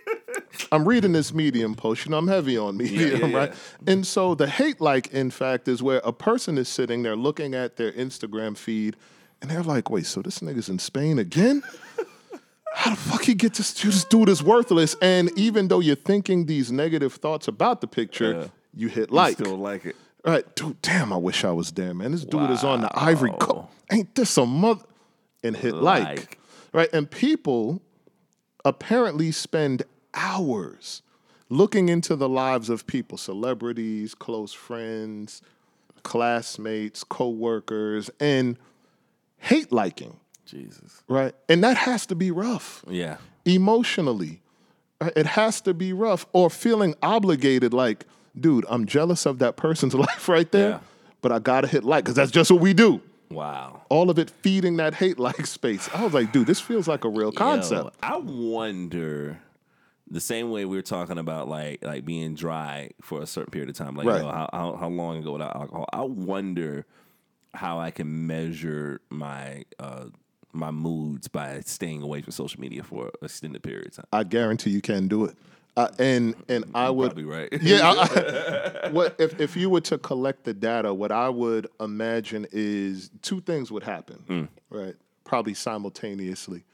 I'm 0.72 0.88
reading 0.88 1.12
this 1.14 1.34
Medium 1.34 1.76
post. 1.76 2.06
You 2.06 2.12
know, 2.12 2.18
I'm 2.18 2.28
heavy 2.28 2.58
on 2.58 2.78
Medium, 2.78 3.32
yeah, 3.32 3.38
right? 3.40 3.50
yeah. 3.52 3.92
And 3.94 4.06
so 4.08 4.36
the 4.36 4.48
hate 4.48 4.80
like, 4.80 5.08
in 5.08 5.32
fact, 5.32 5.68
is 5.68 5.82
where 5.84 6.00
a 6.04 6.14
person 6.14 6.58
is 6.58 6.70
sitting 6.70 7.04
there 7.04 7.16
looking 7.16 7.54
at 7.56 7.76
their 7.78 7.92
Instagram 7.92 8.56
feed, 8.56 8.96
and 9.42 9.50
they're 9.50 9.64
like, 9.64 9.90
"Wait, 9.90 10.06
so 10.06 10.22
this 10.22 10.40
nigga's 10.40 10.70
in 10.70 10.80
Spain 10.80 11.20
again? 11.20 11.64
How 12.74 12.92
the 12.92 12.96
fuck 12.98 13.24
he 13.24 13.34
get 13.34 13.54
this? 13.56 13.74
This 13.74 14.06
dude 14.06 14.30
is 14.30 14.42
worthless." 14.42 14.96
And 15.02 15.32
even 15.38 15.68
though 15.68 15.80
you're 15.82 15.96
thinking 15.96 16.46
these 16.46 16.72
negative 16.72 17.14
thoughts 17.16 17.48
about 17.48 17.82
the 17.82 17.88
picture, 17.88 18.32
Yeah. 18.34 18.48
you 18.74 18.88
hit 18.88 19.12
like. 19.12 19.36
still 19.36 19.58
like 19.58 19.86
it. 19.86 19.96
Right, 20.24 20.56
dude. 20.56 20.82
Damn, 20.82 21.12
I 21.12 21.18
wish 21.18 21.44
I 21.44 21.52
was 21.52 21.72
there, 21.72 21.94
man. 21.94 22.12
This 22.12 22.24
dude 22.26 22.50
is 22.52 22.64
on 22.64 22.82
the 22.82 22.90
Ivory. 22.98 23.34
Coast. 23.40 23.68
Ain't 23.92 24.14
this 24.16 24.38
a 24.38 24.46
mother? 24.46 24.84
And 25.44 25.58
hit 25.58 25.74
like. 25.74 26.04
Like. 26.06 26.40
right? 26.74 26.90
And 26.94 27.10
people 27.10 27.82
apparently 28.64 29.32
spend 29.32 29.84
hours 30.14 31.02
looking 31.50 31.90
into 31.90 32.16
the 32.16 32.30
lives 32.30 32.70
of 32.70 32.86
people, 32.88 33.18
celebrities, 33.18 34.14
close 34.16 34.54
friends, 34.54 35.42
classmates, 36.04 37.04
co-workers, 37.04 38.10
and 38.20 38.58
hate 39.40 39.72
liking, 39.72 40.20
Jesus. 40.52 41.04
right? 41.08 41.34
And 41.50 41.64
that 41.64 41.78
has 41.78 42.06
to 42.08 42.16
be 42.16 42.30
rough 42.32 42.84
Yeah. 42.88 43.18
emotionally. 43.46 44.42
It 45.16 45.26
has 45.26 45.62
to 45.62 45.74
be 45.74 45.94
rough 45.94 46.26
or 46.34 46.50
feeling 46.50 46.94
obligated 47.02 47.74
like, 47.74 48.06
dude, 48.40 48.66
I'm 48.70 48.86
jealous 48.86 49.26
of 49.26 49.40
that 49.40 49.56
person's 49.58 49.94
life 50.08 50.30
right 50.30 50.52
there, 50.52 50.70
Yeah. 50.70 50.80
but 51.22 51.32
I 51.32 51.40
gotta 51.40 51.68
hit 51.68 51.84
like 51.84 52.04
because 52.04 52.16
that's 52.16 52.32
just 52.32 52.52
what 52.52 52.62
we 52.62 52.74
do. 52.74 53.02
Wow. 53.32 53.82
All 53.90 54.10
of 54.10 54.20
it 54.20 54.30
feeding 54.30 54.78
that 54.78 54.94
hate 54.94 55.18
like 55.18 55.46
space. 55.58 55.90
I 55.94 56.04
was 56.04 56.14
like, 56.14 56.32
dude, 56.34 56.46
this 56.48 56.60
feels 56.60 56.88
like 56.88 57.04
a 57.06 57.10
real 57.10 57.32
concept. 57.32 57.84
Yo, 57.86 57.92
I 58.04 58.18
wonder 58.18 59.40
the 60.10 60.20
same 60.20 60.52
way 60.52 60.66
we 60.66 60.76
were 60.76 60.82
talking 60.82 61.18
about 61.18 61.48
like 61.48 61.84
like 61.84 62.04
being 62.06 62.36
dry 62.36 62.90
for 63.02 63.22
a 63.22 63.26
certain 63.26 63.50
period 63.52 63.70
of 63.70 63.76
time, 63.78 63.96
like 63.96 64.06
Right. 64.06 64.18
you 64.18 64.24
know, 64.24 64.32
how, 64.32 64.50
how 64.52 64.76
how 64.76 64.90
long 64.90 65.18
ago 65.20 65.32
without 65.32 65.56
alcohol. 65.56 65.86
I 65.94 66.02
wonder 66.02 66.86
how 67.54 67.80
I 67.80 67.92
can 67.92 68.28
measure 68.28 69.02
my 69.10 69.64
uh 69.80 70.06
my 70.54 70.72
moods 70.72 71.28
by 71.28 71.62
staying 71.66 72.02
away 72.02 72.22
from 72.22 72.32
social 72.32 72.60
media 72.60 72.84
for 72.84 73.06
an 73.06 73.12
extended 73.24 73.64
period 73.64 73.88
of 73.88 73.94
time. 73.96 74.06
I 74.12 74.24
guarantee 74.24 74.70
you 74.72 74.82
can 74.82 75.08
do 75.08 75.26
it. 75.26 75.36
Uh, 75.78 75.88
and 76.00 76.36
and 76.50 76.66
I 76.76 76.90
would 76.90 77.18
right. 77.26 77.48
yeah. 77.62 77.80
I, 77.84 78.84
I- 78.86 78.90
what 78.92 79.16
if 79.20 79.40
if 79.40 79.56
you 79.56 79.70
were 79.70 79.80
to 79.82 79.98
collect 79.98 80.44
the 80.44 80.54
data? 80.54 80.94
What 80.94 81.12
I 81.14 81.30
would 81.30 81.68
imagine 81.80 82.46
is 82.52 83.10
two 83.22 83.40
things 83.40 83.72
would 83.72 83.84
happen, 83.84 84.50
right? 84.70 84.96
Probably 85.24 85.54
simultaneously. 85.54 86.66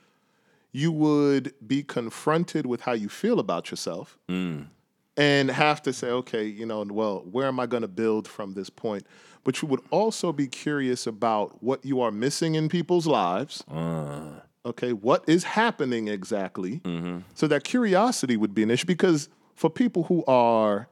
You 0.72 0.92
would 0.92 1.54
be 1.66 1.84
confronted 1.84 2.66
with 2.66 2.82
how 2.82 2.94
you 2.94 3.08
feel 3.08 3.40
about 3.40 3.70
yourself, 3.72 4.18
and 4.28 5.50
have 5.52 5.82
to 5.84 5.94
say, 5.94 6.08
okay, 6.10 6.46
you 6.46 6.66
know, 6.66 6.84
well, 6.90 7.24
where 7.32 7.48
am 7.48 7.60
I 7.60 7.66
going 7.68 7.82
to 7.82 7.88
build 7.88 8.28
from 8.28 8.54
this 8.54 8.70
point? 8.70 9.06
But 9.48 9.62
you 9.62 9.70
would 9.70 9.80
also 9.92 10.34
be 10.34 10.46
curious 10.46 11.08
about 11.08 11.64
what 11.64 11.86
you 11.86 12.02
are 12.02 12.12
missing 12.12 12.56
in 12.56 12.68
people's 12.68 13.08
lives. 13.08 13.64
Uh. 13.72 14.42
Okay, 14.66 14.92
what 14.92 15.24
is 15.26 15.46
happening 15.46 16.10
exactly? 16.10 16.82
Mm-hmm. 16.82 17.20
So 17.34 17.48
that 17.48 17.64
curiosity 17.64 18.36
would 18.36 18.54
be 18.54 18.64
an 18.64 18.70
issue 18.70 18.88
because 18.88 19.30
for 19.56 19.70
people 19.70 20.04
who 20.04 20.26
are 20.26 20.90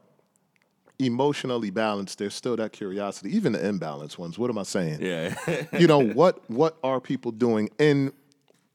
emotionally 0.98 1.68
balanced, 1.68 2.16
there's 2.16 2.32
still 2.32 2.56
that 2.56 2.72
curiosity. 2.72 3.36
Even 3.36 3.52
the 3.52 3.58
imbalanced 3.58 4.16
ones. 4.16 4.38
What 4.38 4.48
am 4.48 4.56
I 4.56 4.62
saying? 4.62 5.02
yeah. 5.02 5.34
you 5.78 5.86
know 5.86 6.00
what 6.00 6.48
what 6.48 6.78
are 6.82 6.98
people 6.98 7.32
doing 7.32 7.68
and 7.78 8.10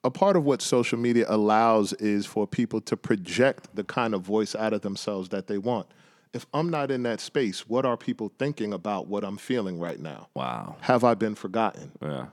a 0.04 0.12
part 0.12 0.36
of 0.36 0.46
what 0.46 0.62
social 0.62 1.00
media 1.00 1.26
allows 1.28 1.94
is 1.94 2.28
for 2.28 2.46
people 2.46 2.82
to 2.82 2.96
project 2.96 3.76
the 3.76 3.84
kind 3.84 4.14
of 4.14 4.22
voice 4.22 4.54
out 4.54 4.74
of 4.74 4.82
themselves 4.82 5.30
that 5.30 5.48
they 5.48 5.58
want 5.58 5.88
if 6.34 6.46
i'm 6.54 6.70
not 6.70 6.92
in 6.92 7.04
that 7.04 7.20
space 7.20 7.68
what 7.68 7.86
are 7.86 7.98
people 7.98 8.32
thinking 8.38 8.74
about 8.74 9.08
what 9.08 9.24
i'm 9.24 9.38
feeling 9.38 9.80
right 9.80 10.00
now? 10.00 10.28
Wow. 10.34 10.76
have 10.82 11.04
i 11.04 11.14
been 11.14 11.36
forgotten? 11.36 11.92
Yeah. 12.02 12.28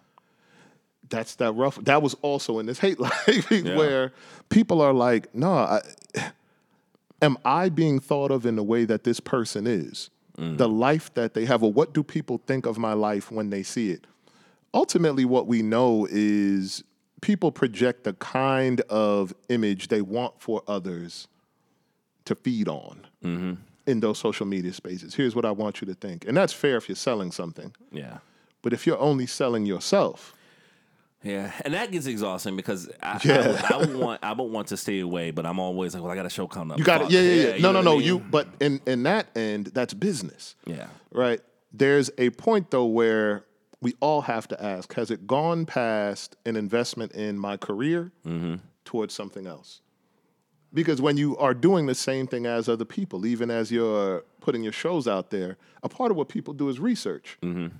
that's 1.08 1.34
that 1.36 1.52
rough 1.52 1.76
that 1.84 2.02
was 2.02 2.14
also 2.22 2.58
in 2.58 2.66
this 2.66 2.78
hate 2.86 3.00
life 3.00 3.50
where 3.50 4.12
people 4.48 4.80
are 4.80 4.92
like 4.92 5.34
no 5.34 5.52
I, 5.52 5.80
am 7.22 7.36
i 7.44 7.68
being 7.68 8.00
thought 8.00 8.30
of 8.30 8.46
in 8.46 8.56
the 8.56 8.64
way 8.64 8.84
that 8.84 9.04
this 9.04 9.20
person 9.20 9.66
is? 9.66 10.10
Mm. 10.38 10.56
The 10.56 10.68
life 10.68 11.12
that 11.14 11.34
they 11.34 11.44
have 11.46 11.62
or 11.62 11.72
what 11.72 11.92
do 11.92 12.02
people 12.02 12.40
think 12.46 12.64
of 12.64 12.78
my 12.78 12.92
life 12.92 13.30
when 13.32 13.50
they 13.50 13.64
see 13.64 13.90
it? 13.90 14.06
Ultimately 14.72 15.24
what 15.24 15.48
we 15.48 15.62
know 15.62 16.06
is 16.08 16.84
people 17.20 17.50
project 17.50 18.04
the 18.04 18.12
kind 18.14 18.80
of 18.82 19.34
image 19.48 19.88
they 19.88 20.00
want 20.00 20.40
for 20.40 20.62
others 20.68 21.26
to 22.24 22.34
feed 22.34 22.68
on 22.68 23.06
mm-hmm. 23.24 23.54
In 23.88 24.00
those 24.00 24.18
social 24.18 24.46
media 24.46 24.72
spaces 24.72 25.14
here's 25.14 25.34
what 25.34 25.44
i 25.44 25.50
want 25.50 25.80
you 25.80 25.86
to 25.86 25.94
think 25.94 26.24
and 26.28 26.36
that's 26.36 26.52
fair 26.52 26.76
if 26.76 26.88
you're 26.88 26.96
selling 26.96 27.30
something 27.32 27.74
Yeah. 27.90 28.18
but 28.62 28.72
if 28.72 28.86
you're 28.86 28.98
only 29.10 29.26
selling 29.26 29.64
yourself 29.66 30.34
Yeah, 31.24 31.50
and 31.64 31.74
that 31.74 31.90
gets 31.90 32.06
exhausting 32.06 32.54
because 32.56 32.88
I, 33.02 33.18
Yeah. 33.24 33.60
I, 33.70 33.74
I 33.74 33.76
would 33.78 33.96
want 33.96 34.18
I 34.22 34.32
would 34.32 34.50
want 34.56 34.68
to 34.68 34.76
stay 34.76 35.00
away, 35.00 35.32
but 35.32 35.44
I'm 35.46 35.58
always 35.58 35.92
like, 35.94 36.02
well, 36.02 36.12
I 36.12 36.14
got 36.14 36.26
a 36.26 36.30
show 36.38 36.46
coming 36.46 36.72
up. 36.72 36.78
You 36.78 36.84
got 36.84 37.00
it. 37.00 37.04
Fuck. 37.04 37.12
Yeah, 37.12 37.20
yeah, 37.22 37.42
yeah. 37.42 37.54
you 37.56 37.62
No, 37.62 37.72
no, 37.72 37.80
I 37.80 37.82
no. 37.82 37.96
mean? 37.96 38.06
You, 38.06 38.18
but 38.20 38.46
in 38.60 38.80
in 38.86 39.02
that 39.02 39.26
end, 39.34 39.64
that's 39.74 39.94
business, 39.94 40.54
Yeah, 40.64 40.86
right? 41.10 41.40
There's 41.72 42.08
a 42.18 42.30
point 42.30 42.70
though 42.70 42.86
where 43.00 43.44
we 43.80 43.94
all 44.00 44.22
have 44.22 44.46
to 44.48 44.56
ask: 44.62 44.94
Has 44.94 45.10
it 45.10 45.26
gone 45.26 45.66
past 45.66 46.36
an 46.46 46.54
investment 46.56 47.10
in 47.12 47.36
my 47.36 47.56
career 47.56 48.12
mm-hmm. 48.24 48.56
towards 48.84 49.12
something 49.12 49.46
else? 49.48 49.80
Because 50.72 51.00
when 51.00 51.16
you 51.16 51.36
are 51.38 51.54
doing 51.54 51.86
the 51.86 51.94
same 51.94 52.26
thing 52.26 52.44
as 52.44 52.68
other 52.68 52.84
people, 52.84 53.24
even 53.24 53.50
as 53.50 53.72
you're 53.72 54.22
putting 54.40 54.62
your 54.62 54.72
shows 54.72 55.08
out 55.08 55.30
there, 55.30 55.56
a 55.82 55.88
part 55.88 56.10
of 56.10 56.16
what 56.16 56.28
people 56.28 56.52
do 56.52 56.68
is 56.68 56.78
research. 56.78 57.38
Mm-hmm. 57.42 57.74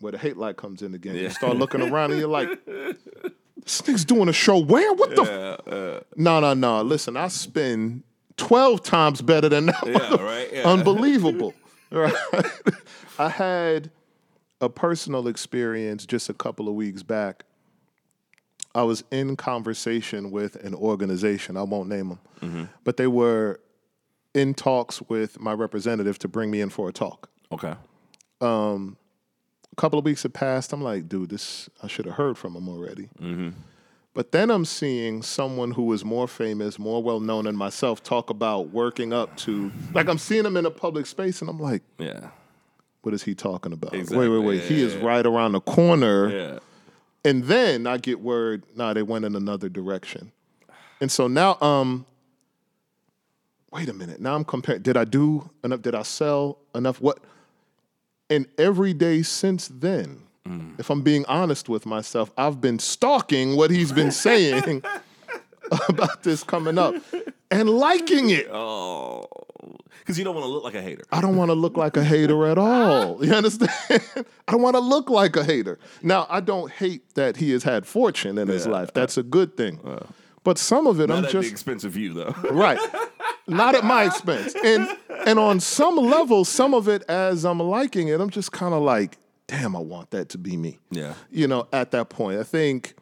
Where 0.00 0.12
the 0.12 0.18
hate 0.18 0.36
like 0.36 0.56
comes 0.56 0.82
in 0.82 0.94
again, 0.94 1.14
you 1.16 1.30
start 1.30 1.56
looking 1.56 1.80
around 1.90 2.10
and 2.10 2.20
you're 2.20 2.28
like, 2.28 2.48
"This 2.66 3.80
nigga's 3.82 4.04
doing 4.04 4.28
a 4.28 4.32
show 4.32 4.58
where? 4.58 4.92
What 4.92 5.16
the? 5.16 5.22
f-" 5.22 6.04
No, 6.16 6.38
no, 6.40 6.52
no. 6.52 6.82
Listen, 6.82 7.16
I 7.16 7.28
spend 7.28 8.02
twelve 8.36 8.82
times 8.82 9.22
better 9.22 9.48
than 9.48 9.66
that. 9.66 9.86
yeah, 9.86 10.22
right. 10.22 10.48
Yeah. 10.52 10.68
Unbelievable. 10.68 11.54
right? 11.90 12.12
I 13.18 13.30
had 13.30 13.90
a 14.60 14.68
personal 14.68 15.28
experience 15.28 16.04
just 16.04 16.28
a 16.28 16.34
couple 16.34 16.68
of 16.68 16.74
weeks 16.74 17.02
back. 17.02 17.45
I 18.76 18.82
was 18.82 19.02
in 19.10 19.36
conversation 19.36 20.30
with 20.30 20.56
an 20.56 20.74
organization, 20.74 21.56
I 21.56 21.62
won't 21.62 21.88
name 21.88 22.18
them, 22.40 22.68
but 22.84 22.96
they 22.96 23.06
were 23.06 23.60
in 24.34 24.52
talks 24.54 25.00
with 25.08 25.40
my 25.40 25.52
representative 25.54 26.18
to 26.20 26.28
bring 26.28 26.50
me 26.50 26.60
in 26.60 26.68
for 26.70 26.88
a 26.88 26.92
talk. 26.92 27.30
okay. 27.50 27.74
Um, 28.40 28.98
a 29.72 29.76
couple 29.76 29.98
of 29.98 30.04
weeks 30.04 30.22
had 30.22 30.34
passed. 30.34 30.72
I'm 30.74 30.82
like, 30.82 31.08
dude, 31.08 31.30
this 31.30 31.68
I 31.82 31.86
should 31.86 32.04
have 32.06 32.14
heard 32.16 32.36
from 32.38 32.54
him 32.54 32.68
already. 32.68 33.08
Mm-hmm. 33.20 33.50
But 34.14 34.32
then 34.32 34.50
I'm 34.50 34.64
seeing 34.64 35.22
someone 35.22 35.70
who 35.72 35.92
is 35.92 36.04
more 36.04 36.26
famous, 36.28 36.78
more 36.78 37.02
well 37.02 37.20
known 37.20 37.44
than 37.44 37.56
myself 37.56 38.02
talk 38.02 38.30
about 38.30 38.70
working 38.70 39.12
up 39.12 39.36
to 39.38 39.70
like 39.94 40.08
I'm 40.08 40.18
seeing 40.18 40.44
him 40.46 40.56
in 40.56 40.64
a 40.66 40.70
public 40.70 41.06
space, 41.06 41.40
and 41.40 41.48
I'm 41.50 41.58
like, 41.60 41.82
Yeah. 41.98 42.28
what 43.02 43.14
is 43.14 43.22
he 43.22 43.34
talking 43.34 43.72
about? 43.72 43.94
Exactly. 43.94 44.28
Wait, 44.28 44.38
wait, 44.38 44.46
wait. 44.46 44.62
Yeah, 44.62 44.68
he 44.68 44.80
yeah, 44.80 44.86
is 44.86 44.94
yeah. 44.96 45.04
right 45.06 45.24
around 45.26 45.52
the 45.52 45.60
corner. 45.60 46.60
And 47.26 47.42
then 47.44 47.86
I 47.88 47.96
get 47.98 48.20
word, 48.20 48.62
nah, 48.76 48.92
they 48.92 49.02
went 49.02 49.24
in 49.24 49.34
another 49.34 49.68
direction. 49.68 50.30
And 51.00 51.10
so 51.10 51.26
now, 51.26 51.58
um, 51.60 52.06
wait 53.72 53.88
a 53.88 53.92
minute. 53.92 54.20
Now 54.20 54.36
I'm 54.36 54.44
comparing. 54.44 54.82
Did 54.82 54.96
I 54.96 55.04
do 55.04 55.50
enough? 55.64 55.82
Did 55.82 55.94
I 55.96 56.02
sell 56.02 56.58
enough? 56.74 57.00
What? 57.00 57.18
And 58.30 58.46
every 58.58 58.94
day 58.94 59.22
since 59.22 59.68
then, 59.68 60.22
Mm. 60.46 60.78
if 60.78 60.90
I'm 60.90 61.02
being 61.02 61.24
honest 61.26 61.68
with 61.68 61.84
myself, 61.86 62.30
I've 62.38 62.60
been 62.60 62.78
stalking 62.78 63.56
what 63.56 63.72
he's 63.72 63.90
been 63.90 64.12
saying 64.12 64.84
about 65.88 66.22
this 66.22 66.44
coming 66.44 66.78
up 66.78 66.94
and 67.50 67.68
liking 67.68 68.30
it. 68.30 68.48
Oh, 68.52 69.26
because 70.00 70.18
you 70.18 70.24
don't 70.24 70.34
want 70.34 70.44
to 70.44 70.50
look 70.50 70.64
like 70.64 70.74
a 70.74 70.82
hater. 70.82 71.04
I 71.12 71.20
don't 71.20 71.36
want 71.36 71.50
to 71.50 71.54
look 71.54 71.76
like 71.76 71.96
a 71.96 72.04
hater 72.04 72.46
at 72.46 72.58
all. 72.58 73.18
You 73.24 73.32
understand? 73.32 73.70
I 74.48 74.52
don't 74.52 74.62
want 74.62 74.76
to 74.76 74.80
look 74.80 75.10
like 75.10 75.36
a 75.36 75.44
hater. 75.44 75.78
Now, 76.02 76.26
I 76.30 76.40
don't 76.40 76.70
hate 76.70 77.14
that 77.14 77.36
he 77.38 77.50
has 77.52 77.64
had 77.64 77.86
fortune 77.86 78.38
in 78.38 78.48
his 78.48 78.66
life. 78.66 78.92
That's 78.94 79.16
a 79.16 79.22
good 79.22 79.56
thing. 79.56 79.80
But 80.44 80.58
some 80.58 80.86
of 80.86 81.00
it, 81.00 81.08
Not 81.08 81.18
I'm 81.18 81.24
at 81.24 81.30
just 81.32 81.50
expensive. 81.50 81.94
of 81.94 81.96
you, 81.96 82.14
though. 82.14 82.34
right, 82.52 82.78
not 83.48 83.74
at 83.74 83.84
my 83.84 84.04
expense. 84.04 84.54
And 84.64 84.88
and 85.26 85.40
on 85.40 85.58
some 85.58 85.96
level, 85.96 86.44
some 86.44 86.72
of 86.72 86.86
it, 86.88 87.02
as 87.08 87.44
I'm 87.44 87.58
liking 87.58 88.06
it, 88.08 88.20
I'm 88.20 88.30
just 88.30 88.52
kind 88.52 88.72
of 88.72 88.80
like, 88.80 89.18
damn, 89.48 89.74
I 89.74 89.80
want 89.80 90.12
that 90.12 90.28
to 90.30 90.38
be 90.38 90.56
me. 90.56 90.78
Yeah. 90.92 91.14
You 91.32 91.48
know, 91.48 91.66
at 91.72 91.90
that 91.90 92.10
point, 92.10 92.38
I 92.38 92.44
think 92.44 92.94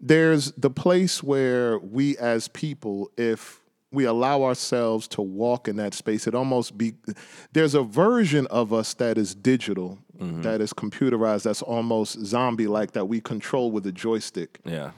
there's 0.00 0.52
the 0.52 0.70
place 0.70 1.22
where 1.22 1.78
we 1.78 2.16
as 2.16 2.48
people, 2.48 3.10
if 3.18 3.59
we 3.92 4.04
allow 4.04 4.42
ourselves 4.44 5.08
to 5.08 5.22
walk 5.22 5.66
in 5.68 5.76
that 5.76 5.94
space, 5.94 6.26
it 6.26 6.34
almost 6.34 6.78
be 6.78 6.94
there's 7.52 7.74
a 7.74 7.82
version 7.82 8.46
of 8.48 8.72
us 8.72 8.94
that 8.94 9.18
is 9.18 9.34
digital, 9.34 9.98
Mm-hmm. 10.20 10.42
that 10.42 10.60
is 10.60 10.74
computerized, 10.74 11.44
that's 11.44 11.62
almost 11.62 12.22
zombie 12.26 12.66
like 12.66 12.92
that 12.92 13.06
we 13.06 13.22
control 13.22 13.70
with 13.72 13.86
a 13.86 13.92
joystick 13.92 14.60
Yeah. 14.66 14.90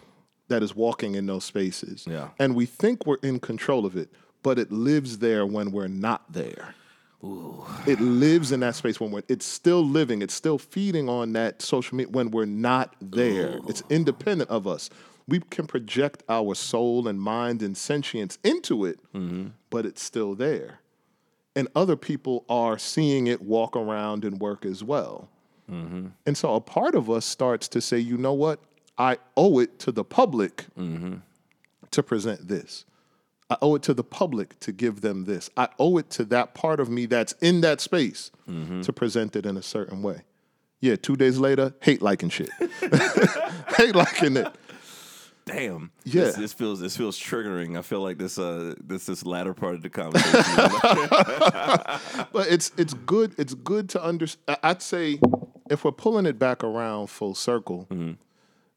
that 0.49 0.64
is 0.64 0.74
walking 0.74 1.14
in 1.14 1.26
those 1.26 1.45
spaces. 1.45 2.05
Yeah. 2.11 2.30
And 2.40 2.57
we 2.57 2.66
think 2.66 3.07
we're 3.07 3.18
in 3.22 3.38
control 3.38 3.86
of 3.86 3.97
it, 3.97 4.11
but 4.43 4.59
it 4.59 4.72
lives 4.72 5.18
there 5.18 5.47
when 5.47 5.70
we're 5.70 5.86
not 5.86 6.32
there. 6.32 6.74
It 7.86 8.01
lives 8.01 8.51
in 8.51 8.59
that 8.61 8.74
space 8.74 8.99
when 8.99 9.12
we're 9.12 9.22
it's 9.28 9.47
still 9.47 9.84
living, 9.84 10.22
it's 10.22 10.34
still 10.34 10.59
feeding 10.59 11.09
on 11.09 11.34
that 11.34 11.62
social 11.62 11.97
media 11.97 12.11
when 12.11 12.32
we're 12.32 12.45
not 12.47 12.97
there. 13.01 13.61
It's 13.68 13.84
independent 13.90 14.51
of 14.51 14.66
us. 14.66 14.90
We 15.33 15.41
can 15.41 15.66
project 15.66 16.22
our 16.28 16.55
soul 16.55 17.09
and 17.09 17.18
mind 17.18 17.62
and 17.62 17.74
sentience 17.74 18.37
into 18.45 18.85
it, 18.85 18.99
mm-hmm. 19.14 19.47
but 19.70 19.87
it's 19.87 20.03
still 20.03 20.35
there. 20.35 20.80
And 21.57 21.68
other 21.74 21.97
people 21.97 22.45
are 22.51 22.76
seeing 22.76 23.28
it 23.28 23.41
walk 23.41 23.74
around 23.74 24.26
and 24.26 24.39
work 24.39 24.66
as 24.66 24.85
well. 24.85 25.30
Mm-hmm. 25.70 26.09
And 26.26 26.37
so 26.37 26.55
a 26.55 26.61
part 26.61 26.95
of 26.95 27.09
us 27.09 27.24
starts 27.24 27.66
to 27.68 27.80
say, 27.80 27.99
you 27.99 28.18
know 28.18 28.35
what? 28.35 28.61
I 28.99 29.16
owe 29.35 29.59
it 29.59 29.78
to 29.78 29.91
the 29.91 30.05
public 30.05 30.66
mm-hmm. 30.78 31.14
to 31.91 32.03
present 32.03 32.49
this. 32.49 32.85
I 33.49 33.57
owe 33.62 33.74
it 33.76 33.83
to 33.85 33.95
the 33.95 34.05
public 34.05 34.61
to 34.61 34.70
give 34.70 35.01
them 35.01 35.24
this. 35.24 35.49
I 35.57 35.68
owe 35.78 35.97
it 35.97 36.11
to 36.11 36.26
that 36.26 36.53
part 36.53 36.78
of 36.78 36.91
me 36.91 37.07
that's 37.07 37.33
in 37.41 37.62
that 37.62 37.80
space 37.80 38.30
to 38.83 38.93
present 38.93 39.35
it 39.35 39.47
in 39.47 39.57
a 39.57 39.62
certain 39.62 40.03
way. 40.03 40.24
Yeah, 40.83 40.97
two 40.97 41.16
days 41.16 41.39
later, 41.39 41.72
hate 41.80 42.03
liking 42.03 42.28
shit. 42.28 42.51
hate 43.78 43.95
liking 43.95 44.37
it. 44.37 44.55
Damn. 45.45 45.90
Yeah. 46.05 46.24
This, 46.24 46.36
this 46.36 46.53
feels 46.53 46.80
this 46.80 46.97
feels 46.97 47.18
triggering. 47.18 47.76
I 47.78 47.82
feel 47.82 48.01
like 48.01 48.18
this 48.18 48.38
uh 48.38 48.74
this 48.82 49.07
this 49.07 49.24
latter 49.26 49.55
part 49.55 49.74
of 49.74 49.82
the 49.82 49.90
conversation. 50.01 50.55
But 52.32 52.49
it's 52.49 52.70
it's 52.76 52.95
good. 52.95 53.34
It's 53.38 53.55
good 53.55 53.88
to 53.90 54.03
understand. 54.03 54.59
I'd 54.62 54.82
say 54.82 55.18
if 55.70 55.84
we're 55.84 55.93
pulling 55.93 56.26
it 56.26 56.38
back 56.38 56.62
around 56.64 57.09
full 57.09 57.34
circle, 57.34 57.88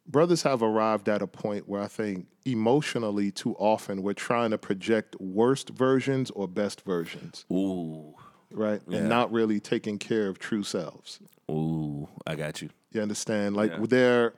brothers 0.07 0.43
have 0.43 0.61
arrived 0.63 1.09
at 1.09 1.21
a 1.21 1.27
point 1.27 1.67
where 1.69 1.81
I 1.81 1.87
think 1.87 2.27
emotionally, 2.45 3.31
too 3.31 3.55
often, 3.55 4.01
we're 4.03 4.13
trying 4.13 4.51
to 4.51 4.57
project 4.57 5.15
worst 5.19 5.69
versions 5.69 6.31
or 6.31 6.47
best 6.47 6.81
versions, 6.81 7.45
Ooh. 7.51 8.13
right? 8.51 8.81
Yeah. 8.87 8.99
And 8.99 9.09
not 9.09 9.31
really 9.31 9.59
taking 9.59 9.97
care 9.99 10.27
of 10.27 10.39
true 10.39 10.63
selves. 10.63 11.19
Ooh. 11.49 12.07
I 12.25 12.35
got 12.35 12.61
you. 12.61 12.69
You 12.91 13.01
understand? 13.01 13.55
Like 13.55 13.71
Yeah. 13.71 13.85
there, 13.87 14.33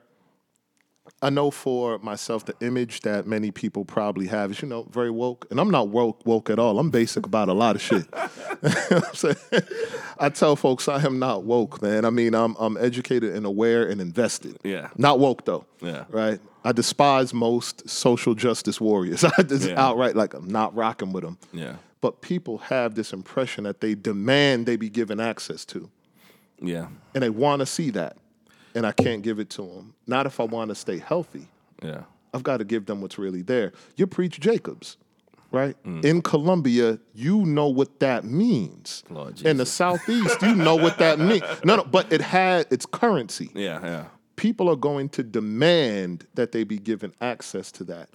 I 1.20 1.30
know 1.30 1.50
for 1.50 1.98
myself, 1.98 2.44
the 2.44 2.54
image 2.60 3.00
that 3.00 3.26
many 3.26 3.50
people 3.50 3.84
probably 3.84 4.28
have 4.28 4.52
is, 4.52 4.62
you 4.62 4.68
know, 4.68 4.84
very 4.90 5.10
woke. 5.10 5.46
And 5.50 5.58
I'm 5.60 5.70
not 5.70 5.88
woke 5.88 6.24
woke 6.24 6.48
at 6.48 6.58
all. 6.60 6.78
I'm 6.78 6.90
basic 6.90 7.26
about 7.26 7.48
a 7.48 7.52
lot 7.54 7.76
of 7.76 7.82
shit. 7.82 8.06
You 8.60 8.68
know 8.70 8.74
what 8.98 9.08
I'm 9.08 9.14
saying? 9.14 9.36
I 10.18 10.28
tell 10.30 10.56
folks 10.56 10.88
I 10.88 11.00
am 11.04 11.20
not 11.20 11.44
woke, 11.44 11.80
man. 11.80 12.04
I 12.04 12.10
mean, 12.10 12.34
I'm 12.34 12.56
I'm 12.58 12.76
educated 12.76 13.34
and 13.36 13.46
aware 13.46 13.88
and 13.88 14.00
invested. 14.00 14.58
Yeah. 14.64 14.88
Not 14.96 15.20
woke 15.20 15.44
though. 15.44 15.64
Yeah. 15.80 16.06
Right. 16.08 16.40
I 16.64 16.72
despise 16.72 17.32
most 17.32 17.88
social 17.88 18.34
justice 18.34 18.80
warriors. 18.80 19.22
I 19.38 19.42
just 19.42 19.68
Yeah. 19.68 19.80
outright 19.80 20.16
like 20.16 20.34
I'm 20.34 20.48
not 20.50 20.74
rocking 20.74 21.12
with 21.12 21.22
them. 21.22 21.38
Yeah. 21.52 21.76
But 22.00 22.20
people 22.20 22.58
have 22.58 22.94
this 22.96 23.12
impression 23.12 23.62
that 23.64 23.80
they 23.80 23.94
demand 23.94 24.66
they 24.66 24.76
be 24.76 24.88
given 24.90 25.20
access 25.20 25.64
to 25.66 25.88
Yeah. 26.60 26.88
and 27.14 27.22
they 27.22 27.30
want 27.30 27.60
to 27.60 27.66
see 27.66 27.90
that, 27.90 28.16
and 28.74 28.86
I 28.86 28.92
can't 28.92 29.22
give 29.22 29.38
it 29.38 29.50
to 29.50 29.62
them. 29.62 29.94
Not 30.06 30.26
if 30.26 30.40
I 30.40 30.44
want 30.44 30.70
to 30.70 30.74
stay 30.74 30.98
healthy. 30.98 31.48
Yeah. 31.82 32.02
I've 32.34 32.42
got 32.42 32.58
to 32.58 32.64
give 32.64 32.86
them 32.86 33.00
what's 33.00 33.18
really 33.18 33.42
there. 33.42 33.72
You 33.96 34.06
preach 34.06 34.38
Jacobs, 34.40 34.96
right? 35.50 35.76
Mm. 35.84 36.04
In 36.04 36.22
Columbia, 36.22 36.98
you 37.14 37.44
know 37.46 37.68
what 37.68 38.00
that 38.00 38.24
means. 38.24 39.02
In 39.44 39.56
the 39.56 39.66
southeast, 39.66 40.42
you 40.42 40.54
know 40.54 40.76
what 40.76 40.98
that 40.98 41.18
means. 41.18 41.42
No, 41.64 41.76
no, 41.76 41.84
but 41.84 42.12
it 42.12 42.20
had 42.20 42.66
its 42.70 42.86
currency. 42.86 43.50
Yeah. 43.54 43.80
Yeah. 43.82 44.04
People 44.36 44.68
are 44.70 44.76
going 44.76 45.08
to 45.10 45.22
demand 45.22 46.26
that 46.34 46.52
they 46.52 46.64
be 46.64 46.78
given 46.78 47.12
access 47.20 47.72
to 47.72 47.84
that. 47.84 48.08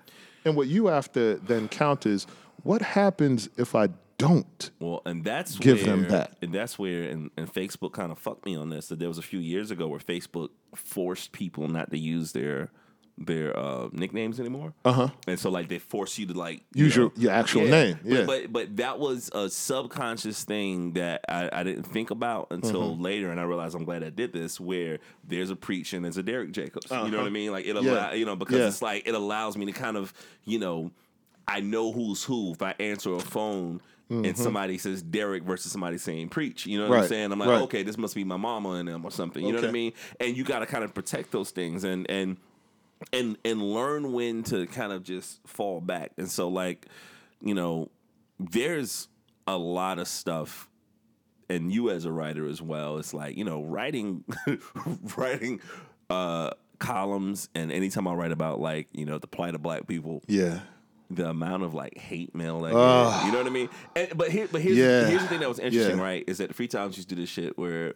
And 0.45 0.55
what 0.55 0.67
you 0.67 0.87
have 0.87 1.11
to 1.13 1.39
then 1.45 1.67
count 1.67 2.05
is 2.05 2.27
what 2.63 2.81
happens 2.81 3.49
if 3.57 3.75
I 3.75 3.89
don't? 4.27 4.71
Well, 4.79 5.01
and 5.05 5.23
that's 5.23 5.57
Give 5.57 5.77
where, 5.77 5.85
them 5.85 6.07
that. 6.09 6.37
and 6.41 6.53
that's 6.53 6.79
where, 6.79 7.03
and, 7.03 7.29
and 7.37 7.51
Facebook 7.51 7.93
kind 7.93 8.11
of 8.11 8.17
fucked 8.19 8.45
me 8.45 8.55
on 8.55 8.69
this. 8.69 8.87
That 8.87 8.99
there 8.99 9.07
was 9.09 9.17
a 9.17 9.21
few 9.23 9.39
years 9.39 9.69
ago 9.71 9.87
where 9.87 9.99
Facebook 9.99 10.49
forced 10.75 11.31
people 11.31 11.67
not 11.67 11.91
to 11.91 11.97
use 11.97 12.31
their 12.31 12.69
their 13.15 13.55
uh, 13.55 13.89
nicknames 13.91 14.39
anymore. 14.39 14.73
Uh 14.83 14.91
huh. 14.91 15.07
And 15.27 15.39
so 15.39 15.51
like 15.51 15.67
they 15.69 15.77
force 15.77 16.17
you 16.17 16.25
to 16.25 16.33
like 16.33 16.63
you 16.73 16.85
Uh-huh. 16.85 16.85
Use 16.85 16.95
your- 16.95 17.05
know- 17.05 17.11
your 17.17 17.31
actual 17.31 17.63
Yeah. 17.65 17.69
name, 17.83 17.99
But- 18.03 18.11
yeah. 18.11 18.25
But, 18.25 18.51
but 18.53 18.77
that 18.77 18.97
was 18.97 19.29
a 19.35 19.49
subconscious 19.51 20.43
thing 20.45 20.93
that 20.93 21.21
I, 21.29 21.47
I 21.53 21.63
didn't 21.63 21.83
think 21.83 22.09
about 22.09 22.47
until 22.49 22.93
Mm-hmm. 22.93 23.01
later, 23.03 23.29
and 23.29 23.39
I 23.39 23.43
realized 23.43 23.75
I'm 23.75 23.83
glad 23.85 24.03
I 24.03 24.09
did 24.09 24.33
this. 24.33 24.59
Where 24.59 24.97
there's 25.27 25.51
a 25.51 25.55
preach 25.55 25.93
and 25.93 26.03
there's 26.03 26.17
a 26.17 26.23
Derek 26.23 26.51
Jacobs. 26.53 26.89
You 26.89 27.11
know 27.11 27.19
what 27.19 27.27
I 27.27 27.29
mean? 27.29 27.51
Like 27.51 27.65
it 27.67 27.75
allow 27.75 27.93
Uh-huh. 27.93 28.09
Yeah. 28.13 28.13
you 28.19 28.25
know 28.25 28.35
because 28.35 28.57
Yeah. 28.57 28.67
it's 28.67 28.81
like 28.81 29.07
it 29.07 29.13
allows 29.13 29.57
me 29.57 29.65
to 29.67 29.73
kind 29.73 29.95
of 29.95 30.11
you 30.45 30.57
know 30.57 30.89
I 31.47 31.59
know 31.59 31.91
who's 31.91 32.23
who 32.23 32.53
if 32.53 32.61
I 32.63 32.73
answer 32.79 33.13
a 33.13 33.19
phone 33.19 33.79
and 34.09 34.37
somebody 34.37 34.77
says 34.77 35.01
Derek 35.01 35.43
versus 35.43 35.71
somebody 35.71 35.97
saying 35.97 36.29
preach. 36.29 36.65
You 36.67 36.77
know 36.79 36.87
what 36.89 36.95
I'm 36.97 37.03
Mm-hmm. 37.03 37.09
Saying? 37.09 37.31
I'm 37.31 37.39
like, 37.39 37.49
right. 37.49 37.61
okay, 37.63 37.83
this 37.83 37.97
must 37.97 38.13
be 38.13 38.23
my 38.23 38.37
mama 38.37 38.71
and 38.71 38.87
them 38.87 39.03
or 39.05 39.11
something. 39.11 39.43
You 39.43 39.53
know 39.53 39.61
what 39.61 39.69
I 39.69 39.71
mean? 39.71 39.93
And 40.19 40.37
you 40.37 40.43
got 40.43 40.59
to 40.59 40.65
kind 40.67 40.83
of 40.83 40.93
protect 40.93 41.31
those 41.31 41.49
things 41.51 41.83
and 41.83 42.07
and 42.09 42.37
and 43.11 43.37
and 43.43 43.61
learn 43.61 44.13
when 44.13 44.43
to 44.43 44.67
kind 44.67 44.91
of 44.93 45.03
just 45.03 45.39
fall 45.47 45.81
back. 45.81 46.11
And 46.17 46.29
so 46.29 46.47
like, 46.47 46.85
you 47.41 47.53
know, 47.55 47.89
there's 48.39 49.07
a 49.47 49.57
lot 49.57 49.97
of 49.99 50.07
stuff 50.07 50.69
and 51.49 51.73
you 51.73 51.89
as 51.89 52.05
a 52.05 52.11
writer 52.11 52.47
as 52.47 52.61
well 52.61 52.97
it's 52.97 53.13
like 53.13 53.35
you 53.37 53.43
know 53.43 53.61
writing 53.63 54.23
writing 55.17 55.59
uh 56.09 56.49
columns 56.79 57.49
and 57.53 57.71
anytime 57.71 58.07
i 58.07 58.13
write 58.13 58.31
about 58.31 58.59
like 58.61 58.87
you 58.93 59.05
know 59.05 59.17
the 59.17 59.27
plight 59.27 59.53
of 59.53 59.61
black 59.61 59.85
people 59.85 60.21
Yeah. 60.27 60.61
The 61.15 61.29
amount 61.29 61.63
of 61.63 61.73
like 61.73 61.97
hate 61.97 62.33
mail 62.35 62.61
that 62.61 62.71
get, 62.73 63.25
you 63.25 63.31
know 63.31 63.37
what 63.39 63.47
I 63.47 63.49
mean? 63.49 63.69
And, 63.95 64.09
but 64.17 64.29
here, 64.31 64.47
but 64.51 64.61
here's 64.61 64.77
Yeah. 64.77 65.05
here's 65.07 65.21
the 65.21 65.27
thing 65.27 65.39
that 65.41 65.49
was 65.49 65.59
interesting, 65.59 65.97
Yeah. 65.97 66.03
right? 66.03 66.23
Is 66.27 66.37
that 66.39 66.47
the 66.49 66.53
Free 66.53 66.67
Times 66.67 66.97
used 66.97 67.09
to 67.09 67.15
do 67.15 67.21
this 67.21 67.29
shit 67.29 67.57
where, 67.57 67.93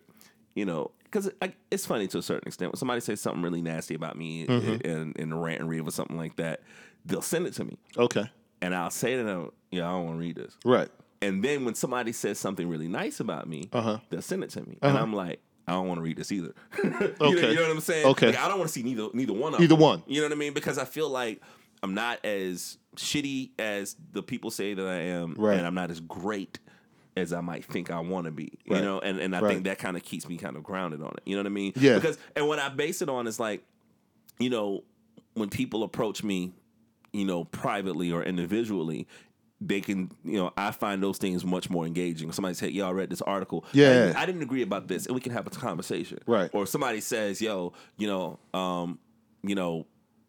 you 0.56 0.66
know, 0.66 0.92
because 1.04 1.30
it's 1.72 1.86
funny 1.86 2.08
to 2.08 2.18
a 2.18 2.22
certain 2.22 2.48
extent. 2.48 2.72
When 2.72 2.78
somebody 2.78 3.00
says 3.02 3.22
something 3.22 3.42
really 3.42 3.62
nasty 3.62 3.96
about 3.96 4.18
me 4.18 4.46
Mm-hmm. 4.46 4.88
in, 4.88 5.14
in 5.16 5.32
a 5.32 5.38
rant 5.38 5.62
and 5.62 5.70
rave 5.70 5.88
or 5.88 5.92
something 5.92 6.18
like 6.18 6.36
that, 6.38 6.62
they'll 7.06 7.22
send 7.22 7.48
it 7.48 7.54
to 7.54 7.64
me, 7.66 7.78
Okay. 7.98 8.30
and 8.62 8.76
I'll 8.76 8.90
say 8.92 9.16
to 9.16 9.24
them, 9.24 9.52
"Yeah, 9.72 9.88
I 9.88 9.92
don't 9.94 10.06
want 10.06 10.18
to 10.18 10.20
read 10.20 10.36
this." 10.36 10.58
Right. 10.66 10.90
And 11.22 11.44
then 11.44 11.66
when 11.66 11.74
somebody 11.76 12.12
says 12.12 12.38
something 12.38 12.68
really 12.70 12.88
nice 12.88 13.20
about 13.20 13.48
me, 13.48 13.70
Uh-huh. 13.72 14.00
they'll 14.10 14.22
send 14.22 14.44
it 14.44 14.50
to 14.52 14.62
me, 14.62 14.78
and 14.82 14.98
I'm 14.98 15.14
like. 15.14 15.40
I 15.70 15.74
don't 15.74 15.86
want 15.90 15.98
to 15.98 16.02
read 16.02 16.16
this 16.16 16.32
either. 16.32 16.54
you, 16.82 16.90
know, 16.90 16.98
Okay. 17.20 17.50
you 17.50 17.56
know 17.56 17.64
what 17.64 17.72
I'm 17.72 17.80
saying? 17.82 18.06
Okay. 18.06 18.28
Like, 18.28 18.40
I 18.40 18.48
don't 18.48 18.58
want 18.58 18.70
to 18.70 18.74
see 18.74 18.84
neither 18.84 19.10
neither 19.14 19.34
one 19.34 19.54
of 19.54 19.60
Either 19.60 19.76
them. 19.76 19.80
one. 19.82 20.02
You 20.08 20.22
know 20.22 20.28
what 20.28 20.32
I 20.32 20.36
mean? 20.38 20.54
Because 20.54 20.78
I 20.78 20.86
feel 20.86 21.10
like 21.10 21.42
I'm 21.84 21.94
not 21.94 22.24
as 22.26 22.78
shitty 22.96 23.52
as 23.60 23.96
the 24.12 24.24
people 24.24 24.50
say 24.52 24.74
that 24.74 24.86
I 24.88 24.96
am, 25.02 25.36
Right. 25.38 25.58
and 25.58 25.66
I'm 25.68 25.76
not 25.76 25.92
as 25.92 26.00
great 26.00 26.60
as 27.16 27.34
I 27.34 27.42
might 27.42 27.66
think 27.66 27.90
I 27.92 28.00
want 28.00 28.26
to 28.26 28.32
be. 28.32 28.52
You 28.66 28.76
know, 28.82 29.00
and 29.00 29.20
and 29.20 29.36
I 29.36 29.40
Right. 29.42 29.50
think 29.52 29.64
that 29.66 29.78
kind 29.80 29.96
of 29.98 30.04
keeps 30.04 30.28
me 30.28 30.38
kind 30.38 30.56
of 30.56 30.64
grounded 30.64 31.02
on 31.02 31.10
it. 31.18 31.24
You 31.26 31.36
know 31.36 31.42
what 31.42 31.48
I 31.48 31.50
mean? 31.50 31.74
Yeah. 31.76 31.96
Because 31.96 32.18
and 32.36 32.48
what 32.48 32.60
I 32.60 32.70
base 32.70 33.02
it 33.02 33.10
on 33.10 33.28
is 33.28 33.40
like, 33.40 33.64
you 34.40 34.50
know, 34.50 34.84
when 35.34 35.50
people 35.50 35.84
approach 35.84 36.24
me, 36.24 36.52
you 37.14 37.26
know, 37.26 37.44
privately 37.46 38.12
or 38.12 38.24
individually. 38.24 39.08
They 39.60 39.82
can, 39.82 40.12
you 40.24 40.38
know, 40.38 40.54
I 40.56 40.70
find 40.70 41.02
those 41.02 41.18
things 41.18 41.44
much 41.44 41.68
more 41.68 41.84
engaging. 41.88 42.32
Somebody 42.32 42.54
say, 42.54 42.70
"Yo, 42.70 42.88
I 42.88 42.92
read 42.92 43.10
this 43.10 43.24
article. 43.24 43.66
Yeah. 43.74 44.14
I, 44.16 44.22
I 44.22 44.26
didn't 44.28 44.44
agree 44.44 44.62
about 44.62 44.88
this, 44.88 45.08
and 45.08 45.16
we 45.16 45.20
can 45.22 45.32
have 45.32 45.48
a 45.48 45.50
conversation." 45.50 46.20
Right. 46.28 46.52
Or 46.54 46.68
somebody 46.68 47.02
says, 47.02 47.42
"Yo, 47.42 47.74
you 47.98 48.06
know, 48.06 48.38
um, 48.54 49.00
you 49.42 49.56
know, 49.56 49.88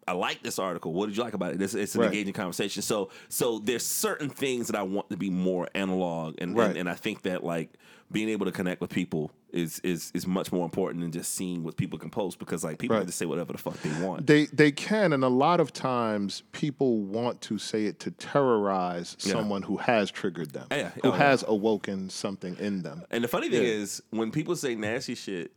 I 0.09 0.13
like 0.13 0.41
this 0.43 0.57
article. 0.59 0.91
What 0.93 1.07
did 1.07 1.17
you 1.17 1.23
like 1.23 1.33
about 1.33 1.53
it?" 1.53 1.61
It's, 1.61 1.73
it's 1.75 1.95
an 1.95 2.01
Right. 2.01 2.07
engaging 2.07 2.33
conversation. 2.33 2.81
So, 2.81 3.09
so 3.29 3.59
there's 3.59 3.85
certain 3.85 4.29
things 4.29 4.67
that 4.67 4.75
I 4.75 4.83
want 4.83 5.09
to 5.11 5.17
be 5.17 5.29
more 5.29 5.67
analog, 5.75 6.35
and 6.39 6.55
Right. 6.57 6.69
and, 6.69 6.77
and 6.79 6.89
I 6.89 6.95
think 6.95 7.21
that 7.23 7.43
like 7.43 7.69
being 8.11 8.29
able 8.29 8.45
to 8.47 8.51
connect 8.51 8.81
with 8.81 8.89
people 8.89 9.31
is 9.51 9.79
is 9.83 10.11
is 10.15 10.25
much 10.27 10.51
more 10.51 10.65
important 10.65 11.01
than 11.01 11.11
just 11.11 11.33
seeing 11.35 11.63
what 11.63 11.75
people 11.77 11.97
can 11.99 12.09
post 12.09 12.39
because 12.39 12.63
like 12.63 12.77
people 12.79 12.97
Right. 12.97 13.05
just 13.05 13.17
say 13.19 13.25
whatever 13.25 13.51
the 13.53 13.59
fuck 13.59 13.79
they 13.81 14.03
want. 14.05 14.25
They 14.27 14.45
they 14.47 14.71
can, 14.71 15.13
and 15.13 15.23
a 15.23 15.27
lot 15.45 15.59
of 15.59 15.71
times 15.73 16.41
people 16.51 17.01
want 17.03 17.41
to 17.41 17.57
say 17.59 17.85
it 17.85 17.99
to 18.01 18.11
terrorize 18.11 19.15
Yeah. 19.21 19.33
someone 19.33 19.61
who 19.63 19.77
has 19.77 20.11
triggered 20.11 20.51
them, 20.51 20.67
Yeah. 20.71 20.89
who 20.89 21.01
Oh, 21.03 21.09
yeah. 21.11 21.17
has 21.17 21.43
awoken 21.47 22.09
something 22.09 22.55
in 22.59 22.81
them. 22.81 23.03
And 23.11 23.23
the 23.23 23.27
funny 23.27 23.49
thing 23.49 23.63
Yeah. 23.63 23.69
is, 23.83 24.01
when 24.11 24.31
people 24.31 24.55
say 24.55 24.75
nasty 24.75 25.15
shit, 25.15 25.51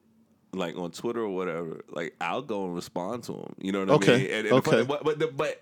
like 0.54 0.76
on 0.76 0.90
Twitter 0.90 1.20
or 1.20 1.28
whatever, 1.30 1.80
like 1.88 2.14
I'll 2.20 2.42
go 2.42 2.64
and 2.66 2.74
respond 2.74 3.24
to 3.24 3.32
them. 3.32 3.54
You 3.58 3.72
know 3.72 3.80
what 3.80 3.90
I 3.90 3.92
Okay, 3.94 4.18
mean? 4.18 4.30
And, 4.30 4.46
and 4.48 4.56
okay. 4.58 4.82
but 4.84 5.02
but, 5.04 5.36
but 5.36 5.60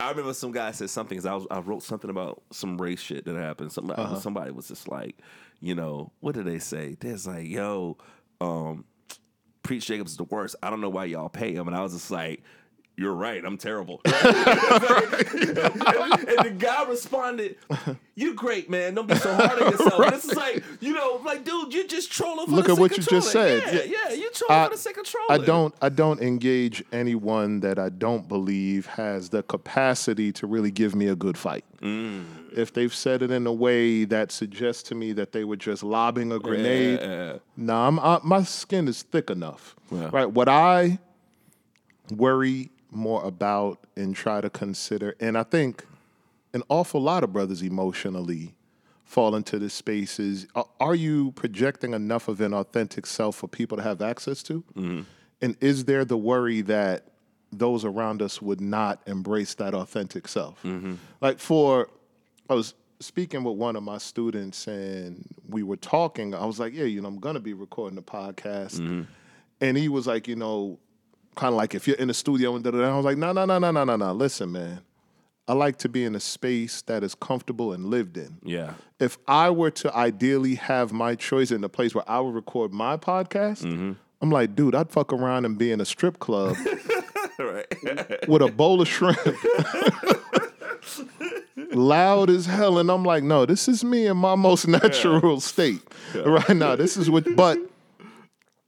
I 0.00 0.10
remember 0.10 0.34
some 0.34 0.52
guy 0.52 0.72
said 0.72 0.90
something. 0.90 1.16
'cause 1.16 1.26
I 1.26 1.34
was 1.34 1.46
I 1.50 1.60
wrote 1.60 1.82
something 1.82 2.10
about 2.10 2.42
some 2.50 2.76
race 2.80 3.00
shit 3.00 3.24
that 3.24 3.36
happened. 3.36 3.72
Somebody 3.72 4.02
Uh-huh. 4.02 4.16
somebody 4.20 4.50
was 4.50 4.68
just 4.68 4.88
like, 4.88 5.16
you 5.60 5.74
know, 5.74 6.12
what 6.20 6.34
did 6.34 6.44
they 6.44 6.58
say? 6.58 6.96
There's 6.98 7.26
like, 7.26 7.46
yo, 7.48 7.96
um, 8.40 8.84
Preach 9.62 9.86
Jacobs 9.86 10.12
is 10.12 10.16
the 10.16 10.24
worst. 10.24 10.56
I 10.62 10.70
don't 10.70 10.80
know 10.80 10.90
why 10.90 11.04
y'all 11.06 11.28
pay 11.28 11.52
him. 11.54 11.66
And 11.68 11.76
I 11.76 11.82
was 11.82 11.92
just 11.92 12.10
like. 12.10 12.42
You're 12.96 13.14
right. 13.14 13.44
I'm 13.44 13.58
terrible. 13.58 14.00
and, 14.04 14.14
and 14.16 14.24
the 16.44 16.54
guy 16.58 16.84
responded, 16.88 17.56
"You're 18.14 18.34
great, 18.34 18.70
man. 18.70 18.94
Don't 18.94 19.06
be 19.08 19.14
so 19.16 19.34
hard 19.34 19.50
on 19.58 19.58
yourself." 19.72 20.10
This 20.10 20.24
is 20.24 20.34
like, 20.34 20.64
you 20.80 20.94
know, 20.94 21.20
like, 21.24 21.44
dude, 21.44 21.74
you're 21.74 21.86
just 21.86 22.10
trolling. 22.10 22.46
For 22.46 22.52
Look 22.52 22.66
the 22.66 22.72
at 22.72 22.78
what 22.78 22.96
you 22.96 23.02
just 23.02 23.30
said. 23.32 23.62
Yeah, 23.66 23.82
yeah, 24.08 24.14
you 24.14 24.30
trolling 24.32 24.62
I- 24.62 24.68
for 24.68 24.74
the 24.74 24.80
sake 24.80 24.96
of 24.96 25.06
I 25.06 25.10
trolling. 25.36 25.44
don't 25.46 25.74
I 25.82 25.88
don't 25.90 26.20
engage 26.22 26.82
anyone 26.92 27.60
that 27.60 27.78
I 27.78 27.90
don't 27.90 28.26
believe 28.28 28.86
has 28.86 29.28
the 29.28 29.42
capacity 29.42 30.32
to 30.32 30.46
really 30.46 30.70
give 30.70 30.94
me 30.94 31.08
a 31.08 31.16
good 31.16 31.36
fight. 31.36 31.64
Mm. 31.82 32.24
If 32.56 32.72
they've 32.72 32.94
said 32.94 33.20
it 33.22 33.30
in 33.30 33.46
a 33.46 33.52
way 33.52 34.06
that 34.06 34.32
suggests 34.32 34.82
to 34.84 34.94
me 34.94 35.12
that 35.12 35.32
they 35.32 35.44
were 35.44 35.56
just 35.56 35.82
lobbing 35.82 36.32
a 36.32 36.38
grenade, 36.38 37.00
Yeah. 37.00 37.36
nah, 37.58 37.86
I'm, 37.88 37.98
I, 38.00 38.18
my 38.24 38.42
skin 38.44 38.88
is 38.88 39.02
thick 39.02 39.28
enough. 39.28 39.76
Yeah. 39.92 40.08
Right. 40.10 40.30
What 40.30 40.48
I 40.48 40.98
worry 42.10 42.70
more 42.96 43.24
about 43.24 43.86
and 43.96 44.16
try 44.16 44.40
to 44.40 44.50
consider, 44.50 45.14
and 45.20 45.36
I 45.38 45.42
think 45.42 45.84
an 46.52 46.62
awful 46.68 47.00
lot 47.00 47.22
of 47.22 47.32
brothers 47.32 47.62
emotionally 47.62 48.54
fall 49.04 49.36
into 49.36 49.58
this 49.58 49.74
space 49.74 50.18
is 50.18 50.48
are, 50.80 50.94
you 50.94 51.30
projecting 51.32 51.94
enough 51.94 52.26
of 52.26 52.40
an 52.40 52.52
authentic 52.52 53.06
self 53.06 53.36
for 53.36 53.46
people 53.46 53.76
to 53.76 53.82
have 53.82 54.02
access 54.02 54.42
to? 54.42 54.64
Mm-hmm. 54.74 55.02
And 55.42 55.56
is 55.60 55.84
there 55.84 56.04
the 56.04 56.16
worry 56.16 56.62
that 56.62 57.04
those 57.52 57.84
around 57.84 58.20
us 58.20 58.42
would 58.42 58.60
not 58.60 59.00
embrace 59.06 59.54
that 59.54 59.74
authentic 59.74 60.26
self? 60.26 60.60
Mm-hmm. 60.64 60.94
Like 61.20 61.38
for, 61.38 61.88
I 62.50 62.54
was 62.54 62.74
speaking 62.98 63.44
with 63.44 63.56
one 63.56 63.76
of 63.76 63.82
my 63.84 63.98
students 63.98 64.66
and 64.66 65.24
we 65.48 65.62
were 65.62 65.76
talking. 65.76 66.34
I 66.34 66.44
was 66.44 66.58
like, 66.58 66.72
yeah, 66.72 66.84
you 66.84 67.00
know, 67.00 67.08
I'm 67.08 67.20
going 67.20 67.34
to 67.34 67.40
be 67.40 67.52
recording 67.52 67.98
a 67.98 68.02
podcast. 68.02 68.80
Mm-hmm. 68.80 69.02
And 69.60 69.76
he 69.76 69.88
was 69.88 70.06
like, 70.06 70.26
you 70.26 70.36
know, 70.36 70.78
kind 71.36 71.52
of 71.52 71.56
like 71.56 71.74
if 71.74 71.86
you're 71.86 71.96
in 71.96 72.08
the 72.08 72.14
studio 72.14 72.54
and 72.56 72.64
da 72.64 72.70
da 72.72 72.78
da. 72.78 72.92
I 72.92 72.96
was 72.96 73.04
like, 73.04 73.18
no, 73.18 73.32
no, 73.32 73.44
no, 73.44 73.58
no, 73.58 73.70
no, 73.70 73.84
no, 73.84 73.96
no. 73.96 74.12
Listen, 74.12 74.52
man. 74.52 74.80
I 75.48 75.52
like 75.52 75.76
to 75.78 75.88
be 75.88 76.04
in 76.04 76.16
a 76.16 76.20
space 76.20 76.82
that 76.82 77.04
is 77.04 77.14
comfortable 77.14 77.72
and 77.72 77.86
lived 77.86 78.16
in. 78.16 78.38
Yeah. 78.42 78.72
If 78.98 79.16
I 79.28 79.50
were 79.50 79.70
to 79.72 79.94
ideally 79.94 80.56
have 80.56 80.92
my 80.92 81.14
choice 81.14 81.52
in 81.52 81.62
a 81.62 81.68
place 81.68 81.94
where 81.94 82.08
I 82.10 82.18
would 82.18 82.34
record 82.34 82.72
my 82.72 82.96
podcast, 82.96 83.62
mm-hmm. 83.62 83.92
I'm 84.20 84.30
like, 84.30 84.56
dude, 84.56 84.74
I'd 84.74 84.90
fuck 84.90 85.12
around 85.12 85.44
and 85.44 85.56
be 85.56 85.70
in 85.70 85.80
a 85.80 85.84
strip 85.84 86.18
club 86.18 86.56
with 87.38 88.42
a 88.42 88.52
bowl 88.56 88.80
of 88.80 88.88
shrimp. 88.88 89.20
Loud 91.72 92.28
as 92.28 92.46
hell. 92.46 92.78
And 92.78 92.90
I'm 92.90 93.04
like, 93.04 93.22
no, 93.22 93.46
this 93.46 93.68
is 93.68 93.84
me 93.84 94.06
in 94.06 94.16
my 94.16 94.34
most 94.34 94.66
natural 94.66 95.38
state 95.40 95.82
right 96.14 96.56
now. 96.56 96.74
This 96.74 96.96
is 96.96 97.08
what, 97.08 97.24
but 97.36 97.58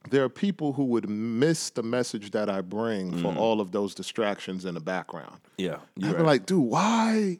there 0.09 0.23
are 0.23 0.29
people 0.29 0.73
who 0.73 0.85
would 0.85 1.09
miss 1.09 1.69
the 1.69 1.83
message 1.83 2.31
that 2.31 2.49
I 2.49 2.61
bring 2.61 3.21
for 3.21 3.33
all 3.35 3.61
of 3.61 3.71
those 3.71 3.95
distractions 3.95 4.65
in 4.65 4.73
the 4.73 4.79
background. 4.79 5.39
Yeah. 5.57 5.75
I'd 5.75 5.79
You're 6.03 6.11
be 6.11 6.17
right. 6.17 6.25
like, 6.25 6.45
dude, 6.45 6.63
why? 6.63 7.39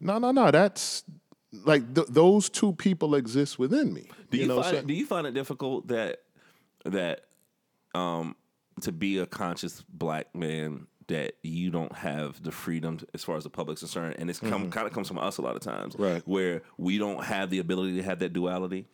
No, 0.00 0.18
no, 0.18 0.30
no. 0.30 0.50
That's 0.50 1.04
like 1.64 1.94
th- 1.94 2.08
those 2.08 2.48
two 2.48 2.72
people 2.72 3.14
exist 3.14 3.58
within 3.58 3.92
me. 3.92 4.10
Do 4.30 4.38
you, 4.38 4.46
know, 4.46 4.62
find 4.62 4.76
it, 4.76 4.86
do 4.86 4.94
you 4.94 5.06
find 5.06 5.26
it 5.26 5.34
difficult 5.34 5.88
that 5.88 6.22
that 6.84 7.24
um 7.94 8.36
to 8.82 8.92
be 8.92 9.18
a 9.18 9.26
conscious 9.26 9.82
black 9.88 10.34
man 10.34 10.86
that 11.08 11.34
you 11.42 11.70
don't 11.70 11.94
have 11.94 12.42
the 12.42 12.52
freedom 12.52 13.00
as 13.14 13.24
far 13.24 13.36
as 13.36 13.44
the 13.44 13.50
public's 13.50 13.80
concerned, 13.80 14.16
and 14.18 14.28
it's 14.28 14.40
come 14.40 14.70
kind 14.70 14.86
of 14.86 14.92
comes 14.92 15.08
from 15.08 15.18
us 15.18 15.38
a 15.38 15.42
lot 15.42 15.56
of 15.56 15.62
times, 15.62 15.94
Mm-hmm. 15.94 16.02
Right. 16.02 16.22
Where 16.26 16.62
we 16.76 16.98
don't 16.98 17.24
have 17.24 17.50
the 17.50 17.58
ability 17.60 17.96
to 17.96 18.02
have 18.02 18.18
that 18.20 18.32
duality. 18.32 18.86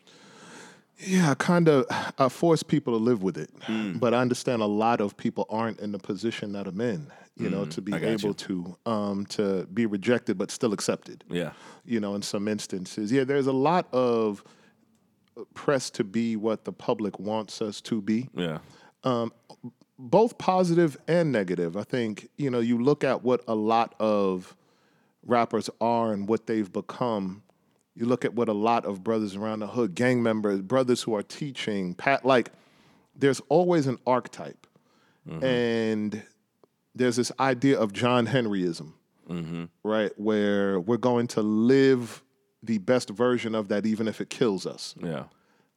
Yeah, 0.98 1.30
I 1.30 1.34
kind 1.34 1.68
of 1.68 1.86
I 2.18 2.28
force 2.28 2.62
people 2.62 2.96
to 2.96 3.02
live 3.04 3.22
with 3.22 3.36
it, 3.36 3.50
Mm. 3.66 3.98
but 4.00 4.14
I 4.14 4.18
understand 4.20 4.62
a 4.62 4.66
lot 4.66 5.00
of 5.00 5.16
people 5.16 5.46
aren't 5.50 5.80
in 5.80 5.92
the 5.92 5.98
position 5.98 6.52
that 6.52 6.66
I'm 6.66 6.80
in. 6.80 7.10
You 7.36 7.50
know, 7.50 7.64
to 7.64 7.80
be 7.82 7.90
Mm, 7.92 8.06
able 8.06 8.28
you. 8.28 8.34
to 8.34 8.76
um, 8.86 9.26
to 9.26 9.66
be 9.74 9.86
rejected 9.86 10.38
but 10.38 10.52
still 10.52 10.72
accepted. 10.72 11.24
Yeah, 11.28 11.50
You 11.84 11.98
know, 11.98 12.14
in 12.14 12.22
some 12.22 12.46
instances, 12.46 13.10
yeah, 13.10 13.24
there's 13.24 13.48
a 13.48 13.52
lot 13.52 13.92
of 13.92 14.44
press 15.54 15.90
to 15.90 16.04
be 16.04 16.36
what 16.36 16.64
the 16.64 16.72
public 16.72 17.18
wants 17.18 17.60
us 17.60 17.80
to 17.82 18.00
be. 18.00 18.28
yeah, 18.36 18.58
um, 19.02 19.32
both 19.98 20.38
positive 20.38 20.96
and 21.08 21.32
negative. 21.32 21.76
I 21.76 21.82
think, 21.82 22.28
you 22.36 22.50
know, 22.50 22.60
you 22.60 22.78
look 22.78 23.02
at 23.04 23.24
what 23.24 23.42
a 23.48 23.54
lot 23.56 23.94
of 23.98 24.54
rappers 25.26 25.68
are 25.80 26.12
and 26.12 26.28
what 26.28 26.46
they've 26.46 26.72
become. 26.72 27.42
You 27.96 28.06
look 28.06 28.24
at 28.24 28.34
what 28.34 28.48
a 28.48 28.52
lot 28.52 28.84
of 28.84 29.04
brothers 29.04 29.36
around 29.36 29.60
the 29.60 29.68
hood, 29.68 29.94
gang 29.94 30.22
members, 30.22 30.60
brothers 30.60 31.02
who 31.02 31.14
are 31.14 31.22
teaching, 31.22 31.94
pat 31.94 32.24
like 32.24 32.50
there's 33.14 33.40
always 33.48 33.86
an 33.86 33.98
archetype. 34.06 34.66
Mm-hmm. 35.28 35.44
And 35.44 36.22
there's 36.94 37.16
this 37.16 37.32
idea 37.38 37.78
of 37.78 37.92
John 37.92 38.26
Henryism, 38.26 38.92
mm-hmm. 39.28 39.64
right? 39.82 40.12
Where 40.16 40.80
we're 40.80 40.96
going 40.96 41.28
to 41.28 41.42
live 41.42 42.22
the 42.62 42.78
best 42.78 43.10
version 43.10 43.54
of 43.54 43.68
that 43.68 43.86
even 43.86 44.08
if 44.08 44.20
it 44.20 44.30
kills 44.30 44.66
us. 44.66 44.94
yeah, 45.00 45.24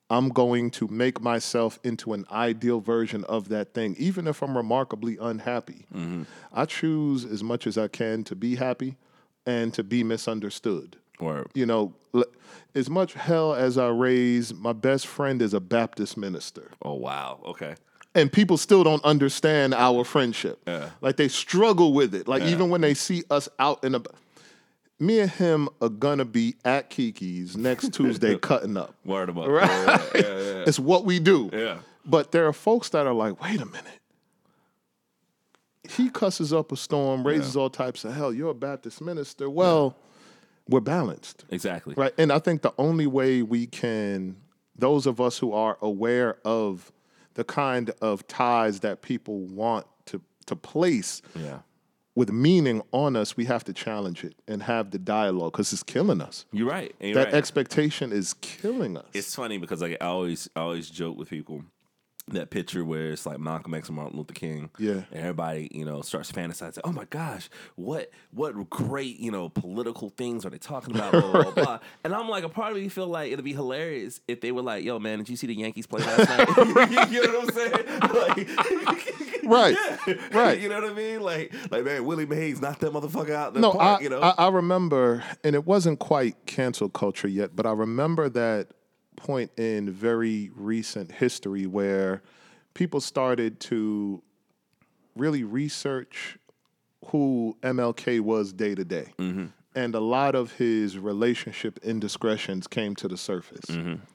I'm 0.09 0.29
going 0.29 0.71
to 0.71 0.87
make 0.87 1.21
myself 1.21 1.79
into 1.83 2.13
an 2.13 2.25
ideal 2.31 2.79
version 2.79 3.25
of 3.25 3.49
that 3.49 3.73
thing, 3.73 3.95
even 3.99 4.27
if 4.27 4.41
I'm 4.41 4.55
remarkably 4.55 5.17
unhappy. 5.19 5.85
Mm-hmm. 5.93 6.23
I 6.53 6.65
choose 6.65 7.25
as 7.25 7.43
much 7.43 7.67
as 7.67 7.77
I 7.77 7.89
can 7.89 8.23
to 8.25 8.35
be 8.35 8.55
happy 8.55 8.95
and 9.45 9.73
to 9.73 9.83
be 9.83 10.03
misunderstood. 10.03 10.97
Or 11.19 11.47
You 11.53 11.65
know, 11.65 11.93
as 12.75 12.89
much 12.89 13.13
hell 13.13 13.53
as 13.55 13.77
I 13.77 13.87
raise, 13.89 14.53
my 14.53 14.73
best 14.73 15.07
friend 15.07 15.41
is 15.41 15.53
a 15.53 15.59
Baptist 15.59 16.17
minister. 16.17 16.71
oh 16.83 16.93
wow, 16.93 17.39
okay, 17.45 17.75
And 18.15 18.31
people 18.31 18.57
still 18.57 18.83
don't 18.83 19.03
understand 19.03 19.73
our 19.73 20.03
friendship. 20.03 20.59
Yeah. 20.67 20.89
Like 21.01 21.17
they 21.17 21.27
struggle 21.27 21.93
with 21.93 22.13
it. 22.15 22.27
Like 22.27 22.43
even 22.43 22.69
when 22.69 22.81
they 22.81 22.93
see 22.93 23.23
us 23.29 23.49
out 23.59 23.83
in 23.83 23.95
a 23.95 24.01
me 24.99 25.19
and 25.19 25.29
him 25.29 25.69
are 25.81 25.89
gonna 25.89 26.25
be 26.25 26.55
at 26.65 26.89
Kiki's 26.89 27.55
next 27.55 27.93
Tuesday 27.93 28.35
cutting 28.49 28.77
up. 28.77 28.95
word 29.05 29.29
about 29.29 29.47
Right. 29.49 29.67
yeah, 30.15 30.21
yeah, 30.21 30.21
yeah, 30.39 30.63
It's 30.67 30.79
what 30.79 31.05
we 31.05 31.19
do. 31.19 31.49
Yeah. 31.53 31.77
But 32.05 32.31
there 32.31 32.47
are 32.47 32.53
folks 32.53 32.89
that 32.89 33.05
are 33.05 33.13
like, 33.13 33.41
wait 33.43 33.59
a 33.61 33.65
minute. 33.65 33.99
He 35.89 36.09
cusses 36.09 36.51
up 36.51 36.71
a 36.71 36.77
storm, 36.77 37.25
raises 37.25 37.55
all 37.55 37.69
types 37.69 38.03
of 38.05 38.13
hell. 38.13 38.33
You're 38.33 38.51
a 38.51 38.55
Baptist 38.55 39.01
minister. 39.01 39.49
Well, 39.49 39.95
we're 40.69 40.79
balanced. 40.81 41.45
exactly, 41.49 41.93
Right. 41.97 42.13
And 42.17 42.31
I 42.31 42.39
think 42.39 42.61
the 42.61 42.73
only 42.77 43.07
way 43.07 43.41
we 43.41 43.67
can, 43.67 44.37
those 44.75 45.05
of 45.05 45.19
us 45.21 45.37
who 45.37 45.53
are 45.53 45.77
aware 45.81 46.37
of 46.45 46.91
the 47.35 47.43
kind 47.43 47.91
of 48.01 48.27
ties 48.27 48.79
that 48.81 49.01
people 49.01 49.39
want 49.39 49.85
to, 50.07 50.21
to 50.47 50.55
place 50.55 51.21
yeah. 51.35 51.59
with 52.15 52.31
meaning 52.31 52.81
on 52.91 53.15
us, 53.15 53.37
we 53.37 53.45
have 53.45 53.63
to 53.65 53.73
challenge 53.73 54.23
it 54.23 54.35
and 54.47 54.63
have 54.63 54.91
the 54.91 54.97
dialogue 54.99 55.51
because 55.53 55.71
it's 55.71 55.83
killing 55.83 56.19
us. 56.21 56.45
You're 56.51 56.67
right. 56.69 56.93
you're 56.99 57.13
That 57.13 57.25
right. 57.25 57.33
expectation 57.35 58.11
is 58.11 58.33
killing 58.41 58.97
us. 58.97 59.05
it's 59.13 59.35
funny 59.35 59.57
because 59.57 59.81
like 59.81 59.97
I 60.01 60.05
always 60.07 60.49
I 60.55 60.61
always 60.61 60.89
joke 60.89 61.17
with 61.17 61.29
people 61.29 61.63
that 62.29 62.49
picture 62.49 62.83
where 62.83 63.11
it's 63.11 63.25
like 63.25 63.39
Malcolm 63.39 63.73
X 63.73 63.87
and 63.87 63.95
Martin 63.95 64.17
Luther 64.17 64.33
King. 64.33 64.69
Yeah. 64.77 65.03
And 65.11 65.21
everybody, 65.21 65.69
you 65.71 65.85
know, 65.85 66.01
starts 66.01 66.31
fantasizing, 66.31 66.79
oh 66.83 66.91
my 66.91 67.05
gosh, 67.05 67.49
what 67.75 68.11
what 68.31 68.69
great, 68.69 69.19
you 69.19 69.31
know, 69.31 69.49
political 69.49 70.09
things 70.09 70.45
are 70.45 70.49
they 70.49 70.57
talking 70.57 70.95
about? 70.95 71.11
Blah, 71.11 71.31
blah, 71.31 71.43
blah, 71.43 71.51
blah. 71.51 71.79
And 72.03 72.13
I'm 72.13 72.29
like, 72.29 72.43
a 72.43 72.49
part 72.49 72.71
of 72.71 72.77
me 72.77 72.87
feel 72.89 73.07
like 73.07 73.31
it'd 73.31 73.43
be 73.43 73.53
hilarious 73.53 74.21
if 74.27 74.41
they 74.41 74.51
were 74.51 74.61
like, 74.61 74.83
yo, 74.83 74.99
man, 74.99 75.19
did 75.19 75.29
you 75.29 75.35
see 75.35 75.47
the 75.47 75.55
Yankees 75.55 75.87
play 75.87 76.01
last 76.01 76.29
night? 76.77 77.11
you 77.11 77.23
know 77.25 77.39
what 77.39 77.49
I'm 77.49 77.55
saying? 77.55 78.47
Like, 78.47 79.27
Right. 79.47 79.77
Yeah. 80.07 80.15
Right. 80.33 80.59
You 80.59 80.69
know 80.69 80.81
what 80.81 80.91
I 80.91 80.93
mean? 80.93 81.21
Like, 81.21 81.53
like 81.71 81.85
man, 81.85 82.05
Willie 82.05 82.25
Mays 82.25 82.61
knocked 82.61 82.81
that 82.81 82.91
motherfucker 82.91 83.31
out 83.31 83.53
the 83.53 83.61
no, 83.61 83.71
park, 83.71 83.99
I, 83.99 84.03
you 84.03 84.09
know? 84.09 84.21
I, 84.21 84.33
I 84.37 84.49
remember, 84.49 85.23
and 85.43 85.55
it 85.55 85.65
wasn't 85.65 85.99
quite 85.99 86.45
cancel 86.45 86.89
culture 86.89 87.27
yet, 87.27 87.55
but 87.55 87.65
I 87.65 87.71
remember 87.71 88.29
that 88.29 88.67
point 89.17 89.51
in 89.57 89.91
very 89.91 90.49
recent 90.55 91.11
history 91.11 91.65
where 91.65 92.21
people 92.73 93.01
started 93.01 93.59
to 93.59 94.21
really 95.15 95.43
research 95.43 96.37
who 97.07 97.57
MLK 97.61 98.21
was 98.21 98.53
day 98.53 98.75
to 98.75 98.85
day. 98.85 99.13
Mm-hmm. 99.19 99.47
And 99.75 99.93
a 99.93 99.99
lot 99.99 100.33
of 100.33 100.53
his 100.53 100.97
relationship 100.97 101.77
indiscretions 101.83 102.65
came 102.67 102.95
to 102.95 103.07
the 103.07 103.17
surface. 103.17 103.69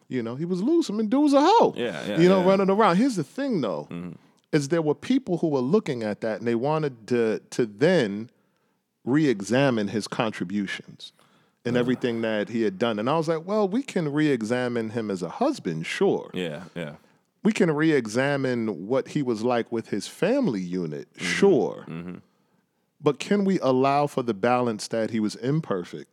You 0.09 0.23
know, 0.23 0.35
he 0.35 0.45
was 0.45 0.61
loose. 0.63 0.91
I 0.91 0.95
mean, 0.95 1.09
dude 1.09 1.23
was 1.23 1.35
a 1.35 1.41
hoe. 1.41 1.71
Mm-hmm. 1.73 1.81
Yeah, 1.81 2.07
yeah, 2.07 2.19
You 2.19 2.29
know, 2.29 2.37
yeah. 2.37 2.41
Mm-hmm. 2.41 2.49
running 2.49 2.71
around. 2.71 2.97
Here's 2.97 3.17
the 3.17 3.25
thing, 3.25 3.61
though, 3.61 3.89
is 4.53 4.69
there 4.69 4.83
were 4.83 4.95
people 4.95 5.39
who 5.39 5.49
were 5.49 5.61
looking 5.61 6.03
at 6.03 6.21
that 6.23 6.39
and 6.39 6.49
they 6.49 6.55
wanted 6.55 7.07
to 7.09 7.41
to 7.51 7.67
then 7.67 8.31
re-examine 9.05 9.89
his 9.89 10.07
contributions 10.07 11.13
and 11.65 11.77
everything 11.77 12.23
that 12.23 12.49
he 12.49 12.63
had 12.63 12.79
done. 12.79 12.99
And 12.99 13.09
I 13.09 13.17
was 13.17 13.29
like, 13.29 13.47
well, 13.47 13.69
we 13.69 13.83
can 13.83 14.13
re-examine 14.13 14.91
him 14.91 15.11
as 15.11 15.23
a 15.23 15.29
husband, 15.29 15.87
sure. 15.87 16.31
yeah, 16.35 16.65
yeah. 16.75 16.95
We 17.45 17.53
can 17.53 17.71
re-examine 17.73 18.87
what 18.87 19.09
he 19.09 19.23
was 19.23 19.43
like 19.43 19.73
with 19.73 19.89
his 19.89 20.07
family 20.07 20.61
unit, 20.61 21.13
mm-hmm. 21.15 21.25
sure. 21.25 21.85
Mm-hmm. 21.89 22.17
But 23.01 23.19
can 23.19 23.45
we 23.45 23.59
allow 23.61 24.07
for 24.07 24.23
the 24.23 24.35
balance 24.35 24.87
that 24.89 25.11
he 25.11 25.19
was 25.19 25.35
imperfect 25.37 26.13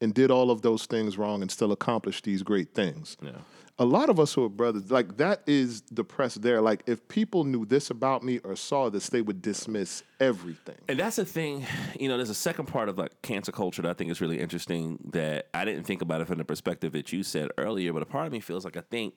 and 0.00 0.14
did 0.14 0.30
all 0.30 0.50
of 0.50 0.62
those 0.62 0.86
things 0.86 1.18
wrong 1.18 1.42
and 1.42 1.50
still 1.50 1.72
accomplished 1.72 2.24
these 2.24 2.42
great 2.42 2.74
things. 2.74 3.16
Yeah. 3.22 3.32
A 3.80 3.84
lot 3.84 4.10
of 4.10 4.18
us 4.18 4.32
who 4.34 4.44
are 4.44 4.48
brothers, 4.48 4.90
like 4.90 5.18
that 5.18 5.42
is 5.46 5.82
the 5.92 6.02
press 6.02 6.34
there. 6.34 6.60
Like 6.60 6.82
if 6.86 7.06
people 7.06 7.44
knew 7.44 7.64
this 7.64 7.90
about 7.90 8.24
me 8.24 8.38
or 8.38 8.56
saw 8.56 8.90
this, 8.90 9.08
they 9.08 9.22
would 9.22 9.40
dismiss 9.40 10.02
everything. 10.18 10.74
And 10.88 10.98
that's 10.98 11.14
the 11.16 11.24
thing, 11.24 11.64
you 11.98 12.08
know, 12.08 12.16
there's 12.16 12.28
a 12.30 12.34
second 12.34 12.66
part 12.66 12.88
of 12.88 12.98
like 12.98 13.22
cancel 13.22 13.52
culture 13.52 13.82
that 13.82 13.88
I 13.90 13.94
think 13.94 14.10
is 14.10 14.20
really 14.20 14.40
interesting 14.40 14.98
that 15.12 15.46
I 15.54 15.64
didn't 15.64 15.84
think 15.84 16.02
about 16.02 16.20
it 16.20 16.26
from 16.26 16.38
the 16.38 16.44
perspective 16.44 16.90
that 16.92 17.12
you 17.12 17.22
said 17.22 17.50
earlier, 17.56 17.92
but 17.92 18.02
a 18.02 18.06
part 18.06 18.26
of 18.26 18.32
me 18.32 18.40
feels 18.40 18.64
like 18.64 18.76
I 18.76 18.82
think 18.90 19.16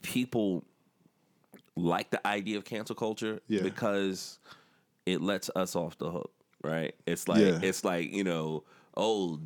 people 0.00 0.64
like 1.76 2.08
the 2.10 2.26
idea 2.26 2.56
of 2.56 2.64
cancel 2.64 2.94
culture 2.96 3.40
Yeah. 3.48 3.62
because 3.62 4.38
it 5.04 5.20
lets 5.20 5.50
us 5.54 5.76
off 5.76 5.98
the 5.98 6.10
hook, 6.10 6.30
right? 6.62 6.94
It's 7.06 7.28
like 7.28 7.40
Yeah. 7.40 7.58
it's 7.62 7.84
like, 7.84 8.10
you 8.12 8.24
know, 8.24 8.64
oh 8.96 9.40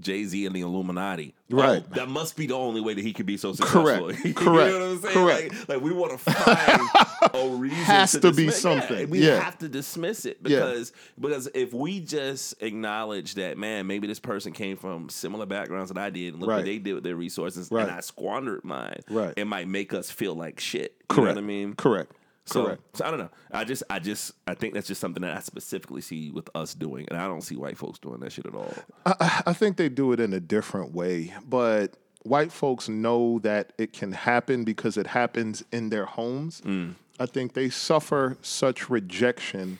Jay 0.00 0.24
Z 0.24 0.46
and 0.46 0.54
the 0.54 0.60
Illuminati. 0.60 1.34
Oh, 1.52 1.56
right. 1.56 1.84
Oh, 1.90 1.94
that 1.94 2.08
must 2.08 2.36
be 2.36 2.46
the 2.46 2.54
only 2.54 2.80
way 2.80 2.94
that 2.94 3.02
he 3.02 3.12
could 3.12 3.26
be 3.26 3.36
so 3.36 3.52
successful. 3.52 3.82
Correct. 3.84 4.24
you 4.24 4.34
Correct. 4.34 4.72
know 4.74 4.80
what 4.80 4.88
I'm 4.88 5.00
saying? 5.00 5.14
Correct. 5.14 5.52
Like, 5.60 5.68
like 5.68 5.80
we 5.80 5.92
want 5.92 6.12
to 6.12 6.18
find 6.18 7.34
a 7.34 7.48
reason. 7.56 7.78
Has 7.78 8.12
to 8.12 8.32
be 8.32 8.46
dismiss- 8.46 8.64
yeah, 8.64 8.80
something. 8.80 9.10
we 9.10 9.20
Yeah. 9.26 9.40
have 9.40 9.58
to 9.58 9.68
dismiss 9.68 10.24
it 10.26 10.38
Yeah. 10.42 10.56
because 10.60 10.92
because 11.20 11.48
if 11.54 11.72
we 11.72 12.00
just 12.00 12.60
acknowledge 12.62 13.34
that 13.34 13.58
man, 13.58 13.86
maybe 13.86 14.06
this 14.06 14.20
person 14.20 14.52
came 14.52 14.76
from 14.76 15.08
similar 15.08 15.46
backgrounds 15.46 15.90
that 15.92 15.98
I 16.00 16.10
did, 16.10 16.34
and 16.34 16.40
look 16.40 16.50
Right. 16.50 16.56
what 16.56 16.64
they 16.64 16.78
did 16.78 16.94
with 16.94 17.04
their 17.04 17.16
resources, 17.16 17.68
Right. 17.70 17.82
and 17.82 17.90
I 17.92 18.00
squandered 18.00 18.64
mine. 18.64 19.00
Right. 19.08 19.34
It 19.36 19.46
might 19.46 19.68
make 19.68 19.92
us 19.94 20.10
feel 20.10 20.34
like 20.34 20.60
shit. 20.60 20.94
You 21.10 21.16
Correct. 21.16 21.36
know 21.36 21.40
what 21.42 21.44
I 21.44 21.46
mean? 21.46 21.74
Correct. 21.74 22.12
So, 22.46 22.64
Correct. 22.64 22.82
so 22.96 23.04
I 23.04 23.10
don't 23.10 23.18
know. 23.18 23.30
I 23.50 23.64
just, 23.64 23.82
I 23.90 23.98
just, 23.98 24.32
I 24.46 24.54
think 24.54 24.72
that's 24.74 24.86
just 24.86 25.00
something 25.00 25.22
that 25.22 25.36
I 25.36 25.40
specifically 25.40 26.00
see 26.00 26.30
with 26.30 26.48
us 26.54 26.74
doing, 26.74 27.06
and 27.10 27.18
I 27.18 27.26
don't 27.26 27.42
see 27.42 27.56
white 27.56 27.76
folks 27.76 27.98
doing 27.98 28.20
that 28.20 28.32
shit 28.32 28.46
at 28.46 28.54
all. 28.54 28.72
I, 29.04 29.42
I 29.46 29.52
think 29.52 29.76
they 29.76 29.88
do 29.88 30.12
it 30.12 30.20
in 30.20 30.32
a 30.32 30.38
different 30.38 30.94
way, 30.94 31.34
but 31.44 31.96
white 32.22 32.52
folks 32.52 32.88
know 32.88 33.40
that 33.40 33.72
it 33.78 33.92
can 33.92 34.12
happen 34.12 34.64
because 34.64 34.96
it 34.96 35.08
happens 35.08 35.64
in 35.72 35.90
their 35.90 36.06
homes. 36.06 36.60
Mm. 36.60 36.94
I 37.18 37.26
think 37.26 37.54
they 37.54 37.68
suffer 37.68 38.36
such 38.42 38.88
rejection 38.88 39.78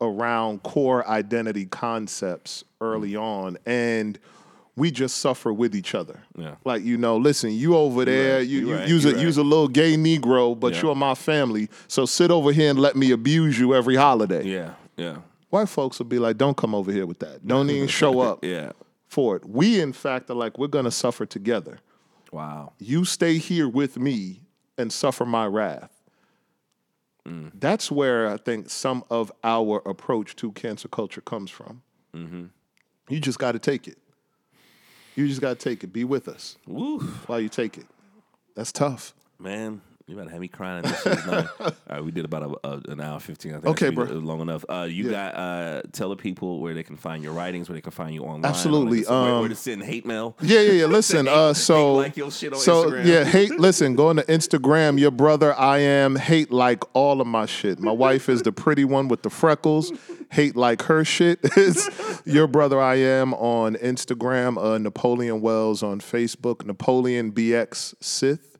around 0.00 0.62
core 0.62 1.06
identity 1.06 1.66
concepts 1.66 2.64
early 2.80 3.12
mm. 3.12 3.22
on, 3.22 3.58
and 3.66 4.18
we 4.76 4.90
just 4.90 5.18
suffer 5.18 5.52
with 5.52 5.74
each 5.74 5.94
other. 5.94 6.22
Yeah. 6.36 6.54
Like 6.64 6.82
you 6.82 6.96
know, 6.96 7.16
listen, 7.16 7.52
you 7.52 7.76
over 7.76 8.04
there, 8.04 8.38
right, 8.38 8.46
you, 8.46 8.68
you 8.68 8.74
right, 8.74 8.88
use 8.88 9.04
you 9.04 9.10
a 9.10 9.14
right. 9.14 9.22
use 9.22 9.36
a 9.36 9.42
little 9.42 9.68
gay 9.68 9.96
Negro, 9.96 10.58
but 10.58 10.74
Yeah. 10.74 10.82
you're 10.82 10.94
my 10.94 11.14
family, 11.14 11.68
so 11.88 12.06
sit 12.06 12.30
over 12.30 12.52
here 12.52 12.70
and 12.70 12.78
let 12.78 12.96
me 12.96 13.10
abuse 13.10 13.58
you 13.58 13.74
every 13.74 13.96
holiday. 13.96 14.44
Yeah, 14.44 14.74
yeah, 14.96 15.16
White 15.50 15.68
folks 15.68 15.98
will 15.98 16.06
be 16.06 16.18
like, 16.18 16.38
"Don't 16.38 16.56
come 16.56 16.74
over 16.74 16.92
here 16.92 17.06
with 17.06 17.18
that. 17.20 17.46
Don't 17.46 17.68
even 17.70 17.88
show 18.00 18.20
up." 18.20 18.44
yeah. 18.44 18.72
for 19.06 19.34
it. 19.36 19.44
We, 19.44 19.80
in 19.80 19.92
fact, 19.92 20.30
are 20.30 20.34
like, 20.34 20.56
we're 20.56 20.68
going 20.68 20.84
to 20.84 20.90
suffer 20.92 21.26
together. 21.26 21.80
Wow. 22.30 22.74
You 22.78 23.04
stay 23.04 23.38
here 23.38 23.68
with 23.68 23.98
me 23.98 24.42
and 24.78 24.92
suffer 24.92 25.24
my 25.26 25.46
wrath. 25.46 25.90
Mm. 27.26 27.50
That's 27.58 27.90
where 27.90 28.28
I 28.28 28.36
think 28.36 28.70
some 28.70 29.02
of 29.10 29.32
our 29.42 29.82
approach 29.84 30.36
to 30.36 30.52
cancel 30.52 30.88
culture 30.90 31.20
comes 31.20 31.50
from. 31.50 31.82
Mm-hmm. 32.14 32.44
You 33.08 33.18
just 33.20 33.40
got 33.40 33.52
to 33.52 33.58
take 33.58 33.88
it. 33.88 33.98
You 35.16 35.26
just 35.28 35.40
got 35.40 35.58
to 35.58 35.68
take 35.68 35.84
it. 35.84 35.88
Be 35.92 36.04
with 36.04 36.28
us 36.28 36.56
Woo, 36.66 37.00
while 37.26 37.40
you 37.40 37.48
take 37.48 37.76
it. 37.78 37.86
That's 38.54 38.72
tough. 38.72 39.14
man. 39.38 39.80
You 40.10 40.16
better 40.16 40.30
have 40.30 40.40
me 40.40 40.48
crying. 40.48 40.82
This 40.82 41.06
is 41.06 41.24
not- 41.26 41.46
All 41.60 41.72
right, 41.88 42.04
we 42.04 42.10
did 42.10 42.24
about 42.24 42.42
a, 42.64 42.68
a, 42.68 42.80
an 42.92 43.00
hour 43.00 43.20
fifteen. 43.20 43.52
I 43.52 43.60
think 43.60 43.66
Okay, 43.68 43.86
That 43.90 43.94
should 43.94 44.08
be 44.08 44.14
bro. 44.14 44.18
long 44.18 44.40
enough. 44.40 44.64
Uh, 44.68 44.88
you 44.90 45.04
Yeah. 45.04 45.10
got 45.30 45.34
uh, 45.36 45.82
tell 45.92 46.08
the 46.10 46.16
people 46.16 46.60
where 46.60 46.74
they 46.74 46.82
can 46.82 46.96
find 46.96 47.22
your 47.22 47.32
writings, 47.32 47.68
where 47.68 47.74
they 47.76 47.80
can 47.80 47.92
find 47.92 48.12
you 48.12 48.22
online. 48.24 48.44
Absolutely, 48.44 48.80
all 48.82 48.82
that 48.90 48.96
good 48.96 49.04
stuff, 49.04 49.22
where, 49.22 49.32
um, 49.34 49.40
where 49.40 49.48
to 49.50 49.54
send 49.54 49.82
hate 49.84 50.04
mail. 50.04 50.36
Yeah, 50.40 50.60
yeah, 50.62 50.72
yeah. 50.72 50.86
Listen, 50.98 51.26
Hate- 51.26 51.32
uh, 51.32 51.54
so 51.54 51.94
like 51.94 52.16
your 52.16 52.32
shit 52.32 52.52
on 52.52 52.58
so 52.58 52.90
Instagram. 52.90 53.04
yeah, 53.06 53.22
hate. 53.24 53.52
Listen, 53.60 53.94
go 53.94 54.08
on 54.08 54.16
to 54.16 54.22
Instagram. 54.24 54.98
Your 54.98 55.12
brother, 55.12 55.54
I 55.56 55.78
am 55.78 56.16
hate 56.16 56.50
like 56.50 56.82
all 56.92 57.20
of 57.20 57.28
my 57.28 57.46
shit. 57.46 57.78
My 57.78 57.92
wife 57.92 58.28
is 58.28 58.42
the 58.42 58.50
pretty 58.50 58.84
one 58.84 59.06
with 59.06 59.22
the 59.22 59.30
freckles. 59.30 59.92
Hate 60.32 60.56
like 60.56 60.82
her 60.82 61.04
shit 61.04 61.38
is 61.56 61.88
your 62.24 62.48
brother. 62.48 62.80
I 62.80 62.96
am 62.96 63.32
on 63.34 63.76
Instagram. 63.76 64.58
Uh, 64.60 64.78
Napoleon 64.78 65.40
Wells 65.40 65.84
on 65.84 66.00
Facebook. 66.00 66.64
Napoleon 66.64 67.30
BX 67.30 67.94
Sith 68.00 68.58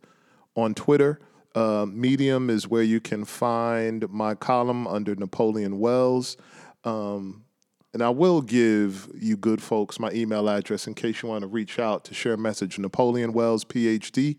on 0.56 0.74
Twitter. 0.74 1.18
Uh, 1.54 1.86
Medium 1.88 2.48
is 2.50 2.68
where 2.68 2.82
you 2.82 3.00
can 3.00 3.24
find 3.24 4.08
my 4.10 4.34
column 4.34 4.86
under 4.86 5.14
Napoleon 5.14 5.78
Wells. 5.78 6.36
Um, 6.84 7.44
and 7.92 8.02
I 8.02 8.10
will 8.10 8.40
give 8.40 9.08
you 9.18 9.36
good 9.36 9.60
folks 9.60 9.98
my 9.98 10.12
email 10.12 10.48
address 10.48 10.86
in 10.86 10.94
case 10.94 11.22
you 11.22 11.28
want 11.28 11.42
to 11.42 11.48
reach 11.48 11.78
out 11.78 12.04
to 12.04 12.14
share 12.14 12.34
a 12.34 12.38
message. 12.38 12.78
Napoleon 12.78 13.32
Wells, 13.32 13.64
PhD 13.64 14.36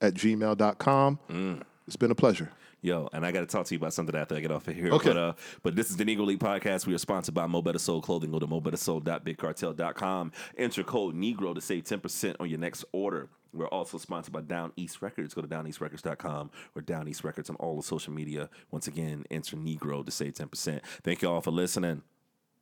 at 0.00 0.14
gmail.com. 0.14 1.18
Mm. 1.28 1.62
It's 1.86 1.96
been 1.96 2.10
a 2.10 2.16
pleasure. 2.16 2.50
Yo, 2.82 3.08
and 3.12 3.26
I 3.26 3.30
got 3.30 3.40
to 3.40 3.46
talk 3.46 3.66
to 3.66 3.74
you 3.74 3.78
about 3.78 3.92
something 3.92 4.16
after 4.16 4.34
I 4.34 4.40
get 4.40 4.50
off 4.50 4.66
of 4.66 4.74
here. 4.74 4.90
Okay. 4.92 5.10
But, 5.10 5.16
uh, 5.16 5.32
but 5.62 5.76
this 5.76 5.90
is 5.90 5.98
the 5.98 6.04
Negro 6.04 6.24
League 6.24 6.38
podcast. 6.38 6.86
We 6.86 6.94
are 6.94 6.98
sponsored 6.98 7.34
by 7.34 7.46
Mo' 7.46 7.60
Betta 7.60 7.78
Soul 7.78 8.00
Clothing. 8.00 8.30
Go 8.30 8.38
to 8.38 8.46
mobettasoul.bigcartel.com. 8.46 10.32
Enter 10.56 10.82
code 10.82 11.14
Negro 11.14 11.54
to 11.54 11.60
save 11.60 11.84
10% 11.84 12.36
on 12.40 12.48
your 12.48 12.58
next 12.58 12.84
order. 12.92 13.28
We're 13.52 13.68
also 13.68 13.98
sponsored 13.98 14.32
by 14.32 14.42
Down 14.42 14.72
East 14.76 15.02
Records. 15.02 15.34
Go 15.34 15.42
to 15.42 15.48
downeastrecords.com 15.48 16.50
or 16.74 16.82
Down 16.82 17.08
East 17.08 17.24
Records 17.24 17.50
on 17.50 17.56
all 17.56 17.76
the 17.76 17.82
social 17.82 18.12
media. 18.12 18.48
Once 18.70 18.86
again, 18.86 19.24
enter 19.30 19.56
Negro 19.56 20.04
to 20.04 20.10
save 20.10 20.34
10%. 20.34 20.80
Thank 21.02 21.22
you 21.22 21.30
all 21.30 21.40
for 21.40 21.50
listening. 21.50 22.02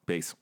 Peace. 0.06 0.34